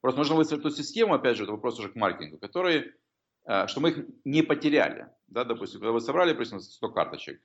Просто 0.00 0.20
нужно 0.20 0.36
выстроить 0.36 0.62
ту 0.62 0.70
систему, 0.70 1.12
опять 1.12 1.36
же, 1.36 1.42
это 1.42 1.52
вопрос 1.52 1.78
уже 1.78 1.90
к 1.90 1.96
маркетингу, 1.96 2.38
который, 2.38 2.92
э, 3.44 3.66
что 3.66 3.80
мы 3.82 3.90
их 3.90 4.06
не 4.24 4.42
потеряли. 4.42 5.08
Да, 5.26 5.44
допустим, 5.44 5.80
когда 5.80 5.92
вы 5.92 6.00
собрали, 6.00 6.32
допустим, 6.32 6.60
100 6.60 6.88
карточек, 6.92 7.42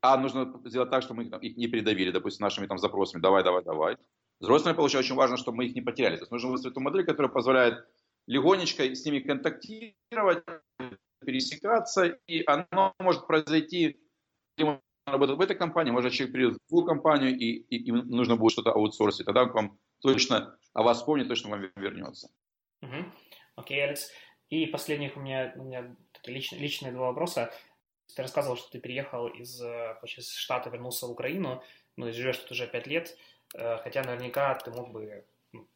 а 0.00 0.16
нужно 0.16 0.60
сделать 0.64 0.90
так, 0.90 1.02
чтобы 1.02 1.22
мы 1.22 1.38
их, 1.38 1.56
не 1.56 1.66
передавили, 1.66 2.10
допустим, 2.10 2.44
нашими 2.44 2.66
там 2.66 2.78
запросами, 2.78 3.20
давай, 3.20 3.44
давай, 3.44 3.62
давай. 3.62 3.96
С 4.40 4.46
другой 4.46 4.74
получается, 4.74 4.98
очень 4.98 5.16
важно, 5.16 5.36
чтобы 5.36 5.58
мы 5.58 5.66
их 5.66 5.74
не 5.74 5.80
потеряли. 5.80 6.16
То 6.16 6.22
есть 6.22 6.32
нужно 6.32 6.50
выстроить 6.50 6.74
ту 6.74 6.80
модель, 6.80 7.04
которая 7.04 7.32
позволяет 7.32 7.86
легонечко 8.26 8.82
с 8.82 9.04
ними 9.04 9.20
контактировать, 9.20 10.44
пересекаться, 11.24 12.18
и 12.26 12.42
оно 12.46 12.94
может 12.98 13.26
произойти 13.26 13.98
работает 15.06 15.38
в 15.38 15.40
этой 15.40 15.56
компании, 15.56 15.92
может 15.92 16.12
человек 16.12 16.34
придет 16.34 16.54
в 16.54 16.68
другую 16.68 16.86
компанию, 16.86 17.36
и, 17.36 17.52
и, 17.52 17.76
и 17.76 17.92
нужно 17.92 18.36
будет 18.36 18.52
что-то 18.52 18.72
аутсорсить, 18.72 19.26
тогда 19.26 19.44
он 19.44 19.52
вам 19.52 19.78
точно 20.00 20.58
о 20.74 20.82
вас 20.82 20.98
вспомнит, 20.98 21.28
точно 21.28 21.50
вам 21.50 21.70
вернется. 21.76 22.28
Окей, 23.54 23.78
okay, 23.78 23.82
Алекс. 23.82 24.10
И 24.48 24.66
последних 24.66 25.16
у 25.16 25.20
меня, 25.20 25.52
у 25.56 25.64
меня 25.64 25.96
личные, 26.24 26.60
личные 26.60 26.92
два 26.92 27.06
вопроса. 27.06 27.52
Ты 28.14 28.22
рассказывал, 28.22 28.56
что 28.56 28.70
ты 28.70 28.78
переехал 28.78 29.28
из, 29.28 29.60
из 29.60 30.30
Штата, 30.32 30.70
вернулся 30.70 31.06
в 31.06 31.10
Украину, 31.10 31.62
ну 31.96 32.08
и 32.08 32.12
живешь 32.12 32.38
тут 32.38 32.52
уже 32.52 32.66
пять 32.66 32.86
лет, 32.86 33.16
э, 33.54 33.78
хотя 33.78 34.02
наверняка 34.02 34.54
ты 34.54 34.70
мог 34.70 34.90
бы, 34.90 35.24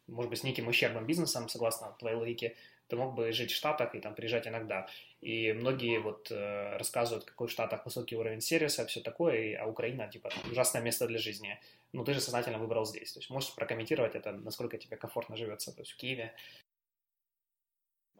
может 0.07 0.31
быть, 0.31 0.41
с 0.41 0.45
неким 0.45 0.68
ущербным 0.68 1.07
бизнесом, 1.07 1.49
согласно 1.49 1.97
твоей 1.99 2.16
логике, 2.16 2.57
ты 2.91 2.97
мог 2.97 3.14
бы 3.14 3.33
жить 3.33 3.53
в 3.53 3.57
Штатах 3.57 3.95
и 3.95 4.01
там 4.01 4.14
приезжать 4.14 4.49
иногда. 4.49 4.89
И 5.20 5.53
многие 5.53 5.99
вот 5.99 6.31
э, 6.31 6.76
рассказывают, 6.76 7.24
какой 7.24 7.47
в 7.47 7.51
Штатах 7.51 7.85
высокий 7.85 8.16
уровень 8.16 8.41
сервиса, 8.41 8.85
все 8.87 9.01
такое, 9.01 9.57
а 9.62 9.66
Украина, 9.66 10.09
типа, 10.09 10.31
ужасное 10.51 10.83
место 10.83 11.07
для 11.07 11.18
жизни. 11.18 11.59
Но 11.93 12.05
ты 12.05 12.14
же 12.14 12.20
сознательно 12.20 12.59
выбрал 12.59 12.85
здесь. 12.85 13.12
То 13.12 13.20
есть 13.20 13.31
можешь 13.31 13.55
прокомментировать 13.55 14.16
это, 14.16 14.33
насколько 14.33 14.76
тебе 14.76 14.97
комфортно 14.97 15.37
живется, 15.37 15.72
то 15.72 15.83
есть 15.83 15.93
в 15.93 15.97
Киеве. 15.97 16.35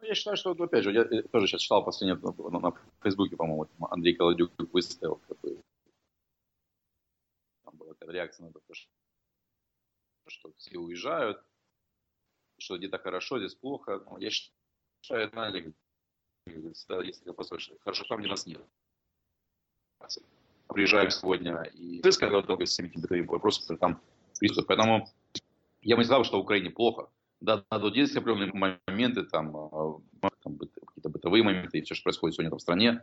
Ну, 0.01 0.07
я 0.07 0.14
считаю, 0.14 0.36
что, 0.36 0.53
опять 0.53 0.84
же, 0.84 0.92
я 0.92 1.05
тоже 1.24 1.46
сейчас 1.46 1.61
читал 1.61 1.84
последнее 1.84 2.16
на, 2.16 2.61
на 2.61 2.72
Фейсбуке, 3.03 3.36
по-моему, 3.36 3.68
Андрей 3.90 4.14
Колодюк 4.14 4.53
выставил, 4.72 5.16
как 5.28 5.38
бы, 5.40 5.62
там 7.64 7.76
была 7.76 7.92
такая 7.94 8.14
реакция 8.14 8.46
на 8.46 8.53
то, 8.53 8.61
что, 8.72 8.88
что 10.26 10.53
все 10.57 10.78
уезжают, 10.78 11.44
что 12.59 12.78
где-то 12.78 12.98
хорошо, 12.98 13.38
здесь 13.38 13.55
плохо. 13.55 14.03
Но 14.07 14.18
я 14.18 14.30
считаю, 14.30 15.28
знаете, 15.30 15.74
если 16.46 17.32
послушать, 17.32 17.78
хорошо 17.80 18.05
там, 18.09 18.20
где 18.20 18.28
нас 18.28 18.46
нет. 18.46 18.64
Приезжаем 20.68 21.11
сегодня 21.11 21.62
и 21.74 22.01
когда 22.01 22.40
много 22.40 22.64
с 22.64 22.70
всеми 22.70 22.88
бытовыми 22.88 23.26
вопросами, 23.26 23.76
там 23.76 24.01
присутствуют. 24.38 24.68
Поэтому 24.68 25.09
я 25.82 25.96
бы 25.96 26.01
не 26.01 26.07
сказал, 26.07 26.24
что 26.24 26.38
в 26.38 26.44
Украине 26.44 26.70
плохо. 26.70 27.11
Да, 27.41 27.64
тут 27.70 27.97
есть 27.97 28.16
определенные 28.16 28.76
моменты, 28.86 29.22
там, 29.22 29.57
а, 29.57 30.01
там 30.43 30.59
какие-то 30.59 31.09
бытовые 31.09 31.43
моменты, 31.43 31.78
и 31.78 31.82
все, 31.82 31.95
что 31.95 32.05
происходит 32.05 32.36
сегодня 32.36 32.55
в 32.55 32.61
стране. 32.61 33.03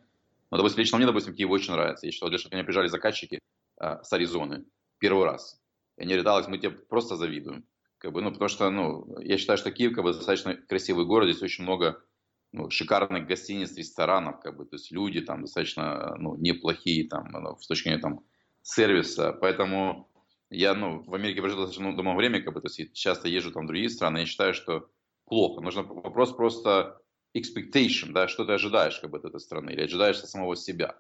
Но, 0.52 0.58
допустим, 0.58 0.80
лично 0.80 0.98
мне, 0.98 1.08
допустим, 1.08 1.34
Киев 1.34 1.50
очень 1.50 1.74
нравится. 1.74 2.06
Я 2.06 2.12
считал, 2.12 2.32
что 2.38 2.50
мне 2.52 2.64
приезжали 2.64 2.88
заказчики 2.88 3.40
а, 3.78 4.04
с 4.04 4.14
Аризоны 4.14 4.66
первый 5.00 5.26
раз. 5.26 5.60
И 5.98 6.04
они 6.04 6.16
говорят, 6.16 6.48
мы 6.48 6.58
тебе 6.60 6.70
просто 6.72 7.16
завидуем. 7.16 7.66
Как 7.98 8.12
бы, 8.12 8.22
ну, 8.22 8.32
потому 8.32 8.48
что, 8.48 8.70
ну, 8.70 9.20
я 9.22 9.38
считаю, 9.38 9.58
что 9.58 9.72
Киев 9.72 9.96
как 9.96 10.04
бы, 10.04 10.14
достаточно 10.14 10.56
красивый 10.56 11.06
город, 11.06 11.30
здесь 11.30 11.42
очень 11.42 11.64
много 11.64 12.04
ну, 12.52 12.70
шикарных 12.70 13.28
гостиниц, 13.28 13.76
ресторанов, 13.76 14.40
как 14.40 14.56
бы, 14.56 14.66
то 14.66 14.76
есть 14.76 14.92
люди 14.92 15.22
там 15.22 15.42
достаточно 15.42 16.16
ну, 16.18 16.36
неплохие 16.36 17.08
там, 17.08 17.28
ну, 17.32 17.58
с 17.58 17.68
точки 17.68 17.86
зрения 17.86 18.02
там, 18.02 18.22
сервиса, 18.62 19.34
поэтому 19.34 20.10
я 20.50 20.74
ну, 20.74 21.04
в 21.04 21.14
Америке 21.14 21.42
прожил 21.42 21.58
достаточно 21.58 21.90
много 21.90 22.16
времени, 22.16 22.42
как 22.42 22.54
бы, 22.54 22.62
то 22.62 22.68
есть 22.68 22.94
часто 22.94 23.28
езжу 23.28 23.52
там 23.52 23.66
в 23.66 23.68
другие 23.68 23.90
страны, 23.90 24.20
я 24.20 24.26
считаю, 24.26 24.54
что 24.54 24.90
плохо. 25.26 25.62
Нужно 25.62 25.84
вопрос 25.84 26.34
просто 26.34 27.02
expectation, 27.36 28.12
да, 28.14 28.28
что 28.28 28.46
ты 28.46 28.54
ожидаешь 28.54 29.00
как 29.00 29.12
бы, 29.12 29.18
от 29.18 29.26
этой 29.26 29.40
страны, 29.40 29.72
или 29.72 29.82
ожидаешь 29.82 30.20
от 30.20 30.30
самого 30.30 30.56
себя. 30.56 31.00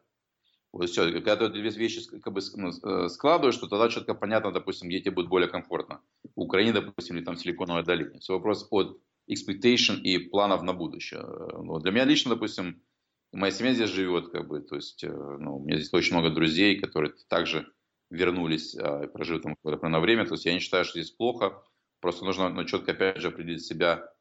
Вот 0.73 0.89
все, 0.89 1.11
когда 1.11 1.37
ты 1.37 1.49
две 1.49 1.69
вещи 1.69 2.01
как 2.19 2.33
бы, 2.33 2.41
ну, 2.55 2.69
э, 2.69 3.09
складываешь, 3.09 3.57
то 3.57 3.67
тогда 3.67 3.89
четко 3.89 4.13
понятно, 4.13 4.51
допустим, 4.51 4.89
где 4.89 4.99
тебе 4.99 5.11
будет 5.11 5.29
более 5.29 5.49
комфортно. 5.49 6.01
В 6.35 6.41
Украине, 6.41 6.73
допустим, 6.73 7.17
или 7.17 7.23
там 7.23 7.37
Силиконовая 7.37 7.83
долина. 7.83 8.19
Все 8.19 8.33
вопрос 8.33 8.67
от 8.69 8.99
expectation 9.31 10.01
и 10.01 10.17
планов 10.17 10.63
на 10.63 10.73
будущее. 10.73 11.23
Вот. 11.25 11.83
Для 11.83 11.91
меня 11.91 12.03
лично, 12.03 12.35
допустим, 12.35 12.83
моя 13.31 13.51
семья 13.51 13.73
здесь 13.73 13.89
живет, 13.89 14.29
как 14.29 14.47
бы, 14.47 14.59
то 14.59 14.75
есть, 14.75 15.03
э, 15.03 15.09
ну, 15.09 15.57
у 15.57 15.63
меня 15.63 15.77
здесь 15.77 15.93
очень 15.93 16.13
много 16.15 16.35
друзей, 16.35 16.79
которые 16.79 17.13
также 17.29 17.71
вернулись 18.09 18.75
а, 18.75 19.03
и 19.03 19.07
прожили 19.07 19.39
там 19.39 19.55
какое-то 19.55 19.99
время. 19.99 20.25
То 20.25 20.33
есть 20.33 20.45
я 20.45 20.53
не 20.53 20.59
считаю, 20.59 20.85
что 20.85 20.99
здесь 20.99 21.11
плохо. 21.11 21.61
Просто 21.99 22.25
нужно 22.25 22.49
ну, 22.49 22.63
четко, 22.65 22.91
опять 22.91 23.17
же, 23.17 23.29
определить 23.29 23.65
себя, 23.65 24.11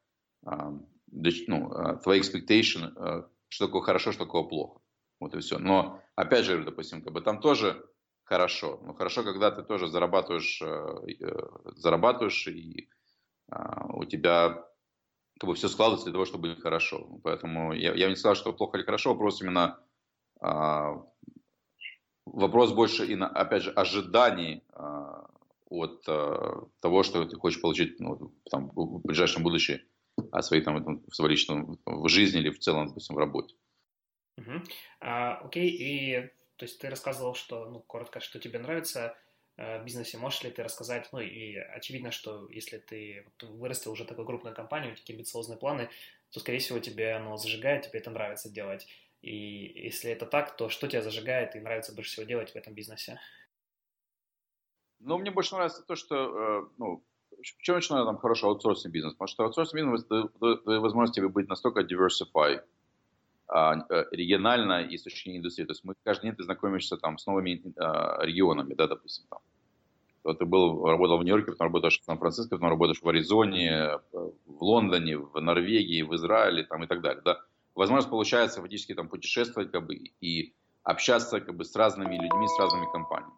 а, 0.45 0.73
ну, 1.11 1.71
а, 1.71 1.95
твои 1.97 2.21
expectation, 2.21 3.27
что 3.49 3.67
такое 3.67 3.81
хорошо, 3.81 4.11
что 4.11 4.25
такое 4.25 4.43
плохо. 4.43 4.81
Вот 5.19 5.33
и 5.35 5.39
все. 5.39 5.57
Но, 5.57 6.01
опять 6.15 6.45
же, 6.45 6.63
допустим, 6.63 7.01
как 7.01 7.13
бы 7.13 7.21
там 7.21 7.39
тоже 7.39 7.83
хорошо. 8.23 8.79
Ну, 8.83 8.93
хорошо, 8.93 9.23
когда 9.23 9.51
ты 9.51 9.63
тоже 9.63 9.87
зарабатываешь, 9.87 10.61
э, 10.61 11.17
зарабатываешь 11.75 12.47
и 12.47 12.89
у 13.93 14.03
тебя 14.03 14.67
как 15.39 15.47
бы 15.47 15.55
все 15.55 15.69
складывается 15.69 16.07
для 16.07 16.13
того, 16.13 16.25
чтобы 16.25 16.49
быть 16.49 16.61
хорошо. 16.61 17.19
Поэтому 17.23 17.73
я, 17.73 17.93
я 17.93 18.09
не 18.09 18.15
сказал, 18.15 18.35
что 18.35 18.51
плохо 18.51 18.77
или 18.77 18.83
хорошо, 18.85 19.13
вопрос 19.13 19.41
именно 19.41 19.79
вопрос 22.33 22.73
больше, 22.73 23.05
и 23.05 23.15
на, 23.15 23.27
опять 23.27 23.63
же, 23.63 23.71
ожиданий 23.71 24.63
а, 24.73 25.29
от 25.69 26.03
а, 26.07 26.67
того, 26.79 27.03
что 27.03 27.25
ты 27.25 27.35
хочешь 27.35 27.61
получить 27.61 27.99
ну, 27.99 28.33
там, 28.49 28.71
в 28.75 29.01
ближайшем 29.01 29.43
будущем 29.43 29.79
от 30.31 30.45
своей 30.45 30.63
там, 30.63 31.03
в 31.07 31.15
своей 31.15 31.31
личном 31.31 31.79
в 31.85 32.07
жизни 32.09 32.39
или 32.39 32.49
в 32.49 32.59
целом, 32.59 32.87
допустим, 32.87 33.15
в 33.15 33.19
работе. 33.19 33.55
Угу. 34.37 34.63
А, 35.01 35.37
окей, 35.37 35.69
и 35.69 36.31
то 36.55 36.65
есть 36.65 36.79
ты 36.79 36.89
рассказывал, 36.89 37.35
что, 37.35 37.65
ну, 37.65 37.79
коротко, 37.79 38.19
что 38.19 38.39
тебе 38.39 38.59
нравится 38.59 39.15
Э, 39.57 39.83
бизнесе. 39.83 40.19
Можешь 40.19 40.43
ли 40.43 40.51
ты 40.51 40.61
рассказать, 40.61 41.09
ну 41.11 41.19
и 41.19 41.55
очевидно, 41.55 42.11
что 42.11 42.47
если 42.51 42.77
ты 42.77 43.25
вырастил 43.41 43.91
уже 43.91 44.05
такую 44.05 44.27
крупную 44.27 44.55
компанию, 44.55 44.95
такие 44.95 45.15
амбициозные 45.15 45.57
планы, 45.57 45.89
то, 46.29 46.39
скорее 46.39 46.59
всего, 46.59 46.77
тебе 46.77 47.13
оно 47.13 47.37
зажигает, 47.37 47.87
тебе 47.87 47.99
это 47.99 48.11
нравится 48.11 48.51
делать. 48.51 48.87
И 49.21 49.83
если 49.83 50.11
это 50.11 50.25
так, 50.25 50.55
то 50.55 50.69
что 50.69 50.87
тебя 50.87 51.01
зажигает 51.01 51.55
и 51.55 51.59
нравится 51.59 51.93
больше 51.93 52.11
всего 52.11 52.25
делать 52.25 52.51
в 52.51 52.55
этом 52.55 52.73
бизнесе? 52.73 53.19
Ну, 54.99 55.17
мне 55.17 55.31
больше 55.31 55.55
нравится 55.55 55.83
то, 55.83 55.95
что, 55.95 56.15
э, 56.15 56.69
ну, 56.77 57.03
чем 57.59 57.75
начинаю 57.75 58.05
там 58.05 58.17
хороший 58.17 58.45
аутсорсинг 58.45 58.93
бизнес? 58.93 59.13
Потому 59.13 59.27
что 59.27 59.43
аутсорсинг 59.43 59.81
бизнес 59.81 60.05
дает 60.05 60.65
возможность 60.65 61.15
тебе 61.15 61.29
быть 61.29 61.47
настолько 61.47 61.81
diversify, 61.81 62.61
а, 63.47 63.75
э, 63.89 64.05
регионально 64.11 64.83
и 64.83 64.97
с 64.97 65.03
точки 65.03 65.35
индустрии. 65.35 65.65
То 65.65 65.71
есть 65.71 65.83
мы 65.83 65.93
каждый 66.03 66.23
день 66.23 66.35
ты 66.35 66.43
знакомишься 66.43 66.97
там 66.97 67.17
с 67.17 67.25
новыми 67.25 67.61
а, 67.77 68.23
регионами, 68.23 68.73
да, 68.73 68.87
допустим, 68.87 69.25
там. 69.29 69.39
То 70.23 70.33
ты 70.33 70.45
был, 70.45 70.83
работал 70.85 71.17
в 71.17 71.23
Нью-Йорке, 71.23 71.51
потом 71.51 71.67
работаешь 71.67 72.01
в 72.01 72.03
Сан-Франциско, 72.03 72.55
потом 72.55 72.69
работаешь 72.69 73.01
в 73.01 73.07
Аризоне, 73.07 73.99
в 74.11 74.61
Лондоне, 74.61 75.17
в 75.17 75.39
Норвегии, 75.39 76.01
в 76.01 76.13
Израиле 76.15 76.63
там, 76.63 76.83
и 76.83 76.87
так 76.87 77.01
далее. 77.01 77.21
Да. 77.23 77.39
Возможность 77.77 78.09
получается 78.09 78.59
фактически 78.59 78.95
там 78.95 79.07
путешествовать 79.07 79.71
как 79.71 79.85
бы, 79.85 79.95
и 79.95 80.55
общаться 80.81 81.39
как 81.39 81.55
бы, 81.55 81.63
с 81.63 81.75
разными 81.75 82.15
людьми, 82.15 82.47
с 82.47 82.59
разными 82.59 82.91
компаниями. 82.91 83.35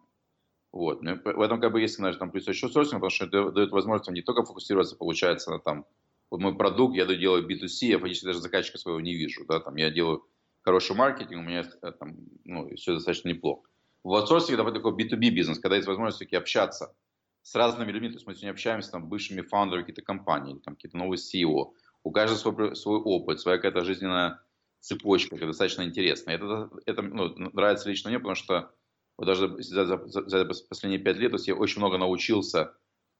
Вот. 0.72 1.02
Ну, 1.02 1.20
в 1.22 1.40
этом 1.42 1.60
как 1.60 1.72
бы 1.72 1.80
есть, 1.82 1.96
знаешь, 1.96 2.16
там 2.16 2.30
плюс 2.30 2.48
еще 2.48 2.68
сорсинг, 2.70 3.02
потому 3.02 3.10
что 3.10 3.26
это 3.26 3.50
дает 3.50 3.70
возможность 3.70 4.10
не 4.10 4.22
только 4.22 4.44
фокусироваться, 4.44 4.96
получается, 4.96 5.50
на 5.50 5.58
там 5.58 5.84
вот 6.30 6.40
мой 6.40 6.56
продукт, 6.56 6.96
я 6.96 7.04
делаю 7.04 7.46
B2C, 7.46 7.86
я 7.86 7.98
фактически 7.98 8.24
даже 8.24 8.40
заказчика 8.40 8.78
своего 8.78 9.00
не 9.00 9.14
вижу, 9.14 9.44
да, 9.46 9.60
там 9.60 9.76
я 9.76 9.90
делаю 9.90 10.24
хороший 10.62 10.96
маркетинг, 10.96 11.40
у 11.40 11.44
меня 11.44 11.66
э, 11.82 11.92
там, 11.92 12.16
ну, 12.44 12.74
все 12.76 12.94
достаточно 12.94 13.28
неплохо. 13.28 13.68
В 14.04 14.14
аутсорсинге 14.14 14.62
это 14.62 14.72
такой 14.72 14.92
B2B 14.92 15.28
бизнес, 15.28 15.58
когда 15.58 15.76
есть 15.76 15.88
возможность 15.88 16.16
все-таки 16.16 16.36
общаться 16.36 16.94
с 17.42 17.54
разными 17.54 17.92
людьми, 17.92 18.08
то 18.08 18.14
есть 18.14 18.26
мы 18.26 18.34
сегодня 18.34 18.52
общаемся 18.52 18.92
там 18.92 19.06
бывшими 19.06 19.42
фаундерами 19.42 19.82
каких-то 19.82 20.02
компаний, 20.02 20.58
там 20.64 20.76
какие-то 20.76 20.96
новые 20.96 21.18
CEO, 21.18 21.72
у 22.04 22.10
каждого 22.10 22.74
свой, 22.74 22.98
опыт, 22.98 23.40
своя 23.40 23.58
какая-то 23.58 23.84
жизненная 23.84 24.42
цепочка, 24.80 25.36
это 25.36 25.46
достаточно 25.46 25.82
интересно. 25.82 26.30
Это, 26.30 26.70
это 26.86 27.02
ну, 27.02 27.34
нравится 27.52 27.88
лично 27.88 28.10
мне, 28.10 28.18
потому 28.18 28.34
что 28.34 28.70
вот 29.18 29.26
даже 29.26 29.62
за, 29.62 29.84
за, 29.84 30.28
за 30.28 30.44
последние 30.68 31.00
пять 31.00 31.16
лет, 31.16 31.32
то 31.32 31.36
есть 31.36 31.48
я 31.48 31.54
очень 31.54 31.78
много 31.78 31.98
научился 31.98 32.74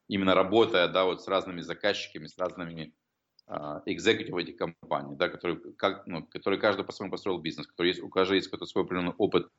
именно 0.07 0.33
работая, 0.33 0.87
да, 0.87 1.05
вот 1.05 1.21
с 1.21 1.27
разными 1.27 1.61
заказчиками, 1.61 2.27
с 2.27 2.37
разными 2.37 2.93
экзекутив 3.85 4.35
этих 4.37 4.57
компаний, 4.57 5.15
да, 5.17 5.27
которые, 5.27 5.59
как, 5.77 6.07
ну, 6.07 6.25
которые 6.25 6.59
каждый 6.59 6.85
по-своему 6.85 7.11
построил 7.11 7.39
бизнес, 7.39 7.67
который 7.67 7.87
есть, 7.87 8.01
у 8.01 8.09
каждого 8.09 8.35
есть 8.35 8.47
какой-то 8.47 8.65
свой 8.65 8.85
определенный 8.85 9.13
опыт 9.17 9.49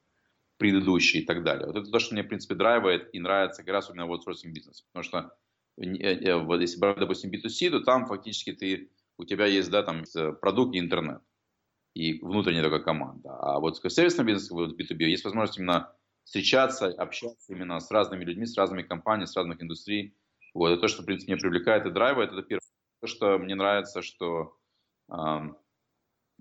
предыдущий 0.56 1.20
и 1.20 1.24
так 1.24 1.42
далее. 1.42 1.66
Вот 1.66 1.76
это 1.76 1.90
то, 1.90 1.98
что 1.98 2.14
мне, 2.14 2.22
в 2.22 2.28
принципе, 2.28 2.54
драйвает 2.54 3.14
и 3.14 3.18
нравится 3.18 3.62
как 3.62 3.72
раз 3.72 3.90
именно 3.90 4.06
в 4.06 4.12
аутсорсинг 4.12 4.54
бизнесе. 4.54 4.84
Потому 4.92 5.02
что 5.02 5.36
э, 5.76 5.84
э, 5.84 6.36
вот 6.36 6.60
если 6.60 6.78
брать, 6.78 6.98
допустим, 6.98 7.30
B2C, 7.30 7.70
то 7.70 7.80
там 7.80 8.06
фактически 8.06 8.52
ты, 8.52 8.90
у 9.18 9.24
тебя 9.24 9.46
есть, 9.46 9.70
да, 9.70 9.82
там 9.82 10.04
продукт 10.40 10.74
и 10.74 10.78
интернет. 10.78 11.22
И 11.94 12.20
внутренняя 12.20 12.62
такая 12.62 12.80
команда. 12.80 13.36
А 13.38 13.60
вот 13.60 13.76
в 13.76 13.90
сервисном 13.90 14.26
бизнесе, 14.26 14.54
вот 14.54 14.80
B2B, 14.80 15.04
есть 15.04 15.24
возможность 15.24 15.58
именно 15.58 15.94
встречаться, 16.24 16.86
общаться 16.86 17.52
именно 17.52 17.80
с 17.80 17.90
разными 17.90 18.24
людьми, 18.24 18.46
с 18.46 18.56
разными 18.56 18.82
компаниями, 18.82 19.26
с 19.26 19.36
разных 19.36 19.62
индустрий. 19.62 20.16
Вот, 20.54 20.70
это 20.70 20.80
то, 20.82 20.88
что, 20.88 21.02
в 21.02 21.06
принципе, 21.06 21.32
меня 21.32 21.40
привлекает 21.40 21.86
и 21.86 21.90
драйвает, 21.90 22.32
это 22.32 22.42
первое. 22.42 22.60
То, 23.00 23.06
что 23.06 23.38
мне 23.38 23.54
нравится, 23.54 24.00
что 24.00 24.56
э, 25.10 25.16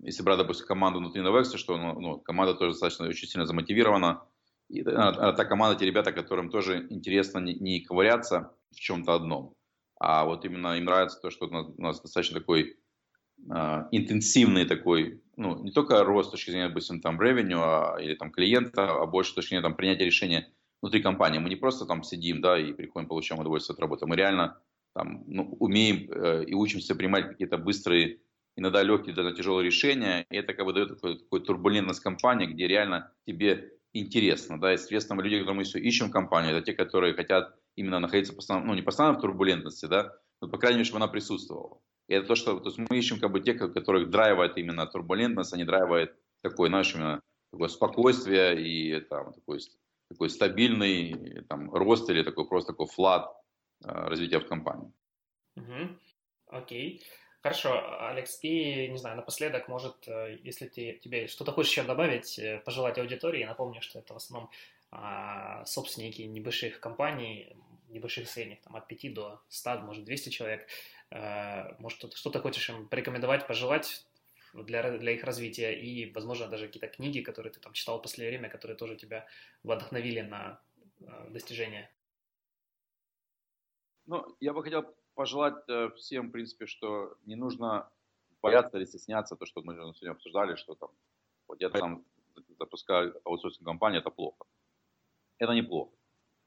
если 0.02 0.22
брать, 0.22 0.38
допустим, 0.38 0.66
команду 0.66 0.98
внутри 0.98 1.22
Novex, 1.22 1.56
что 1.56 1.76
ну, 1.76 2.00
ну, 2.00 2.18
команда 2.18 2.54
тоже 2.54 2.72
достаточно 2.72 3.06
очень 3.06 3.28
сильно 3.28 3.46
замотивирована. 3.46 4.26
И 4.68 4.80
это, 4.80 5.32
та 5.32 5.44
команда, 5.44 5.78
те 5.78 5.86
ребята, 5.86 6.12
которым 6.12 6.50
тоже 6.50 6.86
интересно 6.90 7.38
не, 7.38 7.54
не 7.54 7.80
ковыряться 7.80 8.54
в 8.70 8.76
чем-то 8.76 9.14
одном, 9.14 9.54
а 10.04 10.24
вот 10.24 10.44
именно 10.44 10.76
им 10.76 10.86
нравится 10.86 11.20
то, 11.20 11.30
что 11.30 11.46
у 11.46 11.80
нас, 11.80 12.00
достаточно 12.00 12.40
такой 12.40 12.76
э, 13.48 13.84
интенсивный 13.92 14.64
такой, 14.64 15.22
ну, 15.36 15.62
не 15.62 15.70
только 15.70 16.02
рост 16.02 16.28
с 16.28 16.32
точки 16.32 16.50
зрения, 16.50 16.66
допустим, 16.66 17.00
там, 17.00 17.20
revenue 17.20 17.60
а, 17.62 17.98
или 18.00 18.16
там 18.16 18.32
клиента, 18.32 18.90
а 18.90 19.06
больше 19.06 19.30
с 19.30 19.34
точки 19.34 19.50
зрения 19.50 19.62
там, 19.62 19.76
принятия 19.76 20.04
решения 20.04 20.52
внутри 20.80 21.00
компании. 21.00 21.38
Мы 21.38 21.50
не 21.50 21.56
просто 21.56 21.86
там 21.86 22.02
сидим, 22.02 22.40
да, 22.40 22.58
и 22.58 22.72
приходим, 22.72 23.06
получаем 23.06 23.40
удовольствие 23.40 23.74
от 23.74 23.80
работы. 23.80 24.06
Мы 24.06 24.16
реально 24.16 24.60
там, 24.92 25.22
ну, 25.28 25.56
умеем 25.60 26.10
э, 26.10 26.46
и 26.46 26.54
учимся 26.54 26.96
принимать 26.96 27.28
какие-то 27.28 27.56
быстрые, 27.56 28.18
иногда 28.56 28.82
легкие, 28.82 29.14
даже 29.14 29.36
тяжелые 29.36 29.64
решения. 29.64 30.26
И 30.30 30.36
это 30.36 30.52
как 30.52 30.66
бы 30.66 30.72
дает 30.72 30.88
такой, 30.88 31.20
такой 31.20 31.44
турбулентность 31.44 32.00
компании, 32.00 32.46
где 32.46 32.66
реально 32.66 33.12
тебе 33.24 33.70
интересно. 33.92 34.60
Да, 34.60 34.74
и, 34.74 34.78
соответственно, 34.78 35.20
люди, 35.20 35.38
которые 35.38 35.58
мы 35.58 35.62
все 35.62 35.78
ищем 35.78 36.08
в 36.08 36.12
компании, 36.12 36.50
это 36.50 36.62
те, 36.62 36.72
которые 36.72 37.14
хотят 37.14 37.56
именно 37.76 37.98
находиться 37.98 38.34
постоянно, 38.34 38.66
ну, 38.66 38.74
не 38.74 38.82
постоянно 38.82 39.18
в 39.18 39.20
турбулентности, 39.20 39.86
да, 39.86 40.12
но, 40.40 40.48
по 40.48 40.58
крайней 40.58 40.78
мере, 40.78 40.86
чтобы 40.86 41.04
она 41.04 41.12
присутствовала. 41.12 41.80
И 42.08 42.14
это 42.14 42.28
то, 42.28 42.34
что 42.34 42.58
то 42.58 42.68
есть 42.68 42.78
мы 42.78 42.98
ищем 42.98 43.20
как 43.20 43.32
бы 43.32 43.40
тех, 43.40 43.58
которых 43.58 44.10
драйвает 44.10 44.56
именно 44.56 44.86
турбулентность, 44.86 45.52
а 45.52 45.56
не 45.56 45.64
драйвает 45.64 46.14
такой, 46.42 46.68
знаешь, 46.68 46.94
именно 46.94 47.20
такое 47.52 47.68
спокойствие 47.68 48.60
и 48.60 49.00
там, 49.00 49.32
такой, 49.32 49.60
такой 50.08 50.30
стабильный 50.30 51.44
там, 51.48 51.70
рост 51.72 52.10
или 52.10 52.22
такой 52.22 52.48
просто 52.48 52.72
такой 52.72 52.86
флат 52.86 53.32
Э, 53.84 54.08
развития 54.08 54.38
в 54.38 54.46
компании. 54.46 54.92
Угу. 55.56 55.98
Окей. 56.48 57.02
Хорошо, 57.42 57.82
Алекс, 58.08 58.38
и, 58.42 58.88
не 58.88 58.98
знаю, 58.98 59.16
напоследок, 59.16 59.66
может, 59.68 60.06
э, 60.06 60.38
если 60.42 60.68
ты, 60.68 61.00
тебе 61.02 61.26
что-то 61.26 61.52
хочешь 61.52 61.72
еще 61.72 61.82
добавить, 61.82 62.38
э, 62.38 62.60
пожелать 62.64 62.98
аудитории, 62.98 63.44
напомню, 63.44 63.82
что 63.82 63.98
это 63.98 64.14
в 64.14 64.18
основном 64.18 64.50
а, 64.94 65.64
собственники 65.64 66.22
небольших 66.22 66.78
компаний, 66.78 67.56
небольших 67.92 68.28
средних, 68.28 68.60
там, 68.62 68.76
от 68.76 68.88
5 68.88 69.14
до 69.14 69.42
100, 69.48 69.80
может, 69.80 70.04
200 70.04 70.30
человек. 70.30 70.68
А, 71.10 71.76
может, 71.78 72.12
что-то 72.14 72.40
хочешь 72.40 72.68
им 72.70 72.88
порекомендовать, 72.88 73.46
пожелать 73.46 74.06
для, 74.54 74.98
для 74.98 75.12
их 75.12 75.24
развития, 75.24 75.72
и, 75.72 76.10
возможно, 76.12 76.48
даже 76.48 76.66
какие-то 76.66 76.88
книги, 76.88 77.20
которые 77.20 77.52
ты 77.52 77.60
там 77.60 77.72
читал 77.72 77.98
в 77.98 78.02
последнее 78.02 78.38
время, 78.38 78.50
которые 78.50 78.76
тоже 78.76 78.96
тебя 78.96 79.26
вдохновили 79.62 80.20
на 80.20 80.60
а, 81.06 81.28
достижение 81.30 81.90
ну, 84.06 84.36
я 84.40 84.52
бы 84.52 84.62
хотел 84.62 84.84
пожелать 85.14 85.68
э, 85.68 85.90
всем, 85.96 86.28
в 86.28 86.32
принципе, 86.32 86.66
что 86.66 87.16
не 87.24 87.36
нужно 87.36 87.88
бояться 88.42 88.76
или 88.76 88.84
стесняться, 88.84 89.36
то, 89.36 89.46
что 89.46 89.62
мы 89.62 89.74
сегодня 89.74 90.10
обсуждали, 90.10 90.56
что 90.56 90.74
там, 90.74 90.90
вот 91.48 91.60
я 91.60 91.70
там 91.70 92.04
запускаю 92.58 93.20
аутсорсинг 93.24 93.64
компанию, 93.64 94.00
это 94.00 94.10
плохо. 94.10 94.44
Это 95.38 95.52
неплохо. 95.52 95.92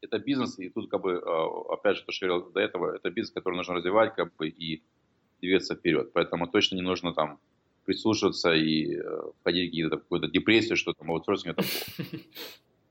Это 0.02 0.20
бизнес, 0.20 0.60
и 0.60 0.70
тут, 0.70 0.90
как 0.90 1.02
бы, 1.02 1.14
э, 1.14 1.74
опять 1.74 1.98
же, 1.98 2.04
то, 2.04 2.12
что 2.12 2.26
я 2.26 2.32
говорил 2.32 2.52
до 2.52 2.60
этого, 2.60 2.96
это 2.96 3.10
бизнес, 3.10 3.32
который 3.32 3.56
нужно 3.56 3.76
развивать, 3.76 4.16
как 4.16 4.36
бы, 4.36 4.48
и 4.48 4.84
двигаться 5.42 5.76
вперед. 5.76 6.12
Поэтому 6.14 6.48
точно 6.48 6.76
не 6.76 6.82
нужно 6.82 7.14
там 7.14 7.40
прислушиваться 7.86 8.54
и 8.54 8.96
э, 8.96 9.22
входить 9.42 9.74
в 9.86 9.90
какую-то 9.90 10.28
депрессию, 10.28 10.78
что 10.78 10.94
там 10.94 11.12
аутсорсинг 11.12 11.58
это 11.58 11.64
плохо. 11.68 12.10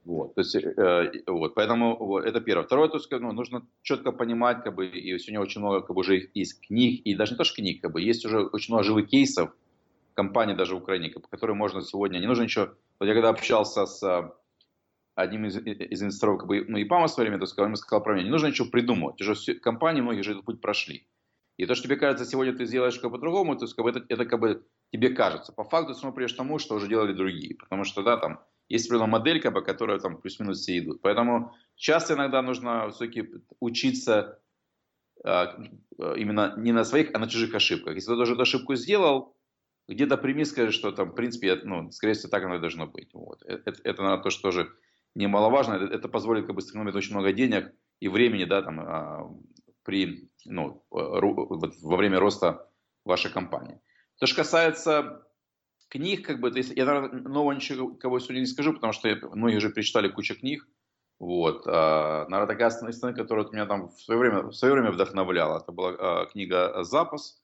Вот, 0.05 0.35
то 0.35 0.43
есть, 0.43 0.55
э, 0.55 1.23
вот, 1.27 1.55
поэтому 1.55 1.97
вот, 1.97 2.25
это 2.27 2.41
первое. 2.41 2.67
Второе, 2.67 2.89
то 2.89 2.99
есть, 2.99 3.11
ну, 3.11 3.33
нужно 3.33 3.67
четко 3.83 4.13
понимать, 4.13 4.63
как 4.63 4.75
бы, 4.75 4.87
и 4.87 5.19
сегодня 5.19 5.41
очень 5.41 5.63
много, 5.63 5.81
как 5.81 5.97
бы, 5.97 6.01
уже 6.01 6.29
есть 6.35 6.61
книг, 6.61 7.01
и 7.07 7.15
даже 7.15 7.33
не 7.33 7.39
то, 7.39 7.45
что 7.45 7.57
книг, 7.57 7.81
как 7.81 7.93
бы, 7.93 8.03
есть 8.03 8.27
уже 8.27 8.41
очень 8.41 8.75
много 8.75 8.85
живых 8.85 9.09
кейсов, 9.09 9.51
компании 10.13 10.55
даже 10.55 10.75
в 10.75 10.79
Украине, 10.79 11.09
по 11.09 11.21
которой 11.21 11.53
можно 11.53 11.81
сегодня, 11.81 12.19
не 12.19 12.27
нужно 12.27 12.43
ничего. 12.43 12.69
Вот 12.99 13.07
я 13.07 13.15
когда 13.15 13.31
общался 13.31 13.87
с 13.87 14.03
э, 14.03 14.31
одним 15.15 15.47
из, 15.47 15.57
из 15.57 16.03
инвесторов, 16.03 16.39
как 16.39 16.49
бы, 16.49 16.65
ну, 16.67 16.77
и 16.79 16.85
ПАМа 16.85 17.07
в 17.07 17.11
свое 17.11 17.29
время, 17.29 17.41
то 17.41 17.47
сказал, 17.47 17.71
он 17.71 17.77
сказал 17.77 18.05
меня, 18.07 18.25
не 18.25 18.31
нужно 18.31 18.49
ничего 18.49 18.69
придумывать, 18.69 19.21
уже 19.21 19.35
все, 19.35 19.55
компании 19.55 20.01
многие 20.01 20.23
же 20.23 20.33
этот 20.33 20.45
путь 20.45 20.61
прошли. 20.61 21.07
И 21.57 21.67
то, 21.67 21.75
что 21.75 21.85
тебе 21.85 21.97
кажется, 21.97 22.25
сегодня 22.25 22.53
ты 22.53 22.67
сделаешь 22.67 22.99
как 22.99 23.11
бы 23.11 23.17
по-другому, 23.17 23.57
то 23.57 23.65
есть, 23.65 23.75
как 23.75 23.85
бы, 23.85 23.91
это, 23.91 24.05
это 24.09 24.27
как 24.27 24.41
бы 24.41 24.67
тебе 24.93 25.11
кажется. 25.11 25.53
По 25.53 25.65
факту 25.65 25.95
ты 25.95 26.01
смотришь 26.01 26.33
тому, 26.33 26.59
что 26.59 26.75
уже 26.75 26.89
делали 26.89 27.13
другие. 27.13 27.55
Потому 27.55 27.85
что, 27.85 28.03
да, 28.03 28.17
там, 28.17 28.41
есть 28.69 28.87
определенная 28.87 29.19
модель, 29.19 29.41
как 29.41 29.53
бы, 29.53 29.63
которая 29.63 30.01
там 30.01 30.21
плюс-минус 30.21 30.61
все 30.61 30.79
идут. 30.79 31.01
Поэтому 31.03 31.55
часто 31.77 32.15
иногда 32.15 32.43
нужно 32.43 32.91
все-таки 32.91 33.29
учиться 33.61 34.41
э, 35.25 35.47
именно 36.17 36.55
не 36.57 36.73
на 36.73 36.85
своих, 36.85 37.15
а 37.15 37.21
на 37.21 37.29
чужих 37.29 37.55
ошибках. 37.55 37.95
Если 37.95 38.13
ты 38.13 38.17
уже 38.17 38.33
эту 38.33 38.43
ошибку 38.43 38.75
сделал, 38.75 39.37
где-то 39.87 40.17
прими, 40.17 40.45
скажи, 40.45 40.73
что 40.73 40.91
там, 40.91 41.11
в 41.11 41.15
принципе, 41.15 41.61
ну, 41.63 41.91
скорее 41.93 42.15
всего, 42.15 42.31
так 42.31 42.43
оно 42.43 42.57
и 42.57 42.61
должно 42.61 42.87
быть. 42.87 43.11
Вот. 43.13 43.43
Это, 43.45 43.71
это, 43.71 43.81
это 43.85 44.03
наверное, 44.03 44.23
то, 44.25 44.31
что 44.31 44.51
тоже 44.51 44.73
немаловажно. 45.15 45.75
Это, 45.75 46.09
позволит 46.09 46.47
как 46.47 46.55
бы 46.55 46.63
сэкономить 46.63 46.95
очень 46.95 47.13
много 47.13 47.33
денег 47.33 47.73
и 48.01 48.09
времени, 48.09 48.45
да, 48.45 48.63
там, 48.63 48.81
а, 48.81 49.31
при, 49.83 50.31
ну, 50.45 50.85
во 50.91 51.97
время 51.97 52.19
роста 52.19 52.69
вашей 53.05 53.31
компании. 53.31 53.81
То, 54.19 54.27
что 54.27 54.37
касается 54.37 55.27
книг, 55.89 56.27
как 56.27 56.41
бы, 56.41 56.51
то 56.51 56.59
есть 56.59 56.73
я, 56.75 56.85
наверное, 56.85 57.21
нового 57.23 57.53
ничего 57.53 57.95
кого 57.95 58.19
сегодня 58.19 58.41
не 58.41 58.47
скажу, 58.47 58.73
потому 58.73 58.93
что 58.93 59.09
многие 59.33 59.57
уже 59.57 59.71
прочитали 59.71 60.09
кучу 60.09 60.35
книг. 60.39 60.67
Вот. 61.19 61.65
А, 61.67 62.27
наверное, 62.29 62.53
такая 62.53 62.69
основная, 62.69 63.15
которая 63.15 63.47
меня 63.53 63.67
там 63.67 63.89
в 63.89 64.01
свое 64.01 64.19
время, 64.19 64.43
в 64.43 64.53
свое 64.53 64.75
время 64.75 64.91
вдохновляла, 64.91 65.61
это 65.61 65.73
была 65.73 65.95
а, 65.99 66.27
книга 66.27 66.83
«Запас». 66.83 67.41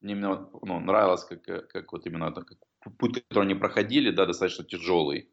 Мне 0.00 0.12
именно 0.12 0.50
ну, 0.62 0.80
нравилось, 0.80 1.24
как, 1.24 1.42
как 1.42 1.92
вот 1.92 2.04
именно 2.04 2.30
как 2.30 2.58
путь, 2.98 3.24
который 3.28 3.44
они 3.44 3.54
проходили, 3.54 4.10
да, 4.10 4.26
достаточно 4.26 4.64
тяжелый. 4.64 5.30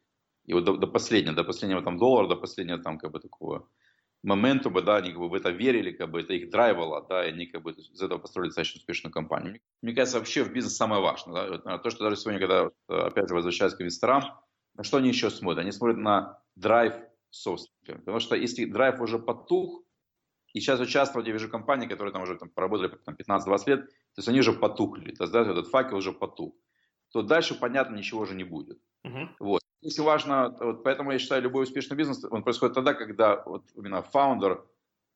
И 0.52 0.54
вот 0.54 0.66
до, 0.66 0.76
до 0.76 0.88
последнего, 0.88 1.34
до 1.34 1.46
последнего 1.46 1.82
там 1.82 1.98
доллара, 1.98 2.28
до 2.28 2.36
последнего 2.36 2.78
там 2.78 2.98
как 2.98 3.12
бы 3.12 3.22
такого 3.22 3.70
моментума, 4.22 4.82
да, 4.82 4.98
они 4.98 5.12
как 5.12 5.20
бы 5.20 5.30
в 5.30 5.34
это 5.34 5.50
верили, 5.50 5.92
как 5.92 6.12
бы 6.12 6.20
это 6.20 6.34
их 6.34 6.50
драйвало, 6.50 7.06
да, 7.08 7.26
и 7.26 7.30
они 7.30 7.46
как 7.46 7.62
бы 7.62 7.72
из 7.72 8.02
этого 8.02 8.20
построили 8.20 8.50
достаточно 8.50 8.80
успешную 8.80 9.14
компанию. 9.14 9.62
Мне 9.82 9.94
кажется, 9.94 10.20
вообще 10.20 10.44
в 10.44 10.52
бизнесе 10.52 10.76
самое 10.76 11.02
важное, 11.02 11.34
да, 11.34 11.50
вот, 11.52 11.84
то, 11.84 11.90
что 11.90 12.04
даже 12.04 12.18
сегодня, 12.18 12.42
когда, 12.42 12.70
опять 12.90 13.30
же, 13.30 13.34
возвращаясь 13.34 13.74
к 13.76 13.80
инвесторам, 13.80 14.24
на 14.74 14.84
что 14.84 14.98
они 14.98 15.08
еще 15.08 15.30
смотрят? 15.30 15.60
Они 15.60 15.72
смотрят 15.72 15.98
на 15.98 16.42
драйв 16.58 16.96
собственника, 17.30 18.00
потому 18.00 18.20
что 18.20 18.36
если 18.36 18.66
драйв 18.66 19.00
уже 19.00 19.20
потух, 19.20 19.84
и 20.54 20.60
сейчас 20.60 20.82
участвовать, 20.82 21.28
я 21.28 21.34
вижу 21.34 21.48
компании, 21.48 21.88
которые 21.88 22.12
там 22.12 22.24
уже 22.24 22.38
там, 22.38 22.50
поработали 22.50 22.92
там, 23.06 23.16
15-20 23.16 23.64
лет, 23.68 23.86
то 23.86 24.18
есть 24.18 24.28
они 24.28 24.42
уже 24.42 24.52
потухли, 24.52 25.14
то 25.14 25.24
есть 25.24 25.32
да, 25.32 25.50
этот 25.50 25.70
факел 25.70 25.96
уже 25.96 26.12
потух, 26.12 26.54
то 27.14 27.22
дальше, 27.22 27.56
понятно, 27.56 27.96
ничего 27.96 28.24
уже 28.24 28.36
не 28.36 28.44
будет. 28.44 28.80
Uh-huh. 29.06 29.30
Вот. 29.40 29.61
Если 29.82 30.02
важно, 30.02 30.56
вот 30.60 30.84
поэтому 30.84 31.12
я 31.12 31.20
считаю, 31.20 31.42
любой 31.42 31.64
успешный 31.64 31.98
бизнес, 31.98 32.24
он 32.30 32.44
происходит 32.44 32.76
тогда, 32.76 32.94
когда 32.94 33.44
вот 33.44 33.64
именно 33.76 34.04
фаундер 34.04 34.64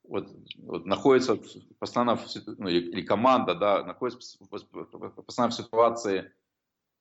вот, 0.04 0.28
вот 0.58 0.86
находится 0.86 1.38
постоянно, 1.80 2.16
в, 2.16 2.28
ну, 2.58 2.68
или, 2.68 2.90
или 2.90 3.02
команда, 3.02 3.56
да, 3.56 3.84
находится 3.84 4.38
постоянно 4.50 5.52
в 5.52 5.56
ситуации 5.56 6.32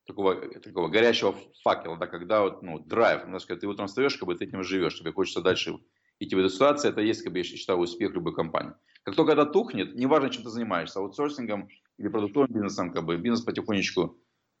такого, 0.05 0.35
такого 0.59 0.89
горячего 0.89 1.35
факела, 1.63 1.97
да, 1.97 2.07
когда 2.07 2.41
вот, 2.41 2.61
ну, 2.61 2.79
драйв, 2.79 3.23
когда 3.23 3.55
ты 3.55 3.67
утром 3.67 3.87
встаешь, 3.87 4.15
как 4.15 4.27
бы 4.27 4.35
ты 4.35 4.45
этим 4.45 4.63
живешь, 4.63 4.99
тебе 4.99 5.11
хочется 5.11 5.41
дальше 5.41 5.79
идти 6.19 6.35
в 6.35 6.39
эту 6.39 6.49
ситуацию, 6.49 6.91
это 6.91 7.01
есть, 7.01 7.23
как 7.23 7.33
бы, 7.33 7.39
я 7.39 7.43
считаю, 7.43 7.79
успех 7.79 8.13
любой 8.13 8.33
компании. 8.33 8.73
Как 9.03 9.15
только 9.15 9.33
это 9.33 9.45
тухнет, 9.45 9.95
неважно, 9.95 10.29
чем 10.29 10.43
ты 10.43 10.49
занимаешься, 10.49 10.99
аутсорсингом 10.99 11.69
или 11.97 12.07
продуктовым 12.07 12.51
бизнесом, 12.51 12.91
как 12.91 13.05
бы, 13.05 13.17
бизнес 13.17 13.41
потихонечку 13.41 14.19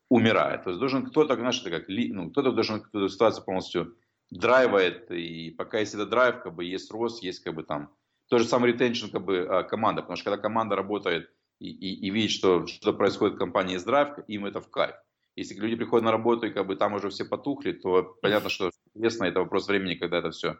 умирает. 0.09 0.63
То 0.63 0.69
есть 0.69 0.79
должен 0.79 1.05
кто-то, 1.05 1.35
знаешь, 1.35 1.61
это 1.61 1.71
как, 1.71 1.85
ну, 1.87 2.29
кто-то 2.29 2.51
должен 2.51 2.83
эту 2.93 3.09
ситуацию 3.09 3.43
полностью 3.43 3.97
драйвает, 4.29 5.11
и 5.11 5.51
пока 5.51 5.79
есть 5.79 5.93
этот 5.93 6.09
драйв, 6.09 6.41
как 6.41 6.55
бы 6.55 6.65
есть 6.65 6.91
рост, 6.91 7.23
есть 7.23 7.43
как 7.43 7.55
бы 7.55 7.63
там, 7.63 7.93
то 8.27 8.37
же 8.39 8.45
самое 8.45 8.73
ретеншн 8.73 9.11
как 9.11 9.23
бы 9.23 9.47
а, 9.47 9.63
команда, 9.63 10.01
потому 10.01 10.17
что 10.17 10.25
когда 10.25 10.41
команда 10.41 10.75
работает 10.75 11.29
и, 11.59 11.69
и, 11.69 12.07
и 12.07 12.09
видит, 12.09 12.31
что 12.31 12.65
что 12.65 12.93
происходит 12.93 13.35
в 13.35 13.39
компании, 13.39 13.73
есть 13.73 13.85
драйв, 13.85 14.17
им 14.27 14.45
это 14.45 14.61
в 14.61 14.69
кайф. 14.69 14.95
Если 15.35 15.55
люди 15.55 15.75
приходят 15.75 16.05
на 16.05 16.11
работу 16.11 16.47
и 16.47 16.51
как 16.51 16.65
бы 16.65 16.75
там 16.75 16.93
уже 16.93 17.09
все 17.09 17.25
потухли, 17.25 17.73
то 17.73 18.17
понятно, 18.21 18.49
что 18.49 18.71
интересно, 18.93 19.25
это 19.25 19.39
вопрос 19.39 19.67
времени, 19.67 19.95
когда 19.95 20.19
это 20.19 20.31
все 20.31 20.57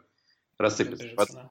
рассыпется. 0.58 1.08
Поэтому 1.16 1.50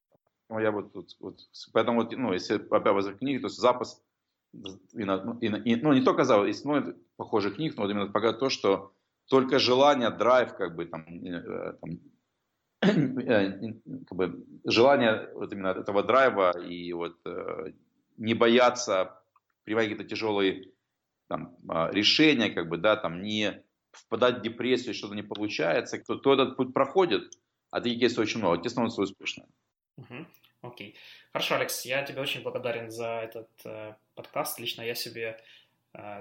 я 0.62 0.72
вот, 0.72 0.94
вот, 0.94 1.10
вот, 1.20 1.40
поэтому 1.74 2.04
вот, 2.04 2.16
ну, 2.16 2.34
если 2.34 2.56
опять 2.56 2.94
возвращаться 2.94 3.14
к 3.14 3.20
книге, 3.20 3.40
то 3.40 3.48
есть 3.48 3.58
запас 3.58 4.02
и, 4.54 5.02
и, 5.02 5.48
и, 5.48 5.76
ну, 5.82 5.94
не 5.94 6.02
только 6.02 6.24
за, 6.24 6.44
есть 6.46 6.64
много 6.66 6.96
похожих 7.18 7.56
книг, 7.56 7.76
но 7.76 7.84
вот 7.84 7.92
именно 7.92 8.08
показывает 8.08 8.40
то, 8.40 8.50
что 8.50 8.94
только 9.28 9.60
желание, 9.60 10.10
драйв, 10.10 10.56
как 10.56 10.76
бы 10.76 10.86
там, 10.86 11.06
э, 11.08 11.74
там 11.82 12.00
э, 13.20 13.74
как 14.08 14.18
бы, 14.18 14.46
желание 14.66 15.30
вот 15.34 15.52
именно 15.52 15.70
этого 15.70 16.04
драйва 16.04 16.60
и 16.60 16.94
вот 16.94 17.18
э, 17.26 17.74
не 18.18 18.34
бояться 18.34 19.22
принимать 19.64 19.90
какие-то 19.90 20.10
тяжелые 20.10 20.72
там, 21.28 21.58
а, 21.68 21.90
решения, 21.92 22.52
как 22.52 22.70
бы, 22.70 22.78
да, 22.78 22.96
там, 22.96 23.24
не 23.24 23.64
впадать 23.92 24.40
в 24.40 24.42
депрессию, 24.42 24.94
что-то 24.94 25.16
не 25.16 25.24
получается, 25.24 25.98
кто, 25.98 26.20
кто 26.20 26.34
этот 26.34 26.56
путь 26.56 26.74
проходит, 26.74 27.34
а 27.72 27.82
таких 27.82 28.02
есть 28.02 28.18
очень 28.18 28.40
много, 28.40 28.62
те 28.62 28.70
становятся 28.70 29.02
успешными. 29.02 29.50
Окей. 30.62 30.96
Хорошо, 31.32 31.56
Алекс, 31.56 31.86
я 31.86 32.04
тебе 32.04 32.22
очень 32.22 32.42
благодарен 32.42 32.90
за 32.90 33.08
этот 33.08 33.50
э, 33.66 33.94
подкаст. 34.16 34.60
Лично 34.60 34.82
я 34.82 34.96
себе 34.96 35.40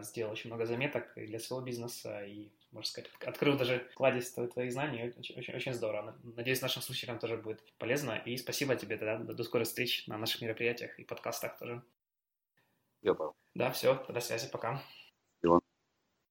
сделал 0.03 0.33
очень 0.33 0.51
много 0.51 0.67
заметок 0.67 1.17
и 1.17 1.27
для 1.27 1.39
своего 1.39 1.65
бизнеса, 1.65 2.25
и, 2.25 2.51
можно 2.71 2.89
сказать, 2.89 3.11
открыл 3.25 3.57
даже 3.57 3.89
кладезь 3.95 4.33
твоих 4.33 4.73
знаний. 4.73 5.13
Очень, 5.17 5.39
очень, 5.39 5.55
очень 5.55 5.75
здорово. 5.75 6.17
Надеюсь, 6.23 6.63
нашим 6.63 6.83
слушателям 6.83 7.19
тоже 7.19 7.37
будет 7.37 7.63
полезно. 7.79 8.13
И 8.25 8.37
спасибо 8.37 8.77
тебе 8.77 8.97
тогда. 8.97 9.19
До, 9.19 9.45
скорых 9.45 9.67
встреч 9.67 10.07
на 10.07 10.19
наших 10.19 10.43
мероприятиях 10.43 10.99
и 10.99 11.05
подкастах 11.05 11.59
тоже. 11.59 11.83
Я 13.03 13.15
понял. 13.15 13.35
Да, 13.55 13.71
все, 13.71 14.05
до 14.09 14.21
связи, 14.21 14.49
пока. 14.51 14.83